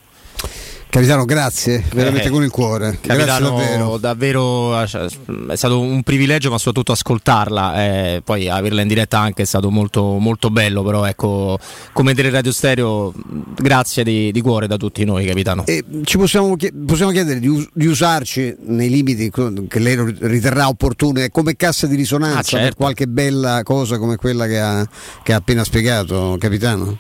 Capitano, 0.94 1.26
grazie, 1.26 1.84
veramente 1.92 2.28
Eh, 2.28 2.30
con 2.30 2.44
il 2.44 2.52
cuore. 2.52 3.00
Capitano, 3.02 3.50
davvero. 3.50 3.98
davvero, 3.98 4.80
eh, 4.80 5.10
è 5.50 5.56
stato 5.56 5.80
un 5.80 6.04
privilegio, 6.04 6.52
ma 6.52 6.60
soprattutto 6.60 6.92
ascoltarla. 6.92 7.84
eh, 7.84 8.22
poi 8.24 8.48
averla 8.48 8.82
in 8.84 8.88
diretta 8.88 9.18
anche 9.18 9.42
è 9.42 9.46
stato 9.46 9.72
molto, 9.72 10.04
molto 10.20 10.52
bello. 10.52 10.84
Però, 10.84 11.04
ecco, 11.06 11.58
come 11.94 12.14
dire 12.14 12.30
Radio 12.30 12.52
Stereo, 12.52 13.12
grazie 13.56 14.04
di, 14.04 14.32
di 14.32 14.40
cuore 14.42 14.68
da 14.68 14.78
tutti 14.78 15.04
noi, 15.04 15.26
capitano. 15.26 15.66
E 15.66 15.84
ci 16.04 16.20
possiamo, 16.20 16.56
possiamo 16.86 17.10
chiedere 17.10 17.40
di, 17.40 17.48
us- 17.48 17.70
di 17.74 17.88
usarci 17.88 18.56
nei 18.68 18.90
limiti 18.90 19.32
che 19.68 19.80
lei 19.80 19.96
riterrà 20.20 20.68
opportuni 20.68 21.28
come 21.32 21.56
cassa 21.56 21.88
di 21.88 21.96
risonanza 21.96 22.38
Ah, 22.38 22.44
certo. 22.44 22.66
per 22.68 22.76
qualche 22.76 23.08
bella 23.08 23.62
cosa 23.64 23.98
come 23.98 24.16
quella 24.18 24.46
che 24.46 24.60
ha, 24.60 24.88
che 25.24 25.34
ha 25.34 25.38
appena 25.38 25.64
spiegato, 25.64 26.36
capitano? 26.40 26.98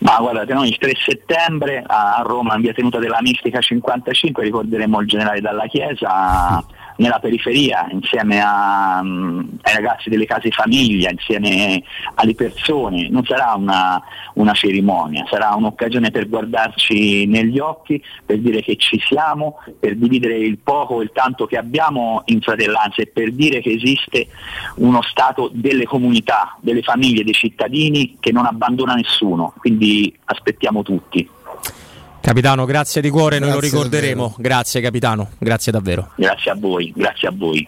Ma 0.00 0.16
guardate, 0.18 0.54
noi 0.54 0.68
il 0.68 0.78
3 0.78 0.92
settembre 0.96 1.82
a 1.86 2.22
Roma, 2.24 2.54
in 2.54 2.62
via 2.62 2.72
tenuta 2.72 2.98
della 2.98 3.20
Mistica 3.20 3.60
55, 3.60 4.42
ricorderemo 4.42 5.00
il 5.00 5.06
generale 5.06 5.40
Dalla 5.40 5.66
Chiesa 5.66 6.64
nella 7.00 7.18
periferia, 7.18 7.88
insieme 7.90 8.40
a, 8.40 9.00
mm, 9.02 9.40
ai 9.62 9.74
ragazzi 9.74 10.10
delle 10.10 10.26
case 10.26 10.50
famiglia, 10.50 11.10
insieme 11.10 11.82
alle 12.14 12.34
persone. 12.34 13.08
Non 13.08 13.24
sarà 13.24 13.54
una, 13.56 14.00
una 14.34 14.52
cerimonia, 14.52 15.24
sarà 15.28 15.54
un'occasione 15.54 16.10
per 16.10 16.28
guardarci 16.28 17.26
negli 17.26 17.58
occhi, 17.58 18.02
per 18.24 18.38
dire 18.38 18.60
che 18.60 18.76
ci 18.76 19.00
siamo, 19.00 19.58
per 19.78 19.96
dividere 19.96 20.36
il 20.36 20.58
poco 20.58 20.94
o 20.94 21.02
il 21.02 21.10
tanto 21.12 21.46
che 21.46 21.56
abbiamo 21.56 22.22
in 22.26 22.40
fratellanza 22.40 23.00
e 23.00 23.06
per 23.06 23.32
dire 23.32 23.60
che 23.60 23.72
esiste 23.72 24.28
uno 24.76 25.00
Stato 25.02 25.50
delle 25.52 25.84
comunità, 25.84 26.56
delle 26.60 26.82
famiglie, 26.82 27.24
dei 27.24 27.32
cittadini 27.32 28.18
che 28.20 28.30
non 28.30 28.44
abbandona 28.44 28.94
nessuno. 28.94 29.54
Quindi 29.58 30.14
aspettiamo 30.26 30.82
tutti. 30.82 31.28
Capitano, 32.20 32.66
grazie 32.66 33.00
di 33.00 33.08
cuore, 33.08 33.38
noi 33.38 33.48
lo 33.50 33.58
Grazie 33.58 33.70
ricorderemo. 33.70 34.34
Grazie 34.38 34.80
capitano, 34.82 35.30
grazie 35.38 35.72
davvero. 35.72 36.10
Grazie 36.16 36.50
a 36.50 36.54
voi, 36.54 36.92
grazie 36.94 37.28
a 37.28 37.32
voi. 37.34 37.66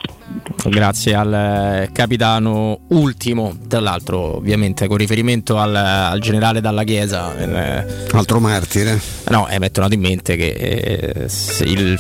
Grazie 0.65 1.15
al 1.15 1.33
eh, 1.35 1.91
capitano 1.93 2.81
ultimo, 2.89 3.57
tra 3.67 3.81
l'altro 3.81 4.37
ovviamente 4.37 4.87
con 4.89 4.99
riferimento 4.99 5.59
al, 5.59 5.75
al 5.75 6.21
generale 6.21 6.61
Dalla 6.61 6.85
Chiesa. 6.85 7.35
eh, 7.37 7.85
Altro 8.13 8.41
martire. 8.41 9.01
No, 9.31 9.49
eh, 9.49 9.59
mi 9.59 9.67
è 9.67 9.71
tornato 9.71 9.95
in 9.95 10.01
mente 10.01 10.37
che 10.37 10.49
eh, 10.49 11.29
il, 11.65 11.99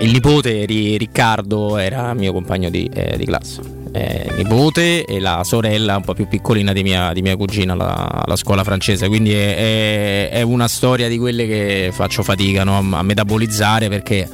il 0.00 0.10
nipote 0.10 0.64
Ri- 0.66 0.96
Riccardo 0.98 1.76
era 1.76 2.12
mio 2.14 2.32
compagno 2.32 2.68
di, 2.68 2.90
eh, 2.92 3.16
di 3.16 3.24
classe. 3.24 3.82
Eh, 3.96 4.32
nipote 4.36 5.04
e 5.04 5.20
la 5.20 5.42
sorella 5.44 5.94
un 5.94 6.02
po' 6.02 6.14
più 6.14 6.26
piccolina 6.26 6.72
di 6.72 6.82
mia, 6.82 7.12
di 7.12 7.22
mia 7.22 7.36
cugina 7.36 7.74
alla, 7.74 8.24
alla 8.24 8.34
scuola 8.34 8.64
francese. 8.64 9.06
Quindi 9.06 9.32
è, 9.32 10.30
è- 10.30 10.42
una 10.42 10.66
storia 10.66 11.06
di 11.08 11.16
quelle 11.16 11.46
che 11.46 11.90
faccio 11.92 12.24
fatica 12.24 12.64
no, 12.64 12.78
a, 12.90 13.02
metabolizzare 13.04 13.88
perché. 13.88 14.28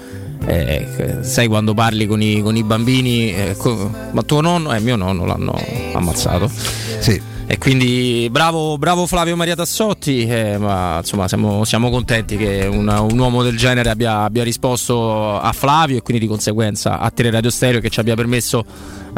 eh, 0.46 1.18
sai 1.20 1.46
quando 1.46 1.74
parli 1.74 2.06
con 2.06 2.22
i, 2.22 2.40
con 2.40 2.56
i 2.56 2.62
bambini, 2.62 3.34
eh, 3.34 3.54
co- 3.58 3.92
ma 4.12 4.22
tuo 4.22 4.40
nonno, 4.40 4.72
eh, 4.74 4.80
mio 4.80 4.96
nonno 4.96 5.26
l'hanno 5.26 5.54
ammazzato. 5.92 6.50
Sì. 6.98 7.20
E 7.46 7.58
quindi 7.58 8.28
bravo, 8.30 8.78
bravo 8.78 9.06
Flavio 9.08 9.34
Maria 9.34 9.56
Tassotti, 9.56 10.24
eh, 10.24 10.56
ma 10.56 10.98
insomma 10.98 11.26
siamo, 11.26 11.64
siamo 11.64 11.90
contenti 11.90 12.36
che 12.36 12.64
un, 12.70 12.86
un 12.86 13.18
uomo 13.18 13.42
del 13.42 13.56
genere 13.58 13.90
abbia, 13.90 14.22
abbia 14.22 14.44
risposto 14.44 15.36
a 15.36 15.50
Flavio 15.52 15.96
e 15.98 16.02
quindi 16.02 16.22
di 16.22 16.28
conseguenza 16.28 17.00
a 17.00 17.10
Tele 17.10 17.30
Radio 17.32 17.50
Stereo 17.50 17.80
che 17.80 17.90
ci 17.90 17.98
abbia 17.98 18.14
permesso 18.14 18.64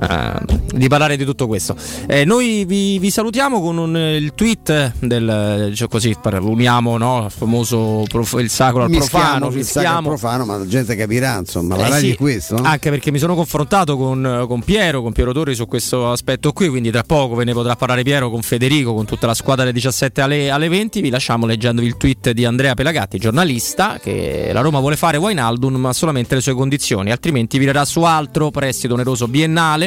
eh, 0.00 0.32
di 0.74 0.88
parlare 0.88 1.16
di 1.16 1.24
tutto 1.24 1.46
questo. 1.46 1.74
Eh, 2.06 2.24
noi 2.24 2.64
vi, 2.64 2.98
vi 2.98 3.10
salutiamo 3.10 3.60
con 3.60 3.76
un- 3.78 3.96
il 3.96 4.32
tweet 4.34 4.94
del 5.00 5.72
cioè 5.74 5.88
così 5.88 6.14
uniamo 6.40 6.96
no, 6.98 7.24
il 7.26 7.30
famoso 7.30 8.04
prof- 8.08 8.38
il 8.40 8.50
sacro 8.50 8.82
al 8.84 8.90
profano, 8.90 9.50
Mischiamo 9.50 10.08
profano, 10.08 10.44
ma 10.44 10.56
la 10.58 10.66
gente 10.66 10.94
capirà, 10.96 11.38
insomma, 11.38 11.76
la 11.76 11.96
Eh 11.96 12.00
sì, 12.00 12.16
questo. 12.16 12.56
no? 12.56 12.62
Anche 12.64 12.90
perché 12.90 13.10
mi 13.10 13.18
sono 13.18 13.34
confrontato 13.34 13.96
con, 13.96 14.44
con 14.46 14.62
Piero, 14.62 15.02
con 15.02 15.12
Piero 15.12 15.32
Torri 15.32 15.54
su 15.54 15.66
questo 15.66 16.10
aspetto 16.10 16.52
qui, 16.52 16.68
quindi 16.68 16.90
tra 16.90 17.02
poco 17.02 17.34
ve 17.34 17.44
ne 17.44 17.52
potrà 17.52 17.76
parlare 17.76 18.02
Piero 18.02 18.30
con 18.30 18.42
Federico, 18.42 18.94
con 18.94 19.04
tutta 19.04 19.26
la 19.26 19.34
squadra 19.34 19.62
alle 19.64 19.72
17 19.72 20.20
alle, 20.20 20.50
alle 20.50 20.68
20. 20.68 21.00
Vi 21.00 21.10
lasciamo 21.10 21.46
leggendovi 21.46 21.86
il 21.86 21.96
tweet 21.96 22.30
di 22.30 22.44
Andrea 22.44 22.74
Pelagatti, 22.74 23.18
giornalista, 23.18 23.98
che 24.02 24.50
la 24.52 24.60
Roma 24.60 24.78
vuole 24.80 24.96
fare 24.96 25.16
Wijnaldum 25.16 25.74
ma 25.76 25.92
solamente 25.92 26.34
le 26.34 26.40
sue 26.40 26.54
condizioni, 26.54 27.10
altrimenti 27.10 27.58
virerà 27.58 27.84
su 27.84 28.02
altro 28.02 28.50
prestito 28.50 28.94
oneroso 28.94 29.26
biennale. 29.28 29.81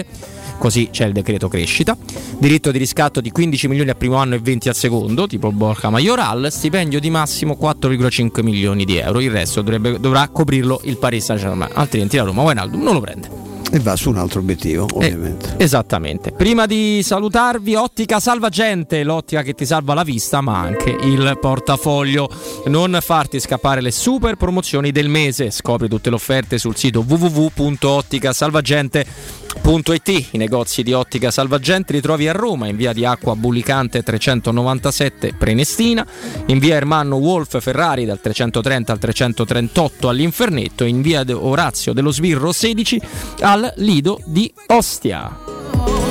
Così 0.58 0.90
c'è 0.92 1.06
il 1.06 1.14
decreto 1.14 1.48
crescita, 1.48 1.98
diritto 2.38 2.72
di 2.72 2.78
riscatto 2.78 3.22
di 3.22 3.30
15 3.30 3.68
milioni 3.68 3.90
al 3.90 3.98
primo 3.98 4.16
anno 4.16 4.36
e 4.36 4.40
20 4.40 4.70
al 4.70 4.76
secondo, 4.76 5.28
tipo 5.28 5.52
Borja 5.52 5.90
Majoral, 5.90 6.48
stipendio 6.50 7.00
di 7.00 7.10
massimo 7.10 7.58
4,5 7.60 8.42
milioni 8.42 8.86
di 8.86 8.98
euro, 8.98 9.20
il 9.20 9.32
resto 9.32 9.62
dovrebbe- 9.62 10.00
dovrà 10.00 10.28
coprirlo 10.30 10.80
il 10.84 10.98
Paris 10.98 11.26
Saint-Germain, 11.26 11.72
altrimenti 11.74 12.18
la 12.18 12.24
Roma 12.24 12.44
Wijnaldum 12.44 12.82
non 12.82 12.94
lo 12.94 13.02
prende. 13.02 13.46
E 13.72 13.80
va 13.80 13.96
su 13.96 14.10
un 14.10 14.18
altro 14.18 14.40
obiettivo, 14.40 14.88
ovviamente. 14.94 15.56
Esattamente. 15.58 16.32
Prima 16.32 16.66
di 16.66 17.02
salutarvi, 17.04 17.76
Ottica 17.76 18.20
Salvagente, 18.20 19.04
l'ottica 19.04 19.42
che 19.42 19.54
ti 19.54 19.66
salva 19.66 19.94
la 19.94 20.04
vista, 20.04 20.40
ma 20.40 20.60
anche 20.60 20.92
il 20.92 21.38
portafoglio. 21.42 22.30
Non 22.68 22.98
farti 23.02 23.40
scappare 23.40 23.82
le 23.82 23.92
super 23.92 24.36
promozioni 24.36 24.92
del 24.92 25.10
mese. 25.10 25.52
Scopri 25.52 25.90
tutte 25.90 26.10
le 26.10 26.16
offerte 26.16 26.58
sul 26.58 26.78
sito 26.78 27.04
www.otticasalvagente.it. 29.62 30.28
I 30.32 30.38
negozi 30.38 30.84
di 30.84 30.94
Ottica 30.94 31.32
Salvagente 31.32 31.94
li 31.94 32.02
trovi 32.02 32.28
a 32.28 32.32
Roma, 32.32 32.68
in 32.68 32.76
via 32.76 32.94
di 32.94 33.06
Acqua 33.06 33.36
Bullicante 33.36 34.04
397 34.04 35.34
Prenestina, 35.38 36.06
in 36.48 36.60
via 36.60 36.76
Ermanno 36.76 37.16
Wolf 37.18 37.60
Ferrari 37.60 38.06
dal 38.06 38.20
330 38.20 38.92
al 38.92 39.00
338 39.00 40.10
all'Infernetto, 40.10 40.84
in 40.84 41.02
via 41.02 41.24
Orazio 41.30 41.94
dello 41.94 42.12
Sbirro 42.12 42.52
16 42.52 43.02
al 43.42 43.74
Lido 43.78 44.20
di 44.26 44.52
Ostia. 44.68 46.05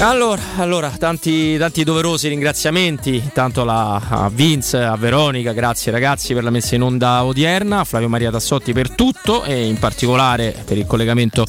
Allora, 0.00 0.40
allora 0.58 0.90
tanti, 0.96 1.58
tanti 1.58 1.82
doverosi 1.82 2.28
ringraziamenti, 2.28 3.30
tanto 3.34 3.62
alla- 3.62 4.00
a 4.08 4.30
Vince, 4.32 4.78
a 4.78 4.94
Veronica, 4.96 5.52
grazie 5.52 5.90
ragazzi 5.90 6.34
per 6.34 6.44
la 6.44 6.50
messa 6.50 6.76
in 6.76 6.82
onda 6.82 7.24
odierna, 7.24 7.80
a 7.80 7.84
Flavio 7.84 8.08
Maria 8.08 8.30
Tassotti 8.30 8.72
per 8.72 8.90
tutto 8.90 9.42
e 9.42 9.66
in 9.66 9.76
particolare 9.80 10.54
per 10.64 10.78
il 10.78 10.86
collegamento 10.86 11.44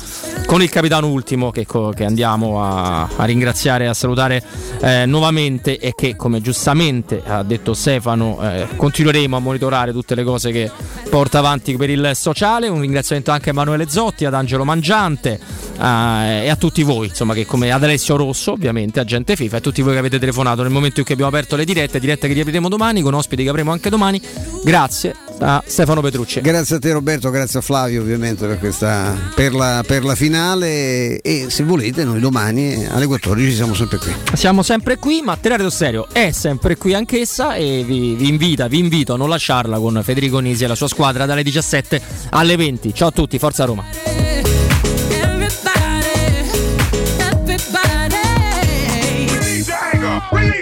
con 0.48 0.64
il 0.64 0.69
capitano 0.69 1.10
ultimo 1.10 1.52
che, 1.52 1.68
che 1.94 2.03
andiamo 2.03 2.64
a, 2.64 3.08
a 3.16 3.24
ringraziare 3.26 3.84
e 3.84 3.88
a 3.88 3.94
salutare 3.94 4.44
eh, 4.82 5.06
nuovamente 5.06 5.78
e 5.78 5.94
che 5.95 6.16
come 6.16 6.42
giustamente 6.42 7.22
ha 7.24 7.44
detto 7.44 7.76
Stefano 7.76 8.40
eh, 8.42 8.68
continueremo 8.76 9.38
a 9.38 9.40
monitorare 9.40 9.92
tutte 9.92 10.16
le 10.16 10.24
cose 10.24 10.52
che 10.52 10.72
porta 11.08 11.38
avanti 11.38 11.78
per 11.78 11.92
il 11.92 12.11
sociale. 12.16 12.68
Un 12.68 12.82
ringraziamento 12.82 13.30
anche 13.30 13.50
a 13.50 13.52
Emanuele 13.52 13.88
Zotti, 13.90 14.26
ad 14.26 14.34
Angelo 14.34 14.64
Mangiante 14.66 15.40
eh, 15.80 16.45
e 16.45 16.50
a 16.50 16.56
tutti 16.56 16.82
voi, 16.82 17.08
insomma, 17.10 17.36
che 17.36 17.45
come 17.45 17.72
ad 17.72 17.84
Alessio 17.84 18.16
Rosso, 18.16 18.38
ovviamente, 18.48 19.00
agente 19.00 19.35
FIFA, 19.35 19.58
e 19.58 19.61
tutti 19.61 19.82
voi 19.82 19.93
che 19.93 20.00
avete 20.00 20.19
telefonato 20.19 20.61
nel 20.61 20.72
momento 20.72 21.00
in 21.00 21.06
cui 21.06 21.14
abbiamo 21.14 21.32
aperto 21.32 21.56
le 21.56 21.66
dirette, 21.66 22.00
dirette 22.00 22.27
che 22.27 22.34
riapriremo 22.34 22.69
domani 22.69 23.01
con 23.01 23.14
ospiti 23.14 23.43
che 23.43 23.50
avremo 23.50 23.72
anche 23.72 23.90
domani. 23.90 24.22
Grazie 24.64 25.16
a 25.40 25.64
Stefano 25.66 26.01
Petrucci. 26.01 26.42
Grazie 26.42 26.77
a 26.77 26.80
te 26.80 26.92
Roberto, 26.92 27.30
grazie 27.30 27.59
a 27.59 27.61
Flavio 27.61 28.01
ovviamente 28.01 28.45
per, 28.45 28.59
questa, 28.59 29.16
per, 29.35 29.53
la, 29.53 29.84
per 29.85 30.03
la 30.03 30.16
finale 30.16 31.22
e 31.22 31.48
se 31.50 31.64
volete 31.64 32.03
noi 32.03 32.19
domani 32.19 32.85
alle 32.85 33.06
14 33.06 33.53
siamo 33.53 33.74
sempre 33.74 33.98
qui. 33.98 34.14
Siamo 34.34 34.64
sempre 34.64 34.98
qui, 34.98 35.22
ma 35.24 35.38
Teleradio 35.38 35.69
Stereo 35.69 36.08
è 36.11 36.32
sempre 36.32 36.76
qui 36.77 36.93
anch'essa 36.93 37.56
e 37.56 37.84
vi, 37.85 38.16
vi 38.16 38.27
invita, 38.27 38.68
vi 38.68 38.80
invito 38.80 39.14
a 39.14 39.18
non 39.18 39.30
lasciarla 39.30 39.80
con 39.80 40.01
Federico 40.03 40.40
Nisi 40.40 40.64
e 40.64 40.68
la 40.68 40.76
sua 40.76 40.88
squadra 40.88 41.26
dalle 41.26 41.43
17 41.43 42.01
alle 42.32 42.56
20. 42.56 42.93
Ciao 42.93 43.08
a 43.09 43.11
tutti, 43.11 43.40
forza 43.40 43.66
Roma. 43.66 44.09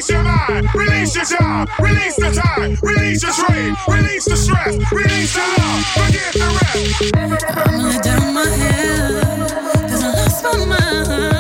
Release 0.08 0.24
your 0.24 0.24
mind, 0.24 0.68
release 0.74 1.16
your 1.16 1.26
job, 1.26 1.70
release 1.82 2.16
the 2.16 2.32
time, 2.32 2.78
release 2.82 3.24
your 3.24 3.34
dream. 3.34 3.76
release 3.90 4.26
the 4.26 4.38
stress, 4.38 4.92
release 4.94 5.34
the 5.34 5.42
love, 5.58 5.86
forget 5.96 6.34
the 6.34 6.48
rest. 6.56 7.14
I 7.44 7.76
wanna 7.76 8.02
down 8.02 8.34
my 8.34 8.46
head, 8.48 9.52
cause 9.90 10.04
I 10.04 10.12
lost 10.14 10.44
my 10.44 10.66
mind. 10.66 11.37